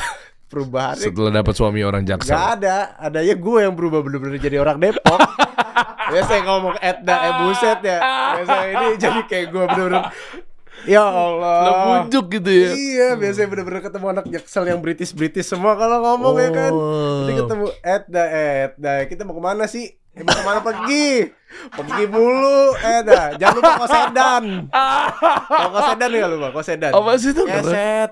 perubahannya 0.50 1.06
Setelah 1.06 1.32
dapat 1.40 1.54
suami 1.54 1.86
orang 1.86 2.04
Jaksel. 2.04 2.34
Gak 2.34 2.48
ada, 2.60 2.98
adanya 2.98 3.36
gue 3.38 3.60
yang 3.62 3.74
berubah 3.78 4.02
bener-bener 4.02 4.42
jadi 4.42 4.58
orang 4.58 4.82
Depok. 4.82 5.22
Biasa 6.12 6.42
ngomong 6.42 6.76
Edda, 6.82 7.16
eh 7.22 7.34
buset 7.46 7.80
ya. 7.86 8.00
Biasa 8.42 8.56
ini 8.66 8.88
jadi 8.98 9.20
kayak 9.30 9.46
gue 9.54 9.64
bener-bener. 9.70 10.04
Ya 10.88 11.04
Allah. 11.04 12.08
Bujuk 12.08 12.40
gitu 12.40 12.50
ya. 12.50 12.72
Iya, 12.72 13.08
biasanya 13.20 13.48
bener-bener 13.52 13.82
ketemu 13.84 14.06
anak 14.10 14.26
Jaksel 14.32 14.64
yang 14.66 14.80
British-British 14.80 15.48
semua 15.52 15.76
kalau 15.76 16.02
ngomong 16.02 16.36
ya 16.40 16.50
kan. 16.50 16.72
Oh. 16.72 17.28
Jadi 17.28 17.34
ketemu 17.46 17.66
Edda, 17.84 18.24
Edda, 18.32 18.94
kita 19.06 19.22
mau 19.28 19.36
ke 19.36 19.44
mana 19.44 19.68
sih? 19.68 19.92
Eh, 20.18 20.24
mau 20.26 20.34
ke 20.34 20.44
mana 20.44 20.60
pergi? 20.64 21.30
Pergi 21.76 22.04
mulu, 22.08 22.74
Edda. 22.80 23.36
Jangan 23.38 23.56
lupa 23.60 23.72
kosedan. 23.86 24.44
Kalau 25.52 25.70
kosedan 25.76 26.10
ya 26.16 26.28
lupa, 26.32 26.48
kosedan. 26.56 26.92
Apa 26.96 27.10
sih 27.20 27.32
itu? 27.36 27.44
Keset. 27.44 28.12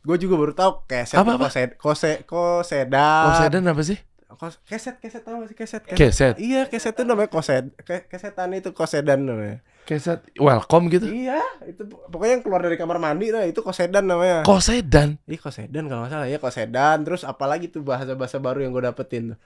Gue 0.00 0.16
juga 0.16 0.34
baru 0.34 0.52
tahu 0.52 0.84
keset 0.84 1.14
Apa, 1.14 1.36
apa? 1.36 1.46
kosed 1.46 1.76
kose 1.76 2.12
kosedan. 2.24 3.24
Oh, 3.26 3.34
sedan 3.34 3.64
apa 3.64 3.80
sih? 3.80 4.00
Kos 4.30 4.56
keset 4.62 4.96
keset 4.96 5.20
tau 5.20 5.36
gak 5.36 5.48
sih 5.48 5.56
keset 5.58 5.82
Keset. 5.84 6.34
iya 6.38 6.64
keset 6.64 6.92
itu 6.92 7.02
namanya 7.02 7.28
kosed 7.28 7.76
ke 7.78 8.06
kesetan 8.06 8.54
itu 8.54 8.70
kosedan 8.70 9.20
namanya 9.22 9.60
Keset 9.82 10.24
welcome 10.34 10.88
gitu. 10.88 11.04
iya 11.04 11.36
itu 11.62 11.82
pokoknya 11.84 12.32
yang 12.32 12.42
keluar 12.42 12.62
dari 12.62 12.74
kamar 12.74 12.96
mandi 12.96 13.28
nah 13.28 13.42
itu 13.42 13.60
kosedan 13.60 14.06
namanya 14.06 14.40
Kok 14.40 14.62
sedan? 14.62 15.20
Ih 15.26 15.36
kosedan 15.36 15.84
kalau 15.84 16.00
nggak 16.00 16.12
salah 16.14 16.24
ya 16.24 16.38
kosedan 16.38 17.02
terus 17.02 17.20
apalagi 17.20 17.68
tuh 17.68 17.82
bahasa 17.82 18.14
bahasa 18.14 18.38
baru 18.38 18.62
yang 18.62 18.72
gue 18.72 18.80
dapetin 18.82 19.34
tuh 19.34 19.38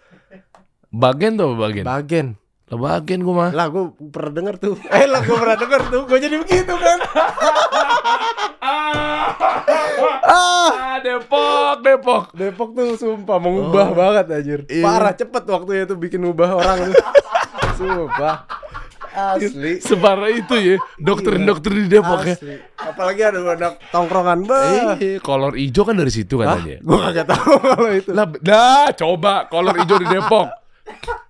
Bagian 0.92 1.34
tuh 1.34 1.57
bagian? 1.57 1.82
bagen 1.82 2.26
Lah 2.64 2.78
bagian 2.78 3.20
gua 3.20 3.34
mah. 3.34 3.50
lah 3.52 3.66
gue 3.66 3.82
pernah 4.07 4.32
denger 4.32 4.55
tuh 4.59 4.74
eh 4.94 5.07
lah 5.07 5.20
gue 5.20 5.34
pernah 5.34 5.57
denger 5.57 5.80
tuh 5.88 6.02
gue 6.05 6.18
jadi 6.20 6.36
begitu 6.38 6.70
kan 6.72 6.98
Ah, 10.24 10.99
Depok, 10.99 11.76
Depok. 11.80 12.24
Depok 12.32 12.68
tuh 12.72 12.88
sumpah 12.95 13.38
mengubah 13.38 13.86
banget 13.90 14.24
anjir 14.30 14.61
Iya. 14.66 14.82
parah 14.82 15.12
cepet 15.12 15.45
waktunya 15.45 15.84
tuh 15.84 15.97
bikin 15.97 16.20
ubah 16.20 16.51
orang 16.55 16.90
tuh 16.90 17.05
sumpah 17.78 18.49
asli 19.14 19.78
Separah 19.78 20.26
itu 20.26 20.55
ya, 20.57 20.74
doktrin-doktrin 20.99 21.86
di 21.86 21.90
Depok 21.92 22.26
ya. 22.26 22.34
Asli. 22.34 22.59
Apalagi 22.74 23.22
ada 23.22 23.38
ada 23.47 23.68
tongkrongan 23.88 24.42
bah. 24.42 24.99
Eh, 24.99 25.22
kolor 25.22 25.55
hijau 25.55 25.86
kan 25.86 25.95
dari 25.95 26.11
situ 26.11 26.34
katanya. 26.36 26.82
Gue 26.82 26.99
kagak 26.99 27.30
tahu 27.30 27.53
kalau 27.62 27.88
itu. 27.95 28.11
Lah, 28.11 28.26
dah 28.26 28.90
coba 28.90 29.47
kolor 29.47 29.78
hijau 29.78 30.03
di 30.03 30.09
Depok. 30.11 30.51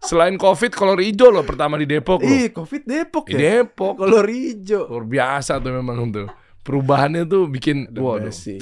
Selain 0.01 0.35
Covid, 0.35 0.73
kolor 0.73 0.97
hijau 0.97 1.29
loh 1.29 1.45
pertama 1.45 1.77
di 1.77 1.85
Depok 1.85 2.25
loh. 2.25 2.29
Ih, 2.29 2.49
Covid 2.51 2.83
Depok 2.85 3.29
Di 3.29 3.37
ya. 3.37 3.61
Depok. 3.63 4.01
Kolor 4.01 4.27
hijau. 4.27 4.89
Luar 4.89 5.05
biasa 5.05 5.61
tuh 5.61 5.71
memang 5.71 6.09
tuh. 6.09 6.29
Perubahannya 6.65 7.23
tuh 7.25 7.47
bikin 7.47 7.93
waduh. 7.93 8.33
sih. 8.33 8.59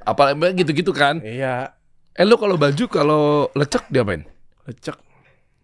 Apalagi 0.00 0.34
gitu-gitu 0.58 0.90
kan. 0.90 1.22
Iya. 1.22 1.72
Eh 2.10 2.26
lu 2.26 2.34
kalau 2.34 2.58
baju 2.58 2.84
kalau 2.86 3.22
lecek 3.54 3.86
diapain? 3.86 4.26
Lecek. 4.66 4.98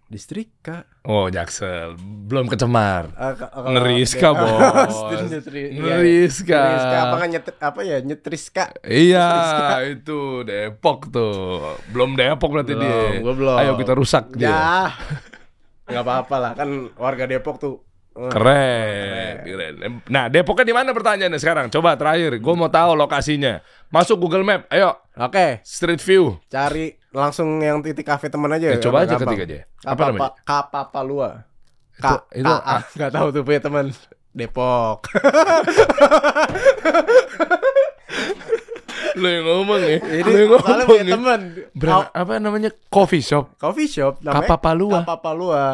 Distrika. 0.06 0.86
Oh, 1.02 1.26
Jaksel. 1.26 1.98
Belum 1.98 2.46
kecemar. 2.46 3.10
Ah, 3.12 3.34
ka- 3.34 3.50
kalau- 3.50 3.74
Ngeriska, 3.74 4.28
Oke. 4.30 4.38
bos. 4.38 4.96
Nyetri- 5.34 5.74
iya. 5.74 5.82
Ngeriska. 5.82 6.62
Ngeriska 6.62 6.96
apa 7.02 7.16
kan 7.16 7.28
nyetri, 7.28 7.52
apa 7.58 7.80
ya? 7.82 7.96
Nyetriska. 7.98 8.64
Iya, 8.86 9.26
itu 9.84 10.18
Depok 10.42 11.10
tuh. 11.10 11.74
Belum 11.90 12.14
Depok 12.14 12.54
berarti 12.54 12.72
Belum, 12.72 12.86
dia. 12.86 13.18
gua 13.18 13.34
belum. 13.34 13.56
Ayo 13.58 13.72
kita 13.74 13.92
rusak 13.92 14.24
dia. 14.32 14.46
Ya. 14.46 14.64
Enggak 15.86 16.02
apa-apa 16.02 16.36
lah 16.38 16.52
kan 16.54 16.68
warga 16.94 17.26
Depok 17.26 17.58
tuh. 17.58 17.82
Keren, 18.16 19.32
keren. 19.42 19.74
Nah, 20.08 20.26
Depoknya 20.26 20.64
di 20.64 20.72
mana 20.72 20.90
pertanyaannya 20.90 21.36
sekarang? 21.36 21.68
Coba 21.68 21.94
terakhir, 21.94 22.40
gue 22.40 22.54
mau 22.56 22.66
tahu 22.66 22.96
lokasinya. 22.96 23.60
Masuk 23.86 24.16
Google 24.18 24.40
Map, 24.40 24.64
ayo. 24.68 24.96
Oke, 25.14 25.60
Street 25.60 26.00
View. 26.00 26.40
cari 26.46 26.96
langsung 27.10 27.60
yang 27.60 27.80
titik 27.80 28.04
kafe 28.04 28.28
temen 28.28 28.48
aja. 28.48 28.68
Eh, 28.68 28.80
coba 28.80 29.04
aja 29.04 29.16
gampang. 29.16 29.36
ketik 29.36 29.44
aja. 29.46 29.58
Apa 29.84 30.02
namanya? 30.10 30.32
Kapapalua. 30.42 31.44
Itu- 31.92 32.02
Ka, 32.02 32.24
itu- 32.30 32.44
Ka- 32.44 32.64
ah, 32.66 32.82
nggak 32.86 33.10
tahu 33.10 33.26
tuh 33.30 33.42
punya 33.42 33.60
teman 33.60 33.86
Depok. 34.32 34.98
Lo 39.16 39.28
yang 39.28 39.44
ngomong 39.44 39.80
ya. 39.80 39.96
Ini 39.96 40.20
Lo 40.22 40.36
yang 40.36 40.50
ngomong 40.52 41.00
ya. 41.00 41.14
teman. 41.16 41.40
Apa 42.12 42.32
namanya? 42.36 42.70
Coffee 42.88 43.24
shop. 43.24 43.56
Coffee 43.56 43.88
shop 43.88 44.20
namanya 44.20 44.44
Kapapalua. 44.44 45.00
Kapapalua. 45.04 45.64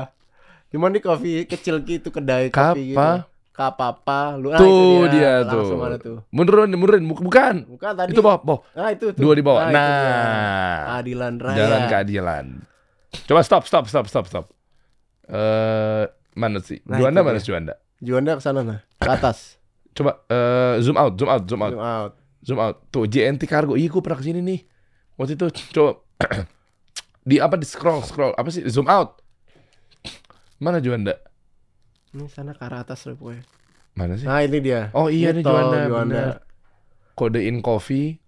Cuman 0.72 0.90
di 0.90 0.98
coffee 0.98 1.44
kecil 1.44 1.80
gitu 1.82 2.08
kedai 2.08 2.48
kopi 2.48 2.90
gitu. 2.90 2.96
Kapa? 2.96 3.28
Kapapalua. 3.52 4.56
tuh 4.56 4.64
itu 5.04 5.12
dia, 5.12 5.44
Langsung 5.44 5.76
tuh. 5.76 5.84
ada 5.84 5.96
tuh. 5.96 6.16
Mundurin, 6.30 6.72
mundurin. 6.72 7.04
Buk- 7.04 7.20
Bukan. 7.20 7.68
Bukan 7.68 7.92
tadi. 7.94 8.10
Itu 8.10 8.20
bawah, 8.20 8.40
bawah. 8.40 8.60
Nah, 8.72 8.88
itu 8.90 9.12
tuh. 9.12 9.20
Dua 9.20 9.36
di 9.36 9.44
bawah. 9.44 9.60
itu 9.62 9.76
Nah. 9.76 9.84
dia. 9.84 10.96
Adilan 10.96 11.34
Raya. 11.36 11.56
Jalan 11.58 11.80
keadilan. 11.86 12.46
Coba 13.22 13.40
stop, 13.42 13.64
stop, 13.64 13.84
stop, 13.86 14.08
stop, 14.08 14.24
stop. 14.24 14.46
Eh, 15.24 16.04
mana 16.32 16.58
sih? 16.58 16.80
Nah, 16.82 16.96
Juanda 16.96 17.20
mana 17.20 17.36
dia. 17.36 17.40
sih 17.40 17.48
Juanda? 17.48 17.74
Juanda 18.00 18.32
ke 18.34 18.42
sana 18.42 18.60
nah. 18.62 18.80
Ke 18.96 19.08
atas. 19.10 19.60
Coba 19.92 20.24
eh, 20.26 20.80
zoom 20.80 20.96
out, 20.96 21.12
zoom 21.14 21.28
out, 21.28 21.44
zoom 21.44 21.60
out. 21.60 21.72
Zoom 21.72 21.84
out. 21.84 22.12
Zoom 22.42 22.58
out. 22.58 22.76
Tuh 22.88 23.04
JNT 23.04 23.44
Cargo. 23.44 23.76
Iya, 23.76 23.86
gue 23.86 24.00
pernah 24.00 24.16
ke 24.16 24.24
sini 24.24 24.40
nih. 24.40 24.60
Waktu 25.14 25.36
itu 25.36 25.46
coba 25.70 26.00
di 27.22 27.38
apa 27.38 27.54
di 27.54 27.62
scroll 27.62 28.02
scroll 28.02 28.32
apa 28.32 28.48
sih 28.48 28.64
zoom 28.66 28.88
out. 28.88 29.21
Mana 30.62 30.78
Juanda? 30.78 31.18
Ini 32.14 32.30
sana 32.30 32.54
ke 32.54 32.62
arah 32.62 32.86
atas 32.86 33.02
pokoknya. 33.02 33.42
Mana 33.98 34.14
sih? 34.14 34.30
Nah, 34.30 34.46
ini 34.46 34.62
dia. 34.62 34.94
Oh 34.94 35.10
iya 35.10 35.34
Itu, 35.34 35.42
Juanda, 35.42 35.90
Juanda. 35.90 36.22
Kode 37.18 37.42
in 37.50 37.58
coffee. 37.58 38.22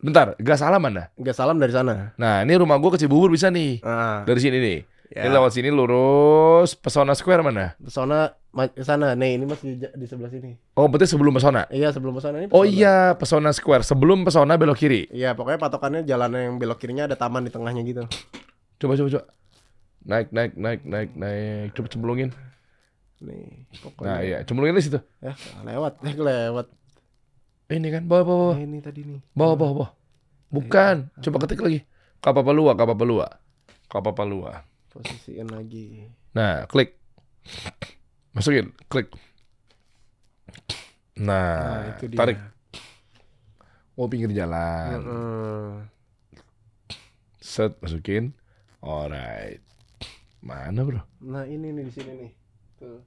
Bentar, 0.00 0.40
gak 0.40 0.56
salah 0.56 0.80
mana? 0.80 1.12
Enggak 1.20 1.36
salam 1.36 1.60
dari 1.60 1.76
sana. 1.76 2.16
Nah, 2.16 2.40
ini 2.48 2.56
rumah 2.56 2.80
gue 2.80 2.96
ke 2.96 2.98
Cibubur 3.04 3.28
bisa 3.28 3.52
nih. 3.52 3.76
Nah, 3.84 4.24
Dari 4.24 4.40
sini 4.40 4.56
nih. 4.56 4.78
Ya. 5.12 5.28
Ini 5.28 5.36
lewat 5.36 5.52
sini 5.52 5.68
lurus 5.68 6.78
Pesona 6.80 7.12
Square 7.12 7.44
mana? 7.44 7.76
pesona 7.76 8.32
sana. 8.80 9.12
Nih, 9.12 9.36
ini 9.36 9.44
masih 9.44 9.76
di, 9.76 10.06
sebelah 10.08 10.32
sini. 10.32 10.56
Oh, 10.80 10.88
berarti 10.88 11.12
sebelum 11.12 11.36
Pesona. 11.36 11.68
Iya, 11.68 11.92
sebelum 11.92 12.16
pesona 12.16 12.40
ini. 12.40 12.48
Oh 12.56 12.64
pesona. 12.64 12.72
iya, 12.72 12.96
Pesona 13.20 13.50
Square. 13.52 13.84
Sebelum 13.84 14.24
Pesona 14.24 14.56
belok 14.56 14.80
kiri. 14.80 15.12
Iya, 15.12 15.36
pokoknya 15.36 15.60
patokannya 15.60 16.00
jalan 16.08 16.30
yang 16.32 16.54
belok 16.56 16.80
kirinya 16.80 17.04
ada 17.04 17.20
taman 17.20 17.44
di 17.44 17.52
tengahnya 17.52 17.84
gitu. 17.84 18.08
Coba 18.80 18.96
coba 18.96 19.10
coba. 19.12 19.39
Naik 20.00 20.32
naik 20.32 20.52
naik 20.56 20.80
naik 20.84 21.10
naik. 21.14 21.76
Coba 21.76 21.88
cemplungin. 21.88 22.30
Nih, 23.20 23.68
pokoknya. 23.84 24.08
Nah, 24.08 24.18
iya, 24.24 24.36
cemplungin 24.48 24.72
di 24.72 24.84
situ. 24.84 24.96
Ya, 25.20 25.36
lewat, 25.60 26.00
eh 26.08 26.16
lewat. 26.28 26.66
Ini 27.70 27.88
kan, 27.92 28.02
bawah 28.08 28.24
bawah. 28.24 28.54
Nah, 28.56 28.64
ini 28.64 28.78
tadi 28.80 29.04
nih. 29.04 29.20
Bawah 29.36 29.54
bawah 29.54 29.72
bawah. 29.76 29.90
Bukan, 30.50 31.12
coba 31.20 31.36
ketik 31.44 31.60
lagi. 31.62 31.80
Kapapalua, 32.18 32.72
Kapapalua. 32.74 33.28
Kapapalua. 33.86 34.64
Posisiin 34.90 35.46
lagi. 35.52 36.10
Nah, 36.34 36.66
klik. 36.66 36.98
Masukin, 38.34 38.74
klik. 38.90 39.12
Nah, 41.20 41.60
Nah, 41.60 41.80
itu 41.94 42.04
dia. 42.10 42.18
tarik. 42.18 42.38
Oh, 43.94 44.08
pinggir 44.08 44.32
jalan. 44.32 44.98
Set, 47.38 47.76
masukin. 47.84 48.32
Alright. 48.80 49.60
Mana, 50.40 50.80
Bro? 50.84 51.00
Nah, 51.20 51.44
ini 51.44 51.68
nih 51.68 51.84
di 51.84 51.92
sini 51.92 52.12
nih. 52.16 52.30
Tuh. 52.80 53.00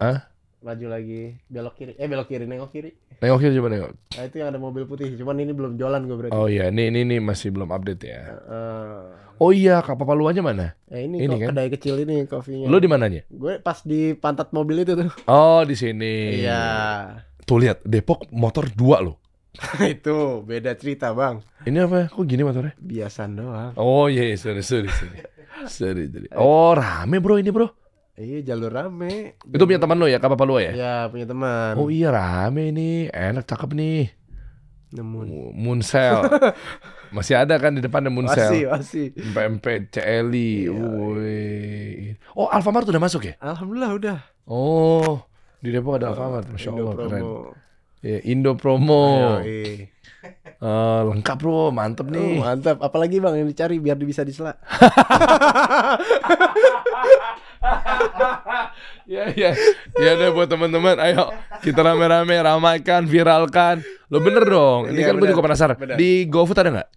Hah? 0.00 0.32
Maju 0.58 0.86
lagi, 0.90 1.38
belok 1.46 1.74
kiri. 1.78 1.92
Eh, 2.00 2.08
belok 2.10 2.26
kiri, 2.26 2.48
nengok 2.48 2.72
kiri. 2.74 2.90
Nengok 3.22 3.38
kiri 3.38 3.52
coba 3.60 3.68
nengok. 3.70 3.92
Nah, 3.94 4.24
itu 4.26 4.36
yang 4.42 4.48
ada 4.50 4.58
mobil 4.58 4.88
putih. 4.88 5.14
Cuman 5.14 5.38
ini 5.38 5.52
belum 5.54 5.78
jualan 5.78 6.02
gue 6.02 6.16
berarti. 6.18 6.34
Oh 6.34 6.50
iya, 6.50 6.72
ini 6.72 6.90
ini, 6.90 7.06
ini 7.06 7.16
masih 7.22 7.54
belum 7.54 7.70
update 7.70 8.02
ya. 8.02 8.22
Heeh. 8.26 8.98
Oh 9.38 9.54
iya, 9.54 9.78
Kapapaluanya 9.84 10.42
mana? 10.42 10.74
Eh, 10.90 11.06
ini, 11.06 11.22
Ini 11.22 11.30
kok 11.30 11.38
kan? 11.38 11.48
kedai 11.54 11.68
kecil 11.70 11.94
ini 12.02 12.26
kopinya. 12.26 12.66
Lu 12.66 12.82
di 12.82 12.88
mananya? 12.90 13.22
Gue 13.30 13.62
pas 13.62 13.78
di 13.86 14.16
pantat 14.18 14.50
mobil 14.50 14.82
itu 14.82 14.98
tuh. 14.98 15.12
Oh, 15.30 15.62
di 15.62 15.78
sini. 15.78 16.42
Iya. 16.42 16.64
Tuh 17.46 17.62
lihat, 17.62 17.84
Depok 17.86 18.26
motor 18.34 18.66
dua 18.66 18.98
loh. 18.98 19.22
itu 19.94 20.42
beda 20.42 20.74
cerita, 20.74 21.14
Bang. 21.14 21.44
Ini 21.68 21.86
apa? 21.86 22.10
Kok 22.10 22.24
gini 22.26 22.42
motornya? 22.42 22.74
Biasan 22.82 23.38
doang. 23.38 23.72
Oh 23.78 24.10
iya, 24.10 24.26
iya, 24.26 24.34
sorry, 24.34 24.64
sorry, 24.66 24.90
sorry. 24.90 25.22
sorry, 25.66 26.06
sorry. 26.06 26.28
Oh, 26.38 26.70
rame 26.78 27.18
bro 27.18 27.34
ini 27.42 27.50
bro. 27.50 27.66
Iya 28.18 28.54
jalur 28.54 28.70
rame. 28.70 29.38
Itu 29.46 29.62
punya 29.66 29.78
teman 29.78 29.98
lo 29.98 30.06
ya, 30.10 30.18
Kapal 30.18 30.38
Palua 30.38 30.58
ya? 30.62 30.72
Ya 30.74 30.94
punya 31.10 31.26
teman. 31.26 31.74
Oh 31.78 31.86
iya 31.90 32.10
rame 32.14 32.70
nih, 32.74 33.10
enak 33.10 33.46
cakep 33.46 33.74
nih. 33.74 34.10
Nemu. 34.94 35.52
Munsel. 35.52 36.24
Masih 37.16 37.36
ada 37.38 37.56
kan 37.60 37.72
di 37.76 37.80
Masih 37.84 38.10
Munsel. 38.12 38.52
masih. 38.68 39.06
PMP, 39.16 39.88
CLI. 39.92 40.68
Iya, 40.68 40.72
Wih. 40.72 42.16
Oh, 42.36 42.48
Alfamart 42.52 42.84
udah 42.88 43.00
masuk 43.00 43.24
ya? 43.28 43.34
Alhamdulillah 43.40 43.92
udah. 43.96 44.18
Oh, 44.44 45.24
di 45.64 45.72
Depok 45.72 45.96
ada 45.96 46.12
Alfamart. 46.12 46.52
Masya 46.52 46.68
Allah, 46.68 46.84
Indo 46.84 46.92
keren. 47.00 47.08
promo. 47.24 47.36
Ya, 47.98 48.18
Indo 48.28 48.52
Promo. 48.54 49.04
Yoi. 49.40 49.88
Eh, 50.58 51.00
lengkap 51.06 51.36
bro, 51.38 51.70
mantep 51.70 52.06
Oh, 52.06 52.12
nih. 52.12 52.42
mantap. 52.42 52.82
Apalagi 52.82 53.22
bang 53.22 53.38
yang 53.38 53.48
dicari 53.48 53.78
biar 53.78 53.94
bisa 53.96 54.22
disela. 54.22 54.58
Ya 59.08 59.32
ya 59.32 59.56
ya 59.96 60.12
deh 60.14 60.30
buat 60.30 60.46
teman-teman, 60.46 61.00
ayo 61.00 61.32
kita 61.64 61.80
rame-rame 61.80 62.36
ramaikan, 62.38 63.08
viralkan. 63.08 63.80
Lo 64.06 64.20
bener 64.20 64.44
dong. 64.44 64.92
Ini 64.92 65.00
Iya, 65.00 65.06
kan 65.08 65.14
gue 65.16 65.28
juga 65.32 65.42
penasaran. 65.42 65.76
Bener. 65.76 65.96
Di 65.96 66.28
GoFood 66.28 66.60
ada 66.60 66.70
nggak? 66.70 66.88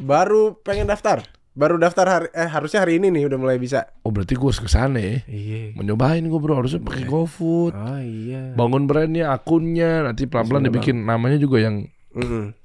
Baru 0.00 0.56
pengen 0.58 0.88
daftar. 0.88 1.20
Baru 1.54 1.78
daftar 1.78 2.06
hari 2.08 2.28
eh 2.32 2.48
harusnya 2.48 2.82
hari 2.82 2.98
ini 2.98 3.12
nih 3.12 3.28
udah 3.28 3.38
mulai 3.38 3.60
bisa. 3.60 3.86
Oh 4.02 4.10
berarti 4.10 4.34
gue 4.34 4.42
harus 4.42 4.58
ke 4.58 4.66
sana 4.66 4.98
ya. 4.98 5.20
Iya. 5.28 5.76
Mau 5.76 5.84
nyobain 5.84 6.24
gue 6.24 6.40
bro, 6.40 6.56
harusnya 6.56 6.80
pakai 6.80 7.04
GoFood. 7.04 7.72
Oh 7.76 8.00
iya. 8.00 8.56
Bangun 8.56 8.88
brandnya, 8.88 9.30
akunnya, 9.30 10.02
nanti 10.02 10.24
pelan-pelan 10.24 10.64
Bismillah, 10.64 10.80
dibikin 10.80 10.96
namanya 11.04 11.36
juga 11.36 11.60
yang 11.60 11.86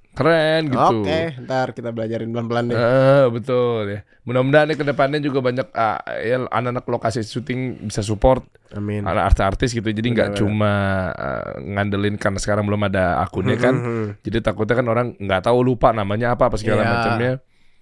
Keren 0.10 0.68
gitu. 0.68 1.00
Oke, 1.00 1.20
ntar 1.48 1.72
kita 1.72 1.96
belajarin 1.96 2.34
pelan-pelan 2.34 2.66
deh. 2.68 2.76
Eh, 2.76 3.26
betul 3.32 3.88
ya. 3.88 4.00
Mudah-mudahan 4.28 4.68
nih 4.68 4.76
ke 4.76 4.84
depannya 4.84 5.24
juga 5.24 5.40
banyak 5.40 5.72
ah, 5.72 5.96
ya 6.20 6.44
anak-anak 6.44 6.84
lokasi 6.86 7.24
syuting 7.24 7.88
bisa 7.88 8.04
support 8.04 8.44
Amin. 8.76 9.08
anak 9.08 9.32
artis-artis 9.32 9.72
gitu. 9.72 9.88
Jadi 9.88 10.08
nggak 10.12 10.30
cuma 10.36 10.72
ah, 11.14 11.56
ngandelin 11.56 12.20
karena 12.20 12.36
sekarang 12.36 12.68
belum 12.68 12.90
ada 12.92 13.24
akunnya 13.24 13.56
kan. 13.56 13.76
Mhm. 13.80 14.06
Jadi 14.20 14.38
takutnya 14.44 14.76
kan 14.76 14.88
orang 14.92 15.08
nggak 15.16 15.42
tahu 15.46 15.64
lupa 15.64 15.96
namanya 15.96 16.36
apa 16.36 16.52
apa 16.52 16.58
segala 16.60 16.84
Iya. 16.84 16.92
macamnya. 16.92 17.32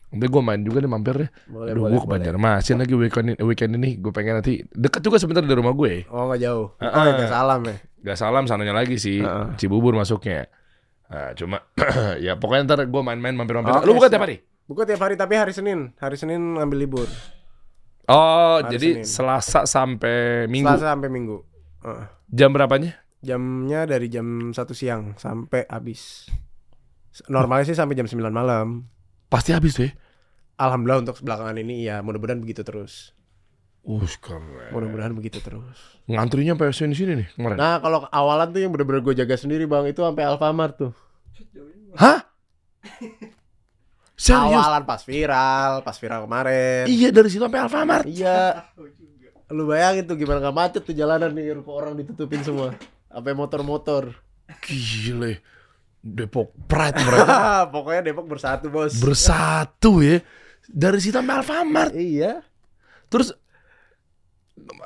Nanti 0.08 0.24
gue 0.24 0.42
main 0.46 0.62
juga 0.64 0.78
nih 0.80 0.88
mampir 0.88 1.16
deh. 1.20 1.30
Boleh, 1.52 1.72
Aduh, 1.76 1.84
gue 1.90 2.00
ke. 2.00 2.08
Banjarmasin 2.08 2.78
lagi 2.80 2.96
weekend 2.96 3.28
ini, 3.28 3.36
weekend 3.44 3.72
ini. 3.76 3.90
Gue 4.00 4.12
pengen 4.16 4.40
nanti 4.40 4.64
deket 4.72 5.04
juga 5.04 5.20
sebentar 5.20 5.44
dari 5.44 5.58
rumah 5.58 5.74
gue. 5.74 6.06
Oh 6.08 6.32
nggak 6.32 6.40
jauh. 6.40 6.68
Heeh. 6.80 6.96
Oh 6.96 7.04
ya 7.08 7.28
salam 7.28 7.62
ya. 7.66 7.76
Gak 7.98 8.16
salam 8.16 8.44
sananya 8.48 8.78
lagi 8.78 8.96
sih. 8.96 9.20
Heeh. 9.20 9.58
Cibubur 9.58 9.92
masuknya. 9.92 10.48
Nah, 11.08 11.32
cuma 11.34 11.64
ya 12.26 12.36
pokoknya 12.36 12.64
ntar 12.68 12.80
gue 12.84 13.02
main-main 13.02 13.36
mampir-mampir. 13.36 13.72
Oke, 13.72 13.86
Lu 13.88 13.96
bukan 13.96 14.12
siap. 14.12 14.16
tiap 14.20 14.26
hari? 14.28 14.38
Buka 14.68 14.84
tiap 14.84 15.00
hari 15.00 15.16
tapi 15.16 15.34
hari 15.40 15.56
Senin. 15.56 15.96
Hari 15.96 16.20
Senin 16.20 16.60
ngambil 16.60 16.78
libur. 16.78 17.08
Oh, 18.08 18.60
Hari 18.60 18.76
jadi 18.76 18.90
Senin. 19.00 19.08
Selasa 19.08 19.64
sampai 19.64 20.48
Minggu. 20.52 20.68
Selasa 20.68 20.92
sampai 20.92 21.08
Minggu. 21.08 21.38
Heeh. 21.88 22.06
Jam 22.28 22.52
berapanya? 22.52 23.00
Jamnya 23.24 23.88
dari 23.88 24.12
jam 24.12 24.52
1 24.52 24.56
siang 24.76 25.16
sampai 25.16 25.64
habis. 25.72 26.28
Normalnya 27.32 27.72
sih 27.72 27.78
sampai 27.80 27.96
jam 27.98 28.06
9 28.06 28.28
malam. 28.30 28.86
Pasti 29.28 29.56
habis 29.56 29.80
ya. 29.80 29.90
Alhamdulillah 30.60 31.02
untuk 31.08 31.18
belakangan 31.24 31.58
ini 31.58 31.88
ya 31.88 32.04
mudah-mudahan 32.04 32.44
begitu 32.44 32.62
terus. 32.62 33.17
Uh, 33.88 34.04
keren. 34.20 34.44
Mudah-mudahan 34.76 35.16
begitu 35.16 35.40
terus. 35.40 35.80
Ngantrinya 36.12 36.60
sampai 36.60 36.76
sini 36.76 36.92
sini 36.92 37.14
nih 37.24 37.28
kemarin. 37.40 37.56
Nah, 37.56 37.80
kalau 37.80 38.04
awalan 38.12 38.52
tuh 38.52 38.60
yang 38.60 38.76
bener-bener 38.76 39.00
gue 39.00 39.16
jaga 39.16 39.40
sendiri, 39.40 39.64
Bang, 39.64 39.88
itu 39.88 40.04
sampai 40.04 40.28
Alfamart 40.28 40.76
tuh. 40.76 40.92
Hah? 41.96 42.28
Serius? 44.18 44.60
Awalan 44.60 44.84
pas 44.84 45.00
viral, 45.06 45.86
pas 45.88 45.96
viral 45.96 46.26
kemarin. 46.28 46.84
Iya 46.90 47.10
dari 47.16 47.30
situ 47.32 47.40
sampai 47.48 47.62
Alfamart. 47.64 48.04
Iya. 48.10 48.66
Lu 49.56 49.64
bayangin 49.70 50.04
tuh 50.04 50.20
gimana 50.20 50.44
gak 50.44 50.58
macet 50.58 50.82
tuh 50.84 50.92
jalanan 50.92 51.32
nih 51.32 51.56
ruko 51.56 51.72
orang 51.78 51.96
ditutupin 51.96 52.44
semua. 52.44 52.76
Sampai 53.08 53.32
motor-motor. 53.38 54.12
Gile. 54.68 55.40
Depok 56.08 56.56
Pride 56.72 57.04
mereka 57.04 57.36
Pokoknya 57.74 58.02
Depok 58.06 58.28
bersatu, 58.32 58.68
Bos. 58.68 59.00
bersatu 59.00 60.04
ya. 60.04 60.20
Dari 60.68 61.00
situ 61.00 61.16
sampai 61.16 61.40
Alfamart. 61.40 61.94
iya. 61.96 62.44
Terus 63.08 63.32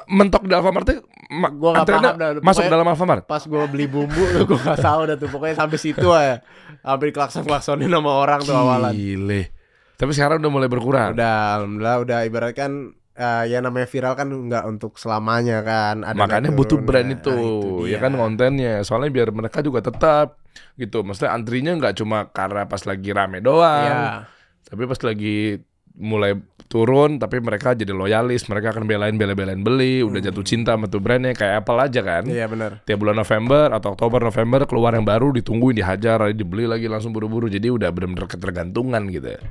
mentok 0.07 0.43
di 0.43 0.51
Alfamart 0.51 0.83
tuh 0.83 0.99
ma- 1.29 1.49
Gua 1.49 1.77
antreannya 1.77 2.11
paham 2.11 2.21
dah. 2.37 2.41
masuk 2.41 2.63
dalam 2.65 2.85
Alfamart. 2.85 3.23
Pas 3.23 3.43
gua 3.43 3.65
beli 3.65 3.85
bumbu 3.85 4.19
gua 4.43 4.59
gak 4.67 4.79
tahu 4.79 5.01
dah 5.05 5.15
tuh. 5.15 5.27
Pokoknya 5.27 5.55
sampai 5.57 5.77
situ 5.77 6.07
aja. 6.09 6.41
Hampir 6.81 7.11
klakson-klaksonin 7.11 7.87
sama 7.87 8.11
orang 8.13 8.41
tuh 8.41 8.51
awalan. 8.51 8.91
Gile. 8.91 9.53
Tapi 9.93 10.11
sekarang 10.11 10.39
udah 10.39 10.51
mulai 10.51 10.65
berkurang. 10.65 11.13
Udah, 11.13 11.57
alhamdulillah 11.57 11.97
udah 11.99 12.19
ibarat 12.23 12.51
kan 12.51 12.71
eh, 13.11 13.43
ya 13.45 13.59
namanya 13.59 13.85
viral 13.85 14.13
kan 14.13 14.27
nggak 14.27 14.63
untuk 14.65 14.95
selamanya 14.95 15.61
kan. 15.61 16.01
Ada 16.01 16.17
Makanya 16.17 16.49
butuh 16.49 16.79
brand 16.79 17.05
Nah, 17.05 17.15
itu, 17.15 17.37
dia. 17.83 17.93
ya 17.93 17.97
kan 17.99 18.11
kontennya. 18.11 18.81
Soalnya 18.81 19.11
biar 19.11 19.29
mereka 19.29 19.59
juga 19.59 19.79
tetap 19.79 20.41
gitu. 20.73 21.01
Maksudnya 21.01 21.31
antrinya 21.31 21.71
nggak 21.71 21.95
cuma 21.95 22.27
karena 22.27 22.65
pas 22.65 22.81
lagi 22.81 23.09
rame 23.09 23.39
doang, 23.39 23.85
Iya. 23.85 24.25
tapi 24.63 24.83
pas 24.83 24.99
lagi 24.99 25.61
mulai 25.97 26.39
turun, 26.71 27.19
tapi 27.19 27.43
mereka 27.43 27.75
jadi 27.75 27.91
loyalis. 27.91 28.47
Mereka 28.47 28.71
akan 28.71 28.87
belain 28.87 29.19
bela-belain 29.19 29.59
beli, 29.59 29.99
udah 29.99 30.23
jatuh 30.23 30.43
cinta 30.47 30.73
sama 30.75 30.87
tuh 30.87 31.03
brandnya 31.03 31.35
kayak 31.35 31.67
Apple 31.67 31.79
aja 31.83 31.99
kan. 31.99 32.23
Hmm. 32.23 32.31
Iya 32.31 32.45
benar. 32.47 32.71
Tiap 32.87 32.97
bulan 32.97 33.19
November 33.19 33.67
atau 33.75 33.91
Oktober 33.91 34.23
November 34.23 34.63
keluar 34.63 34.95
yang 34.95 35.03
baru 35.03 35.35
ditungguin 35.35 35.75
dihajar, 35.75 36.31
dibeli 36.31 36.63
lagi 36.63 36.87
langsung 36.87 37.11
buru-buru. 37.11 37.51
Jadi 37.51 37.67
udah 37.67 37.91
benar-benar 37.91 38.31
ketergantungan 38.31 39.03
gitu. 39.11 39.35
ya. 39.35 39.41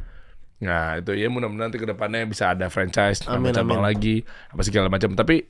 Nah 0.61 1.01
itu 1.01 1.17
ya 1.17 1.29
mudah-mudahan 1.33 1.73
nanti 1.73 1.81
ke 1.81 1.89
depannya 1.89 2.25
bisa 2.29 2.53
ada 2.53 2.69
franchise, 2.69 3.25
Amin, 3.29 3.53
cabang 3.53 3.81
amin. 3.81 3.87
lagi, 3.93 4.17
apa 4.53 4.61
segala 4.61 4.93
macam. 4.93 5.17
Tapi 5.17 5.41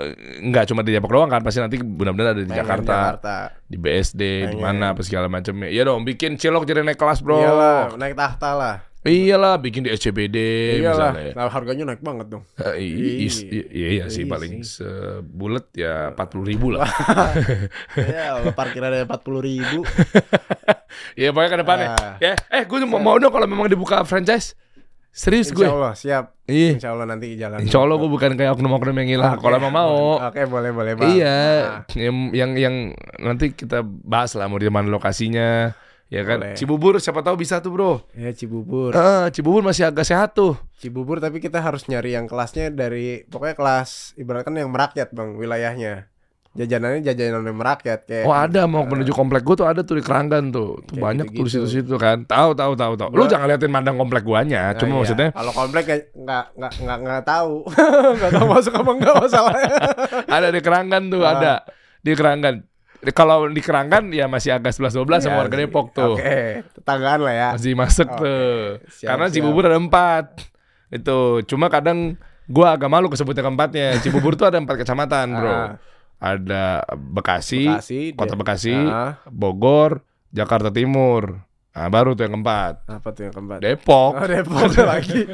eh, 0.00 0.14
nggak 0.44 0.64
cuma 0.72 0.84
di 0.84 0.92
Depok 0.92 1.12
doang 1.12 1.32
kan, 1.32 1.40
pasti 1.40 1.60
nanti 1.60 1.80
mudah-mudahan 1.80 2.36
ada 2.36 2.42
di 2.44 2.48
Pengen 2.48 2.60
Jakarta, 2.64 2.96
Jakarta. 3.16 3.36
di 3.64 3.76
BSD, 3.80 4.22
di 4.52 4.56
mana 4.60 4.92
apa 4.92 5.00
segala 5.00 5.28
macamnya. 5.28 5.72
Iya 5.72 5.88
dong, 5.88 6.04
bikin 6.04 6.36
cilok 6.36 6.68
jadi 6.68 6.84
naik 6.84 7.00
kelas 7.00 7.20
bro. 7.24 7.40
Iyalah, 7.40 7.96
naik 7.96 8.12
tahta 8.16 8.50
lah. 8.52 8.76
Iyalah, 8.98 9.56
bikin 9.56 9.86
di 9.86 9.90
SCBD 9.90 10.36
Iyalah. 10.76 11.14
misalnya. 11.14 11.32
Nah, 11.32 11.46
harganya 11.48 11.84
naik 11.86 12.02
banget 12.02 12.26
dong. 12.28 12.42
I- 12.74 13.30
Iya, 13.30 13.64
iya 13.70 14.04
sih 14.08 14.26
Iya 14.26 14.30
paling 14.30 14.52
sebulet 14.60 15.66
ya 15.72 16.10
40 16.12 16.42
ribu 16.44 16.74
lah. 16.74 16.90
ya, 17.94 18.42
parkiran 18.52 18.90
ada 18.90 19.06
40 19.06 19.38
ribu. 19.40 19.86
Iya 21.14 21.30
pokoknya 21.30 21.50
ke 21.50 21.58
depannya. 21.58 21.88
Ah. 21.90 22.14
Ya, 22.18 22.32
eh 22.48 22.62
gue 22.62 22.78
mau, 22.82 22.98
mau 22.98 23.16
dong 23.16 23.30
kalau 23.30 23.46
memang 23.46 23.66
dibuka 23.66 24.02
franchise. 24.02 24.58
Serius 25.08 25.50
gue. 25.50 25.62
Insya 25.62 25.74
Allah, 25.74 25.92
siap. 25.94 26.24
Iya. 26.44 26.70
Insya 26.74 26.90
Allah 26.90 27.06
nanti 27.06 27.26
jalan. 27.34 27.58
Insya 27.58 27.78
Allah 27.80 27.96
gue 27.96 28.06
bukan 28.08 28.34
kayak 28.34 28.54
oknum-oknum 28.54 28.96
yang 28.98 29.10
hilang. 29.14 29.34
Oke. 29.34 29.42
Kalau 29.42 29.56
emang 29.56 29.74
mau. 29.74 30.18
Oke, 30.20 30.42
boleh, 30.44 30.70
boleh, 30.70 30.92
Bang. 30.94 31.10
Iya, 31.10 31.38
Nah, 31.64 31.82
yang, 31.96 32.16
yang 32.30 32.50
yang 32.54 32.74
nanti 33.16 33.50
kita 33.50 33.78
bahas 33.82 34.34
lah 34.34 34.46
mau 34.46 34.58
di 34.58 34.66
mana 34.66 34.86
lokasinya, 34.86 35.74
ya 36.08 36.22
kan? 36.22 36.38
Boleh. 36.38 36.54
Cibubur 36.54 36.94
siapa 36.96 37.20
tahu 37.20 37.36
bisa 37.36 37.58
tuh 37.58 37.70
bro. 37.70 37.92
ya 38.12 38.28
Cibubur. 38.30 38.92
Ah, 38.92 39.28
Cibubur 39.28 39.60
masih 39.60 39.84
agak 39.84 40.04
sehat 40.04 40.32
tuh. 40.32 40.56
Cibubur 40.76 41.16
tapi 41.16 41.38
kita 41.38 41.58
harus 41.58 41.84
nyari 41.84 42.12
yang 42.12 42.24
kelasnya 42.24 42.68
dari 42.68 43.24
pokoknya 43.24 43.54
kelas 43.54 43.90
ibaratkan 44.14 44.52
yang 44.54 44.68
merakyat, 44.68 45.10
Bang, 45.10 45.34
wilayahnya. 45.34 46.08
Jajanannya 46.50 47.04
jajanan 47.04 47.44
yang 47.44 47.54
merakyat 47.54 48.00
kayak 48.02 48.24
Oh 48.24 48.32
ada 48.32 48.64
mau 48.64 48.82
menuju 48.82 49.12
komplek 49.12 49.44
gue 49.44 49.54
tuh 49.54 49.68
ada 49.68 49.80
tuh 49.80 49.94
di 49.94 50.02
Keranggan 50.02 50.48
tuh, 50.48 50.80
tuh 50.82 50.96
banyak 50.96 51.28
tuh 51.28 51.30
di 51.30 51.44
gitu-gitu. 51.44 51.68
situ-situ 51.68 51.94
kan. 51.94 52.24
Tahu 52.24 52.50
tahu 52.52 52.72
tahu 52.74 52.92
tahu. 52.96 53.10
Lu 53.12 53.22
Gua- 53.22 53.30
jangan 53.30 53.46
liatin 53.46 53.68
mandang 53.68 53.94
komplek 53.94 54.24
guanya, 54.24 54.72
Nah, 54.72 54.74
cuma 54.74 54.90
iya. 54.90 54.98
maksudnya 54.98 55.28
kalau 55.30 55.52
komplek 55.52 55.84
nggak 55.86 56.02
nggak 56.16 56.44
nggak 56.56 56.72
nggak 56.80 56.98
nggak 56.98 57.22
tahu 57.22 57.52
nggak 58.18 58.32
tahu 58.32 58.46
masuk 58.48 58.72
apa 58.74 58.90
enggak 58.90 59.14
masalahnya 59.14 59.74
ada 60.40 60.48
di 60.48 60.60
Keranggan 60.60 61.02
tuh 61.06 61.22
Ah. 61.22 61.30
ada 61.32 61.52
di 62.00 62.12
Keranggan. 62.12 62.54
Kalau 63.08 63.46
di 63.46 63.58
Keranggan 63.58 64.10
ya 64.10 64.26
masih 64.26 64.50
agak 64.50 64.70
11 64.70 64.90
12 64.92 65.20
sama 65.20 65.30
Iya 65.30 65.38
warga. 65.38 65.54
Depok 65.56 65.86
tuh. 65.92 66.14
oke 66.14 66.38
tetanggaan 66.72 67.20
lah 67.20 67.30
ya 67.32 67.48
Masih 67.54 67.72
masuk 67.72 68.08
Oke, 68.08 68.18
tuh. 68.18 68.58
siap, 68.88 69.08
Karena 69.08 69.26
siap. 69.26 69.34
Cibubur 69.34 69.62
ada 69.64 69.76
empat. 69.76 70.24
Itu 70.88 71.18
cuma 71.44 71.68
kadang 71.68 72.18
gua 72.44 72.74
agak 72.74 72.88
malu 72.88 73.06
kesebutnya 73.06 73.40
keempatnya. 73.40 73.88
Cibubur 74.02 74.34
tuh 74.34 74.46
ada 74.46 74.56
empat 74.56 74.78
kecamatan, 74.78 75.26
Bro. 75.30 75.46
Ah. 75.48 75.70
Ada 76.18 76.82
Bekasi, 76.90 77.70
Bekasi 77.70 78.00
Kota 78.12 78.28
dia- 78.28 78.38
Bekasi, 78.38 78.74
Ah. 78.74 79.22
Bogor, 79.24 80.02
Jakarta 80.28 80.66
Timur. 80.68 81.46
Nah, 81.70 81.86
baru 81.86 82.12
tuh 82.12 82.26
yang 82.26 82.34
keempat. 82.34 82.82
apa 82.84 83.08
tuh 83.08 83.22
yang 83.22 83.32
keempat 83.32 83.58
Depok. 83.60 84.12
oh 84.12 84.26
Depok 84.26 84.66
lagi 84.82 85.30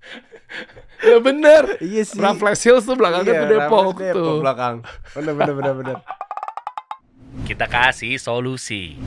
ya 1.02 1.16
bener. 1.18 1.76
iya 1.78 2.00
sih 2.00 2.16
Raffles 2.16 2.58
Hills 2.58 2.82
tuh 2.82 2.94
belakangnya 2.94 3.28
Iya, 3.30 3.40
tuh 3.40 3.48
Depok 3.50 3.84
Depok 3.92 4.16
tuh. 4.16 4.38
belakang 4.40 4.74
bener 5.12 5.32
bener 5.34 5.54
bener 5.54 5.74
bener 5.74 5.96
Kita 7.46 7.70
kasih 7.70 8.18
solusi. 8.18 8.98